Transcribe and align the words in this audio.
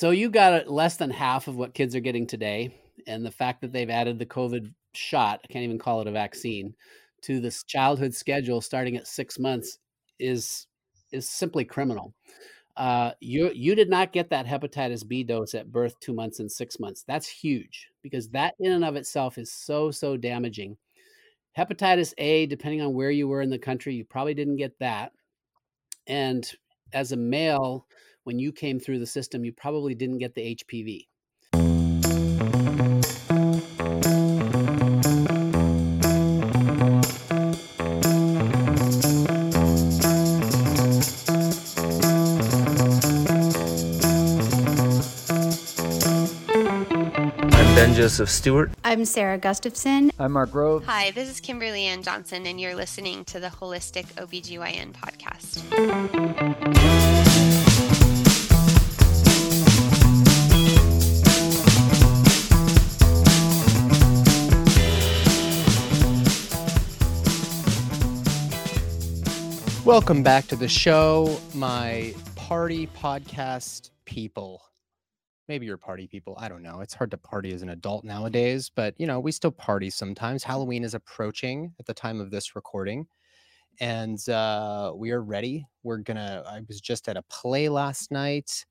so 0.00 0.12
you 0.12 0.30
got 0.30 0.66
less 0.66 0.96
than 0.96 1.10
half 1.10 1.46
of 1.46 1.56
what 1.56 1.74
kids 1.74 1.94
are 1.94 2.00
getting 2.00 2.26
today, 2.26 2.74
and 3.06 3.22
the 3.22 3.30
fact 3.30 3.60
that 3.60 3.70
they've 3.70 3.90
added 3.90 4.18
the 4.18 4.24
COVID 4.24 4.72
shot, 4.94 5.40
I 5.44 5.52
can't 5.52 5.62
even 5.62 5.78
call 5.78 6.00
it 6.00 6.06
a 6.06 6.10
vaccine, 6.10 6.74
to 7.24 7.38
this 7.38 7.64
childhood 7.64 8.14
schedule 8.14 8.62
starting 8.62 8.96
at 8.96 9.06
six 9.06 9.38
months 9.38 9.78
is 10.18 10.66
is 11.12 11.28
simply 11.28 11.66
criminal. 11.66 12.14
Uh, 12.78 13.10
you 13.20 13.50
you 13.54 13.74
did 13.74 13.90
not 13.90 14.14
get 14.14 14.30
that 14.30 14.46
hepatitis 14.46 15.06
B 15.06 15.22
dose 15.22 15.54
at 15.54 15.70
birth, 15.70 16.00
two 16.00 16.14
months 16.14 16.40
and 16.40 16.50
six 16.50 16.80
months. 16.80 17.04
That's 17.06 17.28
huge 17.28 17.88
because 18.02 18.30
that 18.30 18.54
in 18.58 18.72
and 18.72 18.86
of 18.86 18.96
itself 18.96 19.36
is 19.36 19.52
so 19.52 19.90
so 19.90 20.16
damaging. 20.16 20.78
Hepatitis 21.58 22.14
A, 22.16 22.46
depending 22.46 22.80
on 22.80 22.94
where 22.94 23.10
you 23.10 23.28
were 23.28 23.42
in 23.42 23.50
the 23.50 23.58
country, 23.58 23.96
you 23.96 24.06
probably 24.06 24.32
didn't 24.32 24.56
get 24.56 24.78
that. 24.78 25.12
And 26.06 26.50
as 26.94 27.12
a 27.12 27.18
male, 27.18 27.86
when 28.30 28.38
you 28.38 28.52
came 28.52 28.78
through 28.78 29.00
the 29.00 29.06
system, 29.06 29.44
you 29.44 29.52
probably 29.52 29.92
didn't 29.92 30.18
get 30.18 30.36
the 30.36 30.54
HPV. 30.54 31.08
Ben 47.74 47.94
Joseph 47.94 48.30
Stewart. 48.30 48.70
I'm 48.84 49.04
Sarah 49.06 49.38
Gustafson. 49.38 50.12
I'm 50.20 50.30
Mark 50.30 50.52
Grove. 50.52 50.84
Hi, 50.84 51.10
this 51.10 51.28
is 51.28 51.40
Kimberly 51.40 51.86
Ann 51.86 52.04
Johnson, 52.04 52.46
and 52.46 52.60
you're 52.60 52.76
listening 52.76 53.24
to 53.24 53.40
the 53.40 53.48
Holistic 53.48 54.04
OBGYN 54.14 54.92
podcast. 54.92 56.49
Welcome 69.90 70.22
back 70.22 70.46
to 70.46 70.54
the 70.54 70.68
show, 70.68 71.36
my 71.52 72.14
party 72.36 72.86
podcast 72.86 73.90
people. 74.04 74.62
Maybe 75.48 75.66
you're 75.66 75.78
party 75.78 76.06
people. 76.06 76.36
I 76.38 76.48
don't 76.48 76.62
know. 76.62 76.80
It's 76.80 76.94
hard 76.94 77.10
to 77.10 77.16
party 77.16 77.52
as 77.52 77.62
an 77.62 77.70
adult 77.70 78.04
nowadays, 78.04 78.70
but 78.72 78.94
you 78.98 79.08
know, 79.08 79.18
we 79.18 79.32
still 79.32 79.50
party 79.50 79.90
sometimes. 79.90 80.44
Halloween 80.44 80.84
is 80.84 80.94
approaching 80.94 81.74
at 81.80 81.86
the 81.86 81.92
time 81.92 82.20
of 82.20 82.30
this 82.30 82.54
recording, 82.54 83.08
and 83.80 84.28
uh, 84.28 84.92
we 84.94 85.10
are 85.10 85.24
ready. 85.24 85.66
We're 85.82 85.98
gonna. 85.98 86.44
I 86.48 86.60
was 86.68 86.80
just 86.80 87.08
at 87.08 87.16
a 87.16 87.22
play 87.22 87.68
last 87.68 88.12
night. 88.12 88.64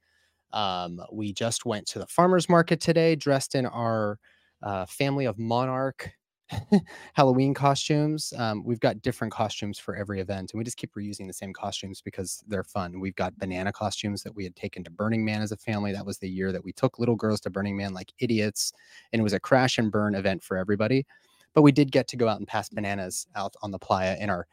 Um, 0.53 1.01
we 1.11 1.33
just 1.33 1.65
went 1.65 1.85
to 1.87 1.99
the 1.99 2.07
farmers 2.07 2.47
market 2.47 2.79
today, 2.79 3.17
dressed 3.17 3.55
in 3.55 3.65
our 3.65 4.19
uh, 4.63 4.85
family 4.85 5.25
of 5.25 5.37
monarch 5.37 6.11
Halloween 7.13 7.53
costumes. 7.53 8.33
Um, 8.37 8.63
we've 8.63 8.79
got 8.79 9.01
different 9.01 9.33
costumes 9.33 9.77
for 9.77 9.95
every 9.95 10.19
event, 10.19 10.51
and 10.51 10.57
we 10.57 10.63
just 10.63 10.77
keep 10.77 10.93
reusing 10.95 11.27
the 11.27 11.33
same 11.33 11.53
costumes 11.53 12.01
because 12.01 12.43
they're 12.47 12.63
fun. 12.63 12.99
We've 12.99 13.15
got 13.15 13.37
banana 13.37 13.71
costumes 13.71 14.23
that 14.23 14.35
we 14.35 14.43
had 14.43 14.55
taken 14.55 14.83
to 14.83 14.91
Burning 14.91 15.23
Man 15.23 15.41
as 15.41 15.51
a 15.51 15.57
family. 15.57 15.91
That 15.93 16.05
was 16.05 16.17
the 16.17 16.29
year 16.29 16.51
that 16.51 16.63
we 16.63 16.71
took 16.71 16.99
little 16.99 17.15
girls 17.15 17.39
to 17.41 17.49
Burning 17.49 17.77
Man 17.77 17.93
like 17.93 18.13
idiots, 18.19 18.73
and 19.13 19.19
it 19.19 19.23
was 19.23 19.33
a 19.33 19.39
crash 19.39 19.77
and 19.77 19.91
burn 19.91 20.15
event 20.15 20.43
for 20.43 20.57
everybody. 20.57 21.05
But 21.53 21.61
we 21.61 21.71
did 21.71 21.91
get 21.91 22.07
to 22.09 22.17
go 22.17 22.27
out 22.27 22.39
and 22.39 22.47
pass 22.47 22.69
bananas 22.69 23.27
out 23.35 23.55
on 23.61 23.71
the 23.71 23.79
playa 23.79 24.17
in 24.19 24.29
our 24.29 24.47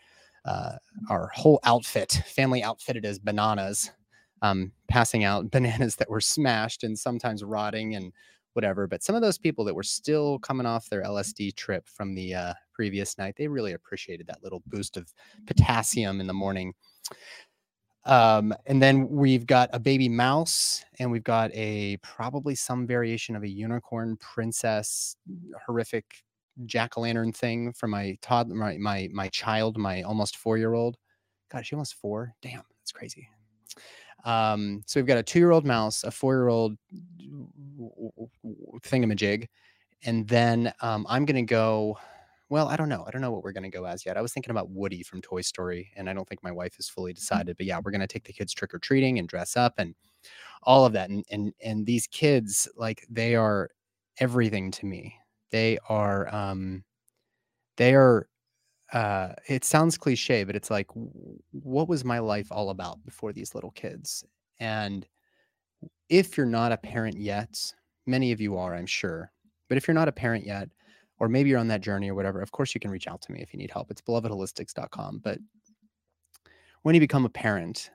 uh, 0.44 0.76
our 1.10 1.30
whole 1.34 1.58
outfit, 1.64 2.22
family 2.26 2.62
outfitted 2.62 3.04
as 3.04 3.18
bananas, 3.18 3.90
um, 4.42 4.72
passing 4.88 5.24
out 5.24 5.50
bananas 5.50 5.96
that 5.96 6.10
were 6.10 6.20
smashed 6.20 6.84
and 6.84 6.98
sometimes 6.98 7.42
rotting 7.42 7.94
and 7.94 8.12
whatever. 8.56 8.86
But 8.86 9.02
some 9.02 9.14
of 9.14 9.22
those 9.22 9.38
people 9.38 9.64
that 9.66 9.74
were 9.74 9.82
still 9.82 10.38
coming 10.40 10.66
off 10.66 10.88
their 10.88 11.02
LSD 11.02 11.54
trip 11.54 11.86
from 11.86 12.14
the 12.14 12.34
uh, 12.34 12.54
previous 12.72 13.18
night, 13.18 13.34
they 13.36 13.46
really 13.46 13.74
appreciated 13.74 14.26
that 14.26 14.42
little 14.42 14.62
boost 14.66 14.96
of 14.96 15.12
potassium 15.46 16.20
in 16.20 16.26
the 16.26 16.32
morning. 16.32 16.74
Um, 18.04 18.54
and 18.66 18.80
then 18.80 19.08
we've 19.08 19.46
got 19.46 19.68
a 19.72 19.80
baby 19.80 20.08
mouse, 20.08 20.84
and 21.00 21.10
we've 21.10 21.24
got 21.24 21.50
a 21.54 21.96
probably 21.98 22.54
some 22.54 22.86
variation 22.86 23.34
of 23.34 23.42
a 23.42 23.48
unicorn 23.48 24.16
princess, 24.18 25.16
horrific 25.66 26.22
jack 26.64 26.96
o' 26.96 27.02
lantern 27.02 27.32
thing 27.32 27.72
for 27.72 27.88
my 27.88 28.16
toddler, 28.22 28.54
my 28.54 28.76
my 28.78 29.08
my 29.12 29.28
child, 29.28 29.76
my 29.76 30.02
almost 30.02 30.36
four 30.36 30.56
year 30.56 30.72
old. 30.72 30.96
God, 31.50 31.66
she 31.66 31.74
almost 31.74 31.94
four. 31.94 32.32
Damn, 32.42 32.62
that's 32.80 32.92
crazy. 32.92 33.28
Um, 34.26 34.82
so 34.86 35.00
we've 35.00 35.06
got 35.06 35.18
a 35.18 35.22
two 35.22 35.38
year 35.38 35.52
old 35.52 35.64
mouse, 35.64 36.04
a 36.04 36.10
four 36.10 36.34
year 36.34 36.48
old 36.48 36.76
thingamajig, 38.82 39.46
and 40.04 40.28
then 40.28 40.72
um, 40.82 41.06
I'm 41.08 41.24
gonna 41.24 41.42
go. 41.42 41.96
Well, 42.48 42.68
I 42.68 42.76
don't 42.76 42.88
know. 42.88 43.04
I 43.06 43.10
don't 43.10 43.22
know 43.22 43.32
what 43.32 43.42
we're 43.42 43.52
gonna 43.52 43.70
go 43.70 43.84
as 43.86 44.04
yet. 44.04 44.16
I 44.16 44.22
was 44.22 44.32
thinking 44.32 44.50
about 44.50 44.68
Woody 44.70 45.02
from 45.02 45.22
Toy 45.22 45.40
Story, 45.40 45.90
and 45.96 46.10
I 46.10 46.12
don't 46.12 46.28
think 46.28 46.42
my 46.42 46.52
wife 46.52 46.76
has 46.76 46.88
fully 46.88 47.12
mm. 47.12 47.16
decided. 47.16 47.56
But 47.56 47.66
yeah, 47.66 47.80
we're 47.82 47.92
gonna 47.92 48.06
take 48.06 48.24
the 48.24 48.32
kids 48.32 48.52
trick 48.52 48.74
or 48.74 48.78
treating 48.80 49.18
and 49.18 49.28
dress 49.28 49.56
up 49.56 49.74
and 49.78 49.94
all 50.64 50.84
of 50.84 50.92
that. 50.94 51.08
And 51.08 51.24
and 51.30 51.52
and 51.62 51.86
these 51.86 52.08
kids, 52.08 52.68
like 52.76 53.06
they 53.08 53.36
are 53.36 53.70
everything 54.18 54.72
to 54.72 54.86
me. 54.86 55.14
They 55.50 55.78
are 55.88 56.34
um, 56.34 56.84
they 57.76 57.94
are 57.94 58.28
uh, 58.92 59.30
it 59.48 59.64
sounds 59.64 59.98
cliche, 59.98 60.44
but 60.44 60.56
it's 60.56 60.70
like, 60.70 60.88
what 61.50 61.88
was 61.88 62.04
my 62.04 62.18
life 62.18 62.48
all 62.50 62.70
about 62.70 63.04
before 63.04 63.32
these 63.32 63.54
little 63.54 63.72
kids? 63.72 64.24
And 64.60 65.06
if 66.08 66.36
you're 66.36 66.46
not 66.46 66.72
a 66.72 66.76
parent 66.76 67.18
yet, 67.18 67.58
many 68.06 68.32
of 68.32 68.40
you 68.40 68.56
are, 68.56 68.74
I'm 68.74 68.86
sure. 68.86 69.32
But 69.68 69.76
if 69.76 69.88
you're 69.88 69.94
not 69.94 70.08
a 70.08 70.12
parent 70.12 70.46
yet, 70.46 70.68
or 71.18 71.28
maybe 71.28 71.50
you're 71.50 71.58
on 71.58 71.68
that 71.68 71.80
journey 71.80 72.10
or 72.10 72.14
whatever, 72.14 72.40
of 72.40 72.52
course 72.52 72.74
you 72.74 72.80
can 72.80 72.90
reach 72.90 73.08
out 73.08 73.22
to 73.22 73.32
me 73.32 73.40
if 73.40 73.52
you 73.52 73.58
need 73.58 73.70
help. 73.70 73.90
It's 73.90 74.02
belovedholistics.com. 74.02 75.20
But 75.24 75.38
when 76.82 76.94
you 76.94 77.00
become 77.00 77.24
a 77.24 77.30
parent, 77.30 77.90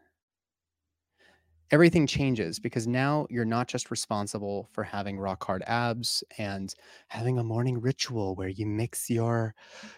everything 1.70 2.06
changes 2.06 2.60
because 2.60 2.88
now 2.88 3.26
you're 3.30 3.46
not 3.46 3.68
just 3.68 3.92
responsible 3.92 4.68
for 4.74 4.84
having 4.84 5.18
rock 5.18 5.44
hard 5.44 5.64
abs 5.68 6.24
and 6.38 6.76
having 7.08 7.40
a 7.40 7.44
morning 7.44 7.80
ritual 7.80 8.36
where 8.36 8.50
you 8.50 8.66
mix 8.66 9.10
your 9.10 9.56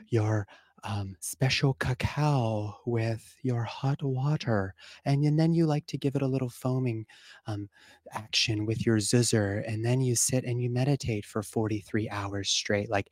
your 0.09 0.45
um, 0.83 1.15
special 1.19 1.73
cacao 1.75 2.77
with 2.85 3.35
your 3.41 3.63
hot 3.63 4.03
water. 4.03 4.73
And, 5.05 5.23
and 5.23 5.39
then 5.39 5.53
you 5.53 5.65
like 5.65 5.85
to 5.87 5.97
give 5.97 6.15
it 6.15 6.21
a 6.21 6.27
little 6.27 6.49
foaming 6.49 7.05
um, 7.47 7.69
action 8.11 8.65
with 8.65 8.85
your 8.85 8.97
zuzzer. 8.97 9.63
And 9.67 9.83
then 9.83 10.01
you 10.01 10.15
sit 10.15 10.43
and 10.43 10.61
you 10.61 10.69
meditate 10.69 11.25
for 11.25 11.41
43 11.41 12.09
hours 12.09 12.49
straight. 12.49 12.89
Like 12.89 13.09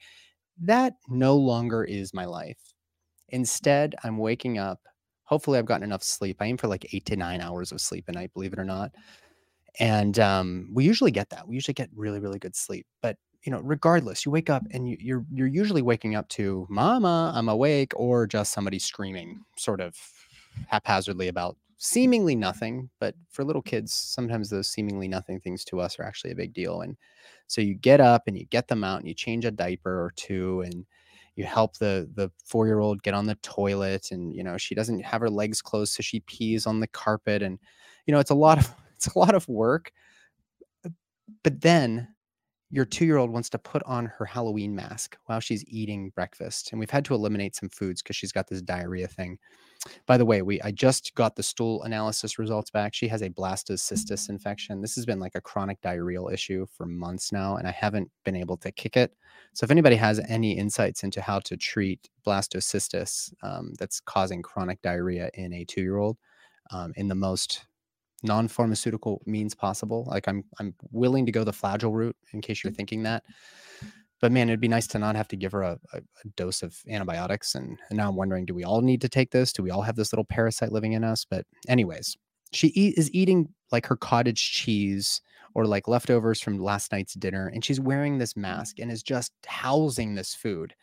that 0.62 0.96
no 1.08 1.36
longer 1.36 1.84
is 1.84 2.14
my 2.14 2.26
life. 2.26 2.74
Instead, 3.30 3.96
I'm 4.04 4.18
waking 4.18 4.58
up. 4.58 4.80
Hopefully, 5.24 5.58
I've 5.58 5.66
gotten 5.66 5.84
enough 5.84 6.04
sleep. 6.04 6.38
I 6.42 6.46
aim 6.46 6.58
for 6.58 6.68
like 6.68 6.94
eight 6.94 7.06
to 7.06 7.16
nine 7.16 7.40
hours 7.40 7.72
of 7.72 7.80
sleep 7.80 8.06
a 8.10 8.12
night, 8.12 8.34
believe 8.34 8.52
it 8.52 8.60
or 8.60 8.66
not. 8.66 8.92
And 9.80 10.20
um, 10.20 10.70
we 10.74 10.84
usually 10.84 11.12
get 11.12 11.30
that. 11.30 11.48
We 11.48 11.56
usually 11.56 11.74
get 11.74 11.90
really, 11.96 12.20
really 12.20 12.40
good 12.40 12.56
sleep. 12.56 12.86
But 13.02 13.16
you 13.44 13.52
know, 13.52 13.60
regardless, 13.62 14.26
you 14.26 14.32
wake 14.32 14.50
up 14.50 14.64
and 14.72 14.88
you, 14.88 14.98
you're 15.00 15.26
you're 15.34 15.48
usually 15.48 15.82
waking 15.82 16.16
up 16.16 16.28
to 16.30 16.68
"Mama, 16.70 17.32
I'm 17.36 17.50
awake," 17.50 17.94
or 17.96 18.28
just 18.28 18.54
somebody 18.54 18.80
screaming, 18.80 19.42
sort 19.58 19.82
of 19.82 19.96
haphazardly 20.68 21.28
about 21.28 21.58
seemingly 21.78 22.36
nothing. 22.36 22.90
But 23.00 23.16
for 23.30 23.44
little 23.44 23.62
kids, 23.62 23.94
sometimes 23.94 24.50
those 24.50 24.70
seemingly 24.70 25.08
nothing 25.08 25.40
things 25.40 25.64
to 25.66 25.80
us 25.80 26.00
are 26.00 26.04
actually 26.04 26.32
a 26.32 26.36
big 26.36 26.54
deal. 26.54 26.82
And 26.82 26.98
so 27.48 27.62
you 27.62 27.74
get 27.74 28.00
up 28.00 28.24
and 28.28 28.38
you 28.38 28.46
get 28.46 28.68
them 28.68 28.84
out 28.84 29.00
and 29.00 29.08
you 29.08 29.14
change 29.14 29.46
a 29.46 29.52
diaper 29.52 30.04
or 30.04 30.12
two 30.16 30.62
and 30.62 30.86
you 31.36 31.46
help 31.46 31.78
the 31.78 32.10
the 32.16 32.30
four 32.46 32.68
year 32.68 32.80
old 32.80 33.02
get 33.04 33.14
on 33.14 33.26
the 33.26 33.36
toilet 33.36 34.12
and 34.12 34.36
you 34.36 34.44
know 34.44 34.58
she 34.58 34.76
doesn't 34.76 35.00
have 35.04 35.22
her 35.22 35.30
legs 35.30 35.62
closed 35.62 35.94
so 35.94 36.02
she 36.04 36.20
pees 36.22 36.68
on 36.68 36.80
the 36.82 36.88
carpet 36.88 37.42
and 37.42 37.58
you 38.06 38.14
know 38.14 38.20
it's 38.20 38.32
a 38.32 38.36
lot 38.36 38.58
of 38.60 38.70
it's 38.96 39.08
a 39.08 39.18
lot 39.18 39.34
of 39.34 39.48
work 39.48 39.92
but 41.44 41.62
then 41.62 42.08
your 42.72 42.86
two 42.86 43.06
year 43.06 43.18
old 43.18 43.30
wants 43.30 43.50
to 43.50 43.58
put 43.60 43.84
on 43.84 44.06
her 44.06 44.26
Halloween 44.26 44.74
mask 44.74 45.18
while 45.26 45.42
she's 45.42 45.64
eating 45.68 46.10
breakfast. 46.16 46.72
And 46.72 46.80
we've 46.80 46.90
had 46.90 47.06
to 47.06 47.14
eliminate 47.14 47.56
some 47.56 47.70
foods 47.70 48.02
because 48.02 48.16
she's 48.16 48.32
got 48.32 48.48
this 48.48 48.62
diarrhea 48.62 49.08
thing. 49.08 49.38
By 50.06 50.18
the 50.18 50.26
way, 50.26 50.42
we 50.42 50.62
I 50.62 50.72
just 50.72 51.14
got 51.16 51.36
the 51.36 51.44
stool 51.44 51.84
analysis 51.84 52.40
results 52.40 52.70
back. 52.70 52.94
She 52.94 53.08
has 53.10 53.22
a 53.22 53.30
blastocystis 53.30 54.30
infection. 54.30 54.82
This 54.82 54.96
has 54.96 55.06
been 55.06 55.20
like 55.20 55.36
a 55.36 55.42
chronic 55.42 55.82
diarrheal 55.82 56.32
issue 56.32 56.66
for 56.72 56.86
months 56.86 57.32
now, 57.32 57.58
and 57.58 57.68
I 57.68 57.72
haven't 57.72 58.10
been 58.24 58.36
able 58.36 58.58
to 58.58 58.72
kick 58.72 58.96
it. 58.96 59.14
So 59.54 59.66
if 59.66 59.72
anybody 59.72 59.96
has 59.96 60.22
any 60.30 60.58
insights 60.58 61.04
into 61.04 61.20
how 61.20 61.40
to 61.40 61.58
treat 61.58 62.10
blastocystis 62.26 63.34
um, 63.44 63.74
that's 63.80 64.00
causing 64.00 64.42
chronic 64.42 64.82
diarrhea 64.82 65.30
in 65.34 65.52
a 65.54 65.66
two 65.66 65.82
year 65.82 65.98
old 65.98 66.18
um, 66.72 66.94
in 66.96 67.08
the 67.08 67.16
most 67.16 67.66
non-pharmaceutical 68.24 69.22
means 69.26 69.56
possible. 69.56 70.06
Like 70.08 70.28
I'm 70.28 70.44
I'm 70.60 70.74
willing 70.92 71.26
to 71.26 71.32
go 71.32 71.44
the 71.44 71.52
flagyl 71.52 71.94
route 71.94 72.18
in 72.34 72.42
case 72.42 72.64
you're 72.64 72.72
mm. 72.72 72.78
thinking 72.78 73.04
that. 73.04 73.24
But 74.22 74.32
man, 74.32 74.50
it'd 74.50 74.62
be 74.62 74.68
nice 74.68 74.86
to 74.88 75.00
not 75.00 75.16
have 75.16 75.28
to 75.30 75.36
give 75.36 75.52
her 75.52 75.64
a, 75.64 75.80
a, 75.94 75.98
a 75.98 76.28
dose 76.36 76.62
of 76.62 76.78
antibiotics. 76.88 77.56
And, 77.56 77.80
and 77.90 77.98
now 77.98 78.08
I'm 78.08 78.16
wondering, 78.16 78.46
do 78.46 78.54
we 78.54 78.64
all 78.64 78.82
need 78.82 79.02
to 79.02 79.10
take 79.10 79.32
this? 79.32 79.52
Do 79.52 79.64
we 79.64 79.72
all 79.72 79.82
have 79.82 79.96
this 79.96 80.14
little 80.14 80.26
parasite 80.26 80.72
living 80.72 80.94
in 80.94 81.04
us? 81.04 81.26
But 81.26 81.48
anyways, 81.68 82.16
she 82.54 82.68
eat, 82.68 83.00
is 83.00 83.12
eating 83.14 83.50
like 83.72 83.88
her 83.88 83.96
cottage 83.96 84.52
cheese 84.52 85.22
or 85.56 85.66
like 85.66 85.88
leftovers 85.88 86.40
from 86.40 86.60
last 86.60 86.92
night's 86.92 87.16
dinner. 87.16 87.48
And 87.48 87.66
she's 87.66 87.80
wearing 87.80 88.20
this 88.20 88.34
mm. 88.34 88.44
mask 88.44 88.78
and 88.78 88.92
is 88.92 89.02
just 89.02 89.34
housing 89.48 90.14
this 90.14 90.36
food. 90.36 90.76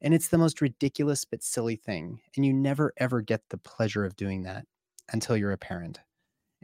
And 0.00 0.14
it's 0.14 0.28
the 0.28 0.38
most 0.38 0.62
ridiculous 0.62 1.26
but 1.26 1.42
silly 1.42 1.76
thing. 1.76 2.20
And 2.34 2.46
you 2.46 2.54
never 2.54 2.94
ever 2.96 3.20
get 3.20 3.42
the 3.50 3.58
pleasure 3.58 4.06
of 4.06 4.16
doing 4.16 4.44
that 4.44 4.64
until 5.12 5.36
you're 5.36 5.52
a 5.52 5.58
parent. 5.58 6.00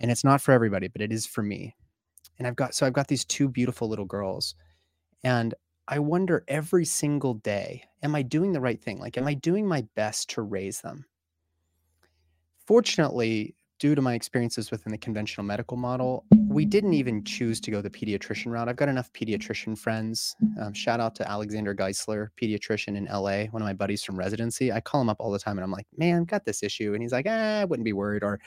And 0.02 0.10
it's 0.10 0.24
not 0.24 0.42
for 0.42 0.52
everybody, 0.52 0.88
but 0.88 1.00
it 1.00 1.12
is 1.12 1.26
for 1.26 1.42
me. 1.42 1.74
And 2.38 2.46
I've 2.46 2.56
got 2.56 2.74
so 2.74 2.86
I've 2.86 2.92
got 2.92 3.08
these 3.08 3.24
two 3.24 3.48
beautiful 3.48 3.88
little 3.88 4.04
girls. 4.04 4.54
And 5.24 5.54
I 5.88 6.00
wonder 6.00 6.44
every 6.48 6.84
single 6.84 7.34
day, 7.34 7.84
am 8.02 8.14
I 8.14 8.22
doing 8.22 8.52
the 8.52 8.60
right 8.60 8.82
thing? 8.82 8.98
Like, 8.98 9.16
am 9.16 9.26
I 9.26 9.34
doing 9.34 9.66
my 9.66 9.86
best 9.94 10.30
to 10.30 10.42
raise 10.42 10.80
them? 10.80 11.06
Fortunately, 12.66 13.54
due 13.82 13.96
to 13.96 14.00
my 14.00 14.14
experiences 14.14 14.70
within 14.70 14.92
the 14.92 14.96
conventional 14.96 15.44
medical 15.44 15.76
model, 15.76 16.24
we 16.46 16.64
didn't 16.64 16.92
even 16.92 17.24
choose 17.24 17.60
to 17.60 17.68
go 17.68 17.82
the 17.82 17.90
pediatrician 17.90 18.52
route. 18.52 18.68
I've 18.68 18.76
got 18.76 18.88
enough 18.88 19.12
pediatrician 19.12 19.76
friends. 19.76 20.36
Um, 20.60 20.72
shout 20.72 21.00
out 21.00 21.16
to 21.16 21.28
Alexander 21.28 21.74
Geisler, 21.74 22.28
pediatrician 22.40 22.96
in 22.96 23.06
LA, 23.06 23.46
one 23.50 23.60
of 23.60 23.66
my 23.66 23.72
buddies 23.72 24.04
from 24.04 24.16
residency. 24.16 24.70
I 24.70 24.80
call 24.80 25.00
him 25.00 25.08
up 25.08 25.16
all 25.18 25.32
the 25.32 25.38
time 25.40 25.58
and 25.58 25.64
I'm 25.64 25.72
like, 25.72 25.88
man, 25.96 26.20
I've 26.20 26.26
got 26.28 26.44
this 26.44 26.62
issue. 26.62 26.94
And 26.94 27.02
he's 27.02 27.10
like, 27.10 27.26
eh, 27.26 27.62
I 27.62 27.64
wouldn't 27.64 27.84
be 27.84 27.92
worried. 27.92 28.22
Or, 28.22 28.38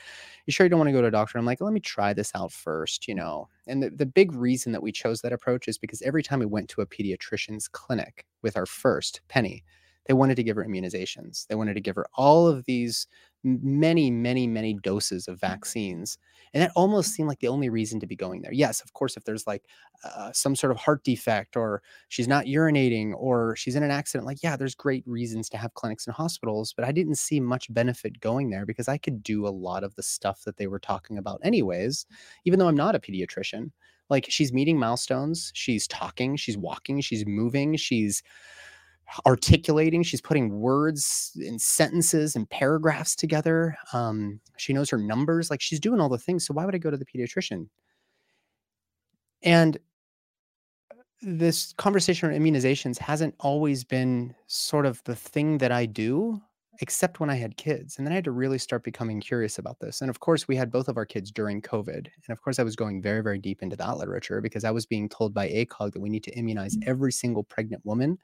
you 0.46 0.54
sure 0.54 0.64
you 0.64 0.70
don't 0.70 0.78
want 0.78 0.88
to 0.88 0.92
go 0.92 1.02
to 1.02 1.08
a 1.08 1.10
doctor? 1.10 1.36
I'm 1.36 1.44
like, 1.44 1.60
let 1.60 1.74
me 1.74 1.80
try 1.80 2.14
this 2.14 2.32
out 2.34 2.50
first, 2.50 3.06
you 3.06 3.14
know? 3.14 3.46
And 3.66 3.82
the, 3.82 3.90
the 3.90 4.06
big 4.06 4.32
reason 4.32 4.72
that 4.72 4.82
we 4.82 4.90
chose 4.90 5.20
that 5.20 5.34
approach 5.34 5.68
is 5.68 5.76
because 5.76 6.00
every 6.00 6.22
time 6.22 6.38
we 6.38 6.46
went 6.46 6.70
to 6.70 6.80
a 6.80 6.86
pediatrician's 6.86 7.68
clinic 7.68 8.24
with 8.40 8.56
our 8.56 8.64
first 8.64 9.20
Penny, 9.28 9.64
they 10.06 10.14
wanted 10.14 10.36
to 10.36 10.42
give 10.42 10.56
her 10.56 10.64
immunizations. 10.64 11.46
They 11.48 11.56
wanted 11.56 11.74
to 11.74 11.80
give 11.80 11.96
her 11.96 12.06
all 12.14 12.46
of 12.46 12.64
these 12.64 13.06
many, 13.44 14.10
many, 14.10 14.46
many 14.46 14.74
doses 14.74 15.28
of 15.28 15.40
vaccines. 15.40 16.18
And 16.52 16.62
that 16.62 16.72
almost 16.74 17.12
seemed 17.12 17.28
like 17.28 17.40
the 17.40 17.48
only 17.48 17.68
reason 17.68 18.00
to 18.00 18.06
be 18.06 18.16
going 18.16 18.42
there. 18.42 18.52
Yes, 18.52 18.80
of 18.80 18.92
course, 18.92 19.16
if 19.16 19.24
there's 19.24 19.46
like 19.46 19.64
uh, 20.04 20.32
some 20.32 20.56
sort 20.56 20.70
of 20.70 20.78
heart 20.78 21.04
defect 21.04 21.56
or 21.56 21.82
she's 22.08 22.28
not 22.28 22.46
urinating 22.46 23.12
or 23.14 23.54
she's 23.56 23.76
in 23.76 23.82
an 23.82 23.90
accident, 23.90 24.26
like, 24.26 24.42
yeah, 24.42 24.56
there's 24.56 24.74
great 24.74 25.04
reasons 25.06 25.48
to 25.50 25.56
have 25.56 25.74
clinics 25.74 26.06
and 26.06 26.14
hospitals. 26.14 26.72
But 26.72 26.86
I 26.86 26.92
didn't 26.92 27.16
see 27.16 27.40
much 27.40 27.72
benefit 27.72 28.20
going 28.20 28.50
there 28.50 28.66
because 28.66 28.88
I 28.88 28.98
could 28.98 29.22
do 29.22 29.46
a 29.46 29.50
lot 29.50 29.84
of 29.84 29.94
the 29.94 30.02
stuff 30.02 30.42
that 30.44 30.56
they 30.56 30.66
were 30.66 30.80
talking 30.80 31.18
about, 31.18 31.40
anyways, 31.44 32.06
even 32.44 32.58
though 32.58 32.68
I'm 32.68 32.76
not 32.76 32.94
a 32.94 33.00
pediatrician. 33.00 33.70
Like, 34.08 34.26
she's 34.28 34.52
meeting 34.52 34.78
milestones, 34.78 35.50
she's 35.52 35.88
talking, 35.88 36.36
she's 36.36 36.56
walking, 36.56 37.00
she's 37.00 37.26
moving, 37.26 37.74
she's 37.74 38.22
articulating. 39.26 40.02
She's 40.02 40.20
putting 40.20 40.58
words 40.58 41.32
and 41.36 41.60
sentences 41.60 42.36
and 42.36 42.48
paragraphs 42.50 43.14
together. 43.16 43.76
Um, 43.92 44.40
she 44.56 44.72
knows 44.72 44.90
her 44.90 44.98
numbers. 44.98 45.50
Like 45.50 45.60
she's 45.60 45.80
doing 45.80 46.00
all 46.00 46.08
the 46.08 46.18
things. 46.18 46.46
So 46.46 46.54
why 46.54 46.64
would 46.64 46.74
I 46.74 46.78
go 46.78 46.90
to 46.90 46.96
the 46.96 47.06
pediatrician? 47.06 47.68
And 49.42 49.78
this 51.22 51.72
conversation 51.74 52.28
on 52.28 52.38
immunizations 52.38 52.98
hasn't 52.98 53.34
always 53.40 53.84
been 53.84 54.34
sort 54.46 54.86
of 54.86 55.02
the 55.04 55.16
thing 55.16 55.58
that 55.58 55.72
I 55.72 55.86
do 55.86 56.40
except 56.80 57.20
when 57.20 57.30
I 57.30 57.36
had 57.36 57.56
kids. 57.56 57.98
And 57.98 58.06
then 58.06 58.12
I 58.12 58.16
had 58.16 58.24
to 58.24 58.30
really 58.30 58.58
start 58.58 58.84
becoming 58.84 59.20
curious 59.20 59.58
about 59.58 59.78
this. 59.80 60.00
And 60.00 60.10
of 60.10 60.20
course, 60.20 60.46
we 60.48 60.56
had 60.56 60.70
both 60.70 60.88
of 60.88 60.96
our 60.96 61.06
kids 61.06 61.30
during 61.30 61.62
COVID. 61.62 61.94
And 61.96 62.30
of 62.30 62.42
course, 62.42 62.58
I 62.58 62.62
was 62.62 62.76
going 62.76 63.02
very, 63.02 63.22
very 63.22 63.38
deep 63.38 63.62
into 63.62 63.76
that 63.76 63.96
literature 63.96 64.40
because 64.40 64.64
I 64.64 64.70
was 64.70 64.86
being 64.86 65.08
told 65.08 65.34
by 65.34 65.48
ACOG 65.48 65.92
that 65.92 66.00
we 66.00 66.08
need 66.08 66.24
to 66.24 66.36
immunize 66.36 66.76
every 66.86 67.12
single 67.12 67.44
pregnant 67.44 67.84
woman 67.84 68.18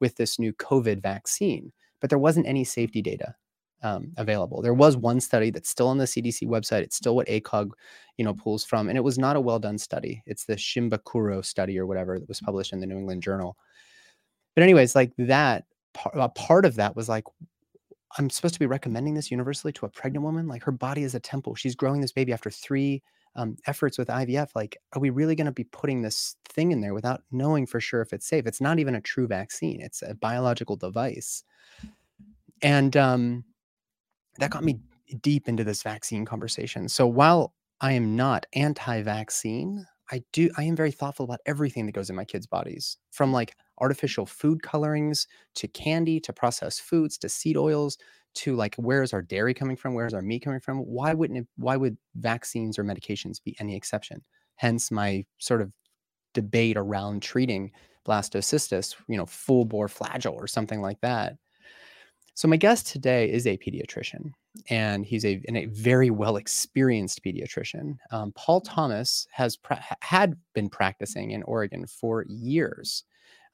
with 0.00 0.16
this 0.16 0.38
new 0.38 0.52
COVID 0.54 1.02
vaccine. 1.02 1.72
But 2.00 2.10
there 2.10 2.18
wasn't 2.18 2.46
any 2.46 2.64
safety 2.64 3.02
data 3.02 3.34
um, 3.82 4.12
available. 4.16 4.62
There 4.62 4.74
was 4.74 4.96
one 4.96 5.20
study 5.20 5.50
that's 5.50 5.68
still 5.68 5.88
on 5.88 5.98
the 5.98 6.04
CDC 6.04 6.46
website. 6.46 6.82
It's 6.82 6.96
still 6.96 7.16
what 7.16 7.28
ACOG, 7.28 7.70
you 8.16 8.24
know, 8.24 8.34
pulls 8.34 8.64
from, 8.64 8.88
and 8.88 8.96
it 8.96 9.04
was 9.04 9.18
not 9.18 9.36
a 9.36 9.40
well 9.40 9.58
done 9.58 9.78
study. 9.78 10.22
It's 10.26 10.44
the 10.44 10.56
Shimabukuro 10.56 11.44
study 11.44 11.78
or 11.78 11.86
whatever 11.86 12.18
that 12.18 12.28
was 12.28 12.40
published 12.40 12.72
in 12.72 12.80
the 12.80 12.86
New 12.86 12.98
England 12.98 13.22
Journal. 13.22 13.56
But 14.54 14.62
anyways, 14.62 14.94
like 14.94 15.12
that, 15.18 15.64
a 16.14 16.28
part 16.28 16.64
of 16.64 16.76
that 16.76 16.96
was 16.96 17.08
like, 17.08 17.24
I'm 18.18 18.30
supposed 18.30 18.54
to 18.54 18.60
be 18.60 18.66
recommending 18.66 19.14
this 19.14 19.30
universally 19.30 19.72
to 19.74 19.86
a 19.86 19.90
pregnant 19.90 20.24
woman. 20.24 20.48
Like 20.48 20.62
her 20.64 20.72
body 20.72 21.02
is 21.02 21.14
a 21.14 21.20
temple. 21.20 21.54
She's 21.54 21.74
growing 21.74 22.00
this 22.00 22.12
baby 22.12 22.32
after 22.32 22.50
three 22.50 23.02
um, 23.34 23.56
efforts 23.66 23.98
with 23.98 24.08
IVF. 24.08 24.50
Like, 24.54 24.78
are 24.94 25.00
we 25.00 25.10
really 25.10 25.34
going 25.34 25.46
to 25.46 25.52
be 25.52 25.64
putting 25.64 26.02
this 26.02 26.36
thing 26.48 26.72
in 26.72 26.80
there 26.80 26.94
without 26.94 27.22
knowing 27.30 27.66
for 27.66 27.80
sure 27.80 28.00
if 28.00 28.12
it's 28.12 28.26
safe? 28.26 28.46
It's 28.46 28.60
not 28.60 28.78
even 28.78 28.94
a 28.94 29.00
true 29.00 29.26
vaccine, 29.26 29.80
it's 29.80 30.02
a 30.02 30.14
biological 30.14 30.76
device. 30.76 31.44
And 32.62 32.96
um, 32.96 33.44
that 34.38 34.50
got 34.50 34.64
me 34.64 34.80
deep 35.20 35.48
into 35.48 35.64
this 35.64 35.82
vaccine 35.82 36.24
conversation. 36.24 36.88
So 36.88 37.06
while 37.06 37.52
I 37.80 37.92
am 37.92 38.16
not 38.16 38.46
anti 38.54 39.02
vaccine, 39.02 39.86
I 40.10 40.22
do 40.32 40.50
I 40.56 40.62
am 40.62 40.76
very 40.76 40.90
thoughtful 40.92 41.24
about 41.24 41.40
everything 41.46 41.84
that 41.86 41.92
goes 41.92 42.08
in 42.08 42.16
my 42.16 42.24
kids' 42.24 42.46
bodies, 42.46 42.96
from 43.10 43.32
like 43.32 43.54
artificial 43.78 44.26
food 44.26 44.62
colorings 44.62 45.26
to 45.54 45.68
candy 45.68 46.20
to 46.20 46.32
processed 46.32 46.82
foods 46.82 47.18
to 47.18 47.28
seed 47.28 47.56
oils 47.56 47.98
to 48.36 48.54
like 48.54 48.74
where 48.76 49.02
is 49.02 49.12
our 49.12 49.22
dairy 49.22 49.54
coming 49.54 49.76
from 49.76 49.94
where 49.94 50.06
is 50.06 50.14
our 50.14 50.22
meat 50.22 50.44
coming 50.44 50.60
from? 50.60 50.78
Why 50.78 51.14
wouldn't 51.14 51.38
it 51.40 51.46
why 51.56 51.76
would 51.76 51.96
vaccines 52.16 52.78
or 52.78 52.84
medications 52.84 53.42
be 53.42 53.56
any 53.58 53.74
exception? 53.74 54.22
Hence 54.56 54.90
my 54.90 55.24
sort 55.38 55.62
of 55.62 55.72
debate 56.34 56.76
around 56.76 57.22
treating 57.22 57.72
blastocystis 58.06 58.94
you 59.08 59.16
know 59.16 59.26
full 59.26 59.64
bore 59.64 59.88
Flagyl 59.88 60.34
or 60.34 60.46
something 60.46 60.80
like 60.80 61.00
that. 61.00 61.36
So 62.34 62.46
my 62.46 62.58
guest 62.58 62.86
today 62.88 63.30
is 63.30 63.46
a 63.46 63.56
pediatrician 63.56 64.32
and 64.68 65.06
he's 65.06 65.24
a, 65.24 65.40
a 65.48 65.66
very 65.66 66.10
well 66.10 66.36
experienced 66.36 67.24
pediatrician. 67.24 67.96
Um, 68.10 68.32
paul 68.32 68.60
thomas 68.60 69.26
has 69.32 69.56
pra- 69.56 69.82
had 70.02 70.36
been 70.54 70.68
practicing 70.68 71.30
in 71.30 71.42
oregon 71.44 71.86
for 71.86 72.26
years 72.28 73.04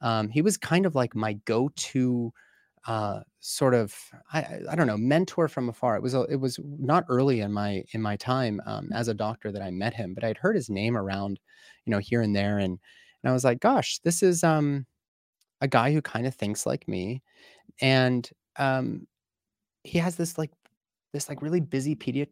um, 0.03 0.29
he 0.29 0.43
was 0.43 0.57
kind 0.57 0.85
of 0.87 0.95
like 0.95 1.15
my 1.15 1.33
go-to 1.45 2.33
uh, 2.87 3.21
sort 3.39 3.73
of 3.73 3.95
I, 4.33 4.59
I 4.69 4.75
don't 4.75 4.87
know 4.87 4.97
mentor 4.97 5.47
from 5.49 5.69
afar. 5.69 5.95
It 5.97 6.03
was 6.03 6.13
a, 6.15 6.23
it 6.23 6.37
was 6.37 6.59
not 6.79 7.05
early 7.09 7.41
in 7.41 7.53
my 7.53 7.83
in 7.93 8.01
my 8.01 8.17
time 8.17 8.61
um, 8.67 8.91
as 8.93 9.07
a 9.09 9.13
doctor 9.15 9.51
that 9.53 9.61
I 9.63 9.71
met 9.71 9.93
him, 9.95 10.13
but 10.13 10.23
I'd 10.25 10.37
heard 10.37 10.55
his 10.57 10.69
name 10.69 10.97
around, 10.97 11.39
you 11.85 11.91
know, 11.91 11.99
here 11.99 12.21
and 12.21 12.35
there, 12.35 12.59
and 12.59 12.79
and 13.23 13.29
I 13.29 13.33
was 13.33 13.45
like, 13.45 13.61
gosh, 13.61 13.99
this 14.03 14.23
is 14.23 14.43
um 14.43 14.85
a 15.61 15.67
guy 15.67 15.93
who 15.93 16.01
kind 16.01 16.27
of 16.27 16.35
thinks 16.35 16.65
like 16.65 16.87
me, 16.87 17.21
and 17.81 18.29
um 18.57 19.07
he 19.83 19.99
has 19.99 20.15
this 20.15 20.37
like 20.37 20.51
this 21.13 21.29
like 21.29 21.41
really 21.41 21.61
busy 21.61 21.95
pedi- 21.95 22.29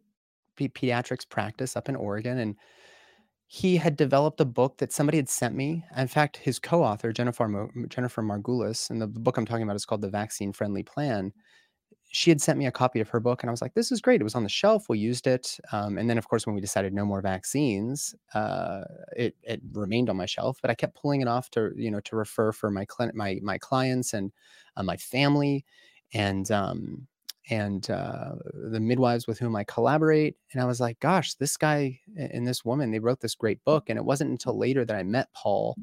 pediatrics 0.58 1.28
practice 1.28 1.76
up 1.76 1.88
in 1.88 1.96
Oregon, 1.96 2.38
and 2.38 2.56
he 3.54 3.76
had 3.76 3.98
developed 3.98 4.40
a 4.40 4.46
book 4.46 4.78
that 4.78 4.92
somebody 4.92 5.18
had 5.18 5.28
sent 5.28 5.54
me. 5.54 5.84
In 5.94 6.08
fact, 6.08 6.38
his 6.38 6.58
co-author 6.58 7.12
Jennifer 7.12 7.70
Jennifer 7.88 8.22
Margulis, 8.22 8.88
and 8.88 8.98
the, 9.02 9.06
the 9.06 9.20
book 9.20 9.36
I'm 9.36 9.44
talking 9.44 9.62
about 9.62 9.76
is 9.76 9.84
called 9.84 10.00
The 10.00 10.08
Vaccine 10.08 10.54
Friendly 10.54 10.82
Plan. 10.82 11.34
She 12.10 12.30
had 12.30 12.40
sent 12.40 12.58
me 12.58 12.66
a 12.66 12.72
copy 12.72 13.00
of 13.00 13.10
her 13.10 13.20
book, 13.20 13.42
and 13.42 13.50
I 13.50 13.52
was 13.52 13.62
like, 13.62 13.74
"This 13.74 13.92
is 13.92 14.00
great." 14.00 14.20
It 14.22 14.24
was 14.24 14.34
on 14.34 14.44
the 14.44 14.48
shelf. 14.48 14.88
We 14.88 14.98
used 14.98 15.26
it, 15.26 15.58
um, 15.72 15.98
and 15.98 16.08
then 16.10 16.18
of 16.18 16.28
course, 16.28 16.46
when 16.46 16.54
we 16.54 16.62
decided 16.62 16.94
no 16.94 17.04
more 17.06 17.20
vaccines, 17.22 18.14
uh, 18.34 18.84
it 19.16 19.36
it 19.42 19.60
remained 19.72 20.10
on 20.10 20.16
my 20.16 20.26
shelf. 20.26 20.58
But 20.62 20.70
I 20.70 20.74
kept 20.74 20.96
pulling 20.96 21.20
it 21.20 21.28
off 21.28 21.50
to 21.50 21.72
you 21.76 21.90
know 21.90 22.00
to 22.00 22.16
refer 22.16 22.52
for 22.52 22.70
my 22.70 22.86
client, 22.86 23.14
my 23.16 23.38
my 23.42 23.58
clients, 23.58 24.14
and 24.14 24.32
uh, 24.76 24.82
my 24.84 24.96
family, 24.96 25.66
and 26.14 26.50
um, 26.50 27.06
and 27.50 27.90
uh, 27.90 28.32
the 28.70 28.80
midwives 28.80 29.26
with 29.26 29.38
whom 29.38 29.56
I 29.56 29.64
collaborate. 29.64 30.36
And 30.52 30.62
I 30.62 30.64
was 30.64 30.80
like, 30.80 31.00
gosh, 31.00 31.34
this 31.34 31.56
guy 31.56 31.98
and 32.16 32.46
this 32.46 32.64
woman, 32.64 32.90
they 32.90 33.00
wrote 33.00 33.20
this 33.20 33.34
great 33.34 33.62
book. 33.64 33.88
And 33.88 33.98
it 33.98 34.04
wasn't 34.04 34.30
until 34.30 34.56
later 34.56 34.84
that 34.84 34.96
I 34.96 35.02
met 35.02 35.32
Paul. 35.34 35.76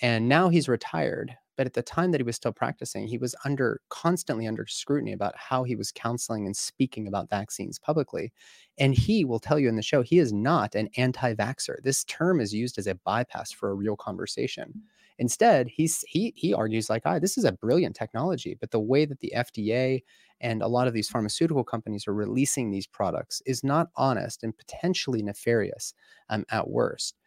And 0.00 0.28
now 0.28 0.48
he's 0.48 0.68
retired. 0.68 1.36
But 1.56 1.66
at 1.66 1.72
the 1.72 1.82
time 1.82 2.10
that 2.10 2.20
he 2.20 2.24
was 2.24 2.36
still 2.36 2.52
practicing, 2.52 3.06
he 3.06 3.16
was 3.16 3.34
under 3.44 3.80
constantly 3.88 4.46
under 4.46 4.66
scrutiny 4.66 5.12
about 5.12 5.34
how 5.36 5.64
he 5.64 5.74
was 5.74 5.90
counseling 5.90 6.44
and 6.44 6.54
speaking 6.54 7.08
about 7.08 7.30
vaccines 7.30 7.78
publicly. 7.78 8.32
And 8.78 8.94
he 8.94 9.24
will 9.24 9.40
tell 9.40 9.58
you 9.58 9.68
in 9.68 9.76
the 9.76 9.82
show, 9.82 10.02
he 10.02 10.18
is 10.18 10.34
not 10.34 10.74
an 10.74 10.90
anti 10.98 11.34
vaxxer. 11.34 11.82
This 11.82 12.04
term 12.04 12.40
is 12.40 12.52
used 12.52 12.78
as 12.78 12.86
a 12.86 12.94
bypass 12.94 13.52
for 13.52 13.70
a 13.70 13.74
real 13.74 13.96
conversation. 13.96 14.82
Instead, 15.18 15.68
he's 15.68 16.04
he 16.08 16.32
he 16.36 16.52
argues 16.54 16.90
like, 16.90 17.02
"Ah, 17.06 17.18
this 17.18 17.38
is 17.38 17.44
a 17.44 17.52
brilliant 17.52 17.96
technology, 17.96 18.56
but 18.60 18.70
the 18.70 18.80
way 18.80 19.04
that 19.06 19.20
the 19.20 19.34
FDA 19.34 20.02
and 20.40 20.62
a 20.62 20.68
lot 20.68 20.86
of 20.88 20.94
these 20.94 21.08
pharmaceutical 21.08 21.64
companies 21.64 22.06
are 22.06 22.14
releasing 22.14 22.70
these 22.70 22.86
products 22.86 23.42
is 23.46 23.64
not 23.64 23.88
honest 23.96 24.42
and 24.44 24.56
potentially 24.56 25.22
nefarious 25.22 25.94
um, 26.28 26.44
at 26.50 26.68
worst. 26.68 27.18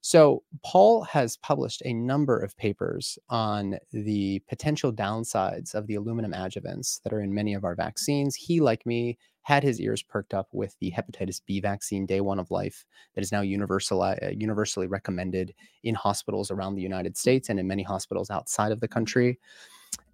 So, 0.00 0.44
Paul 0.64 1.02
has 1.02 1.36
published 1.36 1.82
a 1.84 1.92
number 1.92 2.38
of 2.38 2.56
papers 2.56 3.18
on 3.28 3.78
the 3.92 4.40
potential 4.48 4.92
downsides 4.92 5.74
of 5.74 5.86
the 5.86 5.96
aluminum 5.96 6.32
adjuvants 6.32 7.02
that 7.02 7.12
are 7.12 7.20
in 7.20 7.34
many 7.34 7.52
of 7.54 7.64
our 7.64 7.74
vaccines. 7.74 8.36
He, 8.36 8.60
like 8.60 8.86
me, 8.86 9.18
had 9.42 9.62
his 9.62 9.80
ears 9.80 10.02
perked 10.02 10.34
up 10.34 10.48
with 10.52 10.76
the 10.78 10.92
hepatitis 10.92 11.40
B 11.44 11.58
vaccine 11.58 12.04
day 12.06 12.20
one 12.20 12.38
of 12.38 12.50
life 12.50 12.84
that 13.14 13.22
is 13.22 13.32
now 13.32 13.40
uh, 13.40 13.44
universally 13.44 14.86
recommended 14.86 15.54
in 15.82 15.94
hospitals 15.94 16.50
around 16.50 16.74
the 16.74 16.82
United 16.82 17.16
States 17.16 17.48
and 17.48 17.58
in 17.58 17.66
many 17.66 17.82
hospitals 17.82 18.30
outside 18.30 18.72
of 18.72 18.80
the 18.80 18.88
country. 18.88 19.38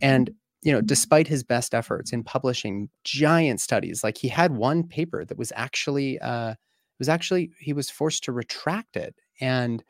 And 0.00 0.30
you 0.62 0.72
know, 0.72 0.80
despite 0.80 1.28
his 1.28 1.42
best 1.42 1.74
efforts 1.74 2.12
in 2.12 2.24
publishing 2.24 2.88
giant 3.02 3.60
studies, 3.60 4.02
like 4.02 4.16
he 4.16 4.28
had 4.28 4.56
one 4.56 4.84
paper 4.84 5.24
that 5.24 5.36
was 5.36 5.52
actually 5.56 6.18
uh, 6.20 6.54
was 6.98 7.08
actually 7.08 7.50
he 7.58 7.72
was 7.72 7.90
forced 7.90 8.24
to 8.24 8.32
retract 8.32 8.96
it, 8.96 9.14
and 9.40 9.82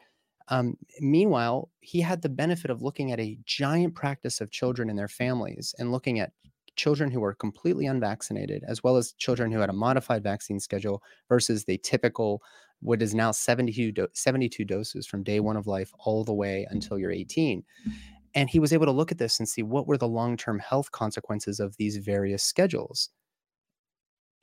Um, 0.48 0.76
meanwhile, 1.00 1.70
he 1.80 2.02
had 2.02 2.20
the 2.20 2.28
benefit 2.28 2.70
of 2.70 2.82
looking 2.82 3.12
at 3.12 3.20
a 3.20 3.38
giant 3.46 3.94
practice 3.94 4.42
of 4.42 4.50
children 4.50 4.90
and 4.90 4.98
their 4.98 5.08
families 5.08 5.74
and 5.78 5.90
looking 5.90 6.18
at 6.20 6.32
children 6.76 7.10
who 7.10 7.20
were 7.20 7.34
completely 7.34 7.86
unvaccinated, 7.86 8.62
as 8.68 8.82
well 8.82 8.96
as 8.98 9.14
children 9.14 9.50
who 9.52 9.60
had 9.60 9.70
a 9.70 9.72
modified 9.72 10.22
vaccine 10.22 10.60
schedule 10.60 11.02
versus 11.30 11.64
the 11.64 11.78
typical, 11.78 12.42
what 12.82 13.00
is 13.00 13.14
now 13.14 13.30
72, 13.32 13.92
do- 13.92 14.08
72 14.12 14.64
doses 14.66 15.06
from 15.06 15.22
day 15.22 15.40
one 15.40 15.56
of 15.56 15.66
life 15.66 15.90
all 15.98 16.24
the 16.24 16.34
way 16.34 16.66
until 16.70 16.98
you're 16.98 17.10
18. 17.12 17.64
And 18.34 18.50
he 18.50 18.58
was 18.58 18.72
able 18.72 18.86
to 18.86 18.92
look 18.92 19.12
at 19.12 19.18
this 19.18 19.38
and 19.38 19.48
see 19.48 19.62
what 19.62 19.86
were 19.86 19.96
the 19.98 20.08
long 20.08 20.36
term 20.36 20.58
health 20.58 20.90
consequences 20.90 21.60
of 21.60 21.76
these 21.78 21.96
various 21.98 22.42
schedules. 22.42 23.08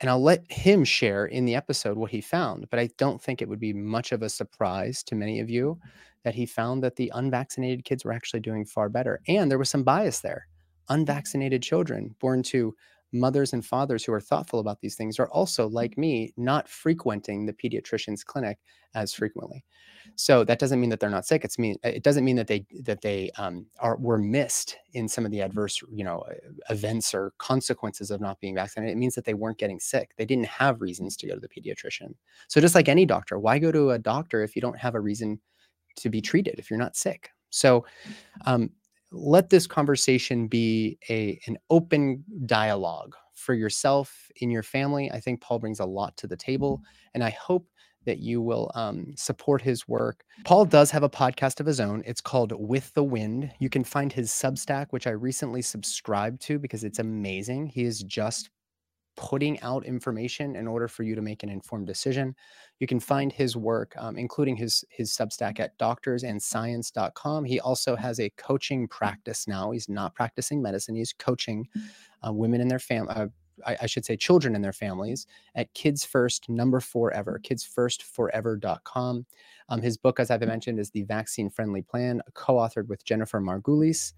And 0.02 0.10
I'll 0.10 0.22
let 0.22 0.50
him 0.50 0.82
share 0.82 1.26
in 1.26 1.44
the 1.44 1.54
episode 1.54 1.96
what 1.96 2.10
he 2.10 2.20
found, 2.20 2.68
but 2.70 2.80
I 2.80 2.90
don't 2.98 3.22
think 3.22 3.40
it 3.40 3.48
would 3.48 3.60
be 3.60 3.72
much 3.72 4.10
of 4.10 4.20
a 4.20 4.28
surprise 4.28 5.04
to 5.04 5.14
many 5.14 5.38
of 5.38 5.48
you 5.48 5.78
that 6.24 6.34
he 6.34 6.44
found 6.44 6.82
that 6.82 6.96
the 6.96 7.12
unvaccinated 7.14 7.84
kids 7.84 8.04
were 8.04 8.12
actually 8.12 8.40
doing 8.40 8.64
far 8.64 8.88
better. 8.88 9.20
And 9.28 9.48
there 9.48 9.58
was 9.58 9.70
some 9.70 9.84
bias 9.84 10.18
there. 10.18 10.48
Mm. 10.90 10.94
Unvaccinated 10.96 11.62
children 11.62 12.16
born 12.20 12.42
to 12.44 12.74
mothers 13.12 13.52
and 13.52 13.64
fathers 13.64 14.04
who 14.04 14.12
are 14.12 14.20
thoughtful 14.20 14.60
about 14.60 14.80
these 14.80 14.96
things 14.96 15.18
are 15.18 15.28
also, 15.28 15.68
like 15.68 15.98
me, 15.98 16.32
not 16.36 16.68
frequenting 16.68 17.46
the 17.46 17.52
pediatrician's 17.52 18.24
clinic 18.24 18.58
as 18.94 19.14
frequently. 19.14 19.64
So 20.16 20.44
that 20.44 20.58
doesn't 20.58 20.80
mean 20.80 20.90
that 20.90 21.00
they're 21.00 21.10
not 21.10 21.26
sick. 21.26 21.44
It's 21.44 21.58
mean 21.58 21.76
it 21.82 22.02
doesn't 22.02 22.24
mean 22.24 22.36
that 22.36 22.46
they 22.46 22.66
that 22.82 23.00
they 23.00 23.30
um, 23.38 23.66
are 23.78 23.96
were 23.96 24.18
missed 24.18 24.76
in 24.92 25.08
some 25.08 25.24
of 25.24 25.30
the 25.30 25.40
adverse 25.40 25.80
you 25.90 26.04
know 26.04 26.24
events 26.70 27.14
or 27.14 27.32
consequences 27.38 28.10
of 28.10 28.20
not 28.20 28.40
being 28.40 28.54
vaccinated. 28.54 28.96
It 28.96 28.98
means 28.98 29.14
that 29.14 29.24
they 29.24 29.34
weren't 29.34 29.58
getting 29.58 29.80
sick. 29.80 30.12
They 30.16 30.26
didn't 30.26 30.46
have 30.46 30.80
reasons 30.80 31.16
to 31.18 31.26
go 31.26 31.34
to 31.34 31.40
the 31.40 31.48
pediatrician. 31.48 32.14
So 32.48 32.60
just 32.60 32.74
like 32.74 32.88
any 32.88 33.06
doctor, 33.06 33.38
why 33.38 33.58
go 33.58 33.72
to 33.72 33.90
a 33.90 33.98
doctor 33.98 34.42
if 34.42 34.54
you 34.56 34.62
don't 34.62 34.78
have 34.78 34.94
a 34.94 35.00
reason 35.00 35.40
to 35.96 36.10
be 36.10 36.20
treated 36.20 36.58
if 36.58 36.70
you're 36.70 36.78
not 36.78 36.96
sick? 36.96 37.30
So 37.50 37.84
um, 38.46 38.70
let 39.12 39.50
this 39.50 39.66
conversation 39.66 40.48
be 40.48 40.98
a 41.08 41.38
an 41.46 41.56
open 41.70 42.24
dialogue 42.46 43.14
for 43.34 43.54
yourself 43.54 44.30
in 44.36 44.50
your 44.50 44.62
family. 44.62 45.10
I 45.10 45.20
think 45.20 45.40
Paul 45.40 45.58
brings 45.58 45.80
a 45.80 45.84
lot 45.84 46.16
to 46.18 46.26
the 46.26 46.36
table, 46.36 46.80
and 47.14 47.22
I 47.22 47.30
hope 47.30 47.66
that 48.04 48.18
you 48.18 48.40
will 48.40 48.70
um, 48.74 49.12
support 49.16 49.62
his 49.62 49.86
work. 49.86 50.24
Paul 50.44 50.64
does 50.64 50.90
have 50.90 51.02
a 51.02 51.08
podcast 51.08 51.60
of 51.60 51.66
his 51.66 51.80
own. 51.80 52.02
It's 52.04 52.20
called 52.20 52.52
With 52.56 52.92
the 52.94 53.04
Wind. 53.04 53.52
You 53.60 53.68
can 53.68 53.84
find 53.84 54.12
his 54.12 54.30
Substack, 54.30 54.86
which 54.90 55.06
I 55.06 55.10
recently 55.10 55.62
subscribed 55.62 56.40
to 56.42 56.58
because 56.58 56.82
it's 56.82 56.98
amazing. 56.98 57.66
He 57.66 57.84
is 57.84 58.02
just 58.02 58.50
putting 59.16 59.60
out 59.60 59.84
information 59.84 60.56
in 60.56 60.66
order 60.66 60.88
for 60.88 61.02
you 61.02 61.14
to 61.14 61.22
make 61.22 61.42
an 61.42 61.48
informed 61.48 61.86
decision. 61.86 62.34
You 62.78 62.86
can 62.86 63.00
find 63.00 63.32
his 63.32 63.56
work, 63.56 63.94
um, 63.98 64.16
including 64.16 64.56
his 64.56 64.84
his 64.90 65.10
Substack 65.10 65.60
at 65.60 65.78
doctorsandscience.com. 65.78 67.44
He 67.44 67.60
also 67.60 67.96
has 67.96 68.20
a 68.20 68.30
coaching 68.30 68.88
practice 68.88 69.46
now. 69.46 69.70
He's 69.70 69.88
not 69.88 70.14
practicing 70.14 70.62
medicine; 70.62 70.94
he's 70.94 71.12
coaching 71.12 71.68
uh, 72.26 72.32
women 72.32 72.60
in 72.60 72.68
their 72.68 72.78
family, 72.78 73.14
uh, 73.14 73.26
I, 73.66 73.76
I, 73.82 73.86
should 73.86 74.04
say 74.04 74.16
children 74.16 74.54
and 74.54 74.64
their 74.64 74.72
families 74.72 75.26
at 75.54 75.72
Kids 75.74 76.04
First 76.04 76.48
Number 76.48 76.80
Forever, 76.80 77.40
kidsfirst4ever.com. 77.42 79.26
Um, 79.68 79.80
his 79.80 79.96
book, 79.96 80.20
as 80.20 80.30
I've 80.30 80.40
mentioned, 80.46 80.78
is 80.78 80.90
The 80.90 81.02
Vaccine 81.02 81.50
Friendly 81.50 81.82
Plan, 81.82 82.20
co 82.34 82.54
authored 82.54 82.88
with 82.88 83.04
Jennifer 83.04 83.40
Margulis. 83.40 84.12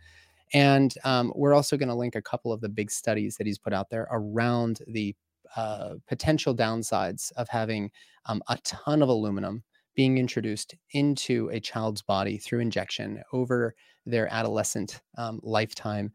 And 0.53 0.95
um, 1.05 1.33
we're 1.35 1.55
also 1.55 1.77
going 1.77 1.89
to 1.89 1.95
link 1.95 2.15
a 2.15 2.23
couple 2.23 2.53
of 2.53 2.61
the 2.61 2.69
big 2.69 2.91
studies 2.91 3.37
that 3.37 3.47
he's 3.47 3.59
put 3.59 3.73
out 3.73 3.91
there 3.91 4.07
around 4.11 4.81
the 4.87 5.15
uh, 5.57 5.95
potential 6.09 6.55
downsides 6.55 7.33
of 7.37 7.49
having 7.49 7.91
um, 8.27 8.43
a 8.49 8.59
ton 8.65 9.03
of 9.03 9.09
aluminum 9.09 9.63
being 9.95 10.19
introduced 10.19 10.75
into 10.91 11.49
a 11.53 11.61
child's 11.61 12.03
body 12.03 12.37
through 12.37 12.59
injection 12.61 13.23
over 13.33 13.75
their 14.07 14.33
adolescent 14.33 15.01
um, 15.17 15.41
lifetime 15.43 16.13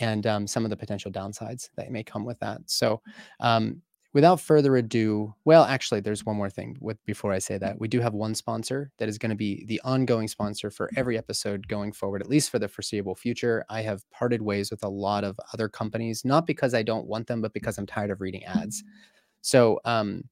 and 0.00 0.26
um, 0.26 0.46
some 0.46 0.64
of 0.64 0.70
the 0.70 0.76
potential 0.76 1.10
downsides 1.10 1.70
that 1.76 1.90
may 1.90 2.02
come 2.02 2.24
with 2.24 2.38
that. 2.40 2.60
So, 2.66 3.00
um, 3.40 3.80
without 4.14 4.40
further 4.40 4.76
ado, 4.76 5.34
well, 5.44 5.64
actually, 5.64 6.00
there's 6.00 6.24
one 6.24 6.36
more 6.36 6.48
thing 6.48 6.78
with 6.80 7.04
before 7.04 7.32
I 7.32 7.40
say 7.40 7.58
that. 7.58 7.78
We 7.78 7.88
do 7.88 8.00
have 8.00 8.14
one 8.14 8.34
sponsor 8.34 8.90
that 8.98 9.08
is 9.08 9.18
going 9.18 9.30
to 9.30 9.36
be 9.36 9.64
the 9.66 9.80
ongoing 9.84 10.28
sponsor 10.28 10.70
for 10.70 10.88
every 10.96 11.18
episode 11.18 11.68
going 11.68 11.92
forward, 11.92 12.22
at 12.22 12.28
least 12.28 12.50
for 12.50 12.60
the 12.60 12.68
foreseeable 12.68 13.16
future. 13.16 13.64
I 13.68 13.82
have 13.82 14.08
parted 14.10 14.40
ways 14.40 14.70
with 14.70 14.84
a 14.84 14.88
lot 14.88 15.24
of 15.24 15.38
other 15.52 15.68
companies, 15.68 16.24
not 16.24 16.46
because 16.46 16.72
I 16.72 16.84
don't 16.84 17.08
want 17.08 17.26
them, 17.26 17.42
but 17.42 17.52
because 17.52 17.76
I'm 17.76 17.86
tired 17.86 18.10
of 18.10 18.20
reading 18.20 18.44
ads. 18.44 18.84
So, 19.42 19.80
um, 19.84 20.24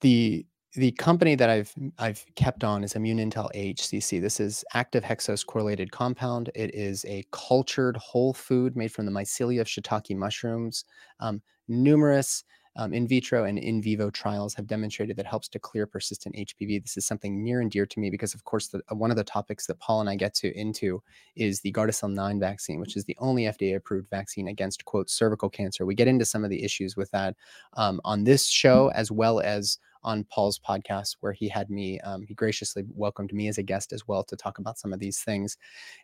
the 0.00 0.46
the 0.74 0.92
company 0.92 1.34
that 1.34 1.50
I've 1.50 1.74
I've 1.98 2.24
kept 2.36 2.62
on 2.62 2.84
is 2.84 2.94
Immune 2.94 3.18
Intel 3.18 3.50
AHCC. 3.54 4.20
This 4.20 4.38
is 4.38 4.64
active 4.74 5.02
hexose 5.02 5.44
correlated 5.44 5.90
compound. 5.90 6.50
It 6.54 6.74
is 6.74 7.04
a 7.06 7.24
cultured 7.32 7.96
whole 7.96 8.32
food 8.32 8.76
made 8.76 8.92
from 8.92 9.06
the 9.06 9.12
mycelia 9.12 9.60
of 9.60 9.66
shiitake 9.66 10.16
mushrooms. 10.16 10.84
Um, 11.18 11.42
numerous 11.66 12.44
um, 12.76 12.92
in 12.94 13.06
vitro 13.06 13.44
and 13.44 13.58
in 13.58 13.82
vivo 13.82 14.10
trials 14.10 14.54
have 14.54 14.66
demonstrated 14.66 15.16
that 15.16 15.26
helps 15.26 15.48
to 15.48 15.58
clear 15.58 15.86
persistent 15.86 16.36
HPV. 16.36 16.80
This 16.82 16.96
is 16.96 17.04
something 17.04 17.42
near 17.42 17.60
and 17.60 17.70
dear 17.70 17.84
to 17.84 18.00
me 18.00 18.10
because, 18.10 18.32
of 18.32 18.44
course, 18.44 18.68
the, 18.68 18.80
uh, 18.90 18.94
one 18.94 19.10
of 19.10 19.16
the 19.16 19.24
topics 19.24 19.66
that 19.66 19.80
Paul 19.80 20.00
and 20.00 20.08
I 20.08 20.14
get 20.14 20.34
to 20.34 20.56
into 20.56 21.02
is 21.34 21.60
the 21.60 21.72
Gardasil 21.72 22.12
9 22.12 22.38
vaccine, 22.38 22.78
which 22.78 22.96
is 22.96 23.04
the 23.04 23.16
only 23.18 23.44
FDA-approved 23.44 24.08
vaccine 24.08 24.48
against 24.48 24.84
quote 24.84 25.10
cervical 25.10 25.50
cancer. 25.50 25.84
We 25.84 25.96
get 25.96 26.08
into 26.08 26.24
some 26.24 26.44
of 26.44 26.50
the 26.50 26.62
issues 26.62 26.96
with 26.96 27.10
that 27.10 27.34
um, 27.74 28.00
on 28.04 28.22
this 28.22 28.46
show 28.46 28.92
as 28.94 29.10
well 29.10 29.40
as 29.40 29.78
on 30.02 30.24
Paul's 30.24 30.58
podcast, 30.58 31.16
where 31.20 31.32
he 31.32 31.48
had 31.48 31.70
me, 31.70 32.00
um, 32.00 32.22
he 32.22 32.34
graciously 32.34 32.84
welcomed 32.94 33.32
me 33.32 33.48
as 33.48 33.58
a 33.58 33.62
guest 33.62 33.92
as 33.92 34.06
well 34.06 34.22
to 34.24 34.36
talk 34.36 34.58
about 34.58 34.78
some 34.78 34.92
of 34.92 34.98
these 34.98 35.20
things. 35.20 35.56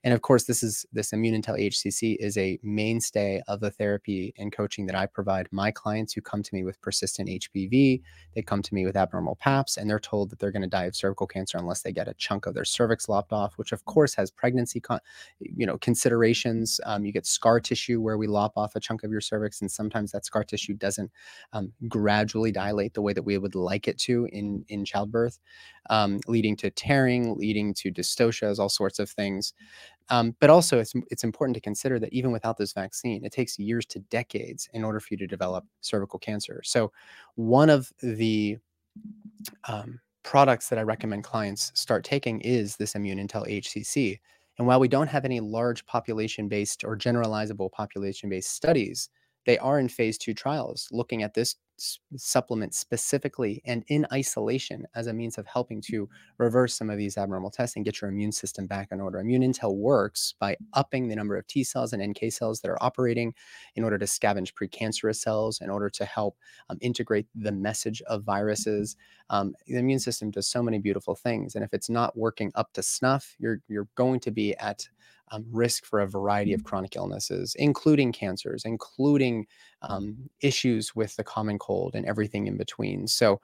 And 0.04 0.12
of 0.12 0.22
course, 0.22 0.44
this 0.44 0.62
is 0.62 0.86
this 0.92 1.12
Immune 1.12 1.40
Intel 1.40 1.58
AHCC 1.58 2.16
is 2.20 2.36
a 2.36 2.58
mainstay 2.62 3.42
of 3.48 3.60
the 3.60 3.70
therapy 3.70 4.34
and 4.38 4.52
coaching 4.52 4.86
that 4.86 4.96
I 4.96 5.06
provide 5.06 5.48
my 5.50 5.70
clients 5.70 6.12
who 6.12 6.20
come 6.20 6.42
to 6.42 6.54
me 6.54 6.64
with 6.64 6.80
persistent 6.80 7.28
HPV. 7.28 8.02
They 8.34 8.42
come 8.42 8.62
to 8.62 8.74
me 8.74 8.86
with 8.86 8.96
abnormal 8.96 9.36
PAPs, 9.36 9.76
and 9.76 9.88
they're 9.88 9.98
told 9.98 10.30
that 10.30 10.38
they're 10.38 10.52
going 10.52 10.62
to 10.62 10.68
die 10.68 10.84
of 10.84 10.96
cervical 10.96 11.26
cancer 11.26 11.58
unless 11.58 11.82
they 11.82 11.92
get 11.92 12.08
a 12.08 12.14
chunk 12.14 12.46
of 12.46 12.54
their 12.54 12.64
cervix 12.64 13.08
lopped 13.08 13.32
off, 13.32 13.58
which 13.58 13.72
of 13.72 13.84
course 13.84 14.14
has 14.14 14.30
pregnancy, 14.30 14.80
con- 14.80 15.00
you 15.40 15.66
know, 15.66 15.78
considerations. 15.78 16.80
Um, 16.84 17.04
you 17.04 17.12
get 17.12 17.26
scar 17.26 17.60
tissue 17.60 18.00
where 18.00 18.18
we 18.18 18.26
lop 18.26 18.52
off 18.56 18.76
a 18.76 18.80
chunk 18.80 19.04
of 19.04 19.10
your 19.10 19.20
cervix, 19.20 19.60
and 19.60 19.70
sometimes 19.70 20.12
that 20.12 20.24
scar 20.24 20.44
tissue 20.44 20.74
doesn't 20.74 21.10
um, 21.52 21.72
gradually 21.88 22.52
dilate 22.52 22.94
the 22.94 23.02
way 23.02 23.12
that 23.12 23.22
we 23.22 23.38
would 23.38 23.54
like 23.54 23.85
it 23.88 23.98
to 24.00 24.28
in 24.32 24.64
in 24.68 24.84
childbirth, 24.84 25.38
um, 25.90 26.20
leading 26.26 26.56
to 26.56 26.70
tearing, 26.70 27.36
leading 27.36 27.74
to 27.74 27.92
dystocias, 27.92 28.58
all 28.58 28.68
sorts 28.68 28.98
of 28.98 29.10
things. 29.10 29.52
Um, 30.08 30.36
but 30.40 30.50
also, 30.50 30.78
it's 30.78 30.92
it's 31.10 31.24
important 31.24 31.54
to 31.54 31.60
consider 31.60 31.98
that 31.98 32.12
even 32.12 32.32
without 32.32 32.56
this 32.56 32.72
vaccine, 32.72 33.24
it 33.24 33.32
takes 33.32 33.58
years 33.58 33.86
to 33.86 33.98
decades 33.98 34.68
in 34.72 34.84
order 34.84 35.00
for 35.00 35.08
you 35.10 35.18
to 35.18 35.26
develop 35.26 35.64
cervical 35.80 36.18
cancer. 36.18 36.60
So, 36.64 36.92
one 37.34 37.70
of 37.70 37.92
the 38.02 38.58
um, 39.64 40.00
products 40.22 40.68
that 40.68 40.78
I 40.78 40.82
recommend 40.82 41.24
clients 41.24 41.72
start 41.74 42.04
taking 42.04 42.40
is 42.40 42.76
this 42.76 42.94
Immune 42.94 43.18
Intel 43.18 43.46
AHCC. 43.48 44.18
And 44.58 44.66
while 44.66 44.80
we 44.80 44.88
don't 44.88 45.08
have 45.08 45.24
any 45.24 45.40
large 45.40 45.84
population 45.86 46.48
based 46.48 46.82
or 46.84 46.96
generalizable 46.96 47.70
population 47.70 48.28
based 48.28 48.50
studies, 48.50 49.08
they 49.44 49.58
are 49.58 49.78
in 49.78 49.88
phase 49.88 50.18
two 50.18 50.34
trials 50.34 50.88
looking 50.90 51.22
at 51.22 51.34
this 51.34 51.56
supplement 52.16 52.74
specifically 52.74 53.62
and 53.66 53.84
in 53.88 54.06
isolation 54.12 54.86
as 54.94 55.06
a 55.06 55.12
means 55.12 55.38
of 55.38 55.46
helping 55.46 55.80
to 55.80 56.08
reverse 56.38 56.74
some 56.74 56.90
of 56.90 56.98
these 56.98 57.18
abnormal 57.18 57.50
tests 57.50 57.76
and 57.76 57.84
get 57.84 58.00
your 58.00 58.10
immune 58.10 58.32
system 58.32 58.66
back 58.66 58.88
in 58.92 59.00
order. 59.00 59.18
Immune 59.18 59.42
Intel 59.42 59.76
works 59.76 60.34
by 60.38 60.56
upping 60.72 61.08
the 61.08 61.16
number 61.16 61.36
of 61.36 61.46
T 61.46 61.64
cells 61.64 61.92
and 61.92 62.02
NK 62.02 62.32
cells 62.32 62.60
that 62.60 62.70
are 62.70 62.82
operating 62.82 63.34
in 63.74 63.84
order 63.84 63.98
to 63.98 64.06
scavenge 64.06 64.52
precancerous 64.54 65.16
cells, 65.16 65.60
in 65.60 65.70
order 65.70 65.90
to 65.90 66.04
help 66.04 66.36
um, 66.70 66.78
integrate 66.80 67.26
the 67.34 67.52
message 67.52 68.02
of 68.02 68.24
viruses. 68.24 68.96
Um, 69.30 69.54
the 69.66 69.78
immune 69.78 69.98
system 69.98 70.30
does 70.30 70.48
so 70.48 70.62
many 70.62 70.78
beautiful 70.78 71.14
things, 71.14 71.54
and 71.54 71.64
if 71.64 71.72
it's 71.72 71.90
not 71.90 72.16
working 72.16 72.52
up 72.54 72.72
to 72.74 72.82
snuff, 72.82 73.34
you're 73.38 73.60
you're 73.68 73.88
going 73.96 74.20
to 74.20 74.30
be 74.30 74.54
at 74.56 74.88
um, 75.32 75.44
risk 75.50 75.84
for 75.84 76.00
a 76.00 76.06
variety 76.06 76.52
of 76.52 76.64
chronic 76.64 76.96
illnesses, 76.96 77.54
including 77.58 78.12
cancers, 78.12 78.64
including 78.64 79.46
um, 79.82 80.16
issues 80.40 80.94
with 80.94 81.16
the 81.16 81.24
common 81.24 81.58
cold 81.58 81.94
and 81.94 82.06
everything 82.06 82.46
in 82.46 82.56
between. 82.56 83.06
So, 83.06 83.40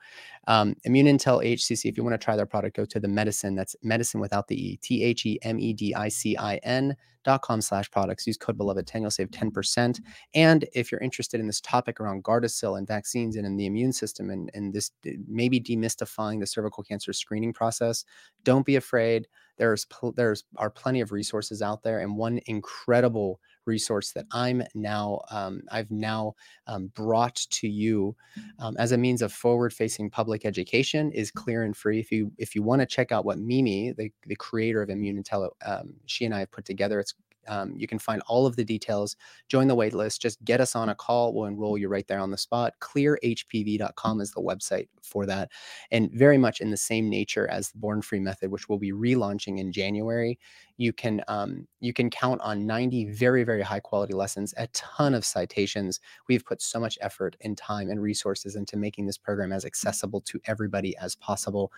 um, 0.47 0.75
ImmuneIntel 0.87 1.43
AHCC, 1.43 1.89
if 1.89 1.97
you 1.97 2.03
want 2.03 2.13
to 2.13 2.23
try 2.23 2.35
their 2.35 2.45
product, 2.45 2.75
go 2.75 2.85
to 2.85 2.99
the 2.99 3.07
medicine. 3.07 3.55
That's 3.55 3.75
medicine 3.83 4.19
without 4.19 4.47
the 4.47 4.55
E, 4.55 4.77
T 4.77 5.03
H 5.03 5.25
E 5.25 5.39
M 5.43 5.59
E 5.59 5.73
D 5.73 5.93
I 5.93 6.09
C 6.09 6.37
I 6.37 6.57
N 6.57 6.95
dot 7.23 7.41
com 7.41 7.61
slash 7.61 7.89
products. 7.89 8.27
Use 8.27 8.37
code 8.37 8.57
beloved10, 8.57 9.01
you'll 9.01 9.11
save 9.11 9.31
10%. 9.31 9.99
And 10.33 10.65
if 10.73 10.91
you're 10.91 11.01
interested 11.01 11.39
in 11.39 11.47
this 11.47 11.61
topic 11.61 11.99
around 11.99 12.23
Gardasil 12.23 12.77
and 12.77 12.87
vaccines 12.87 13.35
and 13.35 13.45
in 13.45 13.57
the 13.57 13.65
immune 13.65 13.93
system 13.93 14.29
and, 14.29 14.51
and 14.53 14.73
this 14.73 14.91
maybe 15.27 15.59
demystifying 15.59 16.39
the 16.39 16.47
cervical 16.47 16.83
cancer 16.83 17.13
screening 17.13 17.53
process, 17.53 18.05
don't 18.43 18.65
be 18.65 18.75
afraid. 18.75 19.27
There's, 19.57 19.85
there's 20.15 20.43
are 20.57 20.69
plenty 20.69 21.01
of 21.01 21.11
resources 21.11 21.61
out 21.61 21.83
there. 21.83 21.99
And 21.99 22.17
one 22.17 22.39
incredible 22.45 23.39
resource 23.65 24.11
that 24.11 24.25
I'm 24.31 24.63
now 24.75 25.21
um, 25.31 25.61
I've 25.71 25.89
now 25.89 26.33
um, 26.67 26.91
brought 26.95 27.35
to 27.35 27.67
you 27.67 28.15
um, 28.59 28.75
as 28.77 28.91
a 28.91 28.97
means 28.97 29.21
of 29.21 29.31
forward-facing 29.31 30.09
public 30.09 30.45
education 30.45 31.11
is 31.11 31.31
clear 31.31 31.63
and 31.63 31.75
free. 31.75 31.99
If 31.99 32.11
you 32.11 32.31
if 32.37 32.55
you 32.55 32.63
want 32.63 32.81
to 32.81 32.85
check 32.85 33.11
out 33.11 33.25
what 33.25 33.39
Mimi, 33.39 33.93
the, 33.93 34.11
the 34.27 34.35
creator 34.35 34.81
of 34.81 34.89
Immune 34.89 35.23
Intel, 35.23 35.49
um, 35.65 35.93
she 36.05 36.25
and 36.25 36.35
I 36.35 36.39
have 36.39 36.51
put 36.51 36.65
together, 36.65 36.99
it's 36.99 37.13
um, 37.47 37.73
you 37.77 37.87
can 37.87 37.99
find 37.99 38.21
all 38.27 38.45
of 38.45 38.55
the 38.55 38.63
details. 38.63 39.15
Join 39.47 39.67
the 39.67 39.75
waitlist. 39.75 40.19
Just 40.19 40.43
get 40.43 40.61
us 40.61 40.75
on 40.75 40.89
a 40.89 40.95
call. 40.95 41.33
We'll 41.33 41.45
enroll 41.45 41.77
you 41.77 41.87
right 41.87 42.07
there 42.07 42.19
on 42.19 42.31
the 42.31 42.37
spot. 42.37 42.73
Clearhpv.com 42.79 44.21
is 44.21 44.31
the 44.31 44.41
website 44.41 44.87
for 45.01 45.25
that. 45.25 45.51
And 45.91 46.11
very 46.11 46.37
much 46.37 46.61
in 46.61 46.71
the 46.71 46.77
same 46.77 47.09
nature 47.09 47.47
as 47.49 47.69
the 47.69 47.77
Born 47.77 48.01
Free 48.01 48.19
Method, 48.19 48.51
which 48.51 48.69
we'll 48.69 48.79
be 48.79 48.91
relaunching 48.91 49.59
in 49.59 49.71
January. 49.71 50.39
You 50.77 50.91
can 50.91 51.21
um, 51.27 51.67
you 51.81 51.93
can 51.93 52.09
count 52.09 52.41
on 52.41 52.65
90 52.65 53.11
very 53.11 53.43
very 53.43 53.61
high 53.61 53.79
quality 53.79 54.13
lessons, 54.13 54.53
a 54.57 54.67
ton 54.67 55.13
of 55.13 55.23
citations. 55.23 55.99
We've 56.27 56.43
put 56.43 56.61
so 56.61 56.79
much 56.79 56.97
effort 57.01 57.35
and 57.41 57.57
time 57.57 57.89
and 57.89 58.01
resources 58.01 58.55
into 58.55 58.75
making 58.77 59.05
this 59.05 59.17
program 59.17 59.51
as 59.51 59.65
accessible 59.65 60.21
to 60.21 60.41
everybody 60.45 60.97
as 60.97 61.15
possible. 61.15 61.71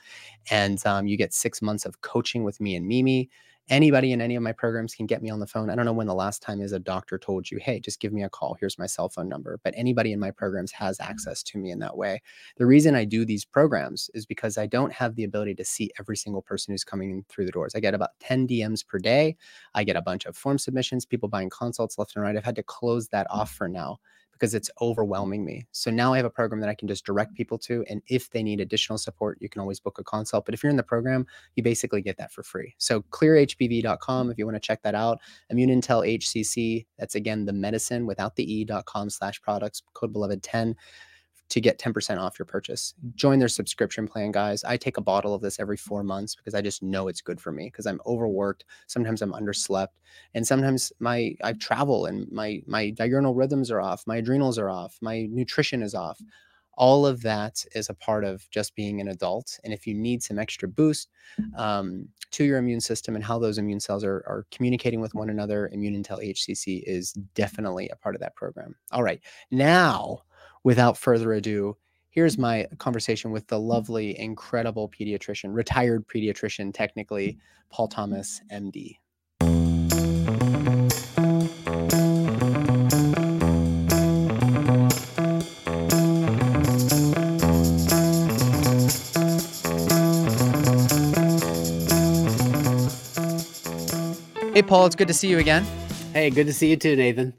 And 0.49 0.83
um, 0.85 1.07
you 1.07 1.17
get 1.17 1.33
six 1.33 1.61
months 1.61 1.85
of 1.85 2.01
coaching 2.01 2.43
with 2.43 2.61
me 2.61 2.75
and 2.75 2.87
Mimi 2.87 3.29
anybody 3.69 4.11
in 4.11 4.21
any 4.21 4.35
of 4.35 4.43
my 4.43 4.51
programs 4.51 4.93
can 4.93 5.05
get 5.05 5.21
me 5.21 5.29
on 5.29 5.39
the 5.39 5.47
phone. 5.47 5.69
I 5.69 5.75
don't 5.75 5.85
know 5.85 5.93
when 5.93 6.07
the 6.07 6.13
last 6.13 6.41
time 6.41 6.61
is 6.61 6.71
a 6.71 6.79
doctor 6.79 7.17
told 7.17 7.49
you, 7.49 7.57
hey, 7.57 7.79
just 7.79 7.99
give 7.99 8.13
me 8.13 8.23
a 8.23 8.29
call. 8.29 8.55
Here's 8.59 8.77
my 8.77 8.85
cell 8.85 9.09
phone 9.09 9.27
number. 9.27 9.59
But 9.63 9.73
anybody 9.75 10.11
in 10.11 10.19
my 10.19 10.31
programs 10.31 10.71
has 10.73 10.97
mm-hmm. 10.97 11.09
access 11.09 11.41
to 11.43 11.57
me 11.57 11.71
in 11.71 11.79
that 11.79 11.97
way. 11.97 12.21
The 12.57 12.65
reason 12.65 12.95
I 12.95 13.05
do 13.05 13.25
these 13.25 13.45
programs 13.45 14.09
is 14.13 14.25
because 14.25 14.57
I 14.57 14.67
don't 14.67 14.93
have 14.93 15.15
the 15.15 15.23
ability 15.23 15.55
to 15.55 15.65
see 15.65 15.91
every 15.99 16.17
single 16.17 16.41
person 16.41 16.73
who's 16.73 16.83
coming 16.83 17.25
through 17.27 17.45
the 17.45 17.51
doors. 17.51 17.73
I 17.75 17.79
get 17.79 17.93
about 17.93 18.11
10 18.19 18.47
DMs 18.47 18.85
per 18.85 18.99
day. 18.99 19.35
I 19.73 19.83
get 19.83 19.95
a 19.95 20.01
bunch 20.01 20.25
of 20.25 20.37
form 20.37 20.59
submissions, 20.59 21.05
people 21.05 21.29
buying 21.29 21.49
consults 21.49 21.97
left 21.97 22.15
and 22.15 22.23
right. 22.23 22.37
I've 22.37 22.45
had 22.45 22.55
to 22.57 22.63
close 22.63 23.07
that 23.09 23.27
off 23.29 23.49
mm-hmm. 23.49 23.57
for 23.57 23.67
now 23.67 23.99
because 24.35 24.53
it's 24.53 24.69
overwhelming 24.81 25.45
me. 25.45 25.65
So 25.71 25.89
now 25.89 26.13
I 26.13 26.17
have 26.17 26.25
a 26.25 26.29
program 26.29 26.59
that 26.59 26.69
I 26.69 26.75
can 26.75 26.87
just 26.89 27.05
direct 27.05 27.31
mm-hmm. 27.31 27.37
people 27.37 27.57
to. 27.59 27.85
And 27.89 28.01
if 28.07 28.29
they 28.29 28.43
need 28.43 28.59
additional 28.59 28.97
support, 28.97 29.37
you 29.39 29.47
can 29.47 29.61
always 29.61 29.79
book 29.79 29.97
a 29.97 30.03
consult. 30.03 30.45
But 30.45 30.53
if 30.53 30.61
you're 30.61 30.69
in 30.69 30.75
the 30.75 30.83
program, 30.83 31.25
you 31.55 31.63
basically 31.63 32.01
get 32.01 32.17
that 32.17 32.31
for 32.33 32.43
free. 32.43 32.75
So 32.77 33.01
clearhpv.com 33.01 34.29
if 34.29 34.37
you 34.37 34.45
want 34.45 34.55
to 34.55 34.59
check 34.59 34.81
that 34.83 34.93
out. 34.93 35.19
Immune 35.49 35.69
Intel 35.81 36.05
AHCC, 36.05 36.85
that's 36.99 37.15
again 37.15 37.45
the 37.45 37.53
medicine 37.53 38.05
without 38.05 38.35
the 38.35 38.53
e.com 38.53 39.09
slash 39.09 39.41
products, 39.41 39.81
code 39.93 40.11
beloved 40.11 40.43
10 40.43 40.75
to 41.49 41.61
get 41.61 41.77
10% 41.77 42.17
off 42.17 42.39
your 42.39 42.45
purchase. 42.45 42.95
Join 43.15 43.39
their 43.39 43.47
subscription 43.47 44.07
plan, 44.07 44.31
guys. 44.31 44.63
I 44.63 44.77
take 44.77 44.97
a 44.97 45.01
bottle 45.01 45.33
of 45.33 45.41
this 45.41 45.59
every 45.59 45.77
four 45.77 46.03
months 46.03 46.35
because 46.35 46.55
I 46.55 46.61
just 46.61 46.81
know 46.81 47.07
it's 47.07 47.21
good 47.21 47.39
for 47.39 47.51
me 47.51 47.65
because 47.65 47.85
I'm 47.85 48.01
overworked. 48.05 48.65
Sometimes 48.87 49.21
I'm 49.21 49.33
underslept. 49.33 49.89
And 50.33 50.45
sometimes 50.45 50.91
my 50.99 51.35
I 51.43 51.53
travel 51.53 52.07
and 52.07 52.31
my 52.31 52.61
my 52.65 52.89
diurnal 52.89 53.35
rhythms 53.35 53.69
are 53.69 53.81
off, 53.81 54.07
my 54.07 54.17
adrenals 54.17 54.57
are 54.57 54.69
off, 54.69 54.97
my 55.01 55.27
nutrition 55.31 55.83
is 55.83 55.93
off. 55.93 56.19
All 56.77 57.05
of 57.05 57.21
that 57.21 57.63
is 57.73 57.89
a 57.89 57.93
part 57.93 58.25
of 58.25 58.49
just 58.49 58.75
being 58.75 58.99
an 58.99 59.07
adult. 59.07 59.59
And 59.63 59.71
if 59.71 59.87
you 59.87 59.93
need 59.93 60.21
some 60.21 60.37
extra 60.37 60.67
boost 60.67 61.09
um, 61.57 62.09
to 62.31 62.43
your 62.43 62.57
immune 62.57 62.81
system 62.81 63.15
and 63.15 63.23
how 63.23 63.39
those 63.39 63.57
immune 63.57 63.79
cells 63.79 64.03
are, 64.03 64.25
are 64.27 64.45
communicating 64.51 64.99
with 64.99 65.15
one 65.15 65.29
another, 65.29 65.69
Immune 65.71 66.03
Intel 66.03 66.21
AHCC 66.21 66.83
is 66.85 67.13
definitely 67.33 67.87
a 67.87 67.95
part 67.95 68.13
of 68.13 68.19
that 68.19 68.35
program. 68.35 68.75
All 68.91 69.03
right. 69.03 69.21
Now, 69.51 70.23
without 70.65 70.97
further 70.97 71.31
ado, 71.31 71.77
here's 72.09 72.33
mm-hmm. 72.33 72.41
my 72.41 72.67
conversation 72.79 73.31
with 73.31 73.47
the 73.47 73.55
mm-hmm. 73.55 73.67
lovely, 73.67 74.19
incredible 74.19 74.89
pediatrician, 74.89 75.53
retired 75.53 76.05
pediatrician, 76.07 76.73
technically, 76.73 77.33
mm-hmm. 77.33 77.39
Paul 77.69 77.87
Thomas, 77.87 78.41
MD. 78.51 78.97
Hey, 94.53 94.61
Paul, 94.61 94.85
it's 94.85 94.95
good 94.95 95.09
to 95.09 95.13
see 95.13 95.27
you 95.27 95.37
again. 95.37 95.65
Hey, 96.13 96.29
good 96.29 96.47
to 96.47 96.53
see 96.53 96.69
you 96.69 96.77
too, 96.77 96.95
Nathan. 96.95 97.33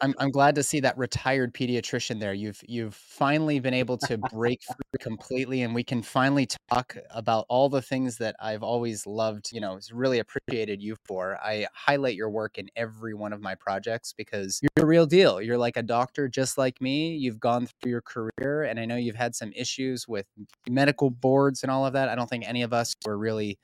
I'm 0.00 0.14
I'm 0.18 0.30
glad 0.30 0.54
to 0.56 0.62
see 0.62 0.80
that 0.80 0.96
retired 0.98 1.54
pediatrician 1.54 2.20
there. 2.20 2.34
You've 2.34 2.60
you've 2.66 2.94
finally 2.94 3.58
been 3.60 3.74
able 3.74 3.96
to 3.98 4.18
break 4.18 4.60
through 4.66 4.98
completely, 5.00 5.62
and 5.62 5.74
we 5.74 5.82
can 5.82 6.02
finally 6.02 6.46
talk 6.70 6.96
about 7.10 7.46
all 7.48 7.68
the 7.68 7.82
things 7.82 8.18
that 8.18 8.36
I've 8.40 8.62
always 8.62 9.06
loved. 9.06 9.52
You 9.52 9.60
know, 9.60 9.78
really 9.92 10.18
appreciated 10.18 10.82
you 10.82 10.96
for. 11.04 11.38
I 11.42 11.66
highlight 11.72 12.16
your 12.16 12.30
work 12.30 12.58
in 12.58 12.68
every 12.76 13.14
one 13.14 13.32
of 13.32 13.40
my 13.40 13.54
projects 13.54 14.12
because 14.12 14.60
you're 14.62 14.84
a 14.84 14.86
real 14.86 15.06
deal. 15.06 15.40
You're 15.40 15.58
like 15.58 15.76
a 15.76 15.82
doctor, 15.82 16.28
just 16.28 16.58
like 16.58 16.80
me. 16.80 17.16
You've 17.16 17.40
gone 17.40 17.66
through 17.66 17.90
your 17.90 18.02
career, 18.02 18.64
and 18.64 18.78
I 18.78 18.84
know 18.84 18.96
you've 18.96 19.16
had 19.16 19.34
some 19.34 19.52
issues 19.52 20.06
with 20.06 20.26
medical 20.68 21.10
boards 21.10 21.62
and 21.62 21.70
all 21.70 21.86
of 21.86 21.94
that. 21.94 22.08
I 22.08 22.14
don't 22.14 22.28
think 22.28 22.46
any 22.46 22.62
of 22.62 22.72
us 22.72 22.94
who 23.04 23.10
are 23.10 23.18
really 23.18 23.58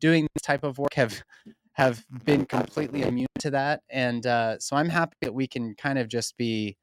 doing 0.00 0.26
this 0.34 0.42
type 0.42 0.64
of 0.64 0.78
work 0.78 0.94
have 0.94 1.22
have 1.74 2.04
been 2.24 2.44
completely 2.44 3.02
immune 3.02 3.26
to 3.38 3.50
that. 3.50 3.82
And 3.90 4.26
uh, 4.26 4.58
so 4.58 4.76
I'm 4.76 4.88
happy 4.88 5.16
that 5.22 5.34
we 5.34 5.46
can 5.46 5.74
kind 5.74 5.98
of 5.98 6.08
just 6.08 6.36
be, 6.36 6.76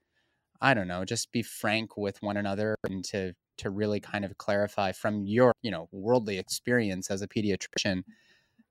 I 0.61 0.73
don't 0.73 0.87
know, 0.87 1.05
just 1.05 1.31
be 1.31 1.43
frank 1.43 1.95
with 1.97 2.21
one 2.21 2.37
another 2.37 2.75
and 2.85 3.03
to 3.05 3.33
to 3.57 3.69
really 3.69 3.99
kind 3.99 4.23
of 4.23 4.37
clarify 4.37 4.91
from 4.93 5.25
your, 5.25 5.51
you 5.61 5.69
know, 5.69 5.89
worldly 5.91 6.39
experience 6.39 7.11
as 7.11 7.21
a 7.21 7.27
pediatrician, 7.27 8.03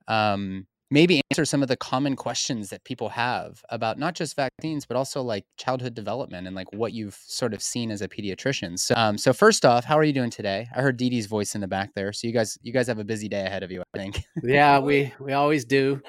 um, 0.09 0.67
maybe 0.91 1.21
answer 1.31 1.45
some 1.45 1.63
of 1.63 1.69
the 1.69 1.77
common 1.77 2.17
questions 2.17 2.71
that 2.71 2.85
people 2.85 3.11
have 3.11 3.63
about 3.69 3.99
not 3.99 4.15
just 4.15 4.35
vaccines 4.37 4.87
but 4.87 4.97
also 4.97 5.23
like 5.23 5.45
childhood 5.57 5.95
development 5.95 6.47
and 6.47 6.57
like 6.57 6.73
what 6.73 6.93
you've 6.93 7.19
sort 7.27 7.53
of 7.53 7.63
seen 7.63 7.91
as 7.91 8.03
a 8.03 8.09
pediatrician. 8.09 8.79
So 8.79 8.95
um, 8.97 9.19
so 9.19 9.33
first 9.33 9.65
off 9.65 9.85
how 9.85 9.99
are 9.99 10.05
you 10.05 10.13
doing 10.13 10.31
today? 10.31 10.69
I 10.75 10.81
heard 10.81 10.97
Dee 10.97 11.11
Dee's 11.11 11.27
voice 11.27 11.55
in 11.55 11.61
the 11.61 11.69
back 11.69 11.95
there 11.95 12.13
so 12.13 12.27
you 12.27 12.33
guys 12.33 12.59
you 12.63 12.73
guys 12.73 12.87
have 12.87 12.99
a 12.99 13.05
busy 13.05 13.29
day 13.29 13.45
ahead 13.45 13.63
of 13.63 13.71
you 13.71 13.83
i 13.95 13.99
think. 13.99 14.25
Yeah 14.43 14.79
we 14.79 15.13
we 15.21 15.33
always 15.33 15.65
do. 15.65 16.01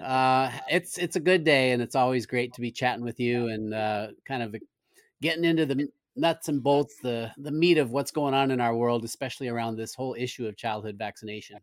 Uh, 0.00 0.50
it's 0.70 0.98
it's 0.98 1.16
a 1.16 1.20
good 1.20 1.44
day 1.44 1.72
and 1.72 1.82
it's 1.82 1.94
always 1.94 2.26
great 2.26 2.54
to 2.54 2.60
be 2.60 2.70
chatting 2.70 3.04
with 3.04 3.18
you 3.18 3.48
and 3.48 3.74
uh, 3.74 4.08
kind 4.24 4.42
of 4.42 4.54
getting 5.20 5.44
into 5.44 5.66
the 5.66 5.88
nuts 6.16 6.48
and 6.48 6.62
bolts 6.62 6.96
the 7.02 7.30
the 7.38 7.50
meat 7.50 7.78
of 7.78 7.90
what's 7.90 8.10
going 8.10 8.34
on 8.34 8.50
in 8.50 8.60
our 8.60 8.74
world 8.74 9.04
especially 9.04 9.48
around 9.48 9.76
this 9.76 9.94
whole 9.94 10.16
issue 10.18 10.46
of 10.46 10.56
childhood 10.56 10.96
vaccination 10.98 11.58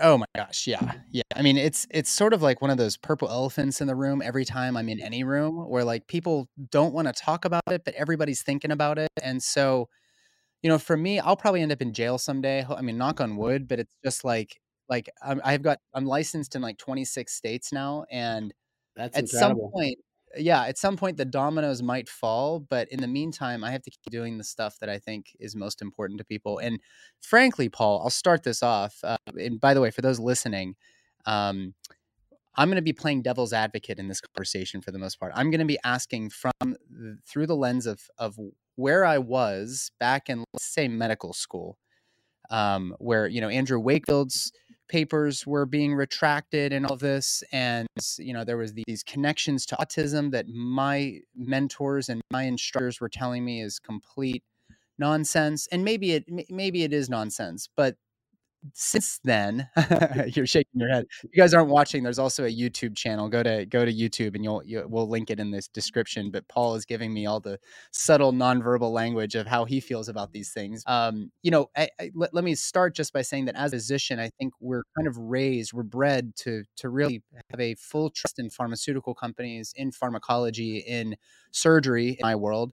Oh 0.00 0.18
my 0.18 0.26
gosh, 0.36 0.66
yeah. 0.66 0.92
Yeah. 1.10 1.22
I 1.34 1.42
mean, 1.42 1.56
it's 1.56 1.86
it's 1.90 2.10
sort 2.10 2.32
of 2.34 2.42
like 2.42 2.60
one 2.60 2.70
of 2.70 2.76
those 2.76 2.96
purple 2.96 3.28
elephants 3.28 3.80
in 3.80 3.86
the 3.86 3.94
room 3.96 4.20
every 4.22 4.44
time 4.44 4.76
I'm 4.76 4.88
in 4.88 5.00
any 5.00 5.24
room 5.24 5.68
where 5.68 5.84
like 5.84 6.06
people 6.06 6.48
don't 6.70 6.92
want 6.94 7.08
to 7.08 7.14
talk 7.14 7.44
about 7.44 7.62
it, 7.70 7.82
but 7.84 7.94
everybody's 7.94 8.42
thinking 8.42 8.70
about 8.70 8.98
it. 8.98 9.08
And 9.22 9.42
so, 9.42 9.88
you 10.62 10.70
know, 10.70 10.78
for 10.78 10.96
me, 10.96 11.20
I'll 11.20 11.36
probably 11.36 11.62
end 11.62 11.72
up 11.72 11.82
in 11.82 11.94
jail 11.94 12.18
someday. 12.18 12.64
I 12.68 12.82
mean, 12.82 12.98
knock 12.98 13.20
on 13.20 13.36
wood, 13.36 13.68
but 13.68 13.80
it's 13.80 13.96
just 14.04 14.24
like 14.24 14.60
like 14.88 15.10
I'm, 15.22 15.40
I've 15.44 15.62
got 15.62 15.80
I'm 15.94 16.06
licensed 16.06 16.56
in 16.56 16.62
like 16.62 16.78
26 16.78 17.32
states 17.34 17.72
now, 17.72 18.04
and 18.10 18.54
That's 18.96 19.18
at 19.18 19.28
some 19.28 19.60
point, 19.74 19.98
yeah, 20.36 20.64
at 20.64 20.78
some 20.78 20.96
point 20.96 21.16
the 21.16 21.24
dominoes 21.24 21.82
might 21.82 22.08
fall, 22.08 22.60
but 22.60 22.88
in 22.88 23.00
the 23.00 23.08
meantime, 23.08 23.64
I 23.64 23.70
have 23.70 23.82
to 23.82 23.90
keep 23.90 24.10
doing 24.10 24.38
the 24.38 24.44
stuff 24.44 24.78
that 24.80 24.88
I 24.88 24.98
think 24.98 25.36
is 25.40 25.56
most 25.56 25.80
important 25.82 26.18
to 26.18 26.24
people. 26.24 26.58
And 26.58 26.80
frankly, 27.20 27.68
Paul, 27.68 28.00
I'll 28.02 28.10
start 28.10 28.42
this 28.42 28.62
off. 28.62 28.98
Uh, 29.02 29.16
and 29.38 29.60
by 29.60 29.74
the 29.74 29.80
way, 29.80 29.90
for 29.90 30.02
those 30.02 30.20
listening, 30.20 30.76
um, 31.26 31.74
I'm 32.56 32.68
going 32.68 32.76
to 32.76 32.82
be 32.82 32.92
playing 32.92 33.22
devil's 33.22 33.52
advocate 33.52 33.98
in 33.98 34.08
this 34.08 34.20
conversation 34.20 34.80
for 34.80 34.90
the 34.90 34.98
most 34.98 35.20
part. 35.20 35.32
I'm 35.34 35.50
going 35.50 35.60
to 35.60 35.64
be 35.64 35.78
asking 35.84 36.30
from 36.30 36.76
through 37.26 37.46
the 37.46 37.56
lens 37.56 37.86
of 37.86 38.00
of 38.18 38.36
where 38.74 39.04
I 39.04 39.18
was 39.18 39.90
back 40.00 40.28
in, 40.28 40.44
let's 40.52 40.66
say, 40.66 40.88
medical 40.88 41.32
school, 41.32 41.78
um, 42.50 42.94
where 42.98 43.28
you 43.28 43.40
know 43.40 43.48
Andrew 43.48 43.78
Wakefield's 43.78 44.52
papers 44.88 45.46
were 45.46 45.66
being 45.66 45.94
retracted 45.94 46.72
and 46.72 46.86
all 46.86 46.96
this 46.96 47.42
and 47.52 47.86
you 48.18 48.32
know 48.32 48.44
there 48.44 48.56
was 48.56 48.72
these 48.72 49.02
connections 49.02 49.66
to 49.66 49.76
autism 49.76 50.30
that 50.30 50.48
my 50.48 51.18
mentors 51.36 52.08
and 52.08 52.20
my 52.30 52.44
instructors 52.44 53.00
were 53.00 53.08
telling 53.08 53.44
me 53.44 53.60
is 53.60 53.78
complete 53.78 54.42
nonsense 54.98 55.68
and 55.70 55.84
maybe 55.84 56.12
it 56.12 56.24
maybe 56.50 56.82
it 56.82 56.92
is 56.92 57.08
nonsense 57.08 57.68
but 57.76 57.96
since 58.74 59.20
then 59.24 59.68
you're 60.34 60.46
shaking 60.46 60.80
your 60.80 60.90
head. 60.90 61.06
You 61.24 61.40
guys 61.40 61.54
aren't 61.54 61.70
watching 61.70 62.02
there's 62.02 62.18
also 62.18 62.44
a 62.44 62.54
youtube 62.54 62.96
channel. 62.96 63.28
Go 63.28 63.42
to 63.42 63.66
go 63.66 63.84
to 63.84 63.92
youtube 63.92 64.34
and 64.34 64.44
you'll 64.44 64.62
you, 64.64 64.84
we'll 64.88 65.08
link 65.08 65.30
it 65.30 65.40
in 65.40 65.50
this 65.50 65.68
description 65.68 66.30
but 66.30 66.46
paul 66.48 66.74
is 66.74 66.84
giving 66.84 67.12
me 67.12 67.26
all 67.26 67.40
the 67.40 67.58
subtle 67.90 68.32
nonverbal 68.32 68.92
language 68.92 69.34
of 69.34 69.46
how 69.46 69.64
he 69.64 69.80
feels 69.80 70.08
about 70.08 70.32
these 70.32 70.52
things. 70.52 70.82
Um 70.86 71.30
you 71.42 71.50
know 71.50 71.70
I, 71.76 71.88
I, 72.00 72.10
let, 72.14 72.34
let 72.34 72.44
me 72.44 72.54
start 72.54 72.94
just 72.94 73.12
by 73.12 73.22
saying 73.22 73.46
that 73.46 73.56
as 73.56 73.72
a 73.72 73.78
physician 73.88 74.18
i 74.18 74.28
think 74.38 74.52
we're 74.60 74.82
kind 74.96 75.08
of 75.08 75.16
raised 75.16 75.72
we're 75.72 75.82
bred 75.82 76.34
to 76.36 76.64
to 76.76 76.88
really 76.88 77.22
have 77.50 77.60
a 77.60 77.74
full 77.76 78.10
trust 78.10 78.38
in 78.38 78.50
pharmaceutical 78.50 79.14
companies 79.14 79.72
in 79.76 79.92
pharmacology 79.92 80.78
in 80.78 81.16
surgery 81.52 82.10
in 82.10 82.18
my 82.22 82.34
world. 82.34 82.72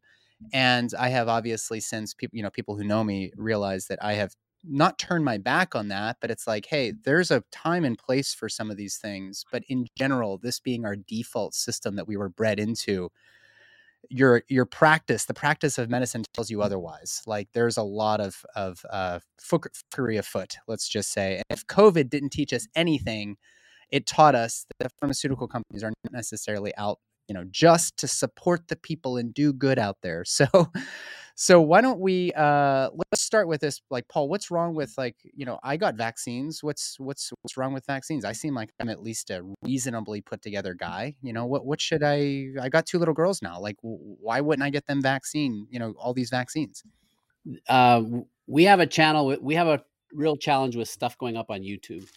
And 0.52 0.90
i 1.00 1.10
have 1.10 1.28
obviously 1.28 1.80
since 1.80 2.14
people 2.14 2.36
you 2.36 2.44
know 2.44 2.50
people 2.50 2.76
who 2.76 2.84
know 2.84 3.04
me 3.04 3.32
realize 3.38 3.88
that 3.88 4.00
i 4.04 4.14
have 4.14 4.34
not 4.68 4.98
turn 5.00 5.24
my 5.24 5.38
back 5.38 5.76
on 5.76 5.90
that, 5.90 6.18
but 6.22 6.32
it's 6.32 6.48
like, 6.48 6.66
hey, 6.68 6.94
there's 7.04 7.32
a 7.32 7.44
time 7.52 7.86
and 7.86 7.98
place 7.98 8.34
for 8.34 8.50
some 8.50 8.72
of 8.72 8.78
these 8.78 8.98
things. 8.98 9.46
But 9.52 9.64
in 9.68 9.88
general, 9.98 10.38
this 10.38 10.60
being 10.60 10.86
our 10.86 10.96
default 10.96 11.54
system 11.54 11.96
that 11.96 12.08
we 12.08 12.18
were 12.18 12.30
bred 12.30 12.60
into, 12.60 13.10
your 14.10 14.44
your 14.48 14.66
practice, 14.66 15.26
the 15.26 15.34
practice 15.34 15.78
of 15.78 15.90
medicine 15.90 16.24
tells 16.34 16.50
you 16.50 16.62
otherwise. 16.62 17.22
Like 17.26 17.50
there's 17.54 17.78
a 17.78 17.84
lot 17.84 18.22
of 18.22 18.46
of 18.56 18.86
uh, 18.90 19.20
fuckery 19.42 20.18
afoot. 20.18 20.58
Let's 20.68 20.88
just 20.88 21.12
say, 21.12 21.36
and 21.36 21.44
if 21.50 21.66
COVID 21.68 22.10
didn't 22.10 22.30
teach 22.30 22.54
us 22.54 22.68
anything, 22.76 23.38
it 23.92 24.06
taught 24.06 24.36
us 24.36 24.66
that 24.80 24.92
pharmaceutical 25.00 25.48
companies 25.48 25.84
are 25.84 25.94
not 26.04 26.14
necessarily 26.14 26.76
out, 26.78 27.00
you 27.28 27.34
know, 27.34 27.46
just 27.50 27.98
to 27.98 28.08
support 28.08 28.68
the 28.68 28.76
people 28.76 29.18
and 29.18 29.34
do 29.34 29.54
good 29.54 29.80
out 29.80 29.98
there. 30.02 30.24
So, 30.36 30.48
so 31.38 31.60
why 31.60 31.82
don't 31.82 32.00
we 32.00 32.32
uh, 32.32 32.90
let's 32.94 33.22
start 33.22 33.50
with 33.50 33.60
this? 33.60 33.82
Like, 33.90 34.08
Paul, 34.08 34.30
what's 34.30 34.50
wrong 34.50 34.74
with 34.74 34.94
like 34.98 35.18
you 35.36 35.46
know 35.46 35.60
I 35.64 35.76
got 35.76 35.96
vaccines. 35.96 36.64
What's 36.64 36.98
what's 36.98 37.32
what's 37.42 37.58
wrong 37.58 37.74
with 37.74 37.86
vaccines? 37.86 38.24
I 38.24 38.32
seem 38.32 38.56
like 38.56 38.70
I'm 38.80 38.88
at 38.88 39.04
least 39.04 39.30
a 39.32 39.44
reasonably 39.62 40.22
put 40.22 40.42
together 40.42 40.74
guy. 40.74 41.16
You 41.22 41.34
know 41.34 41.46
what 41.46 41.66
what 41.66 41.82
should 41.82 42.04
I? 42.04 42.48
I 42.62 42.70
got 42.70 42.86
two 42.86 43.00
little 43.00 43.14
girls 43.14 43.42
now. 43.42 43.60
Like, 43.60 43.76
why 43.82 44.40
wouldn't 44.40 44.66
I 44.66 44.70
get 44.70 44.88
them 44.88 45.02
vaccine? 45.02 45.68
You 45.70 45.80
know 45.80 45.94
all 46.00 46.14
these 46.14 46.30
vaccines. 46.30 46.84
Uh, 47.68 48.04
we 48.48 48.64
have 48.64 48.80
a 48.80 48.88
channel. 48.88 49.38
We 49.42 49.56
have 49.56 49.68
a 49.68 49.84
real 50.14 50.38
challenge 50.38 50.78
with 50.78 50.88
stuff 50.88 51.18
going 51.18 51.36
up 51.36 51.52
on 51.52 51.62
YouTube. 51.62 52.08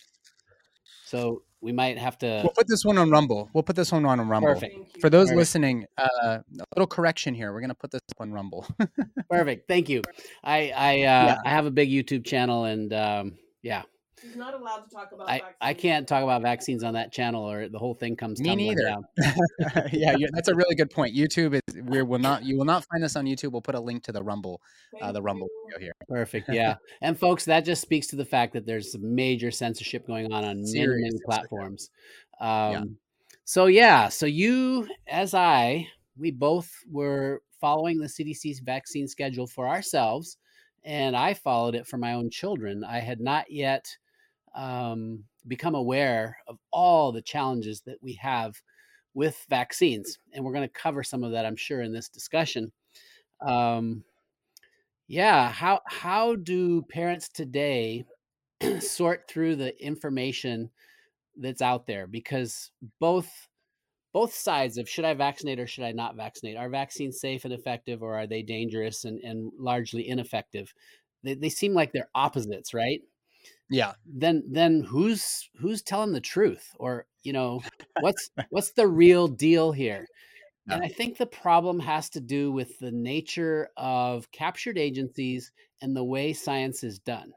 So 1.06 1.42
we 1.60 1.72
might 1.72 1.98
have 1.98 2.16
to. 2.18 2.40
We'll 2.44 2.52
put 2.52 2.68
this 2.68 2.84
one 2.84 2.98
on 2.98 3.10
Rumble. 3.10 3.50
We'll 3.52 3.62
put 3.62 3.76
this 3.76 3.90
one 3.92 4.04
on 4.04 4.20
Rumble. 4.28 4.54
Perfect. 4.54 5.00
For 5.00 5.10
those 5.10 5.26
Perfect. 5.28 5.38
listening, 5.38 5.86
uh, 5.96 6.38
a 6.38 6.42
little 6.76 6.86
correction 6.86 7.34
here. 7.34 7.52
We're 7.52 7.60
gonna 7.60 7.74
put 7.74 7.90
this 7.90 8.00
one 8.16 8.28
on 8.28 8.34
Rumble. 8.34 8.66
Perfect. 9.30 9.68
Thank 9.68 9.88
you. 9.88 10.02
I 10.44 10.70
I 10.74 10.90
uh, 10.90 10.94
Yeah. 11.02 11.38
I 11.44 11.48
have 11.50 11.66
a 11.66 11.70
big 11.70 11.90
YouTube 11.90 12.24
channel, 12.24 12.64
and 12.64 12.92
um, 12.92 13.38
yeah, 13.62 13.82
He's 14.22 14.36
not 14.36 14.54
allowed 14.54 14.84
to 14.84 14.90
talk 14.90 15.12
about 15.12 15.28
I 15.28 15.34
vaccines. 15.38 15.54
I 15.60 15.74
can't 15.74 16.08
talk 16.08 16.22
about 16.22 16.42
vaccines 16.42 16.84
on 16.84 16.94
that 16.94 17.12
channel, 17.12 17.42
or 17.50 17.68
the 17.68 17.78
whole 17.78 17.94
thing 17.94 18.16
comes 18.16 18.40
Me 18.40 18.54
neither. 18.56 18.82
down. 18.82 19.04
yeah, 19.92 20.16
that's 20.32 20.48
a 20.48 20.54
really 20.54 20.74
good 20.74 20.90
point. 20.90 21.14
YouTube 21.14 21.54
is 21.54 21.82
we 21.84 22.02
will 22.02 22.18
not 22.18 22.44
you 22.44 22.56
will 22.56 22.64
not 22.64 22.84
find 22.90 23.04
us 23.04 23.16
on 23.16 23.24
YouTube. 23.24 23.52
We'll 23.52 23.62
put 23.62 23.74
a 23.74 23.80
link 23.80 24.02
to 24.04 24.12
the 24.12 24.22
Rumble, 24.22 24.60
uh, 25.00 25.12
the 25.12 25.22
Rumble 25.22 25.48
video 25.66 25.84
here. 25.86 25.92
Perfect. 26.08 26.48
Yeah. 26.52 26.76
and 27.00 27.18
folks, 27.18 27.44
that 27.44 27.64
just 27.64 27.82
speaks 27.82 28.06
to 28.08 28.16
the 28.16 28.24
fact 28.24 28.52
that 28.54 28.66
there's 28.66 28.96
major 28.98 29.50
censorship 29.50 30.06
going 30.06 30.32
on 30.32 30.44
on 30.44 30.56
many, 30.56 30.66
Serious 30.66 31.00
many 31.02 31.10
censorship. 31.10 31.24
platforms. 31.26 31.90
Um, 32.40 32.96
So, 33.44 33.66
yeah. 33.66 34.08
So, 34.08 34.26
you, 34.26 34.86
as 35.06 35.32
I, 35.34 35.88
we 36.18 36.30
both 36.30 36.70
were 36.90 37.42
following 37.60 37.98
the 37.98 38.06
CDC's 38.06 38.60
vaccine 38.60 39.08
schedule 39.08 39.46
for 39.46 39.66
ourselves, 39.66 40.36
and 40.84 41.16
I 41.16 41.34
followed 41.34 41.74
it 41.74 41.86
for 41.86 41.96
my 41.96 42.12
own 42.14 42.28
children. 42.30 42.84
I 42.84 42.98
had 43.00 43.20
not 43.20 43.50
yet 43.50 43.88
um, 44.54 45.24
become 45.46 45.74
aware 45.74 46.36
of 46.46 46.58
all 46.70 47.12
the 47.12 47.22
challenges 47.22 47.82
that 47.86 47.98
we 48.02 48.14
have 48.14 48.54
with 49.14 49.44
vaccines. 49.48 50.18
And 50.32 50.44
we're 50.44 50.52
going 50.52 50.68
to 50.68 50.80
cover 50.80 51.02
some 51.02 51.24
of 51.24 51.32
that, 51.32 51.46
I'm 51.46 51.56
sure, 51.56 51.82
in 51.82 51.92
this 51.92 52.08
discussion. 52.08 52.72
Um, 53.46 54.04
yeah, 55.08 55.50
how 55.50 55.80
how 55.86 56.36
do 56.36 56.82
parents 56.82 57.28
today 57.28 58.04
sort 58.80 59.28
through 59.28 59.56
the 59.56 59.74
information 59.84 60.70
that's 61.36 61.62
out 61.62 61.86
there? 61.86 62.06
Because 62.06 62.70
both 63.00 63.30
both 64.12 64.34
sides 64.34 64.78
of 64.78 64.88
should 64.88 65.04
I 65.04 65.14
vaccinate 65.14 65.60
or 65.60 65.66
should 65.66 65.84
I 65.84 65.92
not 65.92 66.16
vaccinate? 66.16 66.56
Are 66.56 66.68
vaccines 66.68 67.20
safe 67.20 67.44
and 67.44 67.54
effective, 67.54 68.02
or 68.02 68.16
are 68.16 68.26
they 68.26 68.42
dangerous 68.42 69.04
and, 69.04 69.18
and 69.20 69.50
largely 69.58 70.08
ineffective? 70.08 70.72
They, 71.24 71.34
they 71.34 71.48
seem 71.48 71.74
like 71.74 71.92
they're 71.92 72.10
opposites, 72.14 72.74
right? 72.74 73.00
Yeah, 73.70 73.94
Then 74.06 74.44
then 74.50 74.82
who's 74.82 75.48
who's 75.58 75.82
telling 75.82 76.12
the 76.12 76.20
truth, 76.20 76.74
or 76.78 77.06
you 77.22 77.32
know 77.32 77.62
what's 78.00 78.30
what's 78.50 78.72
the 78.72 78.86
real 78.88 79.28
deal 79.28 79.72
here? 79.72 80.06
And 80.70 80.82
I 80.82 80.88
think 80.88 81.16
the 81.16 81.26
problem 81.26 81.80
has 81.80 82.10
to 82.10 82.20
do 82.20 82.52
with 82.52 82.78
the 82.78 82.92
nature 82.92 83.70
of 83.76 84.30
captured 84.32 84.78
agencies 84.78 85.52
and 85.82 85.96
the 85.96 86.04
way 86.04 86.32
science 86.34 86.84
is 86.84 86.98
done. 86.98 87.32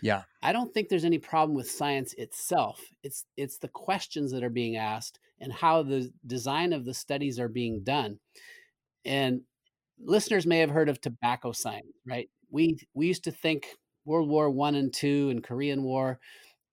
yeah, 0.00 0.22
I 0.42 0.52
don't 0.52 0.72
think 0.72 0.88
there's 0.88 1.04
any 1.04 1.18
problem 1.18 1.54
with 1.56 1.70
science 1.70 2.14
itself. 2.14 2.80
It's 3.02 3.24
it's 3.36 3.58
the 3.58 3.68
questions 3.68 4.32
that 4.32 4.42
are 4.44 4.50
being 4.50 4.76
asked 4.76 5.18
and 5.40 5.52
how 5.52 5.82
the 5.82 6.12
design 6.26 6.72
of 6.72 6.84
the 6.84 6.94
studies 6.94 7.38
are 7.38 7.48
being 7.48 7.82
done. 7.82 8.18
And 9.04 9.42
listeners 9.98 10.46
may 10.46 10.58
have 10.58 10.70
heard 10.70 10.88
of 10.88 11.00
tobacco 11.00 11.52
science, 11.52 11.92
right? 12.06 12.30
We 12.50 12.78
we 12.94 13.06
used 13.06 13.24
to 13.24 13.32
think 13.32 13.66
World 14.10 14.28
War 14.28 14.50
One 14.50 14.74
and 14.74 14.92
Two 14.92 15.30
and 15.30 15.42
Korean 15.42 15.82
War, 15.84 16.18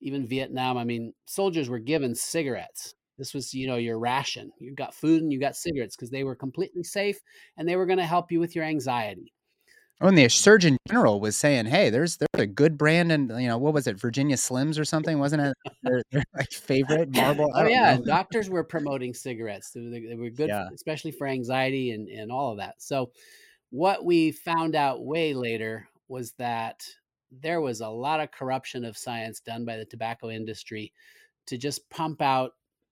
even 0.02 0.26
Vietnam. 0.28 0.78
I 0.78 0.84
mean, 0.84 1.14
soldiers 1.26 1.70
were 1.70 1.80
given 1.80 2.16
cigarettes. 2.16 2.96
This 3.18 3.34
was, 3.34 3.54
you 3.54 3.68
know, 3.68 3.78
your 3.78 3.98
ration. 4.00 4.52
You 4.60 4.74
got 4.76 4.94
food 4.94 5.22
and 5.22 5.32
you 5.32 5.40
got 5.40 5.56
cigarettes 5.56 5.96
because 5.96 6.10
they 6.12 6.24
were 6.24 6.36
completely 6.36 6.84
safe 6.84 7.20
and 7.58 7.68
they 7.68 7.76
were 7.76 7.86
going 7.86 7.98
to 8.00 8.06
help 8.06 8.32
you 8.32 8.40
with 8.40 8.56
your 8.56 8.64
anxiety. 8.66 9.34
Oh, 10.00 10.08
and 10.08 10.16
the 10.18 10.30
Surgeon 10.30 10.78
General 10.88 11.20
was 11.20 11.36
saying, 11.36 11.66
"Hey, 11.66 11.90
there's 11.90 12.18
there's 12.18 12.44
a 12.44 12.46
good 12.46 12.78
brand, 12.78 13.12
and 13.12 13.32
you 13.42 13.48
know 13.48 13.58
what 13.58 13.74
was 13.74 13.88
it, 13.88 14.00
Virginia 14.00 14.36
Slims 14.36 14.80
or 14.80 14.86
something, 14.86 15.18
wasn't 15.18 15.42
it? 15.42 15.56
Their, 15.82 16.04
their 16.12 16.24
like 16.36 16.52
favorite 16.52 17.10
Marlboro. 17.16 17.48
Oh 17.56 17.66
yeah, 17.66 17.98
doctors 18.06 18.48
were 18.48 18.64
promoting 18.64 19.16
cigarettes. 19.16 19.72
They, 19.72 19.82
they- 19.90 20.06
they 20.10 20.16
were 20.16 20.30
good, 20.30 20.50
Yeah. 20.50 20.68
especially 20.72 21.12
for 21.12 21.26
anxiety 21.26 21.92
and 21.92 22.08
and 22.10 22.32
all 22.32 22.52
of 22.52 22.58
that. 22.60 22.76
So, 22.78 23.10
what 23.72 24.06
we 24.06 24.32
found 24.34 24.76
out 24.76 25.04
way 25.04 25.34
later 25.34 25.88
was 26.08 26.34
that 26.34 26.84
there 27.32 27.62
was 27.62 27.82
a 27.82 27.90
lot 27.90 28.20
of 28.20 28.32
corruption 28.32 28.86
of 28.86 28.98
science 28.98 29.40
done 29.40 29.66
by 29.66 29.78
the 29.78 29.86
tobacco 29.86 30.30
industry 30.30 30.94
to 31.48 31.58
just 31.58 31.90
pump 31.90 32.22
out 32.22 32.52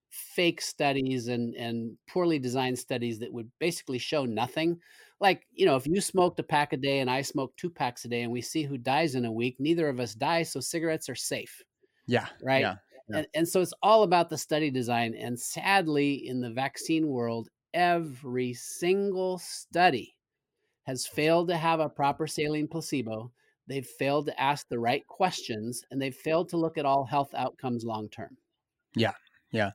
fake 0.09 0.61
studies 0.61 1.27
and 1.27 1.55
and 1.55 1.97
poorly 2.09 2.39
designed 2.39 2.79
studies 2.79 3.19
that 3.19 3.33
would 3.33 3.51
basically 3.59 3.97
show 3.97 4.25
nothing. 4.25 4.79
Like 5.19 5.45
you 5.51 5.65
know, 5.65 5.75
if 5.75 5.87
you 5.87 6.01
smoked 6.01 6.39
a 6.39 6.43
pack 6.43 6.73
a 6.73 6.77
day 6.77 6.99
and 6.99 7.09
I 7.09 7.21
smoked 7.21 7.57
two 7.57 7.69
packs 7.69 8.05
a 8.05 8.07
day, 8.07 8.21
and 8.21 8.31
we 8.31 8.41
see 8.41 8.63
who 8.63 8.77
dies 8.77 9.15
in 9.15 9.25
a 9.25 9.31
week, 9.31 9.57
neither 9.59 9.89
of 9.89 9.99
us 9.99 10.13
die, 10.13 10.43
so 10.43 10.59
cigarettes 10.59 11.09
are 11.09 11.15
safe 11.15 11.63
yeah, 12.07 12.27
right? 12.41 12.61
Yeah. 12.61 12.75
Yeah. 13.09 13.17
And, 13.17 13.27
and 13.35 13.47
so 13.47 13.61
it's 13.61 13.73
all 13.83 14.03
about 14.03 14.29
the 14.29 14.37
study 14.37 14.71
design. 14.71 15.13
And 15.13 15.39
sadly, 15.39 16.27
in 16.27 16.41
the 16.41 16.49
vaccine 16.49 17.07
world, 17.07 17.49
every 17.73 18.53
single 18.53 19.37
study 19.37 20.15
has 20.83 21.05
failed 21.05 21.49
to 21.49 21.57
have 21.57 21.79
a 21.79 21.89
proper 21.89 22.25
saline 22.25 22.67
placebo. 22.67 23.31
They've 23.67 23.86
failed 23.86 24.28
to 24.28 24.39
ask 24.39 24.67
the 24.69 24.80
right 24.80 25.06
questions 25.08 25.84
and 25.89 26.01
they've 26.01 26.15
failed 26.15 26.49
to 26.49 26.58
look 26.58 26.78
at 26.78 26.86
all 26.86 27.06
health 27.06 27.34
outcomes 27.36 27.84
long 27.84 28.10
term. 28.10 28.38
Yeah. 28.95 29.13
Yeah. 29.51 29.71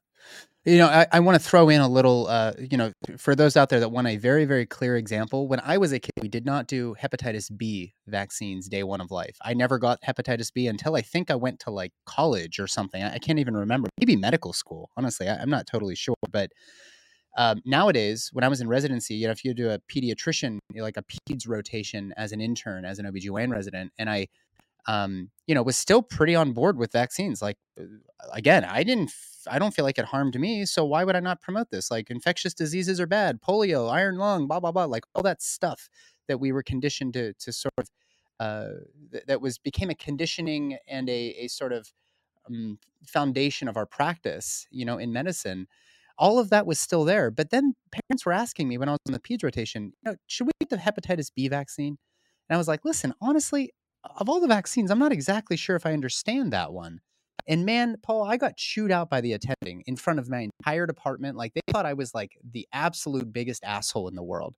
You 0.66 0.76
know, 0.76 0.88
I, 0.88 1.07
I 1.11 1.20
want 1.20 1.40
to 1.40 1.48
throw 1.48 1.70
in 1.70 1.81
a 1.81 1.88
little, 1.88 2.26
uh, 2.26 2.53
you 2.59 2.76
know, 2.76 2.92
for 3.16 3.35
those 3.35 3.57
out 3.57 3.70
there 3.70 3.81
that 3.81 3.88
want 3.88 4.07
a 4.07 4.18
very, 4.18 4.44
very 4.44 4.66
clear 4.66 4.96
example. 4.96 5.48
When 5.48 5.59
I 5.61 5.79
was 5.79 5.92
a 5.92 5.98
kid, 5.98 6.12
we 6.20 6.29
did 6.29 6.44
not 6.44 6.66
do 6.66 6.94
hepatitis 7.00 7.50
B 7.57 7.94
vaccines 8.07 8.68
day 8.68 8.83
one 8.83 9.00
of 9.00 9.11
life. 9.11 9.38
I 9.42 9.55
never 9.55 9.79
got 9.79 10.03
hepatitis 10.07 10.53
B 10.53 10.66
until 10.66 10.96
I 10.96 11.00
think 11.00 11.31
I 11.31 11.35
went 11.37 11.61
to 11.61 11.70
like 11.70 11.92
college 12.05 12.61
or 12.61 12.66
something. 12.66 13.03
I, 13.03 13.14
I 13.14 13.18
can't 13.18 13.38
even 13.38 13.57
remember. 13.57 13.88
Maybe 13.98 14.16
medical 14.16 14.53
school. 14.53 14.90
Honestly, 14.98 15.29
I, 15.29 15.37
I'm 15.37 15.48
not 15.48 15.66
totally 15.66 15.94
sure. 15.94 16.14
But 16.31 16.50
um, 17.36 17.62
nowadays, 17.64 18.30
when 18.32 18.44
I 18.44 18.48
was 18.48 18.60
in 18.60 18.68
residency, 18.68 19.14
you 19.14 19.26
know, 19.26 19.32
if 19.32 19.44
you 19.44 19.54
do 19.54 19.70
a 19.70 19.78
pediatrician, 19.78 20.58
you 20.72 20.78
know, 20.78 20.82
like 20.82 20.96
a 20.96 21.04
peds 21.04 21.48
rotation 21.48 22.12
as 22.16 22.32
an 22.32 22.40
intern, 22.40 22.84
as 22.84 22.98
an 22.98 23.06
OBGYN 23.06 23.50
resident, 23.52 23.92
and 23.98 24.10
I 24.10 24.28
um, 24.86 25.30
you 25.46 25.54
know, 25.54 25.62
was 25.62 25.76
still 25.76 26.02
pretty 26.02 26.34
on 26.34 26.52
board 26.52 26.76
with 26.76 26.92
vaccines. 26.92 27.42
Like, 27.42 27.56
uh, 27.78 27.84
again, 28.32 28.64
I 28.64 28.82
didn't, 28.82 29.12
I 29.50 29.58
don't 29.58 29.72
feel 29.74 29.84
like 29.84 29.98
it 29.98 30.04
harmed 30.04 30.38
me. 30.38 30.64
So 30.66 30.84
why 30.84 31.04
would 31.04 31.16
I 31.16 31.20
not 31.20 31.40
promote 31.40 31.70
this? 31.70 31.90
Like, 31.90 32.10
infectious 32.10 32.54
diseases 32.54 33.00
are 33.00 33.06
bad, 33.06 33.40
polio, 33.40 33.90
iron 33.90 34.16
lung, 34.16 34.46
blah 34.46 34.60
blah 34.60 34.72
blah, 34.72 34.84
like 34.84 35.04
all 35.14 35.22
that 35.22 35.42
stuff 35.42 35.88
that 36.28 36.38
we 36.40 36.52
were 36.52 36.62
conditioned 36.62 37.14
to 37.14 37.32
to 37.34 37.52
sort 37.52 37.74
of, 37.78 37.88
uh, 38.38 38.68
th- 39.12 39.24
that 39.26 39.40
was 39.40 39.58
became 39.58 39.90
a 39.90 39.94
conditioning 39.94 40.78
and 40.88 41.08
a 41.08 41.34
a 41.44 41.48
sort 41.48 41.72
of 41.72 41.92
um, 42.48 42.78
foundation 43.06 43.68
of 43.68 43.76
our 43.76 43.86
practice. 43.86 44.66
You 44.70 44.84
know, 44.84 44.98
in 44.98 45.12
medicine. 45.12 45.66
All 46.20 46.38
of 46.38 46.50
that 46.50 46.66
was 46.66 46.78
still 46.78 47.04
there, 47.04 47.30
but 47.30 47.50
then 47.50 47.74
parents 47.90 48.24
were 48.24 48.33
asking 48.33 48.68
me 48.68 48.78
when 48.78 48.88
I 48.88 48.92
was 48.92 49.00
on 49.09 49.12
the 49.14 49.18
peds 49.18 49.42
rotation, 49.42 49.92
you 50.04 50.12
know, 50.12 50.16
should 50.26 50.46
we 50.46 50.52
get 50.61 50.68
the 50.68 50.76
hepatitis 50.76 51.30
B 51.35 51.48
vaccine? 51.48 51.96
And 52.48 52.54
I 52.54 52.59
was 52.59 52.68
like, 52.68 52.85
listen, 52.85 53.14
honestly, 53.22 53.72
of 54.16 54.28
all 54.28 54.40
the 54.40 54.46
vaccines, 54.46 54.90
I'm 54.90 54.98
not 54.98 55.12
exactly 55.12 55.56
sure 55.56 55.76
if 55.76 55.87
I 55.87 55.92
understand 55.92 56.52
that 56.52 56.72
one. 56.72 57.00
And 57.46 57.64
man, 57.64 57.96
Paul, 58.02 58.24
I 58.24 58.37
got 58.37 58.56
chewed 58.56 58.92
out 58.92 59.11
by 59.11 59.20
the 59.20 59.33
attending 59.33 59.83
in 59.87 59.96
front 59.96 60.18
of 60.18 60.28
my 60.28 60.48
entire 60.61 60.87
department. 60.87 61.37
Like 61.37 61.54
they 61.54 61.62
thought 61.72 61.87
I 61.87 61.94
was 61.94 62.14
like 62.14 62.37
the 62.48 62.68
absolute 62.72 63.33
biggest 63.33 63.64
asshole 63.64 64.09
in 64.09 64.14
the 64.14 64.22
world. 64.22 64.54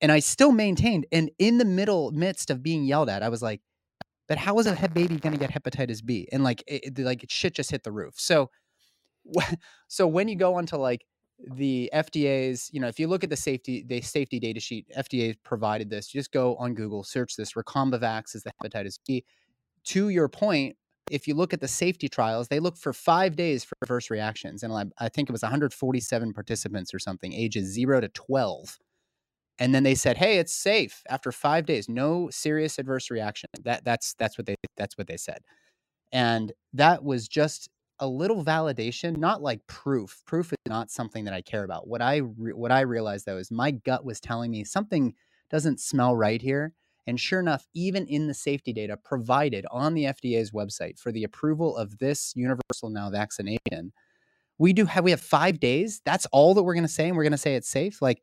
And 0.00 0.12
I 0.12 0.20
still 0.20 0.52
maintained. 0.52 1.06
And 1.12 1.30
in 1.38 1.58
the 1.58 1.64
middle 1.64 2.12
midst 2.12 2.50
of 2.50 2.62
being 2.62 2.84
yelled 2.84 3.08
at, 3.08 3.22
I 3.22 3.28
was 3.28 3.42
like, 3.42 3.60
but 4.28 4.38
how 4.38 4.58
is 4.58 4.66
a 4.66 4.88
baby 4.88 5.16
going 5.16 5.34
to 5.34 5.38
get 5.38 5.50
hepatitis 5.50 6.04
B? 6.04 6.28
And 6.32 6.44
like, 6.44 6.62
it, 6.66 6.98
like 6.98 7.24
shit 7.28 7.54
just 7.54 7.70
hit 7.70 7.82
the 7.82 7.92
roof. 7.92 8.14
So, 8.16 8.50
so 9.88 10.06
when 10.06 10.28
you 10.28 10.36
go 10.36 10.54
onto 10.54 10.76
like 10.76 11.06
the 11.38 11.90
FDA's, 11.92 12.70
you 12.72 12.80
know, 12.80 12.88
if 12.88 12.98
you 12.98 13.08
look 13.08 13.24
at 13.24 13.30
the 13.30 13.36
safety, 13.36 13.84
the 13.86 14.00
safety 14.00 14.38
data 14.38 14.60
sheet, 14.60 14.86
FDA 14.96 15.36
provided 15.44 15.90
this. 15.90 16.06
Just 16.08 16.32
go 16.32 16.56
on 16.56 16.74
Google, 16.74 17.02
search 17.02 17.36
this. 17.36 17.54
Recombivax 17.54 18.34
is 18.34 18.44
the 18.44 18.52
hepatitis 18.62 18.98
B. 19.06 19.24
to 19.84 20.08
your 20.08 20.28
point, 20.28 20.76
if 21.10 21.28
you 21.28 21.34
look 21.34 21.52
at 21.52 21.60
the 21.60 21.68
safety 21.68 22.08
trials, 22.08 22.48
they 22.48 22.60
look 22.60 22.76
for 22.76 22.92
five 22.92 23.36
days 23.36 23.62
for 23.64 23.74
adverse 23.82 24.10
reactions. 24.10 24.62
And 24.62 24.92
I 24.98 25.08
think 25.08 25.28
it 25.28 25.32
was 25.32 25.42
147 25.42 26.32
participants 26.32 26.94
or 26.94 26.98
something, 26.98 27.32
ages 27.32 27.66
zero 27.72 28.00
to 28.00 28.08
12. 28.08 28.78
And 29.58 29.74
then 29.74 29.84
they 29.84 29.94
said, 29.94 30.16
"Hey, 30.16 30.38
it's 30.38 30.52
safe 30.52 31.02
after 31.08 31.30
five 31.30 31.64
days, 31.66 31.88
no 31.88 32.28
serious 32.30 32.78
adverse 32.78 33.10
reaction." 33.10 33.48
That 33.62 33.84
that's 33.84 34.14
that's 34.14 34.36
what 34.36 34.46
they 34.46 34.56
that's 34.76 34.98
what 34.98 35.06
they 35.06 35.16
said, 35.16 35.42
and 36.10 36.52
that 36.72 37.04
was 37.04 37.28
just 37.28 37.68
a 38.00 38.06
little 38.06 38.44
validation, 38.44 39.16
not 39.16 39.42
like 39.42 39.66
proof. 39.66 40.22
Proof 40.26 40.52
is 40.52 40.58
not 40.66 40.90
something 40.90 41.24
that 41.24 41.34
I 41.34 41.42
care 41.42 41.64
about. 41.64 41.86
What 41.86 42.02
I 42.02 42.16
re- 42.16 42.52
what 42.52 42.72
I 42.72 42.80
realized 42.80 43.26
though 43.26 43.38
is 43.38 43.50
my 43.50 43.70
gut 43.70 44.04
was 44.04 44.20
telling 44.20 44.50
me 44.50 44.64
something 44.64 45.14
doesn't 45.50 45.80
smell 45.80 46.16
right 46.16 46.42
here. 46.42 46.72
And 47.06 47.20
sure 47.20 47.40
enough, 47.40 47.66
even 47.74 48.06
in 48.06 48.26
the 48.26 48.34
safety 48.34 48.72
data 48.72 48.96
provided 48.96 49.66
on 49.70 49.94
the 49.94 50.04
FDA's 50.04 50.52
website 50.52 50.98
for 50.98 51.12
the 51.12 51.24
approval 51.24 51.76
of 51.76 51.98
this 51.98 52.32
universal 52.34 52.88
now 52.88 53.10
vaccination, 53.10 53.92
we 54.58 54.72
do 54.72 54.86
have 54.86 55.04
we 55.04 55.10
have 55.10 55.20
five 55.20 55.60
days. 55.60 56.00
That's 56.04 56.26
all 56.26 56.54
that 56.54 56.62
we're 56.62 56.74
going 56.74 56.86
to 56.86 56.88
say, 56.88 57.08
and 57.08 57.16
we're 57.16 57.24
going 57.24 57.32
to 57.32 57.38
say 57.38 57.56
it's 57.56 57.68
safe. 57.68 58.00
Like, 58.00 58.22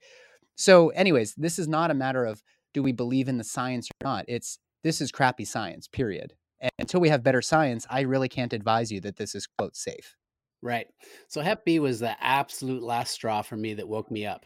so, 0.56 0.90
anyways, 0.90 1.36
this 1.36 1.60
is 1.60 1.68
not 1.68 1.92
a 1.92 1.96
matter 1.96 2.26
of 2.26 2.42
do 2.74 2.82
we 2.82 2.92
believe 2.92 3.28
in 3.28 3.38
the 3.38 3.44
science 3.44 3.88
or 3.90 4.06
not. 4.06 4.26
It's 4.28 4.58
this 4.84 5.02
is 5.02 5.12
crappy 5.12 5.46
science. 5.46 5.88
Period. 5.88 6.34
And 6.62 6.71
until 6.80 7.02
we 7.02 7.10
have 7.10 7.24
better 7.24 7.41
science, 7.41 7.86
I 7.89 8.02
really 8.02 8.30
can't 8.30 8.54
advise 8.54 8.91
you 8.91 9.02
that 9.02 9.17
this 9.17 9.36
is 9.36 9.47
quote 9.47 9.76
safe. 9.76 10.15
Right. 10.62 10.88
So 11.28 11.41
Hep 11.41 11.65
B 11.65 11.80
was 11.80 12.00
the 12.00 12.15
absolute 12.24 12.84
last 12.84 13.12
straw 13.12 13.41
for 13.41 13.58
me 13.58 13.74
that 13.74 13.88
woke 13.88 14.12
me 14.12 14.26
up. 14.26 14.45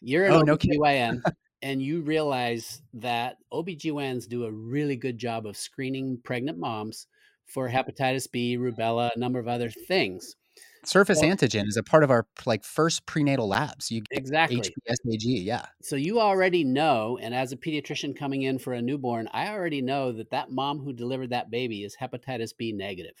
You're 0.00 0.24
an 0.24 0.32
Oh, 0.32 0.40
no. 0.40 0.56
OBGYN 0.56 1.20
and 1.62 1.82
you 1.82 2.00
realize 2.00 2.80
that 2.94 3.36
OBGYNs 3.52 4.26
do 4.26 4.44
a 4.44 4.52
really 4.52 4.96
good 4.96 5.18
job 5.18 5.46
of 5.46 5.56
screening 5.56 6.18
pregnant 6.24 6.58
moms 6.58 7.06
for 7.44 7.68
hepatitis 7.68 8.30
B, 8.30 8.56
rubella, 8.56 9.10
a 9.14 9.18
number 9.18 9.38
of 9.38 9.48
other 9.48 9.68
things. 9.70 10.36
Surface 10.84 11.20
Well- 11.20 11.30
antigen 11.36 11.66
is 11.66 11.76
a 11.76 11.82
part 11.82 12.04
of 12.04 12.10
our 12.10 12.26
like 12.46 12.64
first 12.64 13.06
prenatal 13.06 13.48
labs. 13.48 13.90
You 13.90 14.00
get 14.00 14.18
Exactly. 14.18 14.60
HBsAg, 14.60 15.44
yeah. 15.44 15.66
So 15.82 15.96
you 15.96 16.20
already 16.20 16.64
know, 16.64 17.18
and 17.20 17.34
as 17.34 17.52
a 17.52 17.56
pediatrician 17.56 18.16
coming 18.16 18.42
in 18.42 18.58
for 18.58 18.72
a 18.72 18.80
newborn, 18.82 19.28
I 19.32 19.48
already 19.50 19.82
know 19.82 20.12
that 20.12 20.30
that 20.30 20.50
mom 20.50 20.78
who 20.78 20.92
delivered 20.92 21.30
that 21.30 21.50
baby 21.50 21.84
is 21.84 21.96
hepatitis 22.00 22.56
B 22.56 22.72
negative. 22.72 23.16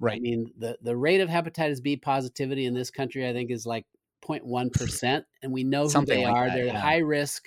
Right. 0.00 0.16
I 0.16 0.20
mean, 0.20 0.52
the, 0.58 0.78
the 0.82 0.96
rate 0.96 1.20
of 1.20 1.28
hepatitis 1.28 1.82
B 1.82 1.96
positivity 1.96 2.66
in 2.66 2.74
this 2.74 2.90
country, 2.90 3.28
I 3.28 3.32
think, 3.32 3.50
is 3.50 3.66
like 3.66 3.86
0.1%. 4.24 5.24
And 5.42 5.52
we 5.52 5.64
know 5.64 5.84
who 5.84 5.90
Something 5.90 6.20
they 6.20 6.24
like 6.26 6.34
are. 6.34 6.48
that, 6.48 6.54
They're 6.56 6.66
yeah. 6.66 6.80
high 6.80 6.98
risk, 6.98 7.44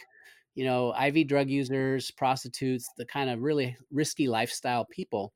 you 0.56 0.66
know, 0.66 0.94
IV 0.96 1.28
drug 1.28 1.50
users, 1.50 2.12
prostitutes, 2.12 2.90
the 2.98 3.06
kind 3.06 3.30
of 3.30 3.42
really 3.42 3.76
risky 3.92 4.28
lifestyle 4.28 4.86
people. 4.86 5.34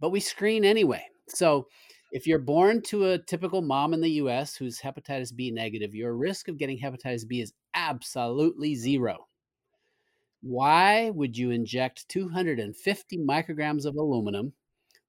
But 0.00 0.10
we 0.10 0.20
screen 0.20 0.64
anyway. 0.64 1.04
So 1.28 1.66
if 2.10 2.26
you're 2.26 2.38
born 2.38 2.82
to 2.82 3.10
a 3.10 3.18
typical 3.18 3.62
mom 3.62 3.94
in 3.94 4.00
the 4.00 4.10
US 4.12 4.56
who's 4.56 4.80
hepatitis 4.80 5.34
B 5.34 5.50
negative, 5.50 5.94
your 5.94 6.16
risk 6.16 6.48
of 6.48 6.58
getting 6.58 6.78
hepatitis 6.78 7.26
B 7.26 7.40
is 7.40 7.52
absolutely 7.74 8.74
zero. 8.74 9.26
Why 10.42 11.10
would 11.10 11.36
you 11.36 11.50
inject 11.50 12.08
250 12.08 13.18
micrograms 13.18 13.84
of 13.84 13.96
aluminum? 13.96 14.52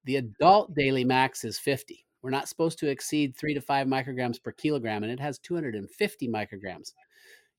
The 0.03 0.17
adult 0.17 0.75
daily 0.75 1.05
max 1.05 1.43
is 1.43 1.57
50. 1.57 2.05
We're 2.21 2.29
not 2.29 2.49
supposed 2.49 2.77
to 2.79 2.89
exceed 2.89 3.35
three 3.35 3.53
to 3.53 3.61
five 3.61 3.87
micrograms 3.87 4.41
per 4.41 4.51
kilogram, 4.51 5.03
and 5.03 5.11
it 5.11 5.19
has 5.19 5.39
250 5.39 6.27
micrograms. 6.27 6.93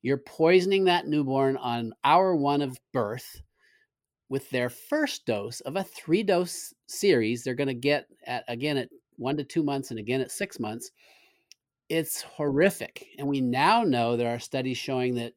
You're 0.02 0.18
poisoning 0.18 0.84
that 0.84 1.06
newborn 1.06 1.56
on 1.56 1.94
hour 2.04 2.36
one 2.36 2.62
of 2.62 2.78
birth 2.92 3.42
with 4.28 4.48
their 4.50 4.70
first 4.70 5.26
dose 5.26 5.60
of 5.60 5.76
a 5.76 5.84
three 5.84 6.22
dose 6.22 6.72
series. 6.86 7.42
They're 7.42 7.54
going 7.54 7.68
to 7.68 7.74
get 7.74 8.06
at 8.26 8.44
again 8.48 8.76
at 8.76 8.88
one 9.16 9.36
to 9.36 9.44
two 9.44 9.62
months 9.62 9.90
and 9.90 9.98
again 9.98 10.20
at 10.20 10.30
six 10.30 10.58
months. 10.58 10.90
It's 11.88 12.22
horrific. 12.22 13.06
And 13.18 13.26
we 13.26 13.40
now 13.40 13.82
know 13.82 14.16
there 14.16 14.34
are 14.34 14.38
studies 14.38 14.78
showing 14.78 15.14
that 15.16 15.34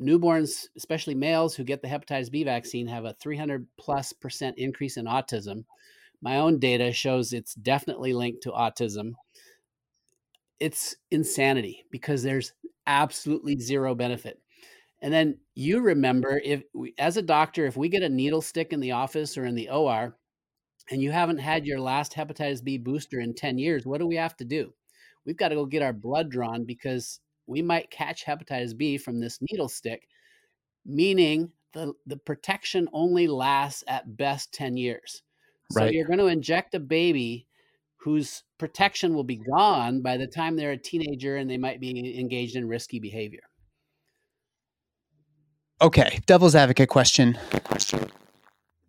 newborns, 0.00 0.66
especially 0.76 1.14
males 1.14 1.54
who 1.54 1.64
get 1.64 1.82
the 1.82 1.88
hepatitis 1.88 2.30
B 2.30 2.44
vaccine, 2.44 2.86
have 2.86 3.04
a 3.04 3.16
300 3.20 3.66
plus 3.78 4.12
percent 4.12 4.58
increase 4.58 4.96
in 4.96 5.06
autism. 5.06 5.64
My 6.20 6.38
own 6.38 6.58
data 6.58 6.92
shows 6.92 7.32
it's 7.32 7.54
definitely 7.54 8.12
linked 8.12 8.42
to 8.44 8.50
autism. 8.50 9.12
It's 10.60 10.96
insanity 11.10 11.84
because 11.90 12.22
there's 12.22 12.52
absolutely 12.86 13.58
zero 13.58 13.94
benefit. 13.94 14.40
And 15.02 15.12
then 15.12 15.38
you 15.54 15.80
remember 15.80 16.40
if 16.42 16.62
we, 16.72 16.94
as 16.98 17.16
a 17.16 17.22
doctor, 17.22 17.66
if 17.66 17.76
we 17.76 17.88
get 17.88 18.02
a 18.02 18.08
needle 18.08 18.40
stick 18.40 18.72
in 18.72 18.80
the 18.80 18.92
office 18.92 19.36
or 19.36 19.44
in 19.44 19.54
the 19.54 19.68
OR 19.68 20.16
and 20.90 21.00
you 21.00 21.10
haven't 21.10 21.38
had 21.38 21.66
your 21.66 21.80
last 21.80 22.12
hepatitis 22.12 22.62
B 22.62 22.78
booster 22.78 23.20
in 23.20 23.34
10 23.34 23.58
years, 23.58 23.86
what 23.86 23.98
do 23.98 24.06
we 24.06 24.16
have 24.16 24.36
to 24.36 24.44
do? 24.44 24.72
We've 25.24 25.36
got 25.36 25.48
to 25.48 25.54
go 25.54 25.66
get 25.66 25.82
our 25.82 25.92
blood 25.92 26.30
drawn 26.30 26.64
because 26.64 27.20
we 27.46 27.62
might 27.62 27.90
catch 27.90 28.24
hepatitis 28.24 28.76
B 28.76 28.98
from 28.98 29.20
this 29.20 29.38
needle 29.40 29.68
stick, 29.68 30.08
meaning 30.84 31.52
the, 31.72 31.94
the 32.06 32.16
protection 32.16 32.88
only 32.92 33.26
lasts 33.26 33.84
at 33.86 34.16
best 34.16 34.52
10 34.52 34.76
years. 34.76 35.22
So 35.70 35.80
Right. 35.80 35.94
you're 35.94 36.06
going 36.06 36.18
to 36.18 36.26
inject 36.26 36.74
a 36.74 36.80
baby 36.80 37.46
whose 37.96 38.44
protection 38.58 39.14
will 39.14 39.24
be 39.24 39.36
gone 39.36 40.02
by 40.02 40.18
the 40.18 40.26
time 40.26 40.56
they're 40.56 40.72
a 40.72 40.76
teenager 40.76 41.36
and 41.36 41.50
they 41.50 41.56
might 41.56 41.80
be 41.80 42.18
engaged 42.20 42.54
in 42.54 42.68
risky 42.68 43.00
behavior. 43.00 43.40
Okay, 45.80 46.20
devil's 46.26 46.54
advocate 46.54 46.88
question. 46.88 47.38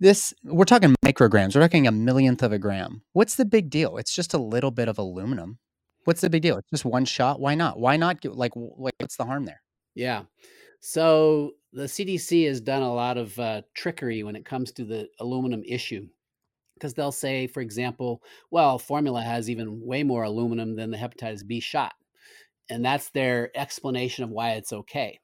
This 0.06 0.36
we're 0.44 0.66
talking 0.66 0.94
micrograms. 1.04 1.56
We're 1.56 1.62
talking 1.62 1.88
a 1.88 1.92
millionth 1.92 2.44
of 2.44 2.52
a 2.52 2.60
gram. 2.60 3.02
What's 3.14 3.38
the 3.38 3.44
big 3.44 3.72
deal? 3.72 3.98
It's 3.98 4.14
just 4.14 4.36
a 4.36 4.38
little 4.38 4.70
bit 4.70 4.88
of 4.88 5.00
aluminum. 5.00 5.58
What's 6.04 6.22
the 6.22 6.30
big 6.30 6.44
deal? 6.44 6.60
It's 6.60 6.70
just 6.70 6.86
one 6.86 7.06
shot. 7.06 7.40
Why 7.40 7.56
not? 7.56 7.80
Why 7.80 7.98
not? 7.98 8.22
Get, 8.22 8.36
like, 8.36 8.52
what's 8.54 9.18
the 9.18 9.26
harm 9.26 9.46
there? 9.46 9.64
Yeah. 9.96 10.26
So 10.80 11.54
the 11.74 11.86
CDC 11.86 12.46
has 12.46 12.62
done 12.62 12.84
a 12.84 12.94
lot 12.94 13.18
of 13.18 13.40
uh, 13.40 13.64
trickery 13.74 14.22
when 14.22 14.36
it 14.36 14.46
comes 14.46 14.72
to 14.74 14.86
the 14.86 15.10
aluminum 15.20 15.64
issue 15.68 16.08
because 16.76 16.94
they'll 16.94 17.12
say, 17.12 17.48
for 17.48 17.62
example, 17.62 18.22
well, 18.52 18.78
formula 18.78 19.24
has 19.24 19.50
even 19.50 19.82
way 19.84 20.04
more 20.04 20.22
aluminum 20.22 20.76
than 20.76 20.92
the 20.92 20.98
hepatitis 20.98 21.44
B 21.48 21.60
shot. 21.60 21.96
And 22.70 22.86
that's 22.86 23.10
their 23.10 23.50
explanation 23.58 24.24
of 24.24 24.30
why 24.30 24.52
it's 24.52 24.72
okay. 24.72 25.20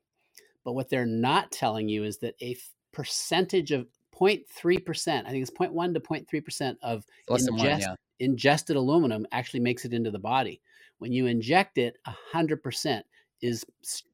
But 0.65 0.73
what 0.73 0.89
they're 0.89 1.05
not 1.05 1.51
telling 1.51 1.87
you 1.87 2.03
is 2.03 2.17
that 2.17 2.33
a 2.41 2.53
f- 2.53 2.71
percentage 2.91 3.71
of 3.71 3.85
0.3%, 4.21 5.25
I 5.25 5.29
think 5.29 5.41
it's 5.41 5.51
0.1 5.51 5.93
to 5.93 5.99
0.3% 5.99 6.75
of 6.83 7.05
than 7.45 7.55
one. 7.55 7.65
Yeah. 7.65 7.95
ingested 8.19 8.75
aluminum 8.75 9.25
actually 9.31 9.61
makes 9.61 9.85
it 9.85 9.93
into 9.93 10.11
the 10.11 10.19
body. 10.19 10.61
When 10.99 11.11
you 11.11 11.25
inject 11.25 11.77
it, 11.77 11.97
100% 12.33 13.01
is 13.41 13.65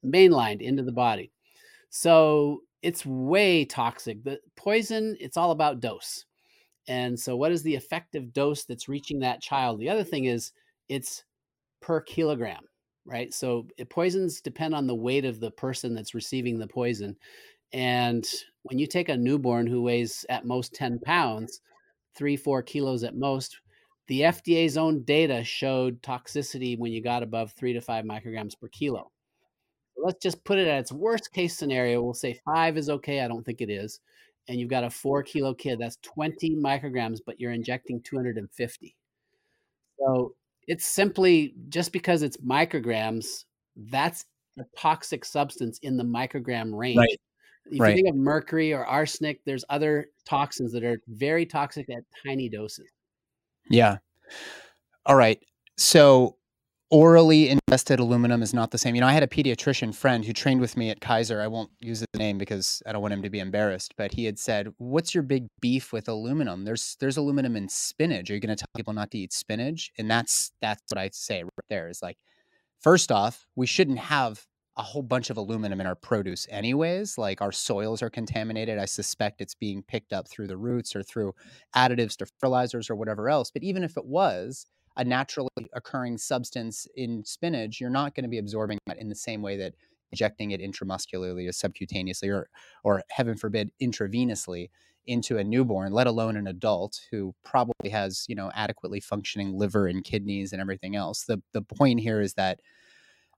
mainlined 0.06 0.62
into 0.62 0.84
the 0.84 0.92
body. 0.92 1.32
So 1.90 2.62
it's 2.82 3.06
way 3.06 3.66
toxic. 3.66 4.24
The 4.24 4.40
poison, 4.56 5.18
it's 5.20 5.38
all 5.38 5.52
about 5.52 5.82
dose. 5.82 6.26
And 6.88 7.20
so, 7.20 7.36
what 7.36 7.52
is 7.52 7.64
the 7.64 7.76
effective 7.76 8.32
dose 8.32 8.64
that's 8.64 8.88
reaching 8.88 9.20
that 9.20 9.42
child? 9.42 9.80
The 9.80 9.90
other 9.90 10.06
thing 10.06 10.26
is 10.26 10.54
it's 10.88 11.26
per 11.82 12.00
kilogram, 12.00 12.64
right? 13.06 13.34
So, 13.34 13.68
it, 13.78 13.90
poisons 13.90 14.40
depend 14.40 14.74
on 14.74 14.88
the 14.88 14.96
weight 14.96 15.26
of 15.26 15.42
the 15.42 15.52
person 15.52 15.94
that's 15.94 16.16
receiving 16.16 16.58
the 16.58 16.68
poison. 16.68 17.18
And 17.74 18.26
when 18.68 18.80
you 18.80 18.88
take 18.88 19.10
a 19.10 19.18
newborn 19.18 19.66
who 19.68 19.82
weighs 19.82 20.26
at 20.30 20.46
most 20.46 20.74
10 20.74 21.00
pounds, 21.00 21.62
three, 22.16 22.36
four 22.36 22.62
kilos 22.62 23.04
at 23.04 23.16
most, 23.16 23.58
the 24.08 24.22
FDA's 24.22 24.78
own 24.78 25.04
data 25.04 25.44
showed 25.44 26.02
toxicity 26.02 26.78
when 26.78 26.92
you 26.92 27.02
got 27.02 27.24
above 27.24 27.52
three 27.52 27.74
to 27.74 27.82
five 27.82 28.06
micrograms 28.06 28.60
per 28.60 28.68
kilo. 28.68 29.12
Let's 29.98 30.22
just 30.22 30.44
put 30.44 30.58
it 30.58 30.68
at 30.68 30.80
its 30.80 30.92
worst 30.92 31.34
case 31.34 31.58
scenario. 31.58 32.02
We'll 32.02 32.14
say 32.14 32.40
five 32.46 32.78
is 32.78 32.90
okay. 32.90 33.22
I 33.22 33.28
don't 33.28 33.44
think 33.44 33.62
it 33.62 33.70
is. 33.70 34.00
And 34.48 34.60
you've 34.60 34.70
got 34.70 34.84
a 34.86 34.90
four 34.90 35.24
kilo 35.24 35.54
kid, 35.54 35.80
that's 35.80 35.98
20 36.04 36.56
micrograms, 36.56 37.20
but 37.26 37.40
you're 37.40 37.52
injecting 37.52 38.02
250. 38.02 38.96
So 40.00 40.36
it's 40.68 40.86
simply 40.86 41.54
just 41.70 41.92
because 41.92 42.22
it's 42.22 42.38
micrograms, 42.38 43.46
that's 43.76 44.26
a 44.60 44.64
toxic 44.78 45.26
substance 45.26 45.80
in 45.80 45.98
the 45.98 46.04
microgram 46.04 46.74
range. 46.74 46.98
Right. 46.98 47.20
If 47.72 47.80
Right. 47.80 47.90
you 47.90 47.96
think 47.96 48.10
of 48.10 48.16
mercury 48.16 48.74
or 48.74 48.86
arsenic, 48.86 49.42
there's 49.46 49.66
other 49.70 50.08
toxins 50.26 50.72
that 50.74 50.84
are 50.84 51.02
very 51.08 51.46
toxic 51.46 51.90
at 51.90 52.04
tiny 52.26 52.50
doses. 52.50 52.90
Yeah. 53.70 53.98
All 55.06 55.16
right. 55.16 55.42
So 55.78 56.38
orally 56.90 57.50
ingested 57.50 58.00
aluminum 58.00 58.42
is 58.42 58.54
not 58.54 58.72
the 58.72 58.78
same. 58.78 58.96
You 58.96 59.02
know, 59.02 59.08
I 59.08 59.12
had 59.14 59.24
a 59.24 59.28
pediatrician 59.28 59.94
friend 59.94 60.24
who 60.24 60.32
trained 60.32 60.62
with 60.62 60.78
me 60.78 60.90
at 60.90 61.02
Kaiser. 61.02 61.42
I 61.42 61.48
won't 61.48 61.70
use 61.82 62.00
his 62.00 62.08
name 62.18 62.38
because 62.38 62.82
I 62.86 62.94
don't 62.94 63.02
want 63.02 63.14
him 63.14 63.22
to 63.24 63.30
be 63.30 63.40
embarrassed, 63.40 63.94
but 63.98 64.14
he 64.14 64.24
had 64.26 64.40
said, 64.40 64.74
"What's 64.78 65.14
your 65.14 65.24
big 65.24 65.48
beef 65.60 65.92
with 65.92 66.08
aluminum? 66.08 66.64
There's 66.64 66.96
there's 67.00 67.18
aluminum 67.18 67.56
in 67.58 67.68
spinach. 67.68 68.30
Are 68.30 68.34
you 68.34 68.40
going 68.40 68.56
to 68.56 68.60
tell 68.60 68.70
people 68.76 68.94
not 68.94 69.12
to 69.12 69.18
eat 69.18 69.34
spinach?" 69.34 69.92
And 69.98 70.10
that's 70.10 70.52
that's 70.62 70.82
what 70.90 70.98
I 70.98 71.10
say 71.12 71.44
right 71.44 71.52
there 71.70 71.90
is 71.90 72.02
like 72.02 72.18
first 72.80 73.12
off, 73.12 73.48
we 73.56 73.66
shouldn't 73.68 74.00
have 74.00 74.46
a 74.78 74.84
whole 74.84 75.02
bunch 75.02 75.30
of 75.30 75.38
aluminum 75.38 75.82
in 75.82 75.88
our 75.88 75.96
produce 75.96 76.48
anyways 76.50 77.18
like 77.18 77.42
our 77.42 77.52
soils 77.52 78.02
are 78.02 78.10
contaminated 78.10 78.78
i 78.78 78.86
suspect 78.86 79.42
it's 79.42 79.56
being 79.56 79.82
picked 79.84 80.14
up 80.14 80.28
through 80.28 80.48
the 80.48 80.58
roots 80.58 80.96
or 80.96 81.04
through 81.04 81.34
additives 81.76 82.16
to 82.16 82.26
fertilizers 82.40 82.90
or 82.90 82.96
whatever 82.96 83.30
else 83.30 83.52
but 83.52 83.64
even 83.64 83.84
if 83.84 83.98
it 83.98 84.06
was 84.06 84.66
a 84.96 85.04
naturally 85.04 85.50
occurring 85.74 86.18
substance 86.18 86.88
in 86.96 87.24
spinach 87.26 87.80
you're 87.80 87.90
not 87.90 88.16
going 88.16 88.24
to 88.24 88.30
be 88.30 88.38
absorbing 88.38 88.78
that 88.86 88.98
in 88.98 89.10
the 89.10 89.16
same 89.16 89.42
way 89.42 89.58
that 89.58 89.74
injecting 90.12 90.52
it 90.52 90.62
intramuscularly 90.62 91.48
or 91.48 91.52
subcutaneously 91.52 92.34
or 92.34 92.50
or 92.84 93.02
heaven 93.10 93.36
forbid 93.36 93.72
intravenously 93.82 94.70
into 95.06 95.38
a 95.38 95.44
newborn 95.44 95.92
let 95.92 96.08
alone 96.08 96.36
an 96.36 96.48
adult 96.48 97.02
who 97.12 97.34
probably 97.44 97.90
has 97.90 98.26
you 98.28 98.36
know 98.36 98.52
adequately 98.54 99.00
functioning 99.00 99.58
liver 99.58 99.88
and 99.88 100.04
kidneys 100.04 100.52
and 100.52 100.62
everything 100.62 100.96
else. 100.96 101.24
The 101.24 101.42
the 101.54 101.62
point 101.62 102.02
here 102.02 102.22
is 102.22 102.34
that 102.34 102.60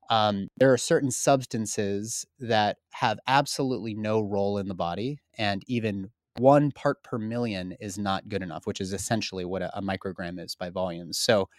um, 0.09 0.47
there 0.57 0.73
are 0.73 0.77
certain 0.77 1.11
substances 1.11 2.25
that 2.39 2.77
have 2.91 3.19
absolutely 3.27 3.93
no 3.93 4.21
role 4.21 4.57
in 4.57 4.67
the 4.67 4.75
body, 4.75 5.19
and 5.37 5.63
even 5.67 6.09
one 6.37 6.71
part 6.71 7.03
per 7.03 7.17
million 7.17 7.73
is 7.79 7.97
not 7.97 8.27
good 8.27 8.41
enough, 8.41 8.65
which 8.65 8.81
is 8.81 8.93
essentially 8.93 9.45
what 9.45 9.61
a, 9.61 9.77
a 9.77 9.81
microgram 9.81 10.43
is 10.43 10.55
by 10.55 10.69
volume. 10.69 11.13
So, 11.13 11.49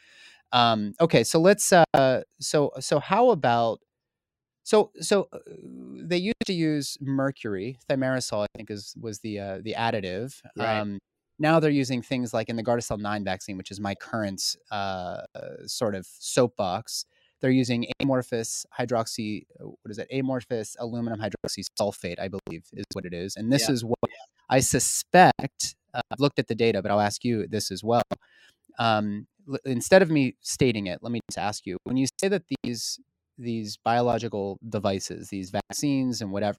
um, 0.52 0.94
okay, 1.00 1.22
so 1.22 1.38
let's. 1.40 1.72
Uh, 1.72 2.22
so 2.40 2.72
so 2.80 2.98
how 2.98 3.30
about 3.30 3.80
so 4.64 4.90
so 5.00 5.28
uh, 5.32 5.38
they 6.02 6.16
used 6.16 6.46
to 6.46 6.52
use 6.52 6.98
mercury, 7.00 7.78
thimerosal, 7.88 8.44
I 8.44 8.46
think 8.56 8.70
is 8.70 8.94
was 9.00 9.20
the 9.20 9.38
uh, 9.38 9.58
the 9.62 9.74
additive. 9.78 10.34
Right. 10.56 10.78
Um, 10.78 10.98
now 11.38 11.58
they're 11.58 11.70
using 11.70 12.02
things 12.02 12.34
like 12.34 12.50
in 12.50 12.56
the 12.56 12.62
Gardasil 12.62 12.98
9 12.98 13.24
vaccine, 13.24 13.56
which 13.56 13.70
is 13.70 13.80
my 13.80 13.94
current 13.94 14.56
uh, 14.70 15.22
sort 15.64 15.94
of 15.94 16.06
soapbox 16.18 17.06
they're 17.40 17.50
using 17.50 17.86
amorphous 18.00 18.66
hydroxy, 18.78 19.44
what 19.58 19.90
is 19.90 19.98
it? 19.98 20.08
Amorphous 20.10 20.76
aluminum 20.78 21.20
hydroxy 21.20 21.64
sulfate, 21.78 22.18
I 22.18 22.28
believe, 22.28 22.64
is 22.72 22.84
what 22.92 23.04
it 23.04 23.14
is. 23.14 23.36
And 23.36 23.52
this 23.52 23.68
yeah. 23.68 23.74
is 23.74 23.84
what 23.84 24.10
I 24.48 24.60
suspect. 24.60 25.74
Uh, 25.94 26.02
I've 26.10 26.20
looked 26.20 26.38
at 26.38 26.48
the 26.48 26.54
data, 26.54 26.82
but 26.82 26.90
I'll 26.90 27.00
ask 27.00 27.24
you 27.24 27.46
this 27.46 27.70
as 27.70 27.82
well. 27.82 28.02
Um, 28.78 29.26
l- 29.48 29.58
instead 29.64 30.02
of 30.02 30.10
me 30.10 30.36
stating 30.40 30.86
it, 30.86 31.00
let 31.02 31.12
me 31.12 31.20
just 31.30 31.38
ask 31.38 31.66
you: 31.66 31.78
when 31.84 31.96
you 31.96 32.06
say 32.20 32.28
that 32.28 32.44
these 32.62 33.00
these 33.38 33.76
biological 33.78 34.58
devices, 34.68 35.28
these 35.30 35.50
vaccines 35.50 36.20
and 36.20 36.30
whatever, 36.30 36.58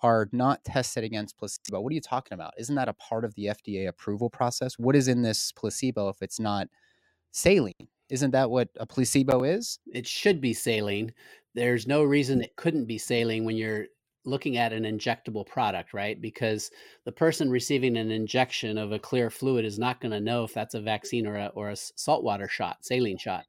are 0.00 0.28
not 0.32 0.64
tested 0.64 1.04
against 1.04 1.36
placebo, 1.36 1.80
what 1.80 1.90
are 1.90 1.94
you 1.94 2.00
talking 2.00 2.34
about? 2.34 2.54
Isn't 2.58 2.74
that 2.76 2.88
a 2.88 2.94
part 2.94 3.24
of 3.24 3.34
the 3.34 3.46
FDA 3.46 3.88
approval 3.88 4.30
process? 4.30 4.78
What 4.78 4.96
is 4.96 5.08
in 5.08 5.22
this 5.22 5.52
placebo 5.52 6.08
if 6.08 6.22
it's 6.22 6.38
not 6.40 6.68
saline? 7.30 7.88
Isn't 8.10 8.30
that 8.30 8.50
what 8.50 8.68
a 8.76 8.86
placebo 8.86 9.44
is? 9.44 9.78
It 9.92 10.06
should 10.06 10.40
be 10.40 10.54
saline. 10.54 11.12
There's 11.54 11.86
no 11.86 12.02
reason 12.02 12.40
mm. 12.40 12.44
it 12.44 12.56
couldn't 12.56 12.86
be 12.86 12.98
saline 12.98 13.44
when 13.44 13.56
you're 13.56 13.86
looking 14.24 14.56
at 14.56 14.72
an 14.72 14.84
injectable 14.84 15.46
product, 15.46 15.94
right? 15.94 16.20
Because 16.20 16.70
the 17.04 17.12
person 17.12 17.50
receiving 17.50 17.96
an 17.96 18.10
injection 18.10 18.76
of 18.76 18.92
a 18.92 18.98
clear 18.98 19.30
fluid 19.30 19.64
is 19.64 19.78
not 19.78 20.00
going 20.00 20.12
to 20.12 20.20
know 20.20 20.44
if 20.44 20.52
that's 20.52 20.74
a 20.74 20.80
vaccine 20.80 21.26
or 21.26 21.36
a, 21.36 21.46
or 21.54 21.70
a 21.70 21.76
saltwater 21.76 22.48
shot, 22.48 22.84
saline 22.84 23.18
shot. 23.18 23.46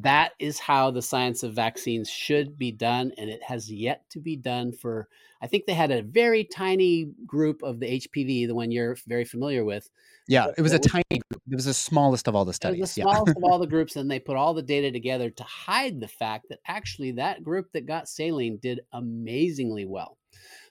That 0.00 0.32
is 0.38 0.58
how 0.58 0.90
the 0.90 1.02
science 1.02 1.42
of 1.42 1.54
vaccines 1.54 2.08
should 2.08 2.56
be 2.56 2.72
done, 2.72 3.12
and 3.18 3.28
it 3.28 3.42
has 3.42 3.70
yet 3.70 4.08
to 4.10 4.20
be 4.20 4.36
done 4.36 4.72
for. 4.72 5.08
I 5.42 5.46
think 5.46 5.66
they 5.66 5.74
had 5.74 5.90
a 5.90 6.02
very 6.02 6.44
tiny 6.44 7.10
group 7.26 7.62
of 7.62 7.80
the 7.80 8.00
HPV, 8.00 8.46
the 8.46 8.54
one 8.54 8.70
you're 8.70 8.96
very 9.06 9.24
familiar 9.24 9.64
with, 9.64 9.90
yeah, 10.28 10.46
it 10.56 10.62
was 10.62 10.72
a 10.72 10.78
tiny 10.78 11.02
group. 11.10 11.42
It 11.50 11.54
was 11.54 11.64
the 11.64 11.74
smallest 11.74 12.28
of 12.28 12.36
all 12.36 12.44
the 12.44 12.52
studies. 12.52 12.78
It 12.78 12.80
was 12.80 12.94
the 12.94 13.02
smallest 13.02 13.36
of 13.36 13.44
all 13.44 13.58
the 13.58 13.66
groups, 13.68 13.96
and 13.96 14.10
they 14.10 14.20
put 14.20 14.36
all 14.36 14.54
the 14.54 14.62
data 14.62 14.90
together 14.92 15.30
to 15.30 15.42
hide 15.42 16.00
the 16.00 16.08
fact 16.08 16.46
that 16.48 16.60
actually 16.66 17.12
that 17.12 17.42
group 17.42 17.72
that 17.72 17.86
got 17.86 18.08
saline 18.08 18.58
did 18.62 18.80
amazingly 18.92 19.84
well. 19.84 20.16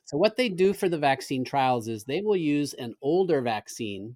So 0.06 0.18
what 0.18 0.38
they 0.38 0.50
do 0.50 0.74
for 0.74 0.90
the 0.90 0.98
vaccine 0.98 1.44
trials 1.44 1.88
is 1.88 2.04
they 2.04 2.22
will 2.22 2.38
use 2.38 2.74
an 2.74 2.96
older 3.02 3.42
vaccine. 3.42 4.16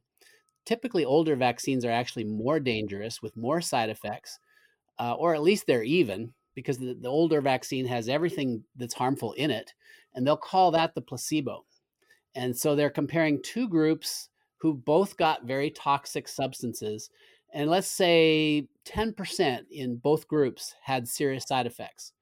Typically, 0.66 1.06
older 1.06 1.36
vaccines 1.36 1.86
are 1.86 1.92
actually 1.92 2.24
more 2.24 2.60
dangerous 2.60 3.22
with 3.22 3.38
more 3.38 3.62
side 3.62 3.90
effects, 3.90 4.40
uh, 5.00 5.14
or 5.14 5.36
at 5.36 5.42
least 5.42 5.68
they're 5.68 5.84
even 5.84 6.34
because 6.56 6.78
the, 6.78 6.94
the 6.94 7.10
older 7.10 7.42
vaccine 7.42 7.86
has 7.86 8.08
everything 8.10 8.64
that's 8.76 8.94
harmful 8.94 9.34
in 9.34 9.52
it, 9.52 9.74
and 10.14 10.26
they'll 10.26 10.38
call 10.38 10.72
that 10.72 10.96
the 10.96 11.02
placebo. 11.02 11.66
And 12.34 12.56
so 12.56 12.76
they're 12.76 12.90
comparing 12.90 13.42
two 13.42 13.68
groups 13.68 14.30
who 14.58 14.74
both 14.74 15.18
got 15.18 15.46
very 15.46 15.70
toxic 15.70 16.28
substances. 16.28 17.10
And 17.54 17.70
let's 17.70 17.88
say 17.88 18.68
10% 18.86 19.62
in 19.72 19.98
both 19.98 20.28
groups 20.28 20.76
had 20.82 21.08
serious 21.08 21.46
side 21.48 21.66
effects. 21.66 22.14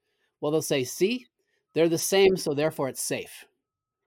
Well, 0.42 0.52
they'll 0.52 0.62
say, 0.62 0.84
see, 0.84 1.26
they're 1.74 1.90
the 1.90 1.98
same, 1.98 2.38
so 2.38 2.54
therefore 2.54 2.90
it's 2.90 3.02
safe. 3.02 3.46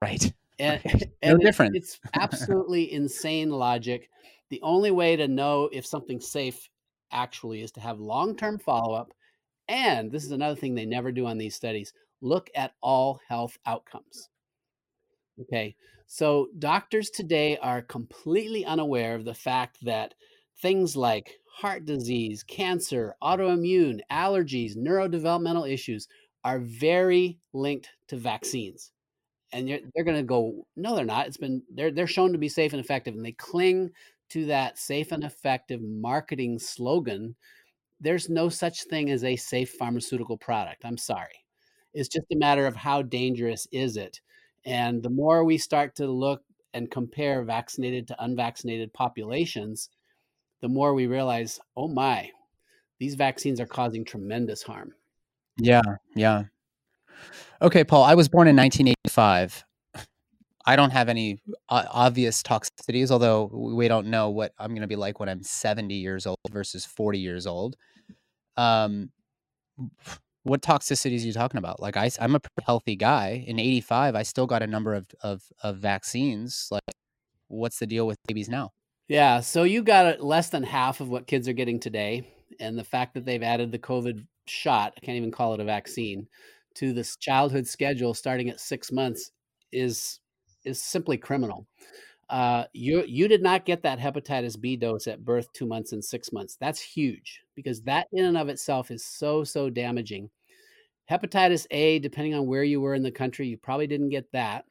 Right. 0.02 0.32
And, 0.58 0.80
right. 0.86 1.02
and 1.22 1.38
no 1.38 1.44
different. 1.44 1.76
It's 1.76 2.00
absolutely 2.14 2.90
insane 2.90 3.50
logic. 3.50 4.08
The 4.48 4.62
only 4.62 4.90
way 4.90 5.14
to 5.14 5.28
know 5.28 5.68
if 5.70 5.84
something's 5.84 6.28
safe 6.28 6.70
actually 7.10 7.62
is 7.62 7.72
to 7.72 7.80
have 7.80 7.98
long 7.98 8.36
term 8.36 8.58
follow 8.58 8.94
up. 8.94 9.12
And 9.68 10.12
this 10.12 10.24
is 10.24 10.30
another 10.30 10.56
thing 10.56 10.74
they 10.74 10.86
never 10.86 11.10
do 11.10 11.26
on 11.26 11.38
these 11.38 11.54
studies 11.54 11.92
look 12.22 12.50
at 12.54 12.72
all 12.80 13.20
health 13.28 13.58
outcomes. 13.66 14.28
Okay. 15.40 15.76
So 16.06 16.48
doctors 16.58 17.10
today 17.10 17.58
are 17.58 17.82
completely 17.82 18.64
unaware 18.64 19.14
of 19.14 19.24
the 19.24 19.34
fact 19.34 19.78
that 19.82 20.14
things 20.62 20.96
like 20.96 21.34
heart 21.46 21.84
disease, 21.84 22.42
cancer, 22.42 23.14
autoimmune, 23.22 24.00
allergies, 24.10 24.76
neurodevelopmental 24.76 25.70
issues 25.70 26.08
are 26.44 26.60
very 26.60 27.38
linked 27.52 27.90
to 28.08 28.16
vaccines. 28.16 28.92
And 29.52 29.68
they're 29.68 29.80
they're 29.94 30.04
going 30.04 30.16
to 30.16 30.22
go, 30.22 30.66
no, 30.76 30.94
they're 30.94 31.04
not. 31.04 31.26
It's 31.26 31.36
been 31.36 31.62
they're 31.72 31.90
they're 31.90 32.06
shown 32.06 32.32
to 32.32 32.38
be 32.38 32.48
safe 32.48 32.72
and 32.72 32.80
effective, 32.80 33.14
and 33.14 33.24
they 33.24 33.32
cling 33.32 33.90
to 34.30 34.46
that 34.46 34.78
safe 34.78 35.12
and 35.12 35.24
effective 35.24 35.80
marketing 35.82 36.58
slogan. 36.58 37.34
There's 38.00 38.28
no 38.28 38.48
such 38.48 38.84
thing 38.84 39.10
as 39.10 39.24
a 39.24 39.36
safe 39.36 39.70
pharmaceutical 39.70 40.36
product. 40.36 40.84
I'm 40.84 40.98
sorry. 40.98 41.44
It's 41.94 42.08
just 42.08 42.26
a 42.32 42.36
matter 42.36 42.66
of 42.66 42.76
how 42.76 43.02
dangerous 43.02 43.66
is 43.72 43.96
it 43.96 44.20
and 44.66 45.00
the 45.00 45.10
more 45.10 45.44
we 45.44 45.56
start 45.56 45.94
to 45.96 46.08
look 46.08 46.42
and 46.74 46.90
compare 46.90 47.44
vaccinated 47.44 48.08
to 48.08 48.22
unvaccinated 48.22 48.92
populations, 48.92 49.88
the 50.60 50.68
more 50.68 50.92
we 50.92 51.06
realize, 51.06 51.60
oh 51.76 51.86
my, 51.86 52.30
these 52.98 53.14
vaccines 53.14 53.60
are 53.60 53.66
causing 53.66 54.04
tremendous 54.04 54.62
harm. 54.62 54.92
Yeah, 55.56 55.82
yeah. 56.16 56.44
Okay, 57.62 57.84
Paul, 57.84 58.02
I 58.02 58.14
was 58.14 58.28
born 58.28 58.48
in 58.48 58.56
1985. 58.56 59.64
I 60.66 60.76
don't 60.76 60.90
have 60.90 61.08
any 61.08 61.40
uh, 61.68 61.84
obvious 61.90 62.42
toxicities, 62.42 63.10
although 63.10 63.50
we 63.52 63.88
don't 63.88 64.08
know 64.08 64.30
what 64.30 64.52
I'm 64.58 64.70
going 64.70 64.80
to 64.80 64.88
be 64.88 64.96
like 64.96 65.20
when 65.20 65.28
I'm 65.28 65.42
70 65.42 65.94
years 65.94 66.26
old 66.26 66.38
versus 66.50 66.84
40 66.84 67.18
years 67.18 67.46
old. 67.46 67.76
Um, 68.56 69.10
what 70.42 70.62
toxicities 70.62 71.22
are 71.22 71.26
you 71.26 71.32
talking 71.32 71.58
about? 71.58 71.80
Like 71.80 71.96
I, 71.96 72.10
I'm 72.20 72.36
a 72.36 72.40
healthy 72.64 72.96
guy. 72.96 73.44
In 73.46 73.58
'85, 73.58 74.14
I 74.14 74.22
still 74.22 74.46
got 74.46 74.62
a 74.62 74.66
number 74.66 74.94
of, 74.94 75.08
of 75.20 75.42
of 75.62 75.78
vaccines. 75.78 76.68
Like, 76.70 76.82
what's 77.48 77.78
the 77.78 77.86
deal 77.86 78.06
with 78.06 78.18
babies 78.28 78.48
now? 78.48 78.72
Yeah, 79.08 79.40
so 79.40 79.64
you 79.64 79.82
got 79.82 80.20
less 80.20 80.48
than 80.50 80.62
half 80.62 81.00
of 81.00 81.08
what 81.08 81.26
kids 81.26 81.48
are 81.48 81.52
getting 81.52 81.80
today, 81.80 82.32
and 82.60 82.78
the 82.78 82.84
fact 82.84 83.14
that 83.14 83.24
they've 83.24 83.42
added 83.42 83.72
the 83.72 83.78
COVID 83.78 84.24
shot, 84.46 84.94
I 84.96 85.04
can't 85.04 85.16
even 85.16 85.32
call 85.32 85.54
it 85.54 85.60
a 85.60 85.64
vaccine, 85.64 86.28
to 86.74 86.92
this 86.92 87.16
childhood 87.16 87.66
schedule 87.66 88.14
starting 88.14 88.48
at 88.48 88.60
six 88.60 88.92
months 88.92 89.32
is 89.72 90.20
is 90.66 90.82
simply 90.82 91.16
criminal. 91.16 91.66
Uh, 92.28 92.64
you 92.72 93.04
you 93.06 93.28
did 93.28 93.42
not 93.42 93.64
get 93.64 93.82
that 93.82 94.00
hepatitis 94.00 94.60
B 94.60 94.76
dose 94.76 95.06
at 95.06 95.24
birth, 95.24 95.52
two 95.52 95.66
months 95.66 95.92
and 95.92 96.04
six 96.04 96.32
months. 96.32 96.56
That's 96.56 96.80
huge 96.80 97.42
because 97.54 97.80
that 97.82 98.08
in 98.12 98.24
and 98.24 98.36
of 98.36 98.48
itself 98.48 98.90
is 98.90 99.04
so 99.04 99.44
so 99.44 99.70
damaging. 99.70 100.28
Hepatitis 101.10 101.66
A, 101.70 102.00
depending 102.00 102.34
on 102.34 102.46
where 102.46 102.64
you 102.64 102.80
were 102.80 102.94
in 102.94 103.04
the 103.04 103.12
country, 103.12 103.46
you 103.46 103.56
probably 103.56 103.86
didn't 103.86 104.08
get 104.08 104.30
that. 104.32 104.64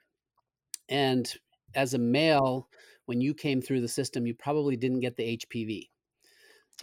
And 0.89 1.33
as 1.75 1.93
a 1.93 1.97
male, 1.97 2.67
when 3.05 3.21
you 3.21 3.33
came 3.33 3.61
through 3.61 3.81
the 3.81 3.87
system, 3.87 4.27
you 4.27 4.33
probably 4.33 4.75
didn't 4.75 4.99
get 4.99 5.15
the 5.15 5.37
HPV. 5.37 5.89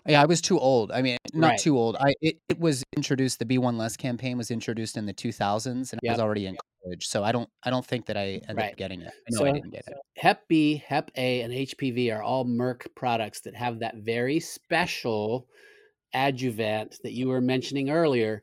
Yeah, 0.06 0.20
I 0.20 0.24
was 0.24 0.40
too 0.40 0.58
old. 0.58 0.90
I 0.90 1.00
mean, 1.02 1.16
not 1.32 1.48
right. 1.48 1.58
too 1.58 1.78
old. 1.78 1.96
I 1.96 2.14
it, 2.20 2.36
it 2.48 2.58
was 2.58 2.82
introduced. 2.96 3.38
The 3.38 3.44
B 3.44 3.58
one 3.58 3.78
Less 3.78 3.96
campaign 3.96 4.36
was 4.36 4.50
introduced 4.50 4.96
in 4.96 5.06
the 5.06 5.14
2000s, 5.14 5.66
and 5.66 6.00
yep. 6.02 6.10
I 6.10 6.12
was 6.12 6.20
already 6.20 6.46
in 6.46 6.56
college. 6.82 7.06
So 7.06 7.22
I 7.22 7.30
don't 7.30 7.48
I 7.62 7.70
don't 7.70 7.86
think 7.86 8.06
that 8.06 8.16
I 8.16 8.40
ended 8.48 8.56
right. 8.56 8.72
up 8.72 8.76
getting 8.76 9.00
it. 9.02 9.12
Know 9.30 9.38
so, 9.38 9.46
I 9.46 9.52
didn't 9.52 9.70
get 9.70 9.84
it. 9.86 9.94
Hep 10.16 10.48
B, 10.48 10.82
Hep 10.86 11.10
A, 11.16 11.42
and 11.42 11.52
HPV 11.52 12.14
are 12.14 12.22
all 12.22 12.44
Merck 12.44 12.86
products 12.96 13.40
that 13.42 13.54
have 13.54 13.78
that 13.80 13.96
very 13.98 14.40
special 14.40 15.46
adjuvant 16.14 16.96
that 17.04 17.12
you 17.12 17.28
were 17.28 17.40
mentioning 17.40 17.90
earlier 17.90 18.42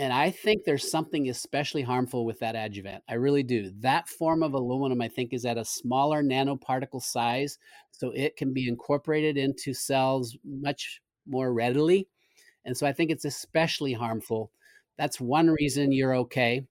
and 0.00 0.14
I 0.14 0.30
think 0.30 0.64
there's 0.64 0.90
something 0.90 1.28
especially 1.28 1.82
harmful 1.82 2.24
with 2.24 2.38
that 2.38 2.56
adjuvant. 2.56 3.04
I 3.06 3.14
really 3.14 3.42
do. 3.42 3.70
That 3.80 4.08
form 4.08 4.42
of 4.42 4.54
aluminum, 4.54 5.02
I 5.02 5.08
think, 5.08 5.34
is 5.34 5.44
at 5.44 5.58
a 5.58 5.64
smaller 5.64 6.22
nanoparticle 6.22 7.02
size, 7.02 7.58
so 7.90 8.10
it 8.12 8.34
can 8.34 8.54
be 8.54 8.66
incorporated 8.66 9.36
into 9.36 9.74
cells 9.74 10.38
much 10.42 11.02
more 11.26 11.52
readily. 11.52 12.08
And 12.64 12.74
so 12.74 12.86
I 12.86 12.94
think 12.94 13.10
it's 13.10 13.26
especially 13.26 13.92
harmful. 13.92 14.50
That's 14.96 15.20
one 15.20 15.50
reason 15.50 15.92
you're 15.92 16.16
okay. 16.16 16.62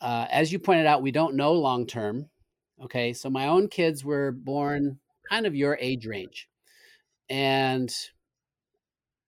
Uh, 0.00 0.26
as 0.28 0.50
you 0.50 0.58
pointed 0.58 0.86
out, 0.86 1.00
we 1.00 1.12
don't 1.12 1.36
know 1.36 1.52
long 1.52 1.86
term. 1.86 2.28
Okay, 2.82 3.12
so 3.12 3.30
my 3.30 3.46
own 3.46 3.68
kids 3.68 4.04
were 4.04 4.32
born 4.32 4.98
kind 5.30 5.46
of 5.46 5.54
your 5.54 5.78
age 5.80 6.08
range, 6.08 6.48
and 7.30 7.94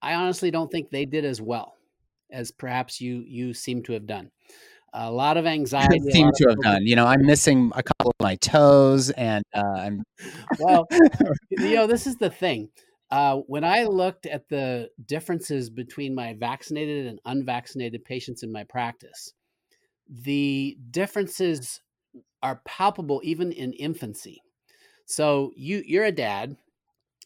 I 0.02 0.14
honestly 0.14 0.50
don't 0.50 0.70
think 0.72 0.90
they 0.90 1.04
did 1.04 1.24
as 1.24 1.40
well 1.40 1.74
as 2.32 2.50
perhaps 2.50 3.00
you 3.00 3.24
you 3.26 3.54
seem 3.54 3.82
to 3.84 3.92
have 3.92 4.06
done. 4.06 4.30
A 4.92 5.10
lot 5.10 5.36
of 5.36 5.46
anxiety. 5.58 6.00
I 6.08 6.12
seem 6.12 6.30
to 6.34 6.48
have 6.50 6.60
done. 6.60 6.86
You 6.86 6.96
know, 6.96 7.06
I'm 7.06 7.24
missing 7.24 7.72
a 7.74 7.82
couple 7.82 8.10
of 8.10 8.16
my 8.20 8.36
toes, 8.36 9.10
and 9.10 9.44
uh, 9.54 9.76
I'm. 9.76 10.02
well, 10.60 10.86
you 11.50 11.74
know, 11.74 11.86
this 11.86 12.06
is 12.06 12.16
the 12.16 12.30
thing. 12.42 12.70
Uh, 13.10 13.38
when 13.48 13.64
I 13.64 13.84
looked 13.84 14.26
at 14.26 14.48
the 14.48 14.88
differences 15.06 15.68
between 15.68 16.14
my 16.14 16.34
vaccinated 16.38 17.06
and 17.06 17.18
unvaccinated 17.24 18.04
patients 18.04 18.44
in 18.44 18.52
my 18.52 18.62
practice, 18.64 19.32
the 20.08 20.76
differences 20.90 21.80
are 22.42 22.60
palpable 22.64 23.20
even 23.24 23.50
in 23.52 23.72
infancy. 23.72 24.42
So 25.06 25.52
you 25.56 25.82
you're 25.84 26.04
a 26.04 26.12
dad 26.12 26.56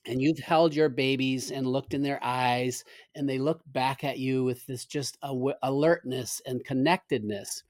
and 0.06 0.20
you've 0.20 0.38
held 0.38 0.74
your 0.74 0.88
babies 0.88 1.50
and 1.50 1.66
looked 1.66 1.94
in 1.94 2.02
their 2.02 2.22
eyes 2.22 2.84
and 3.14 3.28
they 3.28 3.38
look 3.38 3.60
back 3.66 4.04
at 4.04 4.18
you 4.18 4.44
with 4.44 4.64
this 4.66 4.84
just 4.84 5.18
alertness 5.62 6.42
and 6.46 6.64
connectedness. 6.64 7.62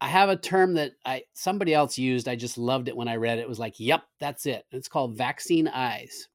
I 0.00 0.08
have 0.08 0.28
a 0.28 0.36
term 0.36 0.74
that 0.74 0.92
i 1.04 1.22
somebody 1.32 1.72
else 1.72 1.96
used 1.96 2.28
i 2.28 2.36
just 2.36 2.58
loved 2.58 2.88
it 2.88 2.96
when 2.96 3.08
i 3.08 3.16
read 3.16 3.38
it 3.38 3.42
it 3.42 3.48
was 3.48 3.58
like 3.58 3.80
yep 3.80 4.02
that's 4.20 4.46
it. 4.46 4.64
It's 4.70 4.88
called 4.88 5.16
vaccine 5.16 5.68
eyes. 5.68 6.28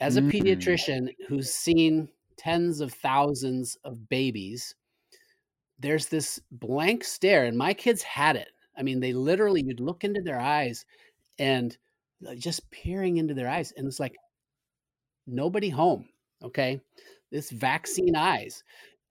As 0.00 0.16
a 0.16 0.22
mm. 0.22 0.32
pediatrician 0.32 1.14
who's 1.28 1.50
seen 1.50 2.08
tens 2.36 2.80
of 2.80 2.92
thousands 2.92 3.76
of 3.84 4.08
babies 4.08 4.74
there's 5.78 6.06
this 6.06 6.40
blank 6.50 7.04
stare 7.04 7.44
and 7.44 7.56
my 7.56 7.74
kids 7.74 8.02
had 8.02 8.36
it. 8.36 8.48
I 8.76 8.82
mean 8.82 9.00
they 9.00 9.12
literally 9.12 9.62
you'd 9.64 9.80
look 9.80 10.04
into 10.04 10.22
their 10.22 10.40
eyes 10.40 10.84
and 11.38 11.76
just 12.38 12.68
peering 12.70 13.18
into 13.18 13.34
their 13.34 13.48
eyes 13.48 13.72
and 13.76 13.86
it's 13.86 14.00
like 14.00 14.14
nobody 15.26 15.68
home 15.68 16.08
okay? 16.42 16.80
This 17.30 17.50
vaccine 17.50 18.14
eyes. 18.14 18.62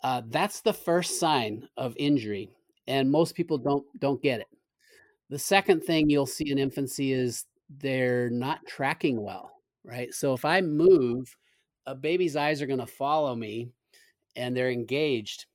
Uh, 0.04 0.22
that's 0.30 0.62
the 0.62 0.74
first 0.74 1.20
sign 1.20 1.68
of 1.78 1.96
injury 1.98 2.50
and 2.88 3.10
most 3.10 3.36
people 3.36 3.58
don't 3.58 3.86
don't 4.00 4.22
get 4.22 4.42
it. 4.42 4.48
The 5.30 5.40
second 5.40 5.84
thing 5.84 6.10
you'll 6.10 6.26
see 6.26 6.52
in 6.52 6.60
infancy 6.60 7.14
is 7.14 7.46
they're 7.80 8.30
not 8.30 8.66
tracking 8.68 9.22
well 9.22 9.54
right? 9.86 10.14
So 10.14 10.34
if 10.34 10.46
i 10.46 10.62
move 10.62 11.36
a 11.86 11.96
baby's 11.96 12.36
eyes 12.36 12.62
are 12.62 12.68
going 12.68 12.80
to 12.80 12.86
follow 12.86 13.36
me 13.36 13.70
and 14.36 14.56
they're 14.56 14.72
engaged. 14.72 15.46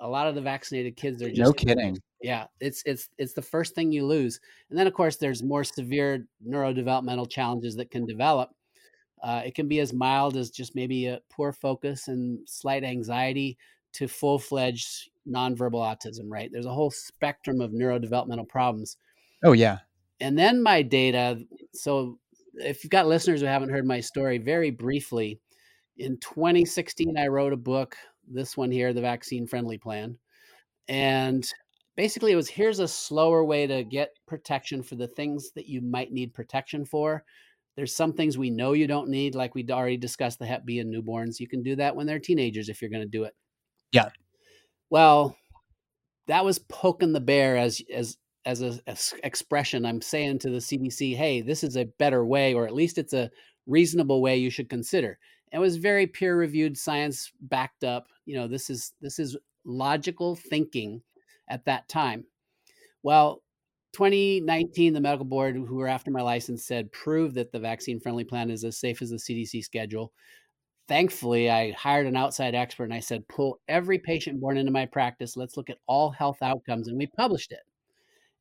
A 0.00 0.08
lot 0.08 0.26
of 0.26 0.34
the 0.34 0.40
vaccinated 0.40 0.96
kids 0.96 1.22
are 1.22 1.28
just 1.28 1.40
no 1.40 1.52
kidding 1.52 1.96
yeah, 2.22 2.46
it's 2.60 2.82
it's 2.86 3.08
it's 3.18 3.34
the 3.34 3.42
first 3.42 3.74
thing 3.74 3.92
you 3.92 4.06
lose, 4.06 4.40
and 4.70 4.78
then 4.78 4.86
of 4.86 4.94
course 4.94 5.16
there's 5.16 5.42
more 5.42 5.64
severe 5.64 6.26
neurodevelopmental 6.46 7.30
challenges 7.30 7.76
that 7.76 7.90
can 7.90 8.06
develop. 8.06 8.50
Uh, 9.22 9.42
it 9.44 9.54
can 9.54 9.68
be 9.68 9.80
as 9.80 9.92
mild 9.92 10.36
as 10.36 10.50
just 10.50 10.74
maybe 10.74 11.06
a 11.06 11.20
poor 11.30 11.52
focus 11.52 12.08
and 12.08 12.38
slight 12.48 12.84
anxiety 12.84 13.58
to 13.92 14.08
full 14.08 14.38
fledged 14.38 15.10
nonverbal 15.28 15.72
autism. 15.72 16.24
Right? 16.28 16.50
There's 16.52 16.66
a 16.66 16.72
whole 16.72 16.90
spectrum 16.90 17.60
of 17.60 17.72
neurodevelopmental 17.72 18.48
problems. 18.48 18.96
Oh 19.44 19.52
yeah. 19.52 19.78
And 20.20 20.38
then 20.38 20.62
my 20.62 20.82
data. 20.82 21.38
So 21.74 22.18
if 22.54 22.82
you've 22.82 22.90
got 22.90 23.06
listeners 23.06 23.40
who 23.40 23.46
haven't 23.46 23.70
heard 23.70 23.86
my 23.86 24.00
story, 24.00 24.38
very 24.38 24.70
briefly, 24.70 25.38
in 25.98 26.18
2016 26.18 27.18
I 27.18 27.26
wrote 27.26 27.52
a 27.52 27.58
book. 27.58 27.96
This 28.28 28.56
one 28.56 28.70
here, 28.72 28.92
the 28.92 29.00
vaccine 29.00 29.46
friendly 29.46 29.78
plan, 29.78 30.18
and 30.88 31.48
basically 31.96 32.32
it 32.32 32.36
was 32.36 32.48
here's 32.48 32.78
a 32.78 32.88
slower 32.88 33.44
way 33.44 33.66
to 33.66 33.82
get 33.82 34.16
protection 34.26 34.82
for 34.82 34.94
the 34.94 35.08
things 35.08 35.50
that 35.52 35.66
you 35.66 35.80
might 35.80 36.12
need 36.12 36.34
protection 36.34 36.84
for. 36.84 37.24
There's 37.76 37.94
some 37.94 38.12
things 38.12 38.38
we 38.38 38.50
know 38.50 38.72
you 38.72 38.86
don't 38.86 39.08
need 39.08 39.34
like 39.34 39.54
we 39.54 39.66
already 39.68 39.96
discussed 39.96 40.38
the 40.38 40.46
hep 40.46 40.64
b 40.64 40.78
in 40.78 40.90
newborns 40.90 41.40
you 41.40 41.48
can 41.48 41.62
do 41.62 41.76
that 41.76 41.96
when 41.96 42.06
they're 42.06 42.18
teenagers 42.18 42.68
if 42.68 42.80
you're 42.80 42.90
going 42.90 43.02
to 43.02 43.08
do 43.08 43.24
it. 43.24 43.34
Yeah. 43.92 44.10
Well 44.90 45.36
that 46.28 46.44
was 46.44 46.58
poking 46.58 47.12
the 47.12 47.20
bear 47.20 47.56
as 47.56 47.82
as 47.92 48.16
as 48.44 48.62
a 48.62 48.78
as 48.86 49.14
expression. 49.24 49.84
I'm 49.84 50.02
saying 50.02 50.38
to 50.40 50.50
the 50.50 50.58
cdc 50.58 51.16
hey 51.16 51.40
this 51.40 51.64
is 51.64 51.76
a 51.76 51.88
better 51.98 52.24
way 52.24 52.54
or 52.54 52.66
at 52.66 52.74
least 52.74 52.98
it's 52.98 53.14
a 53.14 53.30
reasonable 53.66 54.22
way 54.22 54.36
you 54.36 54.50
should 54.50 54.68
consider. 54.68 55.18
It 55.52 55.58
was 55.58 55.76
very 55.76 56.06
peer 56.06 56.36
reviewed 56.36 56.76
science 56.76 57.32
backed 57.40 57.84
up 57.84 58.08
you 58.26 58.36
know 58.36 58.46
this 58.46 58.68
is 58.68 58.92
this 59.00 59.18
is 59.18 59.36
logical 59.64 60.36
thinking 60.36 61.02
at 61.48 61.64
that 61.66 61.88
time. 61.88 62.24
Well, 63.02 63.42
2019, 63.92 64.92
the 64.92 65.00
medical 65.00 65.24
board, 65.24 65.56
who 65.56 65.76
were 65.76 65.88
after 65.88 66.10
my 66.10 66.22
license, 66.22 66.64
said 66.64 66.92
prove 66.92 67.34
that 67.34 67.52
the 67.52 67.58
vaccine 67.58 67.98
friendly 67.98 68.24
plan 68.24 68.50
is 68.50 68.64
as 68.64 68.76
safe 68.76 69.00
as 69.00 69.10
the 69.10 69.16
CDC 69.16 69.64
schedule. 69.64 70.12
Thankfully, 70.88 71.50
I 71.50 71.72
hired 71.72 72.06
an 72.06 72.16
outside 72.16 72.54
expert 72.54 72.84
and 72.84 72.94
I 72.94 73.00
said, 73.00 73.26
pull 73.28 73.58
every 73.68 73.98
patient 73.98 74.40
born 74.40 74.56
into 74.56 74.70
my 74.70 74.86
practice. 74.86 75.36
Let's 75.36 75.56
look 75.56 75.70
at 75.70 75.78
all 75.86 76.10
health 76.10 76.42
outcomes. 76.42 76.88
And 76.88 76.98
we 76.98 77.06
published 77.06 77.52
it. 77.52 77.62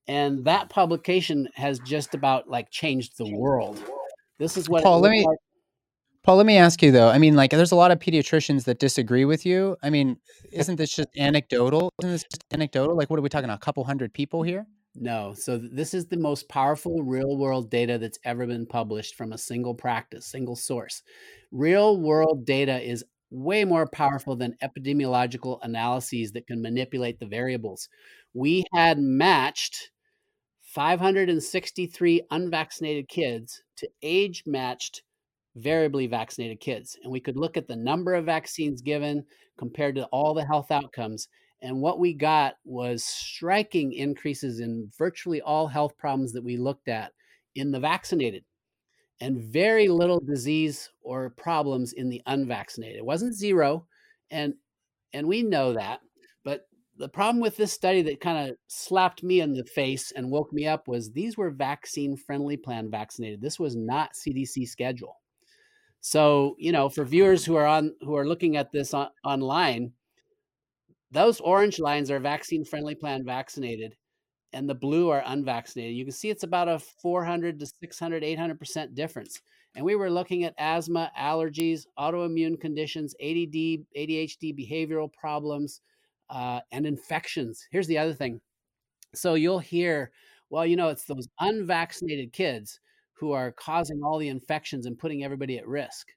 And 0.07 0.45
that 0.45 0.69
publication 0.69 1.47
has 1.55 1.79
just 1.79 2.13
about 2.13 2.49
like 2.49 2.69
changed 2.69 3.17
the 3.17 3.35
world. 3.35 3.81
This 4.37 4.57
is 4.57 4.69
what 4.69 4.83
Paul, 4.83 4.99
let 4.99 5.11
me, 5.11 5.25
like. 5.25 5.37
Paul, 6.25 6.37
let 6.37 6.47
me 6.47 6.57
ask 6.57 6.81
you 6.81 6.91
though. 6.91 7.09
I 7.09 7.19
mean, 7.19 7.35
like, 7.35 7.51
there's 7.51 7.71
a 7.71 7.75
lot 7.75 7.91
of 7.91 7.99
pediatricians 7.99 8.63
that 8.63 8.79
disagree 8.79 9.25
with 9.25 9.45
you. 9.45 9.77
I 9.83 9.91
mean, 9.91 10.17
isn't 10.51 10.77
this 10.77 10.95
just 10.95 11.09
anecdotal? 11.15 11.91
Isn't 12.01 12.13
this 12.13 12.23
just 12.23 12.43
anecdotal? 12.51 12.97
Like, 12.97 13.11
what 13.11 13.19
are 13.19 13.21
we 13.21 13.29
talking? 13.29 13.51
A 13.51 13.59
couple 13.59 13.83
hundred 13.83 14.11
people 14.11 14.41
here? 14.41 14.65
No. 14.95 15.35
So 15.37 15.59
this 15.59 15.93
is 15.93 16.07
the 16.07 16.17
most 16.17 16.49
powerful 16.49 17.03
real 17.03 17.37
world 17.37 17.69
data 17.69 17.99
that's 17.99 18.17
ever 18.25 18.47
been 18.47 18.65
published 18.65 19.13
from 19.13 19.33
a 19.33 19.37
single 19.37 19.75
practice, 19.75 20.25
single 20.25 20.55
source. 20.55 21.03
Real 21.51 22.01
world 22.01 22.43
data 22.43 22.81
is 22.81 23.05
way 23.29 23.63
more 23.63 23.87
powerful 23.87 24.35
than 24.35 24.57
epidemiological 24.63 25.59
analyses 25.61 26.31
that 26.31 26.47
can 26.47 26.59
manipulate 26.59 27.19
the 27.19 27.27
variables. 27.27 27.87
We 28.33 28.63
had 28.73 28.97
matched 28.97 29.91
563 30.63 32.23
unvaccinated 32.31 33.09
kids 33.09 33.61
to 33.77 33.87
age 34.01 34.41
matched 34.47 35.03
variably 35.55 36.07
vaccinated 36.07 36.59
kids. 36.59 36.97
And 37.03 37.11
we 37.11 37.19
could 37.19 37.37
look 37.37 37.57
at 37.57 37.67
the 37.67 37.75
number 37.75 38.13
of 38.13 38.25
vaccines 38.25 38.81
given 38.81 39.25
compared 39.57 39.95
to 39.95 40.05
all 40.05 40.33
the 40.33 40.45
health 40.45 40.71
outcomes. 40.71 41.27
And 41.61 41.81
what 41.81 41.99
we 41.99 42.13
got 42.13 42.55
was 42.65 43.03
striking 43.03 43.93
increases 43.93 44.59
in 44.59 44.91
virtually 44.97 45.41
all 45.41 45.67
health 45.67 45.97
problems 45.97 46.33
that 46.33 46.43
we 46.43 46.57
looked 46.57 46.87
at 46.89 47.11
in 47.55 47.71
the 47.71 47.79
vaccinated 47.79 48.43
and 49.21 49.41
very 49.41 49.87
little 49.87 50.19
disease 50.19 50.89
or 51.01 51.29
problems 51.31 51.93
in 51.93 52.09
the 52.09 52.21
unvaccinated. 52.25 52.97
It 52.97 53.05
wasn't 53.05 53.35
zero. 53.35 53.87
And 54.29 54.55
and 55.13 55.27
we 55.27 55.43
know 55.43 55.73
that. 55.73 56.01
But 56.43 56.67
the 56.97 57.07
problem 57.07 57.41
with 57.41 57.55
this 57.55 57.71
study 57.71 58.01
that 58.03 58.19
kind 58.19 58.49
of 58.49 58.57
slapped 58.67 59.23
me 59.23 59.39
in 59.39 59.53
the 59.53 59.63
face 59.63 60.11
and 60.11 60.29
woke 60.29 60.51
me 60.51 60.67
up 60.67 60.87
was 60.87 61.11
these 61.11 61.37
were 61.37 61.49
vaccine 61.49 62.17
friendly 62.17 62.57
plan 62.57 62.91
vaccinated. 62.91 63.41
This 63.41 63.57
was 63.57 63.75
not 63.77 64.13
CDC 64.13 64.67
schedule. 64.67 65.15
So, 66.05 66.55
you 66.59 66.71
know, 66.71 66.87
for 66.87 67.03
viewers 67.03 67.43
who 67.43 67.55
are 67.55 67.65
on 67.65 67.95
who 68.01 68.15
are 68.15 68.27
looking 68.27 68.57
at 68.57 68.71
this 68.71 68.93
on, 68.93 69.07
online, 69.23 69.91
those 71.09 71.39
orange 71.39 71.79
lines 71.79 72.11
are 72.11 72.19
vaccine 72.19 72.63
friendly 72.63 72.93
plan 72.93 73.25
vaccinated 73.25 73.95
and 74.53 74.69
the 74.69 74.75
blue 74.75 75.09
are 75.09 75.23
unvaccinated. 75.25 75.95
You 75.95 76.05
can 76.05 76.13
see 76.13 76.29
it's 76.29 76.43
about 76.43 76.69
a 76.69 76.77
400 76.77 77.57
to 77.57 77.65
600 77.65 78.21
800% 78.21 78.93
difference. 78.93 79.41
And 79.73 79.83
we 79.83 79.95
were 79.95 80.11
looking 80.11 80.43
at 80.43 80.53
asthma, 80.59 81.11
allergies, 81.19 81.87
autoimmune 81.97 82.61
conditions, 82.61 83.15
ADD, 83.19 83.87
ADHD, 83.97 84.53
behavioral 84.53 85.11
problems, 85.11 85.81
uh, 86.29 86.59
and 86.71 86.85
infections. 86.85 87.67
Here's 87.71 87.87
the 87.87 87.97
other 87.97 88.13
thing. 88.13 88.41
So 89.15 89.33
you'll 89.33 89.57
hear, 89.57 90.11
well, 90.51 90.67
you 90.67 90.75
know, 90.75 90.89
it's 90.89 91.05
those 91.05 91.27
unvaccinated 91.39 92.31
kids 92.31 92.79
who 93.17 93.31
are 93.31 93.51
causing 93.51 94.01
all 94.03 94.17
the 94.17 94.29
infections 94.29 94.85
and 94.85 94.97
putting 94.97 95.23
everybody 95.23 95.57
at 95.57 95.67
risk. 95.67 96.09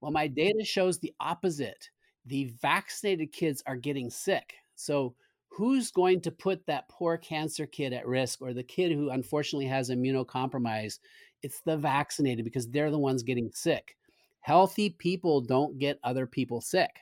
Well, 0.00 0.10
my 0.10 0.26
data 0.26 0.64
shows 0.64 0.98
the 0.98 1.12
opposite. 1.20 1.90
The 2.26 2.52
vaccinated 2.60 3.32
kids 3.32 3.62
are 3.66 3.76
getting 3.76 4.10
sick. 4.10 4.54
So, 4.74 5.14
who's 5.48 5.90
going 5.90 6.20
to 6.22 6.30
put 6.30 6.64
that 6.66 6.88
poor 6.88 7.18
cancer 7.18 7.66
kid 7.66 7.92
at 7.92 8.06
risk 8.06 8.40
or 8.40 8.54
the 8.54 8.62
kid 8.62 8.92
who 8.92 9.10
unfortunately 9.10 9.66
has 9.66 9.90
immunocompromise? 9.90 10.98
It's 11.42 11.60
the 11.60 11.76
vaccinated 11.76 12.44
because 12.44 12.68
they're 12.68 12.90
the 12.90 12.98
ones 12.98 13.22
getting 13.22 13.50
sick. 13.52 13.96
Healthy 14.40 14.90
people 14.90 15.40
don't 15.40 15.78
get 15.78 15.98
other 16.02 16.26
people 16.26 16.60
sick. 16.60 17.00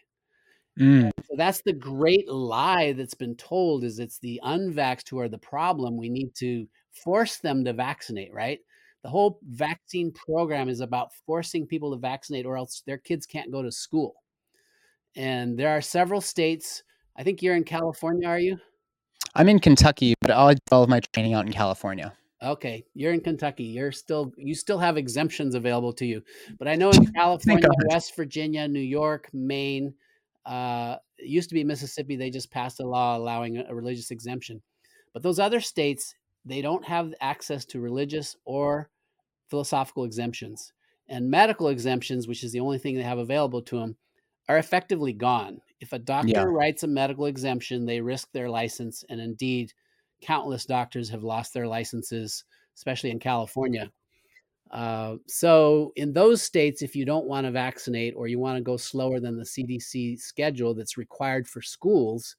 Mm. 0.78 1.10
So 1.28 1.34
that's 1.36 1.62
the 1.62 1.72
great 1.72 2.28
lie 2.28 2.92
that's 2.92 3.14
been 3.14 3.36
told 3.36 3.84
is 3.84 3.98
it's 3.98 4.18
the 4.18 4.40
unvaxxed 4.44 5.08
who 5.08 5.18
are 5.18 5.28
the 5.28 5.38
problem. 5.38 5.96
We 5.96 6.08
need 6.08 6.34
to 6.36 6.66
force 6.90 7.38
them 7.38 7.64
to 7.64 7.72
vaccinate, 7.72 8.32
right? 8.32 8.60
The 9.02 9.08
whole 9.08 9.38
vaccine 9.48 10.12
program 10.12 10.68
is 10.68 10.80
about 10.80 11.14
forcing 11.26 11.66
people 11.66 11.92
to 11.92 11.98
vaccinate 11.98 12.46
or 12.46 12.56
else 12.56 12.82
their 12.86 12.98
kids 12.98 13.26
can't 13.26 13.52
go 13.52 13.62
to 13.62 13.70
school. 13.70 14.16
And 15.16 15.58
there 15.58 15.70
are 15.70 15.80
several 15.80 16.20
states, 16.20 16.82
I 17.16 17.22
think 17.22 17.42
you're 17.42 17.56
in 17.56 17.64
California, 17.64 18.28
are 18.28 18.38
you? 18.38 18.58
I'm 19.34 19.48
in 19.48 19.60
Kentucky, 19.60 20.14
but 20.20 20.30
I 20.30 20.54
did 20.54 20.62
all 20.72 20.82
of 20.82 20.88
my 20.88 21.00
training 21.12 21.34
out 21.34 21.46
in 21.46 21.52
California. 21.52 22.12
Okay, 22.42 22.84
you're 22.94 23.12
in 23.12 23.20
Kentucky. 23.20 23.64
You're 23.64 23.90
still 23.90 24.32
you 24.36 24.54
still 24.54 24.78
have 24.78 24.96
exemptions 24.96 25.56
available 25.56 25.92
to 25.94 26.06
you. 26.06 26.22
But 26.58 26.68
I 26.68 26.76
know 26.76 26.90
in 26.90 27.06
California, 27.14 27.66
West 27.86 28.14
Virginia, 28.14 28.68
New 28.68 28.80
York, 28.80 29.28
Maine, 29.32 29.92
uh, 30.46 30.96
it 31.18 31.26
used 31.26 31.48
to 31.48 31.54
be 31.54 31.64
Mississippi. 31.64 32.14
They 32.14 32.30
just 32.30 32.50
passed 32.50 32.78
a 32.78 32.86
law 32.86 33.16
allowing 33.16 33.58
a 33.58 33.74
religious 33.74 34.12
exemption. 34.12 34.62
But 35.12 35.22
those 35.22 35.40
other 35.40 35.60
states, 35.60 36.14
they 36.48 36.62
don't 36.62 36.84
have 36.86 37.14
access 37.20 37.64
to 37.66 37.80
religious 37.80 38.36
or 38.44 38.90
philosophical 39.48 40.04
exemptions. 40.04 40.72
And 41.08 41.30
medical 41.30 41.68
exemptions, 41.68 42.28
which 42.28 42.44
is 42.44 42.52
the 42.52 42.60
only 42.60 42.78
thing 42.78 42.94
they 42.96 43.02
have 43.02 43.18
available 43.18 43.62
to 43.62 43.78
them, 43.78 43.96
are 44.48 44.58
effectively 44.58 45.12
gone. 45.12 45.60
If 45.80 45.92
a 45.92 45.98
doctor 45.98 46.50
Yeah. 46.50 46.52
writes 46.52 46.82
a 46.82 46.88
medical 46.88 47.26
exemption, 47.26 47.86
they 47.86 48.00
risk 48.00 48.32
their 48.32 48.50
license. 48.50 49.04
And 49.08 49.20
indeed, 49.20 49.72
countless 50.20 50.66
doctors 50.66 51.08
have 51.10 51.22
lost 51.24 51.54
their 51.54 51.66
licenses, 51.68 52.44
especially 52.76 53.10
in 53.10 53.20
California. 53.20 53.92
Uh, 54.70 55.16
so, 55.26 55.92
in 55.96 56.12
those 56.12 56.42
states, 56.42 56.82
if 56.82 56.94
you 56.94 57.04
don't 57.06 57.26
want 57.26 57.46
to 57.46 57.50
vaccinate 57.50 58.14
or 58.14 58.28
you 58.28 58.38
want 58.38 58.56
to 58.58 58.62
go 58.62 58.76
slower 58.76 59.18
than 59.18 59.36
the 59.38 59.46
CDC 59.46 60.16
schedule 60.16 60.74
that's 60.74 60.98
required 60.98 61.48
for 61.48 61.62
schools, 61.62 62.36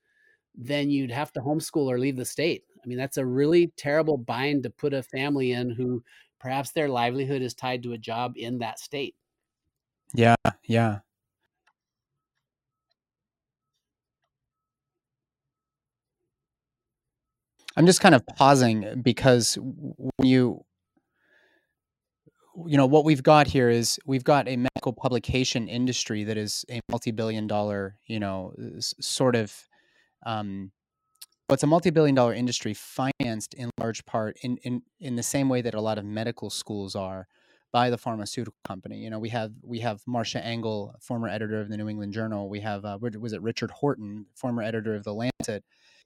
then 0.55 0.89
you'd 0.91 1.11
have 1.11 1.31
to 1.33 1.41
homeschool 1.41 1.87
or 1.87 1.99
leave 1.99 2.17
the 2.17 2.25
state. 2.25 2.65
I 2.83 2.87
mean, 2.87 2.97
that's 2.97 3.17
a 3.17 3.25
really 3.25 3.67
terrible 3.77 4.17
bind 4.17 4.63
to 4.63 4.69
put 4.69 4.93
a 4.93 5.03
family 5.03 5.51
in 5.51 5.69
who 5.69 6.03
perhaps 6.39 6.71
their 6.71 6.89
livelihood 6.89 7.41
is 7.41 7.53
tied 7.53 7.83
to 7.83 7.93
a 7.93 7.97
job 7.97 8.33
in 8.35 8.59
that 8.59 8.79
state. 8.79 9.15
Yeah, 10.13 10.35
yeah. 10.65 10.99
I'm 17.75 17.85
just 17.85 18.01
kind 18.01 18.15
of 18.15 18.25
pausing 18.25 19.01
because 19.01 19.57
when 19.61 20.27
you 20.27 20.65
you 22.67 22.75
know 22.77 22.85
what 22.85 23.05
we've 23.05 23.23
got 23.23 23.47
here 23.47 23.69
is 23.69 23.99
we've 24.05 24.23
got 24.23 24.47
a 24.47 24.57
medical 24.57 24.91
publication 24.91 25.67
industry 25.67 26.23
that 26.23 26.37
is 26.37 26.65
a 26.69 26.81
multi-billion 26.89 27.47
dollar 27.47 27.95
you 28.07 28.19
know 28.19 28.53
sort 28.79 29.35
of 29.35 29.67
um 30.25 30.71
it's 31.51 31.63
a 31.63 31.67
multi-billion 31.67 32.15
dollar 32.15 32.33
industry 32.33 32.73
financed 32.73 33.53
in 33.55 33.69
large 33.79 34.05
part 34.05 34.37
in, 34.43 34.57
in 34.57 34.81
in 34.99 35.15
the 35.15 35.23
same 35.23 35.49
way 35.49 35.61
that 35.61 35.73
a 35.73 35.81
lot 35.81 35.97
of 35.97 36.05
medical 36.05 36.49
schools 36.49 36.95
are 36.95 37.27
by 37.71 37.89
the 37.89 37.97
pharmaceutical 37.97 38.57
company. 38.67 38.97
You 38.97 39.09
know 39.09 39.19
we 39.19 39.29
have 39.29 39.51
we 39.63 39.79
have 39.79 40.01
marcia 40.07 40.45
angell 40.45 40.95
former 41.01 41.27
editor 41.27 41.59
of 41.59 41.69
the 41.69 41.77
new 41.77 41.89
england 41.89 42.13
journal. 42.13 42.49
We 42.49 42.59
have 42.61 42.85
uh, 42.85 42.97
was 43.01 43.33
it 43.33 43.41
richard 43.41 43.71
horton 43.71 44.27
former 44.35 44.61
editor 44.61 44.95
of 44.95 45.03
the 45.03 45.13
lancet. 45.13 45.63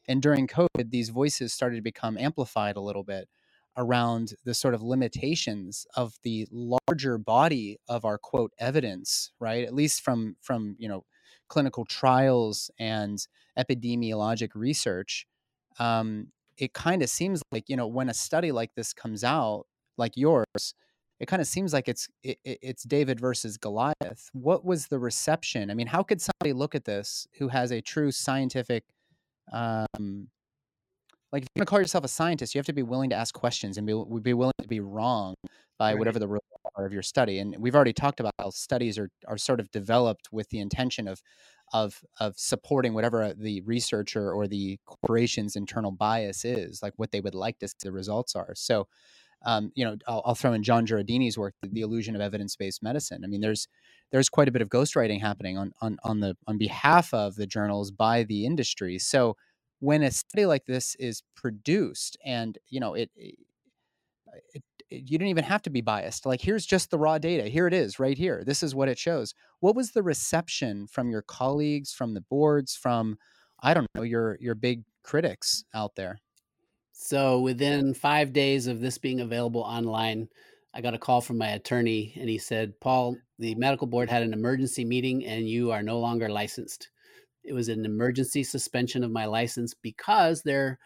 And 0.08 0.22
during 0.22 0.48
covid 0.48 0.91
these 0.91 1.10
voices 1.10 1.54
started 1.54 1.78
to 1.78 1.82
become 1.82 2.18
amplified 2.18 2.76
a 2.78 2.82
little 2.82 3.04
bit 3.04 3.28
around 3.76 4.36
the 4.46 4.54
sort 4.54 4.76
of 4.76 4.84
limitations 4.84 5.88
of 5.96 6.14
the 6.24 6.48
larger 6.52 7.18
body 7.18 7.80
of 7.89 8.06
our 8.06 8.18
quote 8.18 8.54
evidence 8.60 9.32
right? 9.39 9.66
At 9.66 9.74
least 9.74 10.02
from 10.02 10.38
from 10.41 10.76
you 10.80 10.88
know 10.88 11.04
clinical 11.50 11.86
trials 11.86 12.72
and 12.80 13.28
epidemiologic 13.58 14.52
research 14.56 15.28
um, 15.80 16.28
it 16.57 16.74
kind 16.74 17.01
of 17.03 17.09
seems 17.09 17.41
like 17.51 17.69
you 17.69 17.76
know 17.76 17.88
when 17.88 18.09
a 18.09 18.13
study 18.13 18.51
like 18.51 18.74
this 18.76 18.93
comes 18.93 19.24
out 19.24 19.65
like 19.97 20.15
yours 20.17 20.76
it 21.19 21.28
kind 21.28 21.41
of 21.41 21.47
seems 21.47 21.74
like 21.74 21.88
it's 21.88 22.09
it, 22.24 22.38
it- 22.43 22.59
it's 22.61 22.84
david 22.84 23.19
versus 23.19 23.57
goliath. 23.57 24.30
What 24.34 24.65
was 24.65 24.88
the 24.88 24.99
reception? 24.99 25.71
I 25.71 25.74
mean 25.76 25.88
how 25.88 26.03
could 26.03 26.21
somebody 26.21 26.53
look 26.53 26.76
at 26.76 26.86
this 26.86 27.28
who 27.39 27.47
has 27.49 27.71
a 27.71 27.82
true 27.82 28.11
scientific 28.11 28.84
um, 29.53 30.30
like 31.32 31.43
if 31.43 31.47
you're 31.55 31.61
going 31.61 31.65
to 31.65 31.69
call 31.69 31.80
yourself 31.80 32.03
a 32.05 32.07
scientist 32.07 32.53
you 32.53 32.59
have 32.59 32.65
to 32.65 32.74
be 32.74 32.84
willing 32.84 33.09
to 33.09 33.15
ask 33.15 33.34
questions 33.34 33.78
and 33.78 33.88
be, 33.88 33.93
be 34.21 34.34
willing 34.34 34.53
to 34.61 34.67
be 34.67 34.80
wrong 34.80 35.34
by 35.80 35.93
Right. 35.93 35.99
whatever 35.99 36.19
the 36.19 36.28
results 36.28 36.47
are 36.76 36.86
of 36.86 36.93
your 36.93 37.01
study. 37.01 37.39
And 37.39 37.55
we've 37.57 37.76
already 37.76 37.93
talked 37.93 38.19
about 38.19 38.34
how 38.39 38.51
studies 38.51 38.97
are, 38.99 39.09
are 39.28 39.38
sort 39.38 39.59
of 39.59 39.71
developed 39.71 40.30
with 40.32 40.49
the 40.49 40.59
intention 40.59 41.07
of 41.07 41.21
of 41.74 42.01
of 42.19 42.36
supporting 42.38 42.93
whatever 42.93 43.34
the 43.34 43.61
researcher 43.61 44.32
or 44.32 44.47
the 44.47 44.80
corporation's 44.86 45.55
internal 45.55 45.91
bias 45.91 46.45
is 46.45 46.82
like 46.82 46.93
what 46.97 47.11
they 47.11 47.19
would 47.19 47.36
like 47.36 47.59
to 47.59 47.67
see 47.67 47.76
the 47.84 47.91
results 47.91 48.36
are. 48.36 48.53
So 48.55 48.88
um, 49.45 49.71
you 49.76 49.84
know 49.84 49.97
I'll, 50.07 50.21
I'll 50.26 50.36
throw 50.36 50.53
in 50.53 50.63
john 50.63 50.88
jureidini's 50.88 51.38
work 51.38 51.55
the 51.61 51.82
illusion 51.82 52.15
of 52.15 52.21
evidence-based 52.21 52.82
medicine. 52.82 53.24
I 53.26 53.28
mean 53.28 53.41
there's 53.41 53.67
there's 54.11 54.30
quite 54.30 54.47
a 54.47 54.51
bit 54.51 54.61
of 54.61 54.69
ghostwriting 54.69 55.19
happening 55.19 55.57
on 55.57 55.74
on 55.82 55.97
on 56.03 56.19
the 56.21 56.38
on 56.47 56.57
behalf 56.57 57.13
of 57.13 57.36
the 57.36 57.47
journals 57.47 57.91
by 57.91 58.24
the 58.24 58.45
industry. 58.45 58.99
So 58.99 59.36
when 59.80 60.03
a 60.03 60.11
study 60.11 60.45
like 60.45 60.65
this 60.65 60.95
is 60.99 61.24
produced 61.36 62.17
and 62.24 62.57
you 62.69 62.80
know 62.80 62.93
it, 62.93 63.09
it, 63.15 63.36
it 64.53 64.63
Eh, 64.94 65.00
you 65.06 65.18
don't 65.18 65.28
even 65.28 65.44
have 65.44 65.62
to 65.64 65.70
be 65.70 65.82
biased 65.82 66.26
like 66.26 66.41
here's 66.41 66.66
just 66.66 66.91
the 66.91 66.98
raw 66.98 67.18
data 67.18 67.50
here 67.50 67.68
it 67.68 67.74
is 67.74 68.00
right 68.00 68.18
here 68.18 68.44
this 68.46 68.64
is 68.64 68.76
what 68.76 68.89
it 68.89 68.98
shows 68.98 69.34
what 69.60 69.76
was 69.76 69.91
the 69.91 70.04
reception 70.04 70.88
from 70.88 71.10
your 71.10 71.22
colleagues 71.24 71.94
from 71.94 72.14
the 72.14 72.22
boards 72.22 72.76
from 72.76 73.18
i 73.62 73.74
don't 73.74 73.88
know 73.96 74.04
your 74.04 74.38
your 74.39 74.56
big 74.56 74.84
critics 75.04 75.64
out 75.74 75.96
there 75.96 76.20
So 76.94 77.39
within 77.41 77.94
five 77.94 78.34
days 78.34 78.68
of 78.68 78.80
this 78.80 78.98
being 78.98 79.20
available 79.20 79.62
online, 79.62 80.30
I 80.74 80.82
got 80.82 80.94
a 80.94 81.00
call 81.00 81.22
from 81.22 81.38
my 81.38 81.50
attorney 81.50 82.14
and 82.16 82.30
he 82.30 82.38
said, 82.38 82.80
Paul, 82.80 83.18
the 83.39 83.56
medical 83.56 83.88
board 83.88 84.10
had 84.10 84.24
an 84.24 84.32
emergency 84.32 84.86
meeting 84.86 85.26
and 85.26 85.50
you 85.50 85.72
are 85.72 85.84
no 85.84 86.00
longer 86.00 86.30
licensed. 86.30 86.89
It 87.44 87.54
was 87.54 87.68
an 87.68 87.84
emergency 87.84 88.44
suspension 88.44 89.04
of 89.04 89.12
my 89.12 89.26
license 89.26 89.74
because 89.74 90.44
their 90.44 90.80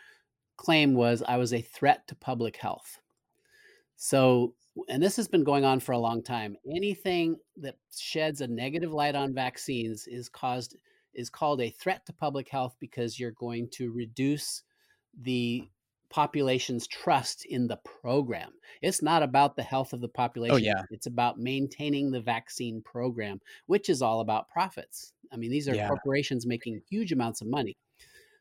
claim 0.55 0.95
was 0.95 1.21
I 1.27 1.37
was 1.37 1.53
a 1.53 1.61
threat 1.61 2.07
to 2.07 2.15
public 2.15 2.57
health. 2.57 2.99
So, 3.97 4.53
and 4.87 5.01
this 5.01 5.15
has 5.17 5.27
been 5.27 5.43
going 5.43 5.65
on 5.65 5.79
for 5.79 5.91
a 5.91 5.97
long 5.97 6.23
time. 6.23 6.55
Anything 6.73 7.37
that 7.57 7.75
sheds 7.95 8.41
a 8.41 8.47
negative 8.47 8.93
light 8.93 9.15
on 9.15 9.33
vaccines 9.33 10.07
is 10.07 10.29
caused 10.29 10.77
is 11.13 11.29
called 11.31 11.61
a 11.61 11.71
threat 11.71 12.05
to 12.05 12.13
public 12.13 12.47
health 12.47 12.75
because 12.79 13.19
you're 13.19 13.31
going 13.31 13.67
to 13.71 13.91
reduce 13.91 14.61
the 15.19 15.67
population's 16.09 16.87
trust 16.87 17.43
in 17.45 17.67
the 17.67 17.77
program. 17.77 18.51
It's 18.83 19.01
not 19.01 19.23
about 19.23 19.55
the 19.55 19.63
health 19.63 19.93
of 19.93 19.99
the 19.99 20.07
oh, 20.07 20.11
population. 20.13 20.55
Oh, 20.55 20.59
yeah. 20.59 20.83
It's 20.91 21.07
about 21.07 21.39
maintaining 21.39 22.11
the 22.11 22.21
vaccine 22.21 22.81
program, 22.83 23.41
which 23.65 23.89
is 23.89 24.03
all 24.03 24.19
about 24.19 24.47
profits. 24.49 25.11
I 25.31 25.37
mean, 25.37 25.51
these 25.51 25.67
are 25.67 25.75
Yeah. 25.75 25.87
corporations 25.87 26.45
making 26.45 26.81
huge 26.89 27.11
amounts 27.11 27.41
of 27.41 27.47
money. 27.47 27.75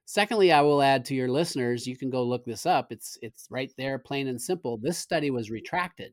Secondly, 0.08 0.52
I 0.52 0.62
will 0.62 0.82
add 0.82 1.04
to 1.06 1.16
your 1.16 1.28
listeners, 1.28 1.86
you 1.86 1.96
can 1.96 2.10
go 2.10 2.22
look 2.22 2.44
this 2.44 2.64
up. 2.64 2.92
It's 2.92 3.18
it's 3.22 3.48
right 3.50 3.72
there, 3.76 3.98
plain 3.98 4.28
and 4.28 4.40
simple. 4.40 4.78
This 4.78 4.98
study 4.98 5.30
was 5.30 5.50
retracted. 5.50 6.12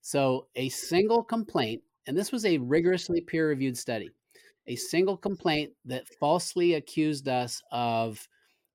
So 0.00 0.46
a 0.54 0.68
single 0.68 1.24
complaint, 1.24 1.82
and 2.06 2.16
this 2.16 2.30
was 2.32 2.46
a 2.46 2.58
rigorously 2.58 3.20
peer-reviewed 3.20 3.76
study, 3.76 4.10
a 4.68 4.76
single 4.76 5.16
complaint 5.16 5.72
that 5.84 6.08
falsely 6.20 6.74
accused 6.74 7.28
us 7.28 7.60
of 7.72 8.26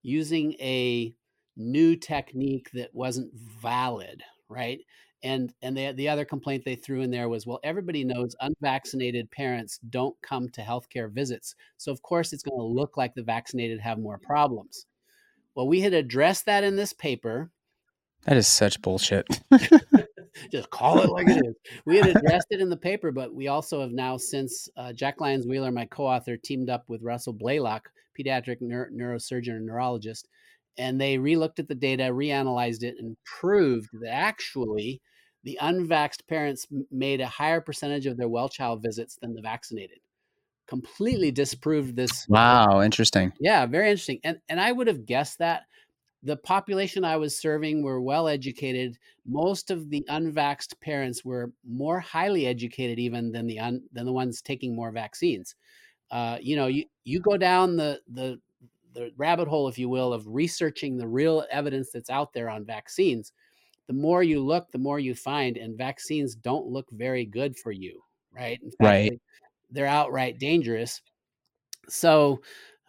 using 0.04 0.54
a 0.60 1.16
new 1.56 1.96
technique 1.96 2.70
that 2.74 2.90
wasn't 2.94 3.34
valid, 3.34 4.22
right? 4.50 4.80
And 5.26 5.51
and 5.63 5.76
the 5.76 5.91
the 5.91 6.07
other 6.07 6.23
complaint 6.23 6.63
they 6.63 6.76
threw 6.76 7.01
in 7.01 7.09
there 7.09 7.28
was, 7.28 7.47
well, 7.47 7.59
everybody 7.63 8.03
knows 8.03 8.36
unvaccinated 8.41 9.32
parents 9.32 9.80
don't 9.89 10.15
come 10.21 10.49
to 10.49 10.61
healthcare 10.61 11.11
visits. 11.11 11.55
So 11.78 11.91
of 11.91 12.03
course 12.03 12.32
it's 12.32 12.43
going 12.43 12.59
to 12.59 12.63
look 12.63 12.95
like 12.95 13.15
the 13.15 13.23
vaccinated 13.23 13.80
have 13.80 13.97
more 13.97 14.19
problems. 14.19 14.86
Well, 15.55 15.67
we 15.67 15.82
had 15.82 15.95
addressed 15.95 16.45
that 16.45 16.63
in 16.63 16.76
this 16.76 16.93
paper. 16.93 17.49
that 18.26 18.38
is 18.38 18.47
such 18.47 18.82
bullshit 18.84 19.26
Just 20.51 20.69
call 20.69 20.99
it 20.99 21.09
like 21.09 21.28
it 21.28 21.43
is. 21.43 21.55
We 21.86 21.97
had 21.97 22.07
addressed 22.07 22.47
it 22.51 22.59
in 22.61 22.69
the 22.69 22.78
paper, 22.78 23.11
but 23.11 23.34
we 23.34 23.47
also 23.47 23.82
have 23.82 23.91
now, 23.91 24.17
since 24.17 24.69
uh, 24.78 24.93
Jack 24.93 25.21
Lyons-Weiler, 25.21 25.71
my 25.71 25.86
co-author, 25.86 26.38
teamed 26.38 26.69
up 26.69 26.84
with 26.88 27.01
Russell 27.01 27.34
Blaylock, 27.34 27.89
pediatric 28.19 28.61
neur- 28.61 28.91
neurosurgeon 28.91 29.55
and 29.55 29.65
neurologist, 29.65 30.28
and 30.78 30.99
they 30.99 31.17
relooked 31.17 31.59
at 31.59 31.69
the 31.69 31.76
data, 31.76 32.03
reanalyzed 32.03 32.84
it, 32.84 32.95
and 32.99 33.15
proved 33.23 33.89
that 34.01 34.11
actually 34.13 35.01
the 35.46 35.58
unvaxxed 35.62 36.28
parents 36.28 36.68
made 36.91 37.22
a 37.22 37.28
higher 37.28 37.62
percentage 37.62 38.08
of 38.08 38.18
their 38.18 38.28
well 38.28 38.50
child 38.50 38.82
visits 38.82 39.18
than 39.22 39.34
the 39.34 39.41
vaccinated. 39.41 40.00
Completely 40.68 41.32
disproved 41.32 41.96
this 41.96 42.26
wow 42.28 42.82
interesting 42.82 43.32
yeah, 43.39 43.66
very 43.66 43.89
interesting. 43.89 44.20
And 44.24 44.39
and 44.50 44.60
I 44.60 44.72
would 44.72 44.88
have 44.88 45.06
guessed 45.06 45.38
that 45.39 45.64
the 46.24 46.36
population 46.36 47.06
I 47.06 47.18
was 47.18 47.38
serving 47.38 47.84
were 47.84 48.02
well 48.02 48.28
educated. 48.28 48.98
Most 49.28 49.70
of 49.70 49.91
the 49.91 50.04
unvaxxed 50.10 50.80
parents 50.82 51.24
were 51.24 51.54
more 51.64 52.00
highly 52.00 52.48
educated 52.48 52.98
even 52.98 53.32
than 53.32 53.46
the 53.46 53.60
un, 53.60 53.84
than 53.93 54.08
the 54.08 54.12
ones 54.12 54.41
taking 54.41 54.76
more 54.76 54.91
vaccines. 54.91 55.56
Uh, 56.10 56.39
you 56.41 56.56
know, 56.56 56.66
you 56.66 56.86
you 57.04 57.20
go 57.20 57.38
down 57.38 57.78
the 57.78 58.02
the 58.12 58.39
the 58.96 59.12
rabbit 59.18 59.48
hole, 59.48 59.68
if 59.68 59.78
you 59.78 59.88
will, 59.88 60.14
of 60.14 60.26
researching 60.28 60.98
the 60.98 61.08
real 61.08 61.46
evidence 61.52 61.91
that's 61.93 62.10
out 62.10 62.34
there 62.34 62.50
on 62.50 62.66
vaccines. 62.66 63.32
The 63.88 63.94
more 63.94 64.24
you 64.24 64.42
look, 64.44 64.72
the 64.72 64.78
more 64.80 65.00
you 65.00 65.14
find, 65.16 65.58
and 65.58 65.78
vaccines 65.78 66.36
don't 66.36 66.68
look 66.68 66.88
very 66.92 67.26
good 67.26 67.58
for 67.58 67.72
you, 67.72 68.02
right? 68.32 68.60
In 68.62 68.70
fact, 68.72 68.80
Right. 68.82 69.12
they- 69.12 69.20
they're 69.70 69.86
outright 69.88 70.40
dangerous. 70.40 71.02
So, 71.90 72.42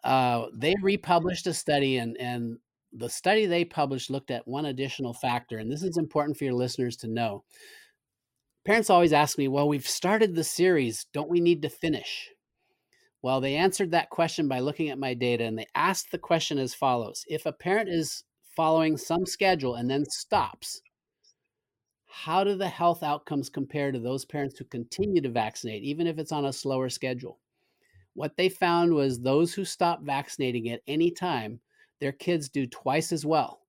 uh, 0.05 0.47
they 0.55 0.75
republished 0.83 1.47
a 1.47 1.55
study, 1.55 1.99
and 1.99 2.17
and 2.19 2.59
the 2.93 3.11
study 3.11 3.45
they 3.47 3.65
published 3.65 4.11
looked 4.11 4.31
at 4.31 4.47
one 4.49 4.67
additional 4.67 5.13
factor, 5.13 5.59
and 5.59 5.71
this 5.71 5.83
is 5.83 5.99
important 5.99 6.39
for 6.39 6.45
your 6.45 6.55
listeners 6.55 6.97
to 6.99 7.09
know. 7.09 7.45
Parents 8.65 8.89
always 8.91 9.13
ask 9.13 9.37
me, 9.39 9.49
"Well, 9.49 9.69
we've 9.69 9.87
started 9.89 10.35
the 10.35 10.45
series. 10.45 11.07
Don't 11.13 11.29
we 11.29 11.41
need 11.41 11.63
to 11.63 11.69
finish?" 11.69 12.31
Well, 13.23 13.41
they 13.41 13.57
answered 13.57 13.91
that 13.91 14.11
question 14.11 14.49
by 14.49 14.61
looking 14.61 14.89
at 14.89 14.99
my 14.99 15.15
data, 15.15 15.45
and 15.45 15.59
they 15.59 15.67
asked 15.75 16.11
the 16.11 16.19
question 16.19 16.59
as 16.59 16.75
follows: 16.75 17.25
If 17.29 17.45
a 17.47 17.53
parent 17.53 17.89
is 17.89 18.25
following 18.57 18.97
some 18.97 19.27
schedule 19.27 19.75
and 19.75 19.91
then 19.91 20.05
stops, 20.07 20.81
how 22.17 22.43
do 22.43 22.57
the 22.57 22.69
health 22.69 23.03
outcomes 23.03 23.51
compare 23.51 23.93
to 23.93 23.99
those 23.99 24.25
parents 24.25 24.59
who 24.59 24.65
continue 24.65 25.21
to 25.21 25.29
vaccinate, 25.29 25.83
even 25.83 26.07
if 26.07 26.19
it's 26.19 26.33
on 26.33 26.47
a 26.47 26.53
slower 26.53 26.89
schedule? 26.89 27.39
What 28.15 28.39
they 28.39 28.49
found 28.49 28.95
was 28.95 29.21
those 29.21 29.53
who 29.53 29.67
stop 29.67 30.03
vaccinating 30.03 30.71
at 30.71 30.81
any 30.87 31.11
time, 31.11 31.61
their 32.01 32.13
kids 32.13 32.49
do 32.49 32.67
twice 32.67 33.13
as 33.13 33.27
well. 33.27 33.61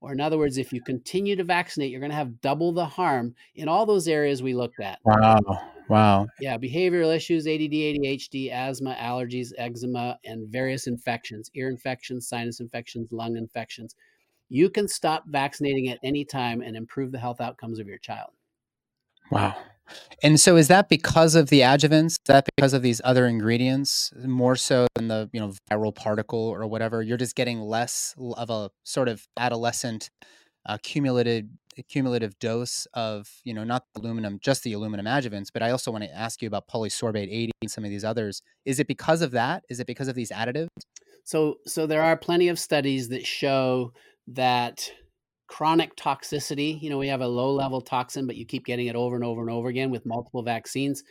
Or, 0.00 0.12
in 0.12 0.20
other 0.20 0.38
words, 0.38 0.56
if 0.56 0.72
you 0.72 0.80
continue 0.80 1.36
to 1.36 1.44
vaccinate, 1.44 1.90
you're 1.90 2.00
going 2.00 2.10
to 2.10 2.16
have 2.16 2.40
double 2.40 2.72
the 2.72 2.86
harm 2.86 3.34
in 3.54 3.68
all 3.68 3.84
those 3.84 4.08
areas 4.08 4.42
we 4.42 4.54
looked 4.54 4.80
at. 4.80 4.98
Wow. 5.04 5.38
Wow. 5.90 6.28
Yeah, 6.40 6.56
behavioral 6.56 7.14
issues, 7.14 7.46
ADD, 7.46 7.72
ADHD, 7.72 8.50
asthma, 8.50 8.96
allergies, 8.98 9.52
eczema, 9.58 10.18
and 10.24 10.48
various 10.48 10.86
infections, 10.86 11.50
ear 11.54 11.68
infections, 11.68 12.26
sinus 12.26 12.60
infections, 12.60 13.12
lung 13.12 13.36
infections. 13.36 13.94
You 14.50 14.68
can 14.68 14.88
stop 14.88 15.24
vaccinating 15.26 15.88
at 15.88 15.98
any 16.04 16.24
time 16.24 16.60
and 16.60 16.76
improve 16.76 17.12
the 17.12 17.18
health 17.18 17.40
outcomes 17.40 17.78
of 17.78 17.86
your 17.86 17.98
child. 17.98 18.30
Wow. 19.30 19.56
And 20.22 20.38
so 20.38 20.56
is 20.56 20.68
that 20.68 20.88
because 20.88 21.34
of 21.34 21.48
the 21.48 21.60
adjuvants? 21.60 22.10
Is 22.12 22.18
that 22.26 22.48
because 22.56 22.74
of 22.74 22.82
these 22.82 23.00
other 23.04 23.26
ingredients 23.26 24.12
more 24.24 24.56
so 24.56 24.86
than 24.96 25.08
the, 25.08 25.30
you 25.32 25.40
know, 25.40 25.52
viral 25.70 25.94
particle 25.94 26.38
or 26.38 26.66
whatever? 26.66 27.02
You're 27.02 27.16
just 27.16 27.36
getting 27.36 27.60
less 27.60 28.14
of 28.36 28.50
a 28.50 28.70
sort 28.84 29.08
of 29.08 29.26
adolescent 29.36 30.10
uh, 30.66 30.78
cumulative 30.82 31.46
cumulative 31.88 32.38
dose 32.40 32.86
of, 32.94 33.30
you 33.44 33.54
know, 33.54 33.64
not 33.64 33.84
the 33.94 34.00
aluminum, 34.00 34.38
just 34.42 34.64
the 34.64 34.72
aluminum 34.72 35.06
adjuvants, 35.06 35.48
but 35.52 35.62
I 35.62 35.70
also 35.70 35.90
want 35.90 36.04
to 36.04 36.14
ask 36.14 36.42
you 36.42 36.48
about 36.48 36.68
polysorbate 36.68 37.28
80 37.30 37.52
and 37.62 37.70
some 37.70 37.84
of 37.84 37.90
these 37.90 38.04
others. 38.04 38.42
Is 38.64 38.80
it 38.80 38.86
because 38.86 39.22
of 39.22 39.30
that? 39.30 39.64
Is 39.70 39.80
it 39.80 39.86
because 39.86 40.08
of 40.08 40.14
these 40.14 40.30
additives? 40.30 40.68
So 41.24 41.58
so 41.66 41.86
there 41.86 42.02
are 42.02 42.16
plenty 42.16 42.48
of 42.48 42.58
studies 42.58 43.08
that 43.10 43.26
show 43.26 43.92
that 44.28 44.90
chronic 45.46 45.96
toxicity, 45.96 46.80
you 46.80 46.90
know, 46.90 46.98
we 46.98 47.08
have 47.08 47.20
a 47.20 47.28
low 47.28 47.52
level 47.52 47.80
toxin, 47.80 48.26
but 48.26 48.36
you 48.36 48.46
keep 48.46 48.64
getting 48.64 48.86
it 48.86 48.96
over 48.96 49.16
and 49.16 49.24
over 49.24 49.40
and 49.40 49.50
over 49.50 49.68
again 49.68 49.90
with 49.90 50.06
multiple 50.06 50.42
vaccines, 50.42 51.02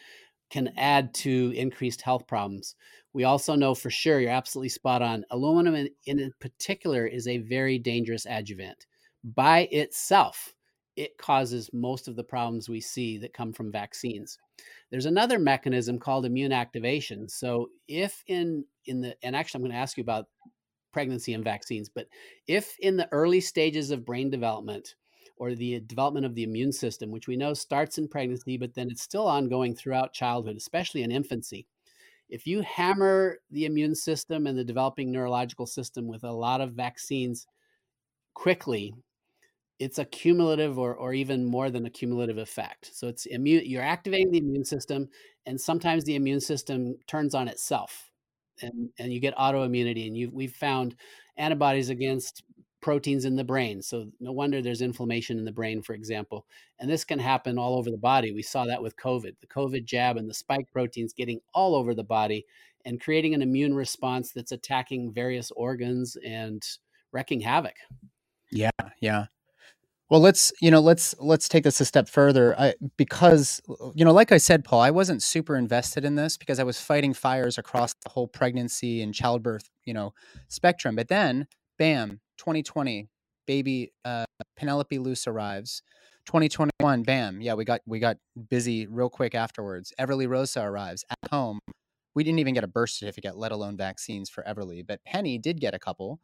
can 0.50 0.72
add 0.78 1.14
to 1.14 1.54
increased 1.56 2.02
health 2.02 2.26
problems. 2.28 2.76
We 3.14 3.24
also 3.24 3.56
know 3.56 3.76
for 3.76 3.90
sure, 3.90 4.20
you're 4.20 4.32
absolutely 4.32 4.70
spot 4.70 5.02
on. 5.02 5.26
Aluminum 5.32 5.76
in, 5.76 5.90
in 6.06 6.32
particular 6.40 7.06
is 7.06 7.28
a 7.28 7.40
very 7.40 7.78
dangerous 7.78 8.26
adjuvant. 8.26 8.86
By 9.24 9.68
itself, 9.72 10.54
it 10.96 11.18
causes 11.18 11.70
most 11.74 12.08
of 12.08 12.16
the 12.16 12.24
problems 12.24 12.68
we 12.68 12.82
see 12.82 13.18
that 13.20 13.34
come 13.34 13.54
from 13.54 13.72
vaccines. 13.72 14.38
There's 14.92 15.06
another 15.06 15.40
mechanism 15.40 16.00
called 16.00 16.26
immune 16.26 16.52
activation. 16.52 17.28
So 17.30 17.70
if 17.88 18.24
in 18.28 18.66
in 18.86 19.02
the 19.02 19.16
and 19.24 19.36
actually 19.36 19.60
I'm 19.60 19.64
going 19.64 19.72
to 19.72 19.78
ask 19.78 19.98
you 19.98 20.02
about 20.02 20.26
pregnancy 21.00 21.34
and 21.34 21.46
vaccines. 21.46 21.88
But 21.88 22.10
if 22.46 22.78
in 22.80 22.98
the 22.98 23.08
early 23.14 23.40
stages 23.40 23.90
of 23.90 24.04
brain 24.04 24.30
development 24.30 24.96
or 25.38 25.56
the 25.56 25.80
development 25.80 26.26
of 26.26 26.36
the 26.36 26.44
immune 26.44 26.74
system, 26.74 27.10
which 27.10 27.26
we 27.26 27.38
know 27.38 27.54
starts 27.54 27.98
in 27.98 28.10
pregnancy, 28.10 28.58
but 28.58 28.74
then 28.74 28.90
it's 28.92 29.02
still 29.02 29.26
ongoing 29.26 29.74
throughout 29.74 30.12
childhood, 30.12 30.58
especially 30.58 31.04
in 31.04 31.10
infancy, 31.10 31.66
if 32.28 32.46
you 32.46 32.60
hammer 32.64 33.38
the 33.50 33.64
immune 33.64 33.96
system 33.96 34.46
and 34.46 34.58
the 34.58 34.64
developing 34.66 35.10
neurological 35.10 35.66
system 35.66 36.06
with 36.06 36.26
a 36.26 36.32
lot 36.34 36.60
of 36.60 36.74
vaccines 36.74 37.48
quickly, 38.34 38.94
it's 39.80 40.00
a 40.00 40.06
cumulative 40.06 40.78
or, 40.78 40.96
or 40.96 41.14
even 41.14 41.46
more 41.46 41.70
than 41.70 41.86
a 41.86 41.90
cumulative 41.90 42.40
effect. 42.40 42.92
So 42.94 43.08
it's 43.08 43.26
immune, 43.26 43.64
you're 43.66 43.82
activating 43.82 44.32
the 44.32 44.40
immune 44.40 44.66
system, 44.66 45.08
and 45.46 45.62
sometimes 45.62 46.04
the 46.04 46.16
immune 46.16 46.42
system 46.42 46.98
turns 47.08 47.34
on 47.34 47.48
itself 47.48 48.09
and, 48.62 48.90
and 48.98 49.14
you 49.14 49.20
get 49.20 49.36
autoimmunity 49.36 50.08
and 50.08 50.18
you 50.18 50.30
we've 50.32 50.54
found 50.54 50.96
antibodies 51.38 51.90
against 51.90 52.44
proteins 52.82 53.26
in 53.26 53.36
the 53.36 53.44
brain. 53.44 53.82
So 53.82 54.08
no 54.22 54.32
wonder 54.32 54.62
there's 54.62 54.82
inflammation 54.82 55.38
in 55.38 55.46
the 55.46 55.52
brain 55.52 55.82
for 55.82 55.94
example 55.94 56.46
and 56.80 56.90
this 56.90 57.04
can 57.04 57.20
happen 57.20 57.58
all 57.58 57.78
over 57.78 57.92
the 57.92 57.98
body. 57.98 58.32
We 58.32 58.44
saw 58.44 58.66
that 58.66 58.82
with 58.82 58.96
covid 58.96 59.36
the 59.42 59.48
covid 59.48 59.86
jab 59.86 60.18
and 60.18 60.30
the 60.30 60.34
spike 60.34 60.72
proteins 60.72 61.14
getting 61.14 61.40
all 61.54 61.76
over 61.76 61.94
the 61.94 62.04
body 62.04 62.46
and 62.86 63.02
creating 63.02 63.34
an 63.34 63.42
immune 63.42 63.74
response 63.74 64.32
that's 64.32 64.54
attacking 64.54 65.12
various 65.12 65.52
organs 65.52 66.18
and 66.26 66.64
wrecking 67.12 67.42
havoc. 67.42 67.76
Yeah 68.52 68.72
yeah 69.00 69.26
well, 70.10 70.20
let's 70.20 70.52
you 70.60 70.72
know 70.72 70.80
let's 70.80 71.14
let's 71.20 71.48
take 71.48 71.64
this 71.64 71.80
a 71.80 71.86
step 71.86 72.10
further. 72.10 72.60
I, 72.60 72.74
because 72.98 73.62
you 73.94 74.04
know, 74.04 74.12
like 74.12 74.32
I 74.32 74.38
said, 74.38 74.64
Paul, 74.64 74.82
I 74.82 74.92
wasn't 74.92 75.22
super 75.22 75.56
invested 75.56 76.04
in 76.04 76.16
this 76.16 76.36
because 76.36 76.60
I 76.60 76.64
was 76.64 76.82
fighting 76.82 77.14
fires 77.14 77.58
across 77.58 77.94
the 78.04 78.10
whole 78.10 78.28
pregnancy 78.28 79.02
and 79.02 79.14
childbirth 79.14 79.70
you 79.86 79.94
know 79.94 80.14
spectrum. 80.48 80.96
But 80.96 81.10
then, 81.10 81.48
bam, 81.78 82.22
2020, 82.38 83.08
baby 83.46 83.92
uh, 84.04 84.26
Penelope 84.58 84.98
Luce 84.98 85.28
arrives. 85.28 85.84
2021, 86.26 87.04
bam, 87.04 87.42
yeah, 87.42 87.54
we 87.54 87.66
got 87.66 87.82
we 87.88 88.00
got 88.00 88.18
busy 88.50 88.88
real 88.88 89.10
quick 89.10 89.34
afterwards. 89.36 89.94
Everly 90.00 90.28
Rosa 90.28 90.62
arrives 90.62 91.04
at 91.10 91.32
home. 91.32 91.60
We 92.16 92.24
didn't 92.24 92.40
even 92.40 92.54
get 92.54 92.64
a 92.64 92.68
birth 92.68 92.90
certificate, 92.92 93.38
let 93.38 93.52
alone 93.52 93.78
vaccines 93.78 94.30
for 94.30 94.44
Everly. 94.44 94.86
But 94.86 95.04
Penny 95.06 95.38
did 95.38 95.62
get 95.62 95.74
a 95.74 95.80
couple, 95.80 96.20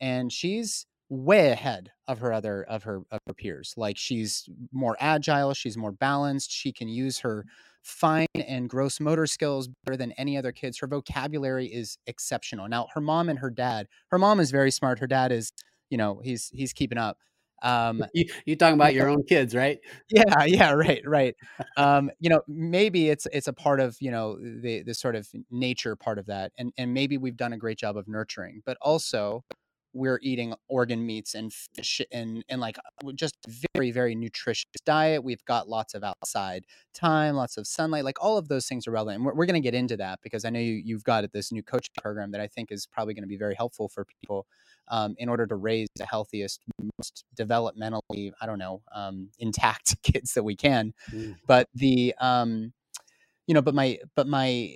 and 0.00 0.32
she's 0.32 0.86
way 1.08 1.50
ahead 1.50 1.90
of 2.08 2.18
her 2.18 2.32
other 2.32 2.62
of 2.64 2.82
her 2.82 3.02
of 3.10 3.20
her 3.26 3.34
peers 3.34 3.74
like 3.76 3.96
she's 3.96 4.48
more 4.72 4.96
agile 4.98 5.54
she's 5.54 5.76
more 5.76 5.92
balanced 5.92 6.50
she 6.50 6.72
can 6.72 6.88
use 6.88 7.20
her 7.20 7.44
fine 7.86 8.26
and 8.34 8.68
gross 8.68 8.98
motor 8.98 9.28
skills 9.28 9.68
better 9.84 9.96
than 9.96 10.10
any 10.12 10.36
other 10.36 10.50
kids 10.50 10.76
her 10.78 10.88
vocabulary 10.88 11.66
is 11.66 11.98
exceptional. 12.08 12.68
Now 12.68 12.88
her 12.92 13.00
mom 13.00 13.28
and 13.28 13.38
her 13.38 13.48
dad 13.48 13.86
her 14.08 14.18
mom 14.18 14.40
is 14.40 14.50
very 14.50 14.72
smart 14.72 14.98
her 14.98 15.06
dad 15.06 15.30
is 15.30 15.52
you 15.88 15.96
know 15.96 16.20
he's 16.22 16.50
he's 16.52 16.72
keeping 16.72 16.98
up 16.98 17.18
um 17.62 18.04
you, 18.14 18.24
you 18.44 18.56
talking 18.56 18.74
about 18.74 18.92
your 18.92 19.08
own 19.08 19.22
kids 19.22 19.54
right? 19.54 19.78
Yeah 20.10 20.24
yeah 20.46 20.72
right 20.72 21.00
right. 21.06 21.36
Um 21.76 22.10
you 22.18 22.28
know 22.28 22.40
maybe 22.48 23.08
it's 23.08 23.28
it's 23.32 23.46
a 23.46 23.52
part 23.52 23.78
of 23.78 23.96
you 24.00 24.10
know 24.10 24.36
the 24.36 24.82
the 24.82 24.92
sort 24.92 25.14
of 25.14 25.28
nature 25.52 25.94
part 25.94 26.18
of 26.18 26.26
that 26.26 26.50
and 26.58 26.72
and 26.76 26.92
maybe 26.92 27.18
we've 27.18 27.36
done 27.36 27.52
a 27.52 27.56
great 27.58 27.78
job 27.78 27.96
of 27.96 28.08
nurturing 28.08 28.62
but 28.66 28.76
also 28.82 29.44
we're 29.96 30.20
eating 30.22 30.54
organ 30.68 31.04
meats 31.04 31.34
and 31.34 31.52
fish 31.52 32.00
and 32.12 32.44
and 32.48 32.60
like 32.60 32.76
just 33.14 33.34
very 33.74 33.90
very 33.90 34.14
nutritious 34.14 34.66
diet 34.84 35.24
we've 35.24 35.44
got 35.46 35.68
lots 35.68 35.94
of 35.94 36.04
outside 36.04 36.64
time 36.94 37.34
lots 37.34 37.56
of 37.56 37.66
sunlight 37.66 38.04
like 38.04 38.22
all 38.22 38.36
of 38.36 38.48
those 38.48 38.66
things 38.66 38.86
are 38.86 38.90
relevant 38.90 39.16
and 39.16 39.24
we're, 39.24 39.34
we're 39.34 39.46
going 39.46 39.60
to 39.60 39.60
get 39.60 39.74
into 39.74 39.96
that 39.96 40.18
because 40.22 40.44
i 40.44 40.50
know 40.50 40.60
you, 40.60 40.80
you've 40.84 41.04
got 41.04 41.24
this 41.32 41.50
new 41.50 41.62
coaching 41.62 41.94
program 42.00 42.30
that 42.30 42.40
i 42.40 42.46
think 42.46 42.70
is 42.70 42.86
probably 42.86 43.14
going 43.14 43.22
to 43.22 43.28
be 43.28 43.36
very 43.36 43.54
helpful 43.54 43.88
for 43.88 44.04
people 44.04 44.46
um, 44.88 45.16
in 45.18 45.28
order 45.28 45.46
to 45.46 45.56
raise 45.56 45.88
the 45.96 46.06
healthiest 46.06 46.60
most 46.98 47.24
developmentally 47.38 48.32
i 48.40 48.46
don't 48.46 48.58
know 48.58 48.82
um, 48.94 49.30
intact 49.38 49.96
kids 50.02 50.34
that 50.34 50.42
we 50.42 50.54
can 50.54 50.92
mm. 51.10 51.34
but 51.46 51.68
the 51.74 52.14
um 52.20 52.72
you 53.46 53.54
know 53.54 53.62
but 53.62 53.74
my 53.74 53.98
but 54.14 54.26
my 54.26 54.70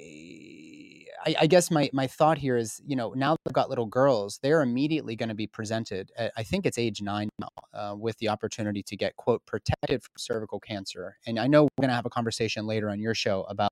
I, 1.25 1.35
I, 1.41 1.47
guess 1.47 1.71
my 1.71 1.91
my 1.93 2.07
thought 2.07 2.39
here 2.39 2.57
is, 2.57 2.81
you 2.87 2.97
know, 2.97 3.13
now 3.15 3.37
they've 3.45 3.53
got 3.53 3.69
little 3.69 3.87
girls, 3.87 4.39
they're 4.43 4.63
immediately 4.63 5.17
going 5.17 5.29
to 5.29 5.35
be 5.35 5.47
presented. 5.47 6.11
At, 6.17 6.33
I 6.37 6.43
think 6.43 6.67
it's 6.67 6.79
age 6.79 7.03
nine 7.03 7.29
now, 7.39 7.49
uh, 7.75 7.95
with 7.97 8.17
the 8.19 8.29
opportunity 8.29 8.83
to 8.85 8.97
get 8.97 9.17
quote 9.17 9.45
protected 9.47 10.03
from 10.03 10.13
cervical 10.17 10.61
cancer. 10.61 11.17
And 11.27 11.39
I 11.39 11.47
know 11.47 11.65
we're 11.65 11.83
going 11.83 11.91
to 11.91 11.95
have 11.95 12.07
a 12.07 12.11
conversation 12.11 12.67
later 12.67 12.91
on 12.91 12.99
your 13.01 13.15
show 13.15 13.43
about 13.45 13.71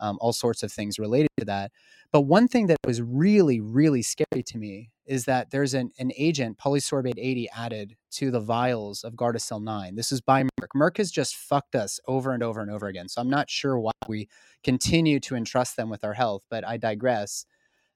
um, 0.00 0.18
all 0.20 0.32
sorts 0.32 0.62
of 0.62 0.72
things 0.72 0.98
related 0.98 1.28
to 1.38 1.44
that. 1.46 1.72
But 2.12 2.22
one 2.22 2.46
thing 2.46 2.66
that 2.66 2.78
was 2.86 3.00
really, 3.00 3.60
really 3.60 4.02
scary 4.02 4.42
to 4.44 4.58
me 4.58 4.90
is 5.06 5.24
that 5.24 5.50
there's 5.50 5.74
an, 5.74 5.90
an 5.98 6.12
agent, 6.16 6.58
polysorbate 6.58 7.18
80, 7.18 7.48
added 7.56 7.96
to 8.12 8.30
the 8.30 8.40
vials 8.40 9.02
of 9.02 9.14
Gardasil 9.14 9.62
9. 9.62 9.94
This 9.94 10.12
is 10.12 10.20
by 10.20 10.42
Merck. 10.42 10.68
Merck 10.76 10.98
has 10.98 11.10
just 11.10 11.36
fucked 11.36 11.74
us 11.74 11.98
over 12.06 12.32
and 12.32 12.42
over 12.42 12.60
and 12.60 12.70
over 12.70 12.86
again. 12.86 13.08
So 13.08 13.20
I'm 13.20 13.30
not 13.30 13.50
sure 13.50 13.78
why 13.78 13.92
we 14.06 14.28
continue 14.62 15.18
to 15.20 15.34
entrust 15.34 15.76
them 15.76 15.88
with 15.88 16.04
our 16.04 16.12
health, 16.12 16.44
but 16.50 16.66
I 16.66 16.76
digress. 16.76 17.46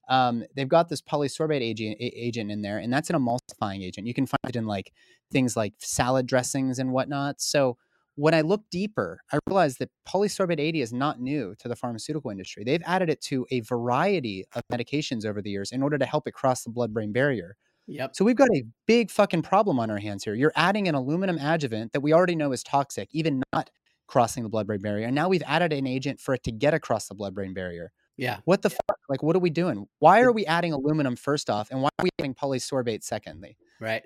Um, 0.09 0.45
they've 0.55 0.69
got 0.69 0.89
this 0.89 1.03
polysorbate 1.03 1.63
agent, 1.63 1.97
agent 2.01 2.51
in 2.51 2.63
there, 2.63 2.79
and 2.79 2.93
that's 2.93 3.11
an 3.11 3.17
emulsifying 3.17 3.85
agent. 3.85 4.07
You 4.07 4.15
can 4.15 4.27
find 4.27 4.39
it 4.49 4.57
in 4.57 4.67
like 4.67 4.93
things 5.31 5.57
like 5.57 5.75
salad 5.79 6.27
dressings 6.27 6.79
and 6.79 6.93
whatnot. 6.93 7.41
So 7.41 7.77
when 8.17 8.35
I 8.35 8.41
look 8.41 8.63
deeper, 8.71 9.21
I 9.33 9.39
realized 9.47 9.79
that 9.79 9.91
polysorbate 10.09 10.59
80 10.59 10.81
is 10.81 10.93
not 10.93 11.21
new 11.21 11.55
to 11.59 11.69
the 11.69 11.77
pharmaceutical 11.77 12.31
industry. 12.31 12.65
They've 12.65 12.83
added 12.85 13.09
it 13.11 13.21
to 13.23 13.47
a 13.51 13.61
variety 13.61 14.45
of 14.55 14.63
medications 14.73 15.25
over 15.25 15.41
the 15.41 15.51
years 15.51 15.71
in 15.71 15.83
order 15.83 15.99
to 15.99 16.07
help 16.07 16.27
it 16.27 16.33
cross 16.33 16.65
the 16.65 16.71
blood 16.71 16.93
brain 16.93 17.13
barrier. 17.13 17.57
Yep. 17.87 18.17
So 18.17 18.25
we've 18.25 18.37
got 18.37 18.49
a 18.53 18.65
big 18.87 19.11
fucking 19.11 19.43
problem 19.43 19.79
on 19.79 19.91
our 19.91 19.99
hands 19.99 20.25
here. 20.25 20.35
You're 20.35 20.53
adding 20.57 20.89
an 20.89 20.95
aluminum 20.95 21.39
adjuvant 21.39 21.93
that 21.93 22.01
we 22.01 22.13
already 22.13 22.35
know 22.35 22.53
is 22.53 22.63
toxic, 22.65 23.09
even 23.13 23.43
not 23.53 23.71
crossing 24.09 24.43
the 24.43 24.49
blood 24.49 24.67
brain 24.67 24.81
barrier. 24.81 25.07
And 25.07 25.15
now 25.15 25.29
we've 25.29 25.43
added 25.47 25.73
an 25.73 25.87
agent 25.87 26.21
for 26.21 26.35
it 26.35 26.43
to 26.45 26.53
get 26.53 26.75
across 26.75 27.09
the 27.09 27.15
blood 27.15 27.35
brain 27.35 27.55
barrier. 27.55 27.93
Yeah. 28.17 28.39
What 28.45 28.63
the 28.63 28.71
fuck? 28.71 28.99
Like, 29.09 29.23
what 29.23 29.37
are 29.37 29.41
we 29.41 29.51
doing? 29.51 29.87
Why 29.99 30.23
are 30.23 30.33
we 30.33 30.47
adding 30.47 30.73
aluminum 30.73 31.17
first 31.17 31.51
off, 31.51 31.71
and 31.71 31.83
why 31.83 31.91
are 31.99 32.05
we 32.05 32.09
adding 32.19 32.35
polysorbate 32.35 33.05
secondly? 33.05 33.57
Right. 33.81 34.05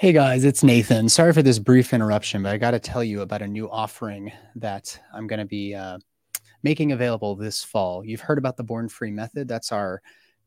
Hey 0.00 0.14
guys, 0.14 0.44
it's 0.44 0.64
Nathan. 0.64 1.10
Sorry 1.10 1.34
for 1.34 1.42
this 1.42 1.58
brief 1.58 1.92
interruption, 1.92 2.42
but 2.42 2.54
I 2.54 2.56
got 2.56 2.70
to 2.70 2.78
tell 2.78 3.04
you 3.04 3.20
about 3.20 3.42
a 3.42 3.46
new 3.46 3.70
offering 3.70 4.32
that 4.56 4.98
I'm 5.12 5.26
going 5.26 5.40
to 5.40 5.44
be 5.44 5.74
uh, 5.74 5.98
making 6.62 6.92
available 6.92 7.36
this 7.36 7.62
fall. 7.62 8.02
You've 8.02 8.22
heard 8.22 8.38
about 8.38 8.56
the 8.56 8.64
Born 8.64 8.88
Free 8.88 9.10
Method. 9.10 9.46
That's 9.46 9.72
our 9.72 10.00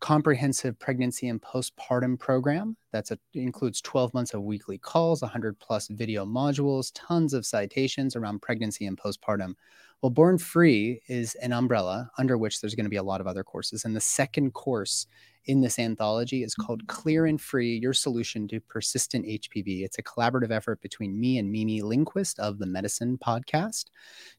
comprehensive 0.03 0.77
pregnancy 0.79 1.29
and 1.29 1.41
postpartum 1.41 2.19
program. 2.19 2.75
That 2.91 3.09
includes 3.35 3.79
12 3.79 4.13
months 4.13 4.33
of 4.33 4.43
weekly 4.43 4.77
calls, 4.77 5.21
100 5.21 5.57
plus 5.61 5.87
video 5.87 6.25
modules, 6.25 6.91
tons 6.93 7.33
of 7.33 7.45
citations 7.45 8.17
around 8.17 8.41
pregnancy 8.41 8.85
and 8.85 8.97
postpartum. 8.97 9.53
Well, 10.01 10.09
Born 10.09 10.37
Free 10.37 10.99
is 11.07 11.35
an 11.35 11.53
umbrella 11.53 12.11
under 12.17 12.37
which 12.37 12.59
there's 12.59 12.75
going 12.75 12.83
to 12.83 12.89
be 12.89 12.97
a 12.97 13.03
lot 13.03 13.21
of 13.21 13.27
other 13.27 13.45
courses. 13.45 13.85
And 13.85 13.95
the 13.95 14.01
second 14.01 14.53
course 14.53 15.07
in 15.45 15.61
this 15.61 15.79
anthology 15.79 16.43
is 16.43 16.53
called 16.53 16.85
Clear 16.87 17.25
and 17.25 17.39
Free 17.39 17.77
Your 17.77 17.93
Solution 17.93 18.45
to 18.49 18.59
Persistent 18.59 19.25
HPV. 19.25 19.85
It's 19.85 19.99
a 19.99 20.03
collaborative 20.03 20.51
effort 20.51 20.81
between 20.81 21.17
me 21.17 21.37
and 21.37 21.49
Mimi 21.49 21.81
Lindquist 21.81 22.39
of 22.39 22.59
the 22.59 22.65
medicine 22.65 23.17
Podcast. 23.17 23.85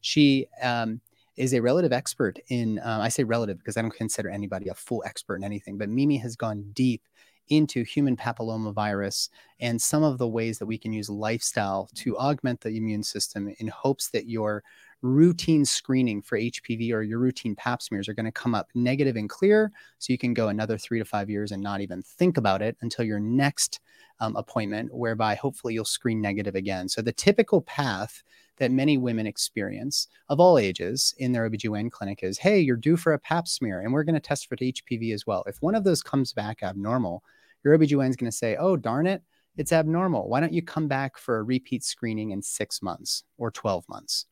She, 0.01 0.45
um, 0.61 1.01
is 1.37 1.53
a 1.53 1.61
relative 1.61 1.91
expert 1.91 2.39
in, 2.49 2.79
uh, 2.79 2.99
I 3.01 3.09
say 3.09 3.23
relative 3.23 3.57
because 3.57 3.77
I 3.77 3.81
don't 3.81 3.91
consider 3.91 4.29
anybody 4.29 4.69
a 4.69 4.73
full 4.73 5.03
expert 5.05 5.35
in 5.37 5.43
anything, 5.43 5.77
but 5.77 5.89
Mimi 5.89 6.17
has 6.17 6.35
gone 6.35 6.63
deep 6.73 7.03
into 7.49 7.83
human 7.83 8.17
papillomavirus 8.17 9.29
and 9.59 9.79
some 9.79 10.03
of 10.03 10.17
the 10.17 10.27
ways 10.27 10.57
that 10.57 10.65
we 10.65 10.77
can 10.77 10.91
use 10.91 11.09
lifestyle 11.09 11.89
to 11.95 12.17
augment 12.17 12.61
the 12.61 12.75
immune 12.75 13.03
system 13.03 13.53
in 13.59 13.67
hopes 13.67 14.09
that 14.09 14.27
your 14.27 14.63
routine 15.01 15.63
screening 15.63 16.21
for 16.21 16.39
HPV 16.39 16.91
or 16.91 17.03
your 17.03 17.19
routine 17.19 17.55
pap 17.55 17.81
smears 17.81 18.09
are 18.09 18.13
going 18.13 18.25
to 18.25 18.31
come 18.31 18.55
up 18.55 18.69
negative 18.73 19.15
and 19.15 19.29
clear. 19.29 19.71
So 19.99 20.11
you 20.11 20.17
can 20.17 20.33
go 20.33 20.47
another 20.47 20.77
three 20.77 20.99
to 20.99 21.05
five 21.05 21.29
years 21.29 21.51
and 21.51 21.61
not 21.61 21.81
even 21.81 22.01
think 22.01 22.37
about 22.37 22.61
it 22.61 22.75
until 22.81 23.05
your 23.05 23.19
next 23.19 23.79
um, 24.19 24.35
appointment, 24.35 24.93
whereby 24.93 25.35
hopefully 25.35 25.75
you'll 25.75 25.85
screen 25.85 26.21
negative 26.21 26.55
again. 26.55 26.89
So 26.89 27.01
the 27.01 27.11
typical 27.11 27.61
path 27.61 28.23
that 28.57 28.71
many 28.71 28.97
women 28.97 29.27
experience 29.27 30.07
of 30.29 30.39
all 30.39 30.57
ages 30.57 31.13
in 31.17 31.31
their 31.31 31.49
OBGYN 31.49 31.91
clinic 31.91 32.23
is 32.23 32.37
hey, 32.37 32.59
you're 32.59 32.75
due 32.75 32.97
for 32.97 33.13
a 33.13 33.19
pap 33.19 33.47
smear 33.47 33.81
and 33.81 33.91
we're 33.91 34.03
going 34.03 34.15
to 34.15 34.19
test 34.19 34.47
for 34.47 34.55
HPV 34.55 35.13
as 35.13 35.27
well. 35.27 35.43
If 35.47 35.61
one 35.61 35.75
of 35.75 35.83
those 35.83 36.01
comes 36.01 36.33
back 36.33 36.63
abnormal, 36.63 37.23
your 37.63 37.77
OBGYN 37.77 38.09
is 38.09 38.15
going 38.15 38.31
to 38.31 38.37
say, 38.37 38.55
oh, 38.57 38.77
darn 38.77 39.07
it, 39.07 39.21
it's 39.57 39.71
abnormal. 39.71 40.27
Why 40.27 40.39
don't 40.39 40.53
you 40.53 40.61
come 40.61 40.87
back 40.87 41.17
for 41.17 41.37
a 41.37 41.43
repeat 41.43 41.83
screening 41.83 42.31
in 42.31 42.41
six 42.41 42.81
months 42.81 43.23
or 43.37 43.51
12 43.51 43.87
months? 43.87 44.25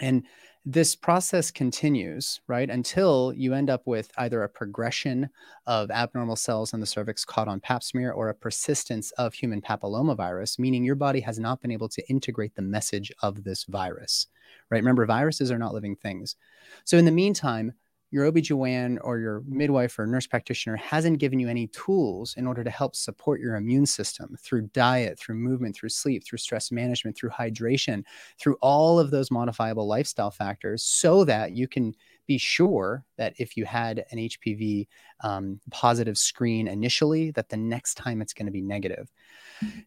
And 0.00 0.24
this 0.66 0.96
process 0.96 1.50
continues, 1.50 2.40
right, 2.48 2.70
until 2.70 3.34
you 3.36 3.52
end 3.52 3.68
up 3.68 3.82
with 3.86 4.10
either 4.16 4.42
a 4.42 4.48
progression 4.48 5.28
of 5.66 5.90
abnormal 5.90 6.36
cells 6.36 6.72
in 6.72 6.80
the 6.80 6.86
cervix 6.86 7.22
caught 7.22 7.48
on 7.48 7.60
pap 7.60 7.82
smear 7.82 8.12
or 8.12 8.30
a 8.30 8.34
persistence 8.34 9.10
of 9.12 9.34
human 9.34 9.60
papillomavirus, 9.60 10.58
meaning 10.58 10.82
your 10.82 10.94
body 10.94 11.20
has 11.20 11.38
not 11.38 11.60
been 11.60 11.70
able 11.70 11.90
to 11.90 12.08
integrate 12.08 12.54
the 12.54 12.62
message 12.62 13.12
of 13.22 13.44
this 13.44 13.64
virus, 13.64 14.26
right? 14.70 14.78
Remember, 14.78 15.04
viruses 15.04 15.52
are 15.52 15.58
not 15.58 15.74
living 15.74 15.96
things. 15.96 16.36
So, 16.84 16.96
in 16.96 17.04
the 17.04 17.10
meantime, 17.10 17.74
your 18.10 18.30
OBGYN 18.30 18.98
or 19.02 19.18
your 19.18 19.42
midwife 19.48 19.98
or 19.98 20.06
nurse 20.06 20.26
practitioner 20.26 20.76
hasn't 20.76 21.18
given 21.18 21.38
you 21.38 21.48
any 21.48 21.66
tools 21.68 22.34
in 22.36 22.46
order 22.46 22.62
to 22.62 22.70
help 22.70 22.94
support 22.94 23.40
your 23.40 23.56
immune 23.56 23.86
system 23.86 24.36
through 24.40 24.62
diet, 24.68 25.18
through 25.18 25.34
movement, 25.34 25.74
through 25.74 25.88
sleep, 25.88 26.24
through 26.24 26.38
stress 26.38 26.70
management, 26.70 27.16
through 27.16 27.30
hydration, 27.30 28.04
through 28.38 28.56
all 28.60 28.98
of 28.98 29.10
those 29.10 29.30
modifiable 29.30 29.86
lifestyle 29.86 30.30
factors, 30.30 30.82
so 30.82 31.24
that 31.24 31.52
you 31.52 31.66
can 31.66 31.94
be 32.26 32.38
sure 32.38 33.04
that 33.18 33.34
if 33.38 33.56
you 33.56 33.64
had 33.64 34.04
an 34.10 34.18
HPV 34.18 34.86
um, 35.22 35.60
positive 35.70 36.16
screen 36.16 36.68
initially, 36.68 37.30
that 37.32 37.48
the 37.48 37.56
next 37.56 37.94
time 37.94 38.22
it's 38.22 38.32
going 38.32 38.46
to 38.46 38.52
be 38.52 38.62
negative. 38.62 39.10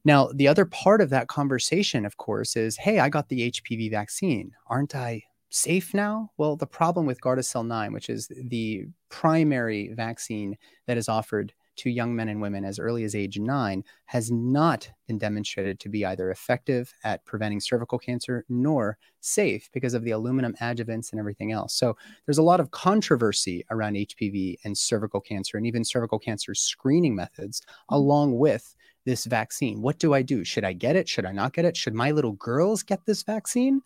Now, 0.05 0.29
the 0.33 0.47
other 0.47 0.65
part 0.65 1.01
of 1.01 1.09
that 1.09 1.27
conversation, 1.27 2.05
of 2.05 2.17
course, 2.17 2.55
is 2.55 2.77
hey, 2.77 2.99
I 2.99 3.09
got 3.09 3.29
the 3.29 3.51
HPV 3.51 3.91
vaccine. 3.91 4.51
Aren't 4.67 4.95
I 4.95 5.23
safe 5.49 5.93
now? 5.93 6.31
Well, 6.37 6.55
the 6.55 6.67
problem 6.67 7.05
with 7.05 7.21
Gardasil 7.21 7.65
9, 7.65 7.93
which 7.93 8.09
is 8.09 8.27
the 8.29 8.85
primary 9.09 9.93
vaccine 9.93 10.57
that 10.85 10.97
is 10.97 11.09
offered 11.09 11.53
to 11.77 11.89
young 11.89 12.15
men 12.15 12.27
and 12.27 12.41
women 12.41 12.65
as 12.65 12.79
early 12.79 13.03
as 13.03 13.15
age 13.15 13.39
nine, 13.39 13.83
has 14.05 14.31
not 14.31 14.89
been 15.07 15.17
demonstrated 15.17 15.79
to 15.79 15.89
be 15.89 16.05
either 16.05 16.31
effective 16.31 16.91
at 17.03 17.23
preventing 17.23 17.59
cervical 17.59 17.99
cancer 17.99 18.43
nor 18.49 18.97
safe 19.21 19.69
because 19.73 19.93
of 19.93 20.03
the 20.03 20.11
aluminum 20.11 20.55
adjuvants 20.59 21.11
and 21.11 21.19
everything 21.19 21.51
else. 21.51 21.73
So 21.75 21.95
there's 22.25 22.39
a 22.39 22.43
lot 22.43 22.59
of 22.59 22.71
controversy 22.71 23.63
around 23.69 23.93
HPV 23.93 24.57
and 24.63 24.77
cervical 24.77 25.21
cancer 25.21 25.57
and 25.57 25.67
even 25.67 25.85
cervical 25.85 26.19
cancer 26.19 26.55
screening 26.55 27.15
methods 27.15 27.61
mm-hmm. 27.61 27.95
along 27.95 28.37
with 28.37 28.75
this 29.05 29.25
vaccine. 29.25 29.81
What 29.81 29.99
do 29.99 30.13
I 30.13 30.21
do? 30.21 30.43
Should 30.43 30.65
I 30.65 30.73
get 30.73 30.95
it? 30.95 31.07
Should 31.07 31.25
I 31.25 31.31
not 31.31 31.53
get 31.53 31.63
it? 31.63 31.77
Should 31.77 31.93
my 31.93 32.11
little 32.11 32.33
girls 32.33 32.83
get 32.83 33.05
this 33.05 33.23
vaccine? 33.23 33.81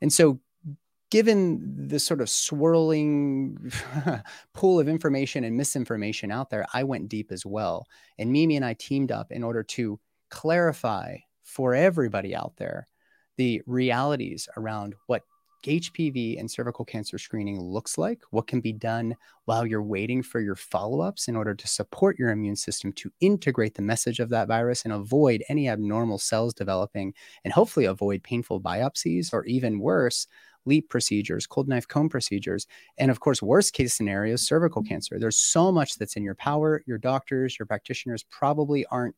And 0.00 0.12
so 0.12 0.38
given 1.10 1.88
the 1.88 1.98
sort 1.98 2.20
of 2.20 2.30
swirling 2.30 3.72
pool 4.54 4.78
of 4.80 4.88
information 4.88 5.44
and 5.44 5.56
misinformation 5.56 6.30
out 6.30 6.50
there, 6.50 6.66
I 6.72 6.84
went 6.84 7.08
deep 7.08 7.32
as 7.32 7.44
well. 7.44 7.86
And 8.18 8.32
Mimi 8.32 8.56
and 8.56 8.64
I 8.64 8.74
teamed 8.74 9.12
up 9.12 9.32
in 9.32 9.42
order 9.42 9.62
to 9.64 9.98
clarify 10.30 11.18
for 11.42 11.74
everybody 11.74 12.34
out 12.34 12.54
there 12.56 12.86
the 13.36 13.62
realities 13.66 14.48
around 14.56 14.94
what 15.06 15.22
HPV 15.66 16.38
and 16.38 16.50
cervical 16.50 16.86
cancer 16.86 17.18
screening 17.18 17.60
looks 17.60 17.98
like, 17.98 18.22
what 18.30 18.46
can 18.46 18.60
be 18.62 18.72
done 18.72 19.14
while 19.44 19.66
you're 19.66 19.82
waiting 19.82 20.22
for 20.22 20.40
your 20.40 20.56
follow 20.56 21.02
ups 21.02 21.28
in 21.28 21.36
order 21.36 21.54
to 21.54 21.68
support 21.68 22.18
your 22.18 22.30
immune 22.30 22.56
system 22.56 22.92
to 22.94 23.12
integrate 23.20 23.74
the 23.74 23.82
message 23.82 24.20
of 24.20 24.30
that 24.30 24.48
virus 24.48 24.84
and 24.84 24.92
avoid 24.92 25.44
any 25.50 25.68
abnormal 25.68 26.16
cells 26.18 26.54
developing, 26.54 27.12
and 27.44 27.52
hopefully 27.52 27.84
avoid 27.84 28.22
painful 28.22 28.58
biopsies 28.58 29.34
or 29.34 29.44
even 29.44 29.80
worse, 29.80 30.26
LEEP 30.66 30.88
procedures, 30.88 31.46
cold 31.46 31.68
knife 31.68 31.88
cone 31.88 32.08
procedures, 32.08 32.66
and 32.98 33.10
of 33.10 33.20
course, 33.20 33.42
worst 33.42 33.72
case 33.72 33.94
scenarios, 33.94 34.42
cervical 34.42 34.82
cancer. 34.82 35.18
There's 35.18 35.38
so 35.38 35.72
much 35.72 35.96
that's 35.96 36.16
in 36.16 36.22
your 36.22 36.34
power. 36.34 36.82
Your 36.86 36.98
doctors, 36.98 37.58
your 37.58 37.66
practitioners 37.66 38.22
probably 38.24 38.84
aren't 38.86 39.16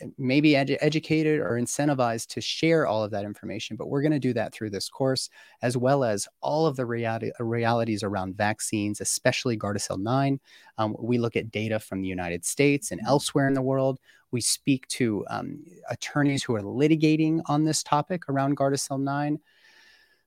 eh, 0.00 0.06
maybe 0.18 0.56
educated 0.56 1.40
or 1.40 1.52
incentivized 1.52 2.28
to 2.28 2.40
share 2.40 2.86
all 2.86 3.02
of 3.02 3.10
that 3.12 3.24
information, 3.24 3.76
but 3.76 3.88
we're 3.88 4.02
going 4.02 4.12
to 4.12 4.18
do 4.18 4.34
that 4.34 4.52
through 4.52 4.70
this 4.70 4.88
course, 4.88 5.30
as 5.62 5.76
well 5.76 6.04
as 6.04 6.28
all 6.40 6.66
of 6.66 6.76
the 6.76 6.86
reality, 6.86 7.30
realities 7.40 8.02
around 8.02 8.36
vaccines, 8.36 9.00
especially 9.00 9.56
Gardasil 9.56 9.98
9. 9.98 10.40
Um, 10.78 10.96
we 10.98 11.18
look 11.18 11.36
at 11.36 11.50
data 11.50 11.78
from 11.78 12.02
the 12.02 12.08
United 12.08 12.44
States 12.44 12.90
and 12.90 13.00
elsewhere 13.06 13.48
in 13.48 13.54
the 13.54 13.62
world. 13.62 13.98
We 14.32 14.40
speak 14.40 14.86
to 14.88 15.24
um, 15.30 15.64
attorneys 15.88 16.42
who 16.42 16.54
are 16.56 16.62
litigating 16.62 17.40
on 17.46 17.64
this 17.64 17.82
topic 17.82 18.28
around 18.28 18.56
Gardasil 18.56 19.00
9. 19.00 19.38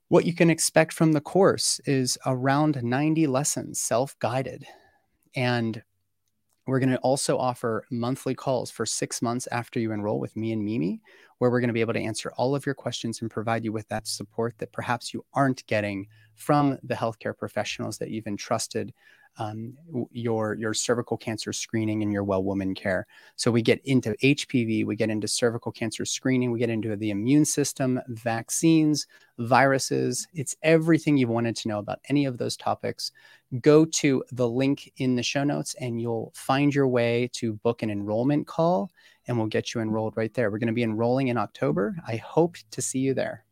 What 0.10 0.26
you 0.26 0.34
can 0.34 0.50
expect 0.50 0.92
from 0.92 1.12
the 1.12 1.22
course 1.22 1.80
is 1.86 2.18
around 2.26 2.82
90 2.82 3.28
lessons, 3.28 3.80
self 3.80 4.18
guided. 4.18 4.66
And 5.36 5.84
we're 6.66 6.80
going 6.80 6.90
to 6.90 6.98
also 6.98 7.38
offer 7.38 7.86
monthly 7.92 8.34
calls 8.34 8.72
for 8.72 8.86
six 8.86 9.22
months 9.22 9.48
after 9.52 9.80
you 9.80 9.92
enroll 9.92 10.20
with 10.20 10.36
me 10.36 10.52
and 10.52 10.64
Mimi, 10.64 11.02
where 11.38 11.52
we're 11.52 11.60
going 11.60 11.70
to 11.70 11.74
be 11.74 11.82
able 11.82 11.94
to 11.94 12.00
answer 12.00 12.32
all 12.38 12.56
of 12.56 12.66
your 12.66 12.76
questions 12.76 13.22
and 13.22 13.30
provide 13.30 13.64
you 13.64 13.72
with 13.72 13.88
that 13.90 14.08
support 14.08 14.56
that 14.58 14.72
perhaps 14.72 15.14
you 15.14 15.24
aren't 15.34 15.66
getting 15.68 16.08
from 16.36 16.80
the 16.84 16.96
healthcare 16.96 17.38
professionals 17.38 18.00
that 18.00 18.10
you've 18.10 18.28
entrusted 18.28 18.94
um, 19.40 19.74
your 20.12 20.56
your 20.56 20.74
cervical 20.74 21.18
cancer 21.18 21.54
screening 21.54 22.04
and 22.04 22.12
your 22.12 22.24
well 22.24 22.44
woman 22.44 22.76
care. 22.76 23.08
So 23.38 23.50
we 23.50 23.62
get 23.62 23.82
into 23.86 24.12
HPV, 24.22 24.86
we 24.86 24.96
get 24.96 25.10
into 25.10 25.28
cervical 25.28 25.72
cancer 25.72 26.06
screening, 26.06 26.52
we 26.52 26.60
get 26.60 26.70
into 26.70 26.96
the 26.96 27.10
immune 27.10 27.46
system, 27.46 28.00
vaccines, 28.10 29.08
viruses. 29.38 30.28
It's 30.34 30.56
everything 30.62 31.18
you 31.18 31.28
wanted 31.28 31.56
to 31.58 31.70
know 31.70 31.80
about 31.80 32.00
any 32.10 32.26
of 32.26 32.38
those 32.38 32.58
topics. 32.58 33.12
Go 33.62 33.86
to 33.86 34.24
the 34.32 34.48
link 34.48 34.92
in 34.98 35.16
the 35.16 35.24
show 35.24 35.44
notes 35.44 35.74
and 35.80 36.00
you'll 36.00 36.32
find 36.36 36.76
your 36.76 36.88
way 36.88 37.30
to 37.34 37.54
book 37.54 37.82
an 37.82 37.90
enrollment 37.90 38.46
call 38.46 38.92
and 39.28 39.38
we'll 39.38 39.48
get 39.48 39.74
you 39.74 39.82
enrolled 39.82 40.18
right 40.18 40.34
there. 40.34 40.52
We're 40.52 40.60
going 40.60 40.68
to 40.68 40.74
be 40.74 40.84
enrolling 40.84 41.30
in 41.30 41.38
October. 41.38 41.96
I 42.06 42.18
hope 42.18 42.58
to 42.72 42.82
see 42.82 43.00
you 43.00 43.14
there. 43.14 43.46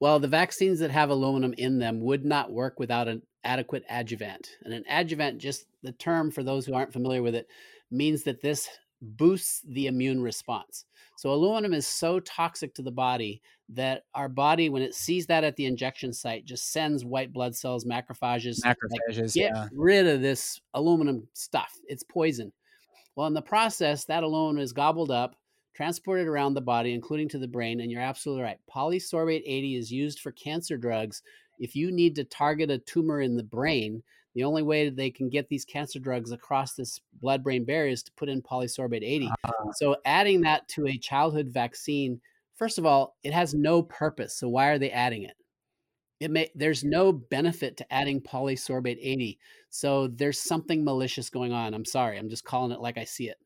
Well, 0.00 0.20
the 0.20 0.28
vaccines 0.28 0.78
that 0.80 0.90
have 0.90 1.10
aluminum 1.10 1.54
in 1.58 1.78
them 1.78 2.00
would 2.00 2.24
not 2.24 2.52
work 2.52 2.78
without 2.78 3.08
an 3.08 3.22
adequate 3.44 3.84
adjuvant. 3.90 4.56
And 4.64 4.72
an 4.72 4.84
adjuvant, 4.88 5.38
just 5.38 5.66
the 5.82 5.92
term 5.92 6.30
for 6.30 6.42
those 6.42 6.66
who 6.66 6.74
aren't 6.74 6.92
familiar 6.92 7.22
with 7.22 7.34
it, 7.34 7.48
means 7.90 8.22
that 8.24 8.40
this 8.40 8.68
boosts 9.00 9.62
the 9.66 9.86
immune 9.86 10.22
response. 10.22 10.84
So 11.16 11.32
aluminum 11.32 11.74
is 11.74 11.86
so 11.86 12.20
toxic 12.20 12.74
to 12.74 12.82
the 12.82 12.92
body 12.92 13.42
that 13.70 14.04
our 14.14 14.28
body, 14.28 14.68
when 14.68 14.82
it 14.82 14.94
sees 14.94 15.26
that 15.26 15.44
at 15.44 15.56
the 15.56 15.66
injection 15.66 16.12
site, 16.12 16.44
just 16.44 16.72
sends 16.72 17.04
white 17.04 17.32
blood 17.32 17.56
cells, 17.56 17.84
macrophages, 17.84 18.60
macrophages, 18.64 19.18
like, 19.18 19.34
get 19.34 19.52
yeah. 19.54 19.68
rid 19.72 20.06
of 20.06 20.20
this 20.22 20.60
aluminum 20.74 21.26
stuff. 21.32 21.72
It's 21.86 22.04
poison. 22.04 22.52
Well, 23.16 23.26
in 23.26 23.34
the 23.34 23.42
process, 23.42 24.04
that 24.04 24.22
aluminum 24.22 24.62
is 24.62 24.72
gobbled 24.72 25.10
up, 25.10 25.34
transported 25.78 26.26
around 26.26 26.54
the 26.54 26.60
body, 26.60 26.92
including 26.92 27.28
to 27.28 27.38
the 27.38 27.46
brain. 27.46 27.78
And 27.80 27.88
you're 27.88 28.02
absolutely 28.02 28.42
right. 28.42 28.58
Polysorbate 28.68 29.42
80 29.46 29.76
is 29.76 29.92
used 29.92 30.18
for 30.18 30.32
cancer 30.32 30.76
drugs. 30.76 31.22
If 31.60 31.76
you 31.76 31.92
need 31.92 32.16
to 32.16 32.24
target 32.24 32.68
a 32.68 32.78
tumor 32.78 33.20
in 33.20 33.36
the 33.36 33.44
brain, 33.44 34.02
the 34.34 34.42
only 34.42 34.64
way 34.64 34.86
that 34.86 34.96
they 34.96 35.08
can 35.08 35.28
get 35.28 35.48
these 35.48 35.64
cancer 35.64 36.00
drugs 36.00 36.32
across 36.32 36.74
this 36.74 37.00
blood 37.22 37.44
brain 37.44 37.64
barrier 37.64 37.92
is 37.92 38.02
to 38.02 38.12
put 38.16 38.28
in 38.28 38.42
polysorbate 38.42 39.04
80. 39.04 39.30
Uh, 39.44 39.52
so 39.74 39.94
adding 40.04 40.40
that 40.40 40.66
to 40.70 40.88
a 40.88 40.98
childhood 40.98 41.46
vaccine, 41.48 42.20
first 42.56 42.78
of 42.78 42.84
all, 42.84 43.14
it 43.22 43.32
has 43.32 43.54
no 43.54 43.80
purpose. 43.80 44.36
So 44.36 44.48
why 44.48 44.70
are 44.70 44.80
they 44.80 44.90
adding 44.90 45.22
it? 45.22 45.36
It 46.18 46.32
may 46.32 46.50
there's 46.56 46.82
no 46.82 47.12
benefit 47.12 47.76
to 47.76 47.92
adding 47.92 48.20
polysorbate 48.20 48.98
80. 49.00 49.38
So 49.70 50.08
there's 50.08 50.40
something 50.40 50.82
malicious 50.82 51.30
going 51.30 51.52
on. 51.52 51.72
I'm 51.72 51.84
sorry. 51.84 52.18
I'm 52.18 52.28
just 52.28 52.44
calling 52.44 52.72
it 52.72 52.80
like 52.80 52.98
I 52.98 53.04
see 53.04 53.28
it. 53.28 53.36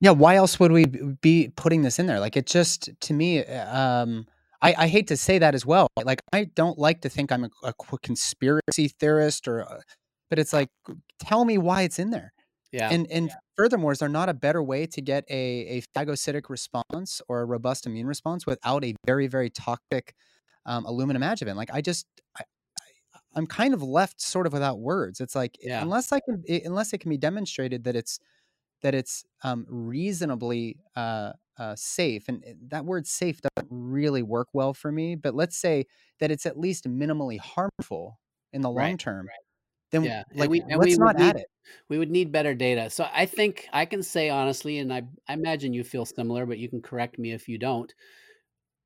Yeah, 0.00 0.12
why 0.12 0.36
else 0.36 0.60
would 0.60 0.72
we 0.72 0.86
be 0.86 1.52
putting 1.56 1.82
this 1.82 1.98
in 1.98 2.06
there? 2.06 2.20
Like 2.20 2.36
it 2.36 2.46
just 2.46 2.90
to 3.00 3.12
me 3.12 3.44
um 3.44 4.26
I, 4.60 4.74
I 4.76 4.88
hate 4.88 5.06
to 5.08 5.16
say 5.16 5.38
that 5.38 5.54
as 5.54 5.64
well. 5.64 5.86
Like 6.02 6.20
I 6.32 6.44
don't 6.44 6.78
like 6.78 7.02
to 7.02 7.08
think 7.08 7.30
I'm 7.30 7.44
a, 7.44 7.50
a 7.62 7.72
conspiracy 8.02 8.88
theorist 8.88 9.46
or 9.46 9.60
a, 9.60 9.82
but 10.30 10.38
it's 10.38 10.52
like 10.52 10.68
tell 11.20 11.44
me 11.44 11.58
why 11.58 11.82
it's 11.82 11.98
in 11.98 12.10
there 12.10 12.32
yeah 12.72 12.90
and 12.90 13.06
and 13.10 13.28
yeah. 13.28 13.34
furthermore 13.56 13.92
is 13.92 13.98
there 13.98 14.08
not 14.08 14.28
a 14.28 14.34
better 14.34 14.62
way 14.62 14.86
to 14.86 15.00
get 15.00 15.24
a, 15.30 15.34
a 15.34 15.82
phagocytic 15.96 16.48
response 16.48 17.22
or 17.28 17.40
a 17.40 17.44
robust 17.44 17.86
immune 17.86 18.06
response 18.06 18.46
without 18.46 18.84
a 18.84 18.94
very 19.06 19.26
very 19.26 19.50
toxic 19.50 20.14
um, 20.66 20.84
aluminum 20.84 21.22
adjuvant 21.22 21.56
like 21.56 21.70
i 21.72 21.80
just 21.80 22.06
I, 22.36 22.44
I, 23.34 23.38
am 23.38 23.46
kind 23.46 23.74
of 23.74 23.82
left 23.82 24.20
sort 24.20 24.46
of 24.46 24.52
without 24.52 24.80
words 24.80 25.20
it's 25.20 25.34
like 25.34 25.56
yeah. 25.60 25.82
unless 25.82 26.12
i 26.12 26.20
can 26.20 26.42
unless 26.64 26.92
it 26.92 26.98
can 26.98 27.10
be 27.10 27.18
demonstrated 27.18 27.84
that 27.84 27.96
it's 27.96 28.18
that 28.82 28.94
it's 28.94 29.24
um, 29.42 29.66
reasonably 29.68 30.78
uh, 30.96 31.32
uh, 31.58 31.74
safe 31.76 32.28
and 32.28 32.44
that 32.68 32.84
word 32.84 33.06
safe 33.06 33.40
doesn't 33.40 33.68
really 33.70 34.22
work 34.22 34.48
well 34.52 34.72
for 34.72 34.92
me 34.92 35.14
but 35.14 35.34
let's 35.34 35.56
say 35.56 35.84
that 36.20 36.30
it's 36.30 36.46
at 36.46 36.58
least 36.58 36.88
minimally 36.88 37.38
harmful 37.38 38.18
in 38.52 38.62
the 38.62 38.70
long 38.70 38.90
right, 38.90 38.98
term 38.98 39.26
right 39.26 39.44
then 39.90 40.04
yeah, 40.04 40.22
like 40.34 40.42
and 40.42 40.50
we, 40.50 40.60
and 40.60 40.78
let's 40.78 40.98
we 40.98 41.04
not 41.04 41.16
need, 41.16 41.30
add 41.30 41.36
it. 41.36 41.46
We 41.88 41.98
would 41.98 42.10
need 42.10 42.30
better 42.30 42.54
data. 42.54 42.90
So 42.90 43.06
I 43.12 43.26
think 43.26 43.66
I 43.72 43.86
can 43.86 44.02
say 44.02 44.28
honestly, 44.28 44.78
and 44.78 44.92
I, 44.92 45.04
I 45.26 45.32
imagine 45.32 45.72
you 45.72 45.84
feel 45.84 46.04
similar, 46.04 46.46
but 46.46 46.58
you 46.58 46.68
can 46.68 46.82
correct 46.82 47.18
me 47.18 47.32
if 47.32 47.48
you 47.48 47.58
don't. 47.58 47.92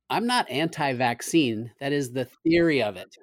I'm 0.09 0.27
not 0.27 0.49
anti-vaccine. 0.49 1.71
That 1.79 1.91
is 1.91 2.11
the 2.11 2.27
theory 2.43 2.83
of 2.83 2.97
it. 2.97 3.15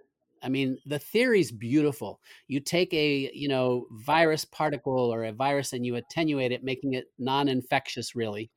I 0.43 0.49
mean, 0.49 0.79
the 0.87 0.99
theory 0.99 1.41
is 1.41 1.53
beautiful. 1.53 2.21
You 2.49 2.61
take 2.61 2.93
a, 2.95 3.31
you 3.35 3.49
know, 3.49 3.87
virus 3.91 4.45
particle 4.45 5.13
or 5.13 5.25
a 5.25 5.33
virus 5.33 5.73
and 5.73 5.85
you 5.85 5.97
attenuate 5.97 6.53
it, 6.53 6.65
making 6.65 6.95
it 6.95 7.07
non-infectious 7.19 8.15
really. 8.15 8.51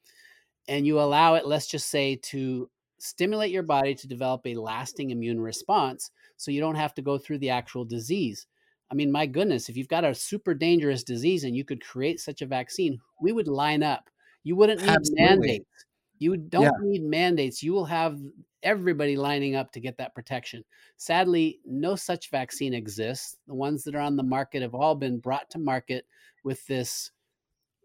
And 0.68 0.88
you 0.88 1.00
allow 1.00 1.36
it, 1.36 1.46
let's 1.46 1.68
just 1.68 1.90
say, 1.90 2.16
to 2.24 2.70
stimulate 3.00 3.52
your 3.52 3.64
body 3.64 3.94
to 3.96 4.08
develop 4.08 4.42
a 4.46 4.56
lasting 4.56 5.12
immune 5.12 5.42
response 5.42 6.12
so 6.38 6.52
you 6.52 6.62
don't 6.62 6.76
have 6.76 6.94
to 6.94 7.02
go 7.02 7.18
through 7.18 7.40
the 7.40 7.50
actual 7.50 7.84
disease. 7.84 8.48
I 8.90 8.96
mean, 8.96 9.12
my 9.12 9.26
goodness, 9.26 9.68
if 9.68 9.76
you've 9.76 9.88
got 9.90 10.06
a 10.06 10.16
super 10.16 10.54
dangerous 10.54 11.04
disease 11.04 11.44
and 11.44 11.56
you 11.56 11.66
could 11.66 11.84
create 11.84 12.20
such 12.20 12.42
a 12.42 12.46
vaccine, 12.46 13.00
we 13.22 13.32
would 13.32 13.48
line 13.48 13.84
up. 13.84 14.10
You 14.44 14.56
wouldn't 14.56 14.82
need 14.82 14.90
Absolutely. 14.90 15.26
mandates. 15.26 15.86
You 16.20 16.38
don't 16.38 16.64
yeah. 16.64 16.72
need 16.82 17.04
mandates. 17.04 17.64
You 17.64 17.74
will 17.74 17.86
have 17.86 18.20
everybody 18.64 19.16
lining 19.16 19.56
up 19.56 19.72
to 19.72 19.80
get 19.80 19.98
that 19.98 20.16
protection. 20.16 20.64
Sadly, 20.98 21.60
no 21.66 21.96
such 21.96 22.32
vaccine 22.32 22.74
exists. 22.74 23.38
The 23.48 23.54
ones 23.54 23.84
that 23.84 23.96
are 23.96 24.02
on 24.02 24.16
the 24.16 24.24
market 24.24 24.62
have 24.62 24.74
all 24.74 24.96
been 24.96 25.20
brought 25.20 25.50
to 25.52 25.60
market 25.60 26.06
with 26.44 26.66
this 26.68 27.12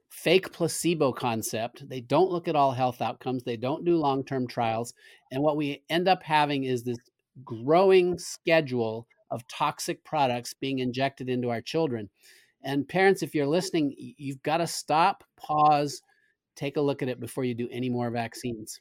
fake 0.09 0.53
placebo 0.53 1.12
concept. 1.12 1.89
They 1.89 2.01
don't 2.01 2.31
look 2.31 2.49
at 2.49 2.57
all 2.57 2.72
health 2.72 3.03
outcomes, 3.03 3.45
they 3.45 3.57
don't 3.57 3.85
do 3.85 3.97
long 3.97 4.24
term 4.24 4.47
trials. 4.47 4.95
And 5.31 5.43
what 5.43 5.57
we 5.57 5.83
end 5.91 6.09
up 6.09 6.22
having 6.22 6.64
is 6.64 6.83
this 6.83 6.99
growing 7.45 8.18
schedule 8.18 9.07
of 9.31 9.47
toxic 9.49 10.05
products 10.05 10.55
being 10.55 10.79
injected 10.79 11.29
into 11.29 11.51
our 11.51 11.61
children. 11.61 12.09
And 12.62 12.89
parents, 12.89 13.22
if 13.22 13.35
you're 13.35 13.47
listening, 13.47 13.95
you've 13.97 14.43
got 14.43 14.57
to 14.59 14.66
stop, 14.66 15.22
pause, 15.37 16.03
take 16.57 16.76
a 16.76 16.81
look 16.81 17.03
at 17.03 17.09
it 17.09 17.20
before 17.20 17.45
you 17.45 17.55
do 17.55 17.68
any 17.70 17.89
more 17.89 18.11
vaccines. 18.11 18.81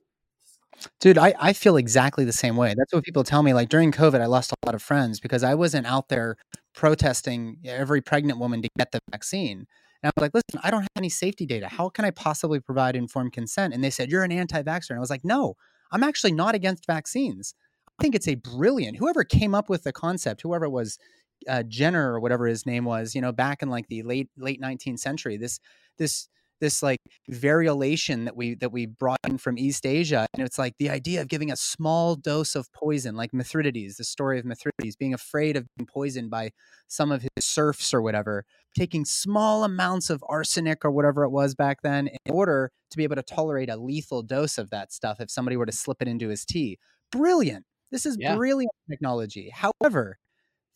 Dude, 1.00 1.18
I, 1.18 1.34
I 1.40 1.54
feel 1.54 1.78
exactly 1.78 2.24
the 2.26 2.34
same 2.34 2.56
way. 2.56 2.74
That's 2.78 2.94
what 2.94 3.04
people 3.04 3.24
tell 3.24 3.44
me. 3.44 3.54
Like 3.54 3.70
during 3.70 3.92
COVID, 3.92 4.22
I 4.22 4.26
lost 4.26 4.52
a 4.52 4.66
lot 4.66 4.76
of 4.76 4.82
friends 4.82 5.20
because 5.20 5.44
I 5.44 5.56
wasn't 5.56 5.88
out 5.88 6.10
there 6.10 6.38
protesting 6.76 7.58
every 7.66 8.02
pregnant 8.02 8.40
woman 8.40 8.62
to 8.62 8.70
get 8.78 8.92
the 8.92 9.00
vaccine. 9.12 9.66
And 10.04 10.10
I 10.10 10.12
was 10.16 10.22
like, 10.22 10.34
listen, 10.34 10.62
I 10.64 10.70
don't 10.70 10.82
have 10.82 10.90
any 10.96 11.10
safety 11.10 11.46
data. 11.46 11.68
How 11.68 11.90
can 11.90 12.06
I 12.06 12.12
possibly 12.12 12.60
provide 12.60 12.96
informed 12.96 13.34
consent? 13.34 13.74
And 13.74 13.84
they 13.84 13.90
said, 13.90 14.10
you're 14.10 14.24
an 14.24 14.32
anti 14.32 14.62
vaxxer. 14.62 14.92
And 14.92 15.00
I 15.00 15.02
was 15.02 15.10
like, 15.10 15.26
no, 15.26 15.56
I'm 15.92 16.04
actually 16.04 16.34
not 16.34 16.54
against 16.56 16.86
vaccines. 16.86 17.56
I 18.00 18.04
think 18.04 18.14
it's 18.14 18.28
a 18.28 18.36
brilliant. 18.36 18.98
Whoever 18.98 19.24
came 19.24 19.56
up 19.56 19.70
with 19.70 19.84
the 19.84 19.92
concept, 19.92 20.42
whoever 20.42 20.66
it 20.66 20.70
was, 20.72 21.00
uh, 21.48 21.64
Jenner 21.64 22.14
or 22.14 22.20
whatever 22.20 22.46
his 22.46 22.66
name 22.66 22.86
was, 22.86 23.16
you 23.16 23.22
know, 23.22 23.32
back 23.32 23.64
in 23.64 23.70
like 23.70 23.88
the 23.88 24.04
late 24.04 24.30
late 24.38 24.62
19th 24.62 25.00
century. 25.00 25.38
This 25.38 25.60
this 25.98 26.28
this 26.60 26.82
like 26.82 27.00
variolation 27.30 28.26
that 28.26 28.36
we 28.36 28.56
that 28.56 28.72
we 28.72 28.86
brought 28.86 29.20
in 29.28 29.38
from 29.38 29.58
East 29.58 29.86
Asia, 29.86 30.28
and 30.34 30.46
it's 30.46 30.58
like 30.58 30.74
the 30.80 30.90
idea 30.90 31.22
of 31.22 31.28
giving 31.28 31.52
a 31.52 31.56
small 31.56 32.16
dose 32.16 32.56
of 32.56 32.72
poison, 32.74 33.16
like 33.16 33.34
Mithridates, 33.34 33.98
the 33.98 34.04
story 34.04 34.40
of 34.40 34.46
Mithridates, 34.46 34.96
being 34.96 35.14
afraid 35.14 35.56
of 35.56 35.66
being 35.78 35.88
poisoned 35.88 36.30
by 36.30 36.52
some 36.88 37.12
of 37.12 37.22
his 37.22 37.46
serfs 37.46 37.94
or 37.94 38.02
whatever, 38.02 38.46
taking 38.78 39.06
small 39.06 39.64
amounts 39.64 40.10
of 40.10 40.24
arsenic 40.28 40.84
or 40.86 40.92
whatever 40.92 41.24
it 41.24 41.30
was 41.30 41.56
back 41.56 41.82
then 41.84 42.08
in 42.08 42.32
order 42.34 42.72
to 42.90 42.98
be 42.98 43.04
able 43.04 43.16
to 43.16 43.24
tolerate 43.24 43.70
a 43.70 43.78
lethal 43.78 44.24
dose 44.24 44.58
of 44.58 44.70
that 44.70 44.92
stuff 44.92 45.20
if 45.20 45.30
somebody 45.30 45.58
were 45.58 45.66
to 45.66 45.72
slip 45.72 46.02
it 46.02 46.08
into 46.08 46.30
his 46.30 46.46
tea. 46.46 46.78
Brilliant. 47.12 47.66
This 47.92 48.06
is 48.06 48.18
yeah. 48.20 48.36
brilliant 48.36 48.72
technology. 48.90 49.52
However, 49.54 50.18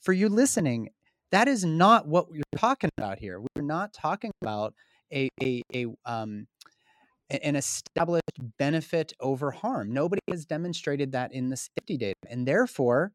for 0.01 0.13
you 0.13 0.29
listening, 0.29 0.89
that 1.31 1.47
is 1.47 1.63
not 1.63 2.07
what 2.07 2.29
we're 2.29 2.41
talking 2.57 2.89
about 2.97 3.19
here. 3.19 3.39
We're 3.39 3.63
not 3.63 3.93
talking 3.93 4.31
about 4.41 4.73
a 5.13 5.29
a, 5.41 5.61
a 5.73 5.85
um 6.05 6.47
an 7.29 7.55
established 7.55 8.39
benefit 8.57 9.13
over 9.21 9.51
harm. 9.51 9.93
Nobody 9.93 10.21
has 10.29 10.45
demonstrated 10.45 11.13
that 11.13 11.33
in 11.33 11.49
the 11.49 11.57
safety 11.57 11.97
data, 11.97 12.15
and 12.29 12.45
therefore, 12.47 13.13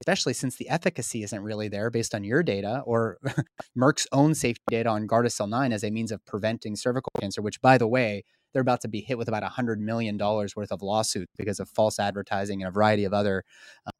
especially 0.00 0.32
since 0.32 0.56
the 0.56 0.68
efficacy 0.68 1.22
isn't 1.22 1.42
really 1.42 1.68
there 1.68 1.90
based 1.90 2.14
on 2.14 2.24
your 2.24 2.42
data 2.42 2.82
or 2.84 3.18
Merck's 3.78 4.06
own 4.12 4.34
safety 4.34 4.62
data 4.70 4.88
on 4.88 5.06
Gardasil 5.06 5.48
9 5.48 5.72
as 5.72 5.84
a 5.84 5.90
means 5.90 6.10
of 6.10 6.24
preventing 6.24 6.76
cervical 6.76 7.12
cancer, 7.20 7.42
which, 7.42 7.60
by 7.60 7.78
the 7.78 7.86
way, 7.86 8.24
they're 8.52 8.62
about 8.62 8.80
to 8.82 8.88
be 8.88 9.00
hit 9.00 9.18
with 9.18 9.28
about 9.28 9.42
$100 9.42 9.78
million 9.78 10.16
worth 10.18 10.70
of 10.70 10.82
lawsuits 10.82 11.32
because 11.36 11.60
of 11.60 11.68
false 11.68 11.98
advertising 11.98 12.62
and 12.62 12.68
a 12.68 12.72
variety 12.72 13.04
of 13.04 13.12
other 13.12 13.44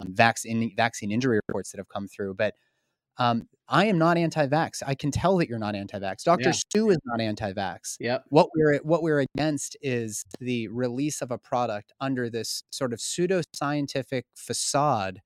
um, 0.01 0.15
vaccine, 0.15 0.73
vaccine 0.77 1.11
injury 1.11 1.41
reports 1.49 1.73
that 1.73 1.79
have 1.79 1.89
come 1.89 2.07
through. 2.07 2.35
But 2.35 2.55
um, 3.19 3.49
I 3.69 3.87
am 3.87 3.97
not 3.97 4.19
anti-vax. 4.19 4.83
I 4.87 4.95
can 4.95 5.11
tell 5.11 5.39
that 5.39 5.49
you're 5.49 5.59
not 5.59 5.75
anti-vax. 5.75 6.25
Dr. 6.25 6.49
Yeah. 6.49 6.51
Stu 6.53 6.91
is 6.91 6.99
not 7.07 7.21
anti-vax. 7.21 7.97
Yep. 7.99 8.25
What 8.29 8.49
we're 8.55 8.79
what 8.79 9.03
we're 9.03 9.25
against 9.37 9.77
is 9.81 10.25
the 10.39 10.69
release 10.69 11.23
of 11.23 11.31
a 11.31 11.39
product 11.39 11.93
under 12.01 12.29
this 12.29 12.63
sort 12.71 12.93
of 12.93 13.01
pseudo-scientific 13.01 14.27
facade 14.35 15.23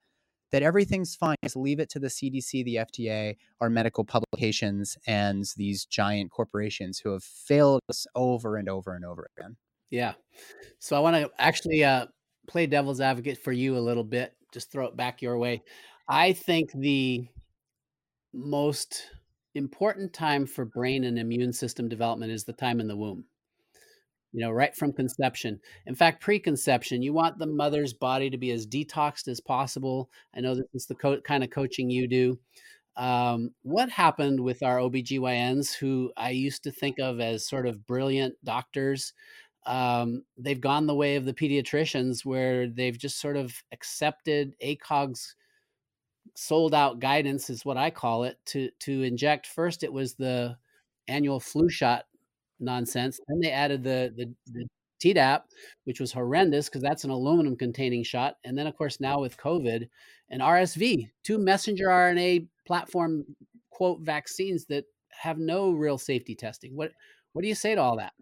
that 0.52 0.62
everything's 0.62 1.14
fine. 1.14 1.36
Just 1.42 1.56
leave 1.56 1.80
it 1.80 1.90
to 1.90 1.98
the 1.98 2.06
CDC, 2.06 2.64
the 2.64 2.76
FDA, 2.76 3.36
our 3.60 3.68
medical 3.68 4.04
publications, 4.04 4.96
and 5.06 5.44
these 5.56 5.84
giant 5.84 6.30
corporations 6.30 7.00
who 7.00 7.12
have 7.12 7.24
failed 7.24 7.80
us 7.90 8.06
over 8.14 8.56
and 8.56 8.68
over 8.68 8.94
and 8.94 9.04
over 9.04 9.28
again. 9.36 9.56
Yeah. 9.90 10.14
So 10.78 10.96
I 10.96 11.00
want 11.00 11.16
to 11.16 11.30
actually 11.38 11.84
uh, 11.84 12.06
play 12.46 12.66
devil's 12.66 13.00
advocate 13.00 13.38
for 13.38 13.52
you 13.52 13.76
a 13.76 13.80
little 13.80 14.04
bit. 14.04 14.34
Just 14.52 14.70
throw 14.70 14.86
it 14.86 14.96
back 14.96 15.22
your 15.22 15.38
way. 15.38 15.62
I 16.08 16.32
think 16.32 16.72
the 16.72 17.28
most 18.38 19.02
important 19.54 20.12
time 20.12 20.46
for 20.46 20.64
brain 20.64 21.04
and 21.04 21.18
immune 21.18 21.52
system 21.52 21.88
development 21.88 22.32
is 22.32 22.44
the 22.44 22.52
time 22.52 22.80
in 22.80 22.88
the 22.88 22.96
womb 22.96 23.24
you 24.32 24.40
know, 24.40 24.50
right 24.50 24.74
from 24.74 24.92
conception. 24.92 25.58
In 25.86 25.94
fact, 25.94 26.20
preconception, 26.20 27.02
you 27.02 27.12
want 27.12 27.38
the 27.38 27.46
mother's 27.46 27.92
body 27.94 28.28
to 28.30 28.36
be 28.36 28.50
as 28.50 28.66
detoxed 28.66 29.28
as 29.28 29.40
possible. 29.40 30.10
I 30.34 30.40
know 30.40 30.54
this 30.54 30.66
is 30.74 30.86
the 30.86 30.94
co- 30.94 31.20
kind 31.22 31.42
of 31.42 31.50
coaching 31.50 31.90
you 31.90 32.06
do. 32.06 32.38
Um, 32.96 33.50
what 33.62 33.88
happened 33.88 34.40
with 34.40 34.62
our 34.62 34.78
OBGYNs, 34.78 35.74
who 35.74 36.12
I 36.16 36.30
used 36.30 36.64
to 36.64 36.70
think 36.70 36.98
of 36.98 37.20
as 37.20 37.46
sort 37.46 37.66
of 37.66 37.86
brilliant 37.86 38.34
doctors? 38.44 39.12
Um, 39.66 40.24
they've 40.36 40.60
gone 40.60 40.86
the 40.86 40.94
way 40.94 41.16
of 41.16 41.24
the 41.24 41.34
pediatricians, 41.34 42.24
where 42.24 42.68
they've 42.68 42.98
just 42.98 43.20
sort 43.20 43.36
of 43.36 43.54
accepted 43.72 44.54
ACOG's 44.62 45.36
sold 46.34 46.74
out 46.74 47.00
guidance, 47.00 47.50
is 47.50 47.64
what 47.64 47.76
I 47.76 47.90
call 47.90 48.24
it, 48.24 48.38
to 48.46 48.70
to 48.80 49.02
inject. 49.02 49.46
First, 49.46 49.82
it 49.82 49.92
was 49.92 50.14
the 50.14 50.56
annual 51.08 51.40
flu 51.40 51.68
shot 51.68 52.06
nonsense. 52.60 53.20
Then 53.28 53.40
they 53.40 53.50
added 53.50 53.82
the 53.82 54.12
the, 54.16 54.32
the 54.52 54.66
Tdap, 55.00 55.42
which 55.84 56.00
was 56.00 56.12
horrendous 56.12 56.68
because 56.68 56.82
that's 56.82 57.04
an 57.04 57.10
aluminum 57.10 57.56
containing 57.56 58.02
shot. 58.02 58.36
And 58.44 58.58
then, 58.58 58.66
of 58.66 58.76
course, 58.76 59.00
now 59.00 59.20
with 59.20 59.36
COVID 59.36 59.88
and 60.30 60.42
RSV, 60.42 61.10
two 61.22 61.38
messenger 61.38 61.86
RNA 61.86 62.48
platform 62.66 63.24
quote 63.70 64.00
vaccines 64.00 64.66
that 64.66 64.84
have 65.10 65.38
no 65.38 65.70
real 65.70 65.98
safety 65.98 66.34
testing. 66.34 66.76
What 66.76 66.92
what 67.32 67.42
do 67.42 67.48
you 67.48 67.54
say 67.54 67.74
to 67.74 67.80
all 67.80 67.96
that? 67.98 68.12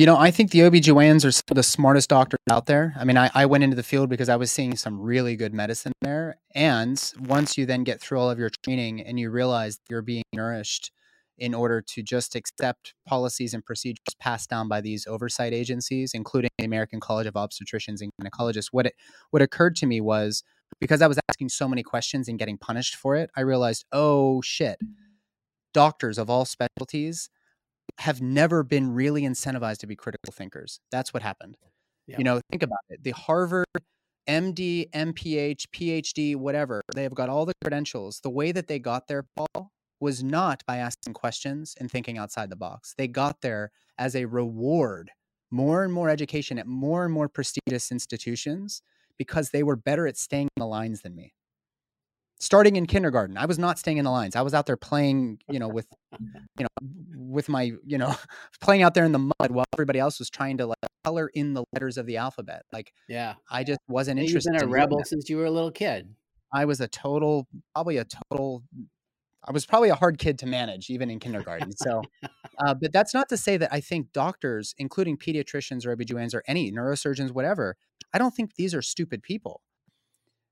You 0.00 0.06
know, 0.06 0.16
I 0.16 0.30
think 0.30 0.50
the 0.50 0.60
OBGYNs 0.60 1.26
are 1.26 1.30
some 1.30 1.44
of 1.50 1.56
the 1.56 1.62
smartest 1.62 2.08
doctors 2.08 2.40
out 2.50 2.64
there. 2.64 2.94
I 2.98 3.04
mean, 3.04 3.18
I, 3.18 3.30
I 3.34 3.44
went 3.44 3.64
into 3.64 3.76
the 3.76 3.82
field 3.82 4.08
because 4.08 4.30
I 4.30 4.36
was 4.36 4.50
seeing 4.50 4.74
some 4.74 4.98
really 4.98 5.36
good 5.36 5.52
medicine 5.52 5.92
there. 6.00 6.38
And 6.54 7.12
once 7.28 7.58
you 7.58 7.66
then 7.66 7.84
get 7.84 8.00
through 8.00 8.18
all 8.18 8.30
of 8.30 8.38
your 8.38 8.48
training 8.64 9.02
and 9.02 9.20
you 9.20 9.28
realize 9.28 9.78
you're 9.90 10.00
being 10.00 10.22
nourished 10.32 10.90
in 11.36 11.52
order 11.52 11.82
to 11.82 12.02
just 12.02 12.34
accept 12.34 12.94
policies 13.06 13.52
and 13.52 13.62
procedures 13.62 14.14
passed 14.18 14.48
down 14.48 14.68
by 14.68 14.80
these 14.80 15.06
oversight 15.06 15.52
agencies, 15.52 16.12
including 16.14 16.48
the 16.56 16.64
American 16.64 16.98
College 16.98 17.26
of 17.26 17.34
Obstetricians 17.34 18.00
and 18.00 18.10
Gynecologists, 18.22 18.68
what 18.70 18.86
it 18.86 18.94
what 19.32 19.42
occurred 19.42 19.76
to 19.76 19.86
me 19.86 20.00
was 20.00 20.42
because 20.80 21.02
I 21.02 21.08
was 21.08 21.20
asking 21.28 21.50
so 21.50 21.68
many 21.68 21.82
questions 21.82 22.26
and 22.26 22.38
getting 22.38 22.56
punished 22.56 22.96
for 22.96 23.16
it, 23.16 23.28
I 23.36 23.42
realized, 23.42 23.84
oh 23.92 24.40
shit, 24.40 24.78
doctors 25.74 26.16
of 26.16 26.30
all 26.30 26.46
specialties 26.46 27.28
have 27.98 28.20
never 28.20 28.62
been 28.62 28.92
really 28.92 29.22
incentivized 29.22 29.78
to 29.78 29.86
be 29.86 29.96
critical 29.96 30.32
thinkers. 30.32 30.80
That's 30.90 31.12
what 31.12 31.22
happened. 31.22 31.56
Yep. 32.06 32.18
You 32.18 32.24
know, 32.24 32.40
think 32.50 32.62
about 32.62 32.80
it. 32.88 33.02
The 33.02 33.12
Harvard 33.12 33.66
MD, 34.28 34.90
MPH, 34.90 35.66
PhD, 35.74 36.36
whatever, 36.36 36.82
they 36.94 37.02
have 37.02 37.14
got 37.14 37.28
all 37.28 37.46
the 37.46 37.54
credentials. 37.62 38.20
The 38.20 38.30
way 38.30 38.52
that 38.52 38.68
they 38.68 38.78
got 38.78 39.08
there, 39.08 39.24
Paul, 39.36 39.72
was 40.00 40.22
not 40.22 40.62
by 40.66 40.76
asking 40.76 41.14
questions 41.14 41.74
and 41.78 41.90
thinking 41.90 42.18
outside 42.18 42.50
the 42.50 42.56
box. 42.56 42.94
They 42.96 43.08
got 43.08 43.40
there 43.42 43.70
as 43.98 44.16
a 44.16 44.24
reward, 44.24 45.10
more 45.50 45.84
and 45.84 45.92
more 45.92 46.08
education 46.08 46.58
at 46.58 46.66
more 46.66 47.04
and 47.04 47.12
more 47.12 47.28
prestigious 47.28 47.92
institutions 47.92 48.82
because 49.18 49.50
they 49.50 49.62
were 49.62 49.76
better 49.76 50.06
at 50.06 50.16
staying 50.16 50.48
in 50.56 50.60
the 50.60 50.66
lines 50.66 51.02
than 51.02 51.14
me 51.14 51.34
starting 52.40 52.76
in 52.76 52.86
kindergarten 52.86 53.36
i 53.36 53.46
was 53.46 53.58
not 53.58 53.78
staying 53.78 53.98
in 53.98 54.04
the 54.04 54.10
lines 54.10 54.34
i 54.34 54.42
was 54.42 54.54
out 54.54 54.66
there 54.66 54.76
playing 54.76 55.38
you 55.48 55.58
know 55.58 55.68
with 55.68 55.86
you 56.58 56.64
know 56.64 56.88
with 57.16 57.48
my 57.48 57.72
you 57.86 57.98
know 57.98 58.14
playing 58.60 58.82
out 58.82 58.94
there 58.94 59.04
in 59.04 59.12
the 59.12 59.18
mud 59.18 59.50
while 59.50 59.66
everybody 59.74 59.98
else 59.98 60.18
was 60.18 60.28
trying 60.30 60.56
to 60.58 60.66
like 60.66 60.76
color 61.04 61.30
in 61.34 61.54
the 61.54 61.64
letters 61.72 61.96
of 61.96 62.06
the 62.06 62.16
alphabet 62.16 62.62
like 62.72 62.92
yeah. 63.08 63.34
I 63.50 63.64
just 63.64 63.80
wasn't 63.88 64.20
interested. 64.20 64.52
You've 64.52 64.60
been 64.60 64.68
a 64.68 64.72
rebel 64.72 65.02
since 65.04 65.28
you 65.28 65.38
were 65.38 65.46
a 65.46 65.50
little 65.50 65.70
kid. 65.70 66.14
I 66.52 66.64
was 66.64 66.80
a 66.80 66.88
total 66.88 67.46
probably 67.74 67.96
a 67.96 68.06
total 68.30 68.62
i 69.48 69.52
was 69.52 69.64
probably 69.64 69.88
a 69.88 69.94
hard 69.94 70.18
kid 70.18 70.38
to 70.38 70.46
manage 70.46 70.90
even 70.90 71.08
in 71.10 71.18
kindergarten 71.18 71.74
so 71.76 72.02
uh, 72.58 72.74
but 72.74 72.92
that's 72.92 73.14
not 73.14 73.28
to 73.28 73.36
say 73.36 73.56
that 73.56 73.72
i 73.72 73.80
think 73.80 74.12
doctors 74.12 74.74
including 74.76 75.16
pediatricians 75.16 75.86
or 75.86 75.96
obgyns 75.96 76.34
or 76.34 76.42
any 76.46 76.70
neurosurgeons 76.70 77.30
whatever 77.30 77.76
i 78.12 78.18
don't 78.18 78.34
think 78.34 78.54
these 78.56 78.74
are 78.74 78.82
stupid 78.82 79.22
people 79.22 79.62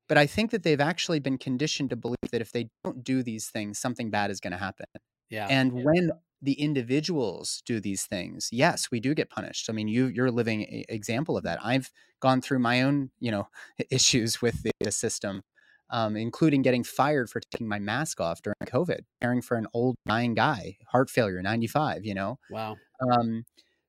but 0.09 0.19
I 0.19 0.27
think 0.27 0.51
that 0.51 0.63
they've 0.63 0.81
actually 0.81 1.21
been 1.21 1.39
conditioned 1.39 1.91
to 1.91 1.97
believe 1.97 2.17
that 2.33 2.41
if 2.41 2.53
they 2.53 2.69
don't 2.83 3.05
do 3.05 3.23
these 3.23 3.49
things, 3.49 3.79
something 3.79 4.11
bad 4.11 4.31
is 4.31 4.41
going 4.41 4.53
to 4.53 4.59
happen. 4.59 4.87
Yeah. 5.31 5.47
And 5.51 5.77
yeah. 5.77 5.85
when 5.85 6.11
the 6.41 6.55
individuals 6.55 7.63
do 7.67 7.81
these 7.81 8.05
things, 8.05 8.49
yes, 8.51 8.91
we 8.91 9.01
do 9.01 9.15
get 9.15 9.31
punished. 9.31 9.69
I 9.69 9.73
mean, 9.73 9.89
you 9.89 10.07
you're 10.07 10.27
a 10.27 10.33
living 10.33 10.85
example 10.89 11.37
of 11.37 11.45
that. 11.45 11.59
I've 11.63 11.91
gone 12.21 12.41
through 12.41 12.61
my 12.61 12.83
own, 12.83 13.11
you 13.21 13.31
know, 13.31 13.49
issues 13.91 14.41
with 14.41 14.63
the, 14.63 14.71
the 14.81 14.93
system, 14.93 15.43
um, 15.91 16.17
including 16.17 16.63
getting 16.63 16.85
fired 16.85 17.29
for 17.29 17.41
taking 17.41 17.69
my 17.69 17.79
mask 17.79 18.21
off 18.21 18.41
during 18.43 18.57
COVID, 18.65 19.01
caring 19.21 19.43
for 19.43 19.57
an 19.57 19.67
old 19.75 19.97
dying 20.07 20.35
guy, 20.35 20.79
heart 20.89 21.11
failure, 21.11 21.43
95. 21.43 22.05
You 22.07 22.15
know. 22.15 22.39
Wow. 22.51 22.77
Um, 23.01 23.45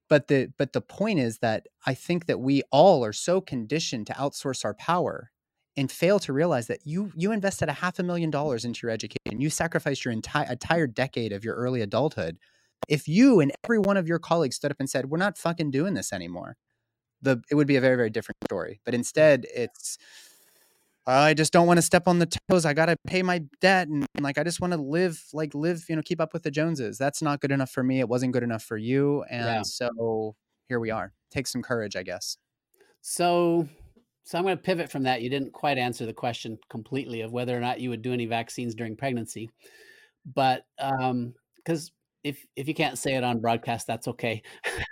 but 0.09 0.27
the 0.27 0.51
but 0.57 0.73
the 0.73 0.81
point 0.81 1.19
is 1.19 1.37
that 1.37 1.67
I 1.85 1.93
think 1.93 2.25
that 2.25 2.39
we 2.39 2.63
all 2.71 3.05
are 3.05 3.13
so 3.13 3.39
conditioned 3.39 4.07
to 4.07 4.13
outsource 4.13 4.65
our 4.65 4.73
power 4.73 5.31
and 5.79 5.89
fail 5.89 6.19
to 6.19 6.33
realize 6.33 6.67
that 6.67 6.85
you 6.85 7.09
you 7.15 7.31
invested 7.31 7.69
a 7.69 7.73
half 7.73 7.99
a 7.99 8.03
million 8.03 8.29
dollars 8.29 8.65
into 8.65 8.85
your 8.85 8.91
education. 8.91 9.39
You 9.39 9.49
sacrificed 9.49 10.03
your 10.03 10.11
entire 10.11 10.51
entire 10.51 10.87
decade 10.87 11.31
of 11.31 11.45
your 11.45 11.55
early 11.55 11.79
adulthood. 11.79 12.37
If 12.89 13.07
you 13.07 13.39
and 13.39 13.53
every 13.63 13.79
one 13.79 13.95
of 13.95 14.05
your 14.05 14.19
colleagues 14.19 14.57
stood 14.57 14.71
up 14.71 14.77
and 14.81 14.89
said, 14.89 15.09
"We're 15.09 15.17
not 15.17 15.37
fucking 15.37 15.71
doing 15.71 15.93
this 15.93 16.11
anymore," 16.11 16.57
the 17.21 17.41
it 17.49 17.55
would 17.55 17.65
be 17.65 17.77
a 17.77 17.81
very 17.81 17.95
very 17.95 18.09
different 18.09 18.39
story. 18.45 18.81
But 18.83 18.93
instead, 18.93 19.45
it's 19.55 19.97
I 21.07 21.33
just 21.33 21.53
don't 21.53 21.65
want 21.65 21.77
to 21.77 21.81
step 21.81 22.09
on 22.09 22.19
the 22.19 22.27
toes. 22.49 22.65
I 22.65 22.73
got 22.73 22.87
to 22.87 22.97
pay 23.07 23.23
my 23.23 23.43
debt 23.61 23.87
and, 23.87 24.05
and 24.15 24.23
like 24.23 24.37
I 24.37 24.43
just 24.43 24.59
want 24.59 24.73
to 24.73 24.81
live 24.81 25.23
like 25.31 25.55
live, 25.55 25.85
you 25.87 25.95
know, 25.95 26.01
keep 26.01 26.19
up 26.19 26.33
with 26.33 26.43
the 26.43 26.51
Joneses. 26.51 26.97
That's 26.97 27.21
not 27.21 27.39
good 27.39 27.53
enough 27.53 27.71
for 27.71 27.83
me. 27.83 28.01
It 28.01 28.09
wasn't 28.09 28.33
good 28.33 28.43
enough 28.43 28.63
for 28.63 28.75
you. 28.75 29.23
And 29.29 29.45
yeah. 29.45 29.61
so 29.61 30.35
here 30.67 30.79
we 30.81 30.91
are. 30.91 31.13
Take 31.31 31.47
some 31.47 31.61
courage, 31.61 31.95
I 31.95 32.03
guess. 32.03 32.37
So 33.01 33.69
so 34.29 34.37
I'm 34.37 34.43
going 34.43 34.55
to 34.55 34.61
pivot 34.61 34.91
from 34.91 35.01
that. 35.03 35.23
You 35.23 35.29
didn't 35.31 35.53
quite 35.53 35.79
answer 35.79 36.05
the 36.05 36.13
question 36.13 36.59
completely 36.69 37.21
of 37.21 37.31
whether 37.31 37.57
or 37.57 37.59
not 37.59 37.79
you 37.79 37.89
would 37.89 38.03
do 38.03 38.13
any 38.13 38.27
vaccines 38.27 38.75
during 38.75 38.95
pregnancy, 38.95 39.49
but 40.35 40.67
um, 40.77 41.33
because 41.55 41.91
if 42.23 42.45
if 42.55 42.67
you 42.67 42.75
can't 42.75 42.95
say 42.99 43.15
it 43.15 43.23
on 43.23 43.39
broadcast, 43.39 43.87
that's 43.87 44.07
okay. 44.07 44.43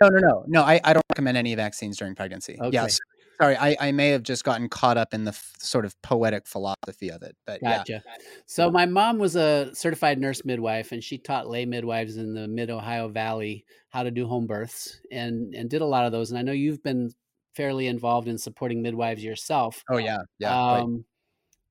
no, 0.02 0.10
no, 0.10 0.20
no, 0.20 0.44
no. 0.48 0.64
I, 0.64 0.82
I 0.84 0.92
don't 0.92 1.06
recommend 1.12 1.38
any 1.38 1.54
vaccines 1.54 1.98
during 1.98 2.16
pregnancy. 2.16 2.58
Okay. 2.60 2.72
Yes. 2.74 2.98
Sorry, 3.40 3.56
I, 3.56 3.78
I 3.80 3.92
may 3.92 4.10
have 4.10 4.24
just 4.24 4.44
gotten 4.44 4.68
caught 4.70 4.98
up 4.98 5.14
in 5.14 5.24
the 5.24 5.30
f- 5.30 5.54
sort 5.60 5.86
of 5.86 5.94
poetic 6.02 6.48
philosophy 6.48 7.12
of 7.12 7.22
it, 7.22 7.38
but 7.46 7.62
gotcha. 7.62 7.92
yeah. 7.92 8.00
So 8.48 8.72
my 8.72 8.88
mom 8.88 9.20
was 9.20 9.36
a 9.36 9.70
certified 9.76 10.20
nurse 10.20 10.44
midwife, 10.46 10.94
and 10.94 11.04
she 11.04 11.20
taught 11.20 11.48
lay 11.48 11.64
midwives 11.64 12.18
in 12.18 12.34
the 12.34 12.48
Mid 12.48 12.72
Ohio 12.72 13.08
Valley 13.08 13.66
how 13.90 14.02
to 14.02 14.10
do 14.10 14.26
home 14.26 14.48
births, 14.48 15.00
and 15.12 15.54
and 15.54 15.70
did 15.70 15.82
a 15.82 15.86
lot 15.86 16.08
of 16.08 16.12
those. 16.12 16.32
And 16.32 16.40
I 16.40 16.42
know 16.42 16.54
you've 16.54 16.82
been 16.82 17.12
fairly 17.58 17.88
involved 17.88 18.30
in 18.30 18.38
supporting 18.38 18.82
midwives 18.82 19.24
yourself. 19.24 19.84
Oh 19.89 19.97
yeah, 19.97 20.20
yeah. 20.39 20.55
Um, 20.55 20.93
right. 20.93 21.03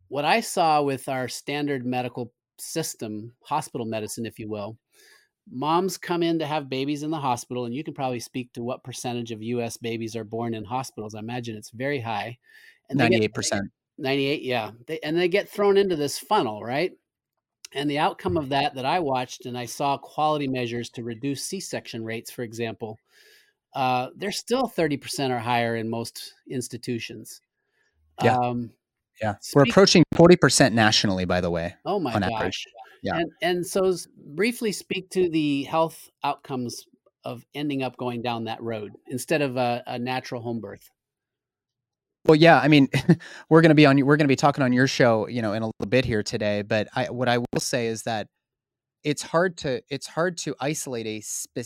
What 0.08 0.24
I 0.24 0.40
saw 0.40 0.82
with 0.82 1.08
our 1.08 1.28
standard 1.28 1.86
medical 1.86 2.32
system, 2.58 3.32
hospital 3.42 3.86
medicine, 3.86 4.26
if 4.26 4.38
you 4.38 4.48
will, 4.48 4.76
moms 5.50 5.96
come 5.96 6.22
in 6.22 6.38
to 6.40 6.46
have 6.46 6.68
babies 6.68 7.02
in 7.02 7.10
the 7.10 7.16
hospital, 7.16 7.64
and 7.64 7.74
you 7.74 7.82
can 7.84 7.94
probably 7.94 8.20
speak 8.20 8.52
to 8.52 8.62
what 8.62 8.84
percentage 8.84 9.32
of 9.32 9.42
U.S. 9.42 9.76
babies 9.76 10.16
are 10.16 10.24
born 10.24 10.54
in 10.54 10.64
hospitals. 10.64 11.14
I 11.14 11.20
imagine 11.20 11.56
it's 11.56 11.70
very 11.70 12.00
high. 12.00 12.36
Ninety-eight 12.90 13.34
percent. 13.34 13.70
Ninety-eight, 13.98 14.42
yeah. 14.42 14.72
They, 14.86 15.00
and 15.00 15.16
they 15.16 15.28
get 15.28 15.48
thrown 15.48 15.76
into 15.76 15.96
this 15.96 16.18
funnel, 16.18 16.62
right? 16.62 16.92
And 17.72 17.90
the 17.90 17.98
outcome 17.98 18.36
of 18.36 18.50
that 18.50 18.74
that 18.74 18.84
I 18.84 19.00
watched, 19.00 19.46
and 19.46 19.58
I 19.58 19.66
saw 19.66 19.98
quality 19.98 20.46
measures 20.46 20.88
to 20.90 21.02
reduce 21.02 21.42
C-section 21.42 22.04
rates, 22.04 22.30
for 22.30 22.42
example, 22.42 22.98
uh, 23.76 24.08
they're 24.16 24.32
still 24.32 24.72
30% 24.74 25.30
or 25.30 25.38
higher 25.38 25.76
in 25.76 25.90
most 25.90 26.32
institutions. 26.50 27.42
Yeah. 28.24 28.36
Um, 28.38 28.70
yeah. 29.20 29.34
We're 29.54 29.64
approaching 29.64 30.02
40% 30.14 30.72
nationally, 30.72 31.26
by 31.26 31.42
the 31.42 31.50
way. 31.50 31.74
Oh 31.84 32.00
my 32.00 32.18
gosh. 32.18 32.32
Average. 32.32 32.66
Yeah. 33.02 33.16
And, 33.18 33.30
and 33.42 33.66
so 33.66 33.94
briefly 34.16 34.72
speak 34.72 35.10
to 35.10 35.28
the 35.28 35.64
health 35.64 36.08
outcomes 36.24 36.86
of 37.22 37.44
ending 37.54 37.82
up 37.82 37.98
going 37.98 38.22
down 38.22 38.44
that 38.44 38.62
road 38.62 38.92
instead 39.08 39.42
of 39.42 39.58
a, 39.58 39.82
a 39.86 39.98
natural 39.98 40.40
home 40.40 40.60
birth. 40.60 40.90
Well, 42.24 42.36
yeah, 42.36 42.58
I 42.58 42.68
mean, 42.68 42.88
we're 43.50 43.60
going 43.60 43.70
to 43.70 43.74
be 43.74 43.84
on, 43.84 43.96
we're 43.98 44.16
going 44.16 44.24
to 44.24 44.28
be 44.28 44.36
talking 44.36 44.64
on 44.64 44.72
your 44.72 44.86
show, 44.86 45.28
you 45.28 45.42
know, 45.42 45.52
in 45.52 45.62
a 45.62 45.66
little 45.66 45.90
bit 45.90 46.06
here 46.06 46.22
today. 46.22 46.62
But 46.62 46.88
I, 46.96 47.10
what 47.10 47.28
I 47.28 47.38
will 47.38 47.60
say 47.60 47.88
is 47.88 48.04
that 48.04 48.28
it's 49.04 49.22
hard 49.22 49.56
to 49.56 49.82
it's 49.88 50.06
hard 50.06 50.36
to 50.36 50.54
isolate 50.60 51.06
a 51.06 51.22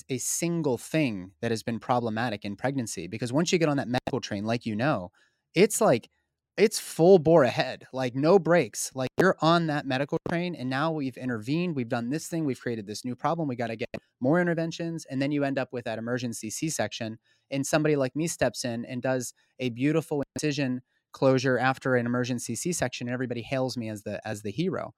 a 0.08 0.18
single 0.18 0.78
thing 0.78 1.32
that 1.40 1.50
has 1.50 1.62
been 1.62 1.78
problematic 1.78 2.44
in 2.44 2.56
pregnancy 2.56 3.06
because 3.06 3.32
once 3.32 3.52
you 3.52 3.58
get 3.58 3.68
on 3.68 3.76
that 3.76 3.88
medical 3.88 4.20
train 4.20 4.44
like 4.44 4.66
you 4.66 4.76
know 4.76 5.10
it's 5.54 5.80
like 5.80 6.08
it's 6.56 6.78
full 6.78 7.18
bore 7.18 7.44
ahead 7.44 7.86
like 7.92 8.14
no 8.14 8.38
breaks 8.38 8.90
like 8.94 9.08
you're 9.18 9.36
on 9.40 9.66
that 9.66 9.86
medical 9.86 10.18
train 10.28 10.54
and 10.54 10.68
now 10.68 10.90
we've 10.90 11.16
intervened 11.16 11.74
we've 11.74 11.88
done 11.88 12.10
this 12.10 12.28
thing 12.28 12.44
we've 12.44 12.60
created 12.60 12.86
this 12.86 13.04
new 13.04 13.14
problem 13.14 13.48
we 13.48 13.56
got 13.56 13.68
to 13.68 13.76
get 13.76 13.88
more 14.20 14.40
interventions 14.40 15.06
and 15.10 15.22
then 15.22 15.32
you 15.32 15.44
end 15.44 15.58
up 15.58 15.72
with 15.72 15.84
that 15.84 15.98
emergency 15.98 16.50
c-section 16.50 17.18
and 17.50 17.66
somebody 17.66 17.96
like 17.96 18.14
me 18.14 18.26
steps 18.26 18.64
in 18.64 18.84
and 18.84 19.02
does 19.02 19.32
a 19.58 19.70
beautiful 19.70 20.22
incision 20.36 20.82
closure 21.12 21.58
after 21.58 21.96
an 21.96 22.06
emergency 22.06 22.54
c-section 22.54 23.08
and 23.08 23.14
everybody 23.14 23.42
hails 23.42 23.76
me 23.76 23.88
as 23.88 24.02
the 24.02 24.26
as 24.26 24.42
the 24.42 24.50
hero. 24.50 24.94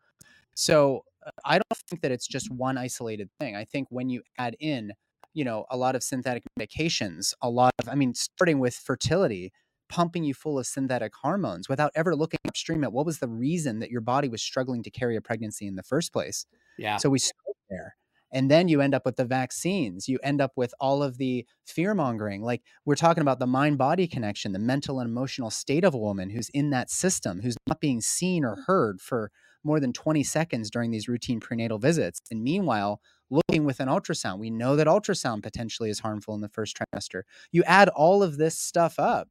So 0.55 1.05
I 1.45 1.55
don't 1.55 1.79
think 1.89 2.03
that 2.03 2.11
it's 2.11 2.27
just 2.27 2.51
one 2.51 2.79
isolated 2.79 3.29
thing. 3.41 3.57
I 3.57 3.65
think 3.65 3.89
when 3.91 4.09
you 4.09 4.23
add 4.39 4.57
in, 4.61 4.93
you 5.35 5.45
know, 5.45 5.67
a 5.71 5.77
lot 5.77 5.95
of 5.95 6.03
synthetic 6.03 6.43
medications, 6.59 7.35
a 7.41 7.49
lot 7.49 7.73
of, 7.81 7.89
I 7.89 7.95
mean, 7.95 8.15
starting 8.15 8.59
with 8.59 8.75
fertility, 8.75 9.53
pumping 9.89 10.25
you 10.25 10.35
full 10.35 10.59
of 10.59 10.67
synthetic 10.67 11.13
hormones 11.15 11.69
without 11.69 11.93
ever 11.95 12.17
looking 12.17 12.41
upstream 12.49 12.83
at 12.85 12.93
what 12.93 13.07
was 13.07 13.19
the 13.19 13.29
reason 13.29 13.79
that 13.81 13.91
your 13.91 14.01
body 14.01 14.29
was 14.29 14.43
struggling 14.43 14.83
to 14.83 14.91
carry 14.91 15.17
a 15.17 15.21
pregnancy 15.21 15.67
in 15.67 15.77
the 15.77 15.83
first 15.83 16.13
place. 16.13 16.47
Yeah. 16.79 16.97
So 16.97 17.11
we 17.11 17.19
start 17.19 17.57
there. 17.69 17.97
And 18.33 18.51
then 18.51 18.69
you 18.69 18.81
end 18.81 18.95
up 18.95 19.05
with 19.05 19.17
the 19.17 19.25
vaccines. 19.25 20.09
You 20.09 20.19
end 20.23 20.41
up 20.41 20.53
with 20.57 20.73
all 20.81 21.03
of 21.03 21.19
the 21.19 21.47
fear 21.67 21.95
mongering. 21.95 22.43
Like 22.43 22.63
we're 22.85 22.95
talking 22.97 23.21
about 23.21 23.39
the 23.39 23.47
mind 23.47 23.79
body 23.79 24.07
connection, 24.09 24.53
the 24.53 24.59
mental 24.59 25.01
and 25.01 25.09
emotional 25.09 25.51
state 25.51 25.85
of 25.85 25.95
a 25.95 25.99
woman 25.99 26.31
who's 26.31 26.49
in 26.51 26.71
that 26.71 26.91
system, 26.91 27.41
who's 27.41 27.57
not 27.67 27.81
being 27.81 28.01
seen 28.01 28.45
or 28.45 28.57
heard 28.67 29.01
for 29.01 29.31
more 29.65 29.79
than 29.79 29.93
20 29.93 30.23
seconds 30.25 30.71
during 30.71 30.91
these 30.91 31.09
routine 31.09 31.41
prenatal 31.41 31.79
visits. 31.79 32.21
And 32.31 32.43
meanwhile, 32.43 33.01
looking 33.31 33.65
with 33.65 33.81
an 33.81 33.89
ultrasound. 33.89 34.39
We 34.39 34.51
know 34.51 34.77
that 34.77 34.87
ultrasound 34.87 35.43
potentially 35.43 35.89
is 35.89 36.01
harmful 36.01 36.35
in 36.35 36.41
the 36.43 36.49
first 36.49 36.77
trimester. 36.77 37.23
You 37.51 37.63
add 37.65 37.89
all 37.91 38.23
of 38.23 38.37
this 38.37 38.59
stuff 38.59 38.99
up, 38.99 39.29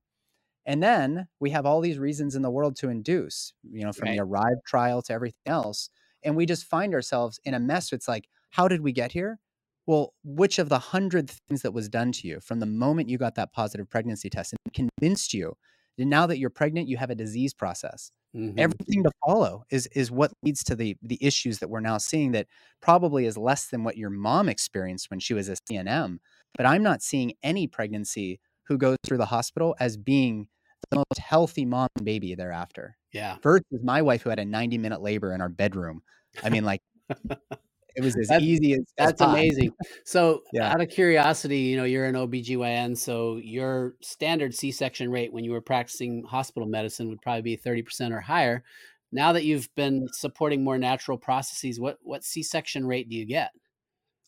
and 0.66 0.82
then 0.82 1.28
we 1.40 1.50
have 1.52 1.66
all 1.66 1.82
these 1.82 1.98
reasons 2.00 2.36
in 2.36 2.42
the 2.44 2.52
world 2.52 2.76
to 2.78 2.90
induce, 2.90 3.54
you 3.72 3.84
know, 3.86 3.92
from 3.94 4.10
Right. 4.10 4.18
the 4.18 4.20
Arrive 4.20 4.64
trial 4.66 5.02
to 5.04 5.14
everything 5.14 5.42
else. 5.48 5.90
And 6.24 6.36
we 6.36 6.46
just 6.46 6.66
find 6.66 6.94
ourselves 6.94 7.40
in 7.44 7.54
a 7.56 7.60
mess. 7.60 7.92
It's 7.94 8.08
like, 8.08 8.28
how 8.52 8.68
did 8.68 8.82
we 8.82 8.92
get 8.92 9.12
here? 9.12 9.40
Well, 9.88 10.14
which 10.24 10.60
of 10.60 10.70
the 10.70 10.80
hundred 10.80 11.30
things 11.30 11.64
that 11.64 11.74
was 11.74 11.90
done 11.90 12.12
to 12.14 12.28
you 12.28 12.40
from 12.40 12.60
the 12.60 12.66
moment 12.66 13.10
you 13.10 13.18
got 13.18 13.36
that 13.36 13.52
positive 13.54 13.90
pregnancy 13.90 14.30
test 14.30 14.54
and 14.54 14.74
convinced 14.74 15.34
you 15.34 15.56
that 15.98 16.06
now 16.06 16.28
that 16.28 16.38
you're 16.38 16.50
pregnant, 16.50 16.88
you 16.88 16.98
have 16.98 17.10
a 17.10 17.16
disease 17.16 17.54
process? 17.54 18.12
Mhm. 18.34 18.58
everything 18.58 19.04
to 19.04 19.12
follow 19.26 19.64
is 19.72 19.88
is 19.88 20.12
what 20.12 20.32
leads 20.44 20.64
to 20.64 20.76
the 20.76 20.96
the 21.02 21.18
issues 21.24 21.60
that 21.60 21.70
we're 21.70 21.80
now 21.80 21.98
seeing 21.98 22.32
that 22.34 22.48
probably 22.82 23.26
is 23.26 23.38
less 23.38 23.68
than 23.68 23.84
what 23.84 23.98
your 23.98 24.10
mom 24.10 24.50
experienced 24.50 25.10
when 25.10 25.20
she 25.20 25.34
was 25.34 25.48
a 25.50 25.56
CNM 25.70 26.20
but 26.58 26.66
I'm 26.66 26.84
not 26.84 27.02
seeing 27.02 27.34
any 27.44 27.68
pregnancy 27.68 28.40
who 28.68 28.78
goes 28.78 28.98
through 29.06 29.18
the 29.18 29.26
hospital 29.26 29.76
as 29.80 29.98
being 29.98 30.48
the 30.90 30.98
most 30.98 31.20
healthy 31.20 31.66
mom 31.66 31.88
and 31.96 32.06
baby 32.06 32.36
thereafter 32.36 32.98
yeah. 33.12 33.38
versus 33.44 33.82
my 33.84 34.02
wife 34.02 34.22
who 34.22 34.30
had 34.30 34.40
a 34.40 34.46
90 34.46 34.78
minute 34.78 35.02
labor 35.02 35.34
in 35.34 35.42
our 35.42 35.50
bedroom 35.50 36.02
I 36.44 36.50
mean 36.50 36.66
like 36.66 36.82
it 37.96 38.02
was 38.02 38.16
as 38.18 38.28
That's- 38.28 38.48
easy 38.48 38.74
as 38.74 38.80
as 38.98 39.08
That's 39.08 39.22
pie. 39.22 39.32
amazing. 39.32 39.72
So, 40.06 40.44
Yeah. 40.54 40.72
out 40.72 40.82
of 40.82 40.90
curiosity, 40.90 41.60
you 41.60 41.78
know, 41.78 41.84
you're 41.84 42.06
an 42.06 42.16
OBGYN, 42.16 42.96
so 42.98 43.38
your 43.38 43.96
standard 44.02 44.54
C-section 44.56 45.10
rate 45.12 45.32
when 45.34 45.44
you 45.44 45.52
were 45.52 45.62
practicing 45.62 46.24
hospital 46.24 46.68
medicine 46.68 47.10
would 47.10 47.22
probably 47.22 47.42
be 47.42 47.56
30% 47.58 48.14
or 48.14 48.22
higher. 48.22 48.64
Now 49.12 49.34
that 49.34 49.44
you've 49.44 49.68
been 49.76 50.08
supporting 50.14 50.64
more 50.64 50.78
natural 50.78 51.18
processes, 51.18 51.80
what 51.80 51.98
what 52.02 52.24
C-section 52.24 52.86
rate 52.88 53.10
do 53.10 53.16
you 53.16 53.26
get? 53.26 53.52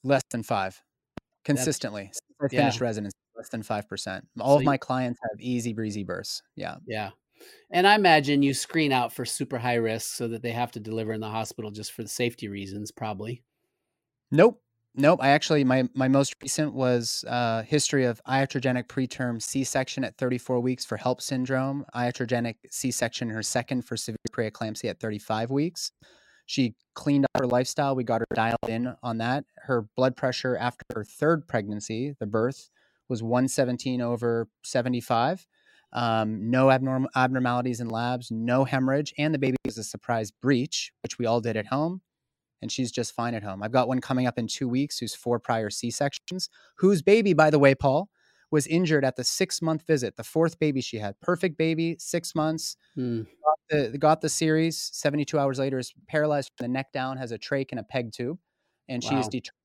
less 0.04 0.24
than 0.32 0.44
5 0.44 0.82
consistently 1.46 2.06
Since 2.12 2.20
I 2.42 2.48
yeah. 2.52 2.60
finished 2.62 2.82
residency 2.82 3.16
less 3.38 3.48
than 3.50 3.64
5% 3.64 4.28
all 4.40 4.52
So 4.52 4.56
of 4.58 4.62
you- 4.64 4.66
my 4.66 4.78
clients 4.78 5.20
have 5.30 5.40
easy 5.40 5.72
breezy 5.74 6.04
births 6.04 6.42
yeah 6.56 6.76
Yeah. 6.86 7.12
And 7.72 7.86
I 7.88 7.96
imagine 7.96 8.42
you 8.44 8.54
screen 8.54 8.92
out 8.94 9.12
for 9.14 9.26
super 9.26 9.58
high 9.58 9.76
risk 9.76 10.16
so 10.16 10.28
that 10.30 10.42
they 10.42 10.52
have 10.52 10.72
to 10.74 10.80
deliver 10.80 11.12
in 11.14 11.20
the 11.22 11.30
hospital 11.30 11.72
just 11.72 11.92
for 11.92 12.02
the 12.04 12.08
safety 12.10 12.48
reasons, 12.48 12.92
probably. 12.92 13.44
Nope. 14.34 14.60
Nope. 14.96 15.20
I 15.22 15.30
actually 15.30 15.64
my 15.64 15.88
my 15.94 16.08
most 16.08 16.36
recent 16.42 16.74
was 16.74 17.24
uh, 17.28 17.62
history 17.62 18.06
of 18.06 18.20
iatrogenic 18.28 18.88
preterm 18.88 19.40
C-section 19.40 20.04
at 20.04 20.18
34 20.18 20.60
weeks 20.60 20.84
for 20.84 20.98
HELLP 20.98 21.22
syndrome, 21.22 21.86
iatrogenic 21.94 22.56
C-section 22.72 23.30
her 23.30 23.44
second 23.44 23.84
for 23.84 23.96
severe 23.96 24.18
preeclampsia 24.32 24.90
at 24.90 25.00
35 25.00 25.52
weeks. 25.52 25.92
She 26.48 26.74
cleaned 26.96 27.26
up 27.26 27.42
her 27.42 27.46
lifestyle. 27.46 27.96
We 27.96 28.04
got 28.04 28.22
her 28.22 28.28
dialed 28.34 28.58
in 28.68 28.96
on 29.04 29.20
that. 29.20 29.46
Her 29.58 29.86
blood 29.96 30.16
pressure 30.16 30.58
after 30.58 30.84
her 30.96 31.04
third 31.04 31.48
pregnancy, 31.48 32.16
the 32.20 32.26
birth, 32.26 32.72
was 33.10 33.22
117 33.22 34.02
over 34.02 34.48
75. 34.64 35.46
Um, 35.94 36.50
no 36.50 36.72
abnormal 36.72 37.12
abnormalities 37.16 37.82
in 37.82 37.88
labs, 37.88 38.32
no 38.32 38.66
hemorrhage, 38.66 39.14
and 39.20 39.32
the 39.32 39.38
baby 39.38 39.58
was 39.64 39.78
a 39.78 39.84
surprise 39.84 40.32
breech, 40.32 40.92
which 41.04 41.20
we 41.20 41.28
all 41.28 41.40
did 41.40 41.56
at 41.56 41.68
home 41.68 42.02
and 42.64 42.72
she's 42.72 42.92
just 42.92 43.14
fine 43.14 43.36
at 43.36 43.44
home. 43.44 43.62
I've 43.62 43.72
got 43.74 43.88
one 43.88 44.02
coming 44.02 44.26
up 44.26 44.40
in 44.40 44.48
two 44.48 44.68
weeks 44.68 44.98
who's 44.98 45.14
four 45.14 45.38
prior 45.38 45.70
C 45.70 45.92
sections, 45.92 46.50
whose 46.78 47.02
baby, 47.04 47.34
by 47.34 47.50
the 47.52 47.60
way, 47.60 47.76
Paul, 47.76 48.10
was 48.50 48.66
injured 48.68 49.04
at 49.04 49.16
the 49.18 49.24
six 49.24 49.62
month 49.62 49.86
visit, 49.86 50.16
the 50.16 50.24
fourth 50.24 50.58
baby 50.58 50.80
she 50.82 50.98
had. 50.98 51.20
Perfect 51.22 51.58
baby, 51.58 51.98
six 52.00 52.34
months, 52.34 52.78
Hmm. 52.96 53.24
the, 53.70 53.98
got 54.00 54.22
the 54.22 54.30
series. 54.30 54.90
72 54.94 55.38
hours 55.38 55.60
later, 55.60 55.78
is 55.78 55.94
paralyzed 56.08 56.52
from 56.56 56.64
the 56.66 56.68
neck 56.70 56.92
down, 56.94 57.18
has 57.18 57.32
a 57.32 57.38
trach 57.38 57.68
and 57.72 57.80
a 57.80 57.84
peg 57.84 58.12
tube, 58.12 58.40
and 58.88 59.04
she 59.04 59.16
is 59.16 59.28
determined 59.28 59.60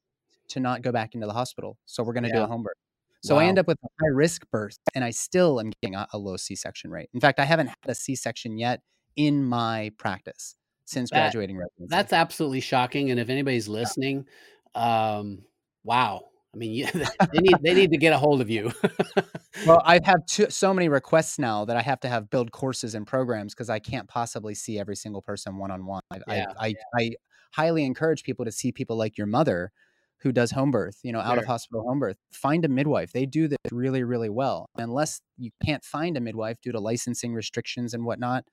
to 0.48 0.60
not 0.60 0.82
go 0.82 0.90
back 0.90 1.14
into 1.14 1.26
the 1.26 1.32
hospital. 1.32 1.78
So 1.86 2.02
we're 2.02 2.14
going 2.14 2.24
to 2.24 2.32
do 2.32 2.38
a 2.44 2.46
home 2.46 2.62
birth. 2.62 2.76
So 3.20 3.36
I 3.36 3.44
end 3.46 3.58
up 3.58 3.66
with 3.66 3.78
a 3.84 3.88
high 4.00 4.12
risk 4.14 4.48
birth, 4.50 4.78
and 4.94 5.04
I 5.04 5.10
still 5.10 5.60
am 5.60 5.70
getting 5.82 5.94
a, 5.94 6.06
a 6.12 6.18
low 6.18 6.36
C 6.36 6.54
section 6.56 6.90
rate. 6.90 7.10
In 7.14 7.20
fact, 7.20 7.38
I 7.38 7.44
haven't 7.44 7.66
had 7.68 7.76
a 7.86 7.94
C 7.94 8.14
section 8.16 8.56
yet 8.58 8.80
in 9.16 9.44
my 9.44 9.92
practice 9.98 10.54
since 10.88 11.10
That- 11.10 11.18
graduating 11.18 11.58
residency. 11.58 11.86
That's 11.90 12.12
absolutely 12.12 12.60
shocking. 12.60 13.10
And 13.10 13.20
if 13.20 13.28
anybody's 13.28 13.68
listening, 13.68 14.26
um, 14.74 15.42
wow. 15.84 16.22
I 16.54 16.56
mean, 16.56 16.72
you, 16.72 16.86
they 17.32 17.40
need 17.40 17.56
they 17.60 17.74
need 17.74 17.90
to 17.90 17.98
get 17.98 18.14
a 18.14 18.18
hold 18.18 18.40
of 18.40 18.48
you. 18.48 18.72
Well, 19.66 19.82
I 19.84 20.00
have 20.04 20.24
too, 20.26 20.46
so 20.48 20.72
many 20.72 20.88
requests 20.88 21.38
now 21.38 21.66
that 21.66 21.76
I 21.76 21.82
have 21.82 22.00
to 22.00 22.08
have 22.08 22.30
build 22.30 22.52
courses 22.52 22.94
and 22.94 23.06
programs 23.06 23.54
because 23.54 23.68
I 23.68 23.78
can't 23.78 24.08
possibly 24.08 24.54
see 24.54 24.78
every 24.78 24.96
single 24.96 25.20
person 25.20 25.58
one 25.58 25.70
on 25.70 25.84
one. 25.84 26.00
I, 26.10 26.46
I, 26.96 27.10
highly 27.52 27.84
encourage 27.84 28.24
people 28.24 28.44
to 28.44 28.52
see 28.52 28.72
people 28.72 28.96
like 28.96 29.16
your 29.16 29.26
mother 29.26 29.72
who 30.20 30.32
does 30.32 30.50
home 30.50 30.70
birth, 30.70 30.98
you 31.02 31.12
know, 31.12 31.20
out 31.20 31.38
of 31.38 31.44
hospital 31.46 31.82
home 31.82 31.98
birth. 31.98 32.16
Find 32.32 32.64
a 32.64 32.68
midwife. 32.68 33.12
They 33.12 33.24
do 33.24 33.48
this 33.48 33.58
really, 33.72 34.02
really 34.02 34.28
well. 34.28 34.68
Unless 34.76 35.20
you 35.38 35.50
can't 35.64 35.84
find 35.84 36.16
a 36.16 36.20
midwife 36.20 36.60
due 36.60 36.72
to 36.72 36.80
licensing 36.80 37.34
restrictions 37.34 37.94
and 37.94 38.04
whatnot, 38.04 38.44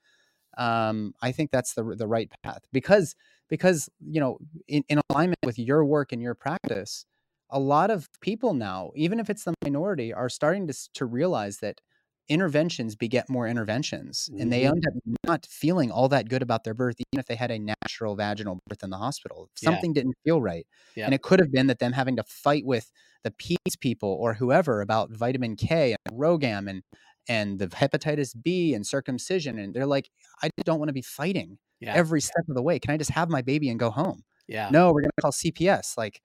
um, 0.57 1.13
I 1.21 1.31
think 1.31 1.51
that's 1.51 1.73
the 1.73 1.83
the 1.95 2.07
right 2.07 2.29
path 2.43 2.63
because 2.71 3.15
because 3.49 3.89
you 3.99 4.19
know 4.19 4.37
in, 4.67 4.83
in 4.89 4.99
alignment 5.09 5.39
with 5.43 5.59
your 5.59 5.85
work 5.85 6.11
and 6.11 6.21
your 6.21 6.35
practice, 6.35 7.05
a 7.49 7.59
lot 7.59 7.91
of 7.91 8.09
people 8.21 8.53
now, 8.53 8.91
even 8.95 9.19
if 9.19 9.29
it's 9.29 9.43
the 9.45 9.53
minority, 9.63 10.13
are 10.13 10.29
starting 10.29 10.67
to 10.67 10.73
to 10.95 11.05
realize 11.05 11.59
that 11.59 11.81
interventions 12.27 12.95
beget 12.95 13.29
more 13.29 13.47
interventions, 13.47 14.31
and 14.37 14.51
they 14.51 14.65
Mhm. 14.65 14.65
end 14.65 14.83
up 14.87 14.93
not 15.27 15.45
feeling 15.45 15.91
all 15.91 16.09
that 16.09 16.27
good 16.29 16.41
about 16.41 16.63
their 16.63 16.73
birth, 16.73 16.95
even 16.99 17.19
if 17.19 17.27
they 17.27 17.35
had 17.35 17.51
a 17.51 17.59
natural 17.59 18.15
vaginal 18.15 18.59
birth 18.67 18.83
in 18.83 18.89
the 18.89 18.97
hospital. 18.97 19.49
Yeah. 19.61 19.83
Something 19.83 19.93
didn't 19.93 20.15
feel 20.25 20.41
right, 20.41 20.65
Yeah. 20.95 21.05
and 21.05 21.13
it 21.13 21.21
could 21.21 21.39
have 21.39 21.51
been 21.51 21.67
that 21.67 21.79
them 21.79 21.93
having 21.93 22.15
to 22.17 22.23
fight 22.23 22.65
with 22.65 22.91
the 23.23 23.31
peace 23.31 23.75
people 23.79 24.09
or 24.19 24.33
whoever 24.33 24.81
about 24.81 25.11
vitamin 25.11 25.55
K 25.55 25.95
and 26.05 26.17
RhoGAM 26.19 26.67
and 26.69 26.83
and 27.27 27.59
the 27.59 27.67
hepatitis 27.67 28.35
B 28.41 28.73
and 28.73 28.85
circumcision, 28.85 29.59
and 29.59 29.73
they're 29.73 29.85
like, 29.85 30.09
I 30.43 30.49
don't 30.63 30.79
want 30.79 30.89
to 30.89 30.93
be 30.93 31.01
fighting 31.01 31.57
yeah. 31.79 31.93
every 31.93 32.21
step 32.21 32.45
of 32.47 32.55
the 32.55 32.61
way. 32.61 32.79
Can 32.79 32.91
I 32.91 32.97
just 32.97 33.11
have 33.11 33.29
my 33.29 33.41
baby 33.41 33.69
and 33.69 33.79
go 33.79 33.89
home? 33.89 34.23
yeah. 34.47 34.69
No, 34.71 34.91
we're 34.91 35.01
going 35.01 35.11
to 35.17 35.21
call 35.21 35.31
CPS. 35.31 35.97
Like, 35.97 36.21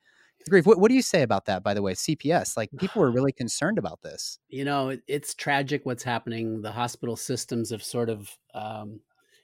grief. 0.48 0.66
What, 0.66 0.78
what 0.78 0.88
do 0.88 0.94
you 0.94 1.02
say 1.02 1.22
about 1.22 1.46
that? 1.46 1.62
By 1.62 1.74
the 1.74 1.82
way, 1.82 1.94
CPS. 1.94 2.56
Like, 2.56 2.70
people 2.78 3.02
are 3.02 3.10
really 3.12 3.32
concerned 3.32 3.78
about 3.78 4.00
this. 4.02 4.38
you 4.48 4.64
know 4.64 4.90
it, 4.90 5.02
it's 5.06 5.34
tragic 5.34 5.82
what's 5.84 6.02
happening 6.02 6.62
the 6.62 6.72
hospital 6.72 7.16
systems 7.16 7.70
have 7.70 7.82
sort 7.82 8.08
of 8.08 8.36
um, 8.54 9.00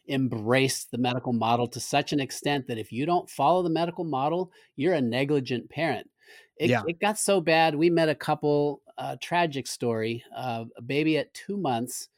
embraced 0.09 0.91
the 0.91 0.99
medical 0.99 1.33
model 1.33 1.67
to 1.67 1.81
such 1.81 2.13
an 2.13 2.21
extent 2.21 2.67
that 2.69 2.79
if 2.79 2.93
you 2.93 3.07
don't 3.07 3.29
follow 3.31 3.63
the 3.63 3.71
medical 3.71 4.05
model 4.05 4.51
you're 4.77 4.95
a 4.95 5.01
negligent 5.01 5.69
parent 5.69 6.09
it, 6.57 6.71
Yeah. 6.71 6.83
it 6.87 7.01
got 7.01 7.19
so 7.19 7.41
bad 7.41 7.75
we 7.75 7.91
met 7.91 8.09
a 8.09 8.15
couple 8.15 8.83
uh, 8.99 9.17
tragic 9.21 9.67
story 9.67 10.23
uh, 10.35 10.65
a 10.77 10.83
baby 10.83 11.19
at 11.19 11.33
two 11.35 11.57
months 11.57 12.09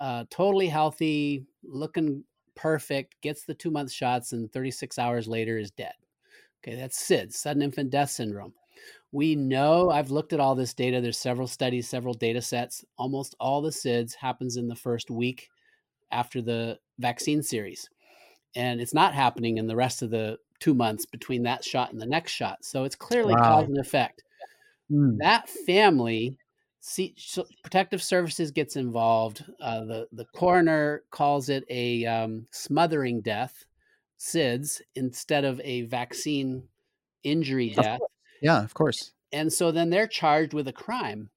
uh, 0.00 0.24
totally 0.30 0.66
healthy 0.68 1.46
looking 1.62 2.24
perfect 2.54 3.20
gets 3.20 3.44
the 3.44 3.54
two 3.54 3.70
month 3.70 3.90
shots 3.90 4.32
and 4.32 4.52
36 4.52 4.98
hours 4.98 5.26
later 5.26 5.58
is 5.58 5.70
dead. 5.70 5.94
Okay 6.62 6.76
that's 6.76 7.08
SIDS, 7.08 7.34
sudden 7.34 7.62
infant 7.62 7.90
death 7.90 8.10
syndrome. 8.10 8.52
We 9.12 9.36
know 9.36 9.90
i've 9.90 10.10
looked 10.10 10.32
at 10.32 10.40
all 10.40 10.54
this 10.54 10.74
data 10.74 11.00
there's 11.00 11.18
several 11.18 11.46
studies 11.46 11.88
several 11.88 12.14
data 12.14 12.40
sets 12.40 12.84
almost 12.96 13.34
all 13.38 13.60
the 13.60 13.70
sids 13.70 14.14
happens 14.14 14.56
in 14.56 14.68
the 14.68 14.74
first 14.74 15.10
week 15.10 15.50
after 16.10 16.40
the 16.40 16.78
vaccine 16.98 17.42
series 17.42 17.88
and 18.54 18.80
it's 18.80 18.94
not 18.94 19.14
happening 19.14 19.58
in 19.58 19.66
the 19.66 19.76
rest 19.76 20.02
of 20.02 20.10
the 20.10 20.38
two 20.60 20.74
months 20.74 21.06
between 21.06 21.42
that 21.42 21.64
shot 21.64 21.92
and 21.92 22.00
the 22.00 22.06
next 22.06 22.32
shot 22.32 22.64
so 22.64 22.84
it's 22.84 22.94
clearly 22.96 23.34
Wow. 23.34 23.42
cause 23.48 23.68
and 23.68 23.78
effect 23.78 24.22
that 25.18 25.48
family 25.48 26.38
see, 26.80 27.14
so 27.16 27.44
protective 27.62 28.02
services 28.02 28.50
gets 28.50 28.76
involved 28.76 29.44
uh, 29.60 29.84
the 29.84 30.08
the 30.12 30.26
coroner 30.34 31.02
calls 31.10 31.48
it 31.48 31.64
a 31.68 32.04
um, 32.06 32.46
smothering 32.50 33.20
death 33.20 33.64
sids 34.18 34.80
instead 34.94 35.44
of 35.44 35.60
a 35.64 35.82
vaccine 35.82 36.68
injury 37.24 37.70
Of 37.76 37.84
death. 37.84 38.00
Yeah, 38.40 38.62
of 38.62 38.74
course. 38.74 39.12
and 39.32 39.52
so 39.52 39.72
then 39.72 39.90
they're 39.90 40.06
charged 40.06 40.52
with 40.54 40.68
a 40.68 40.72
crime. 40.72 41.30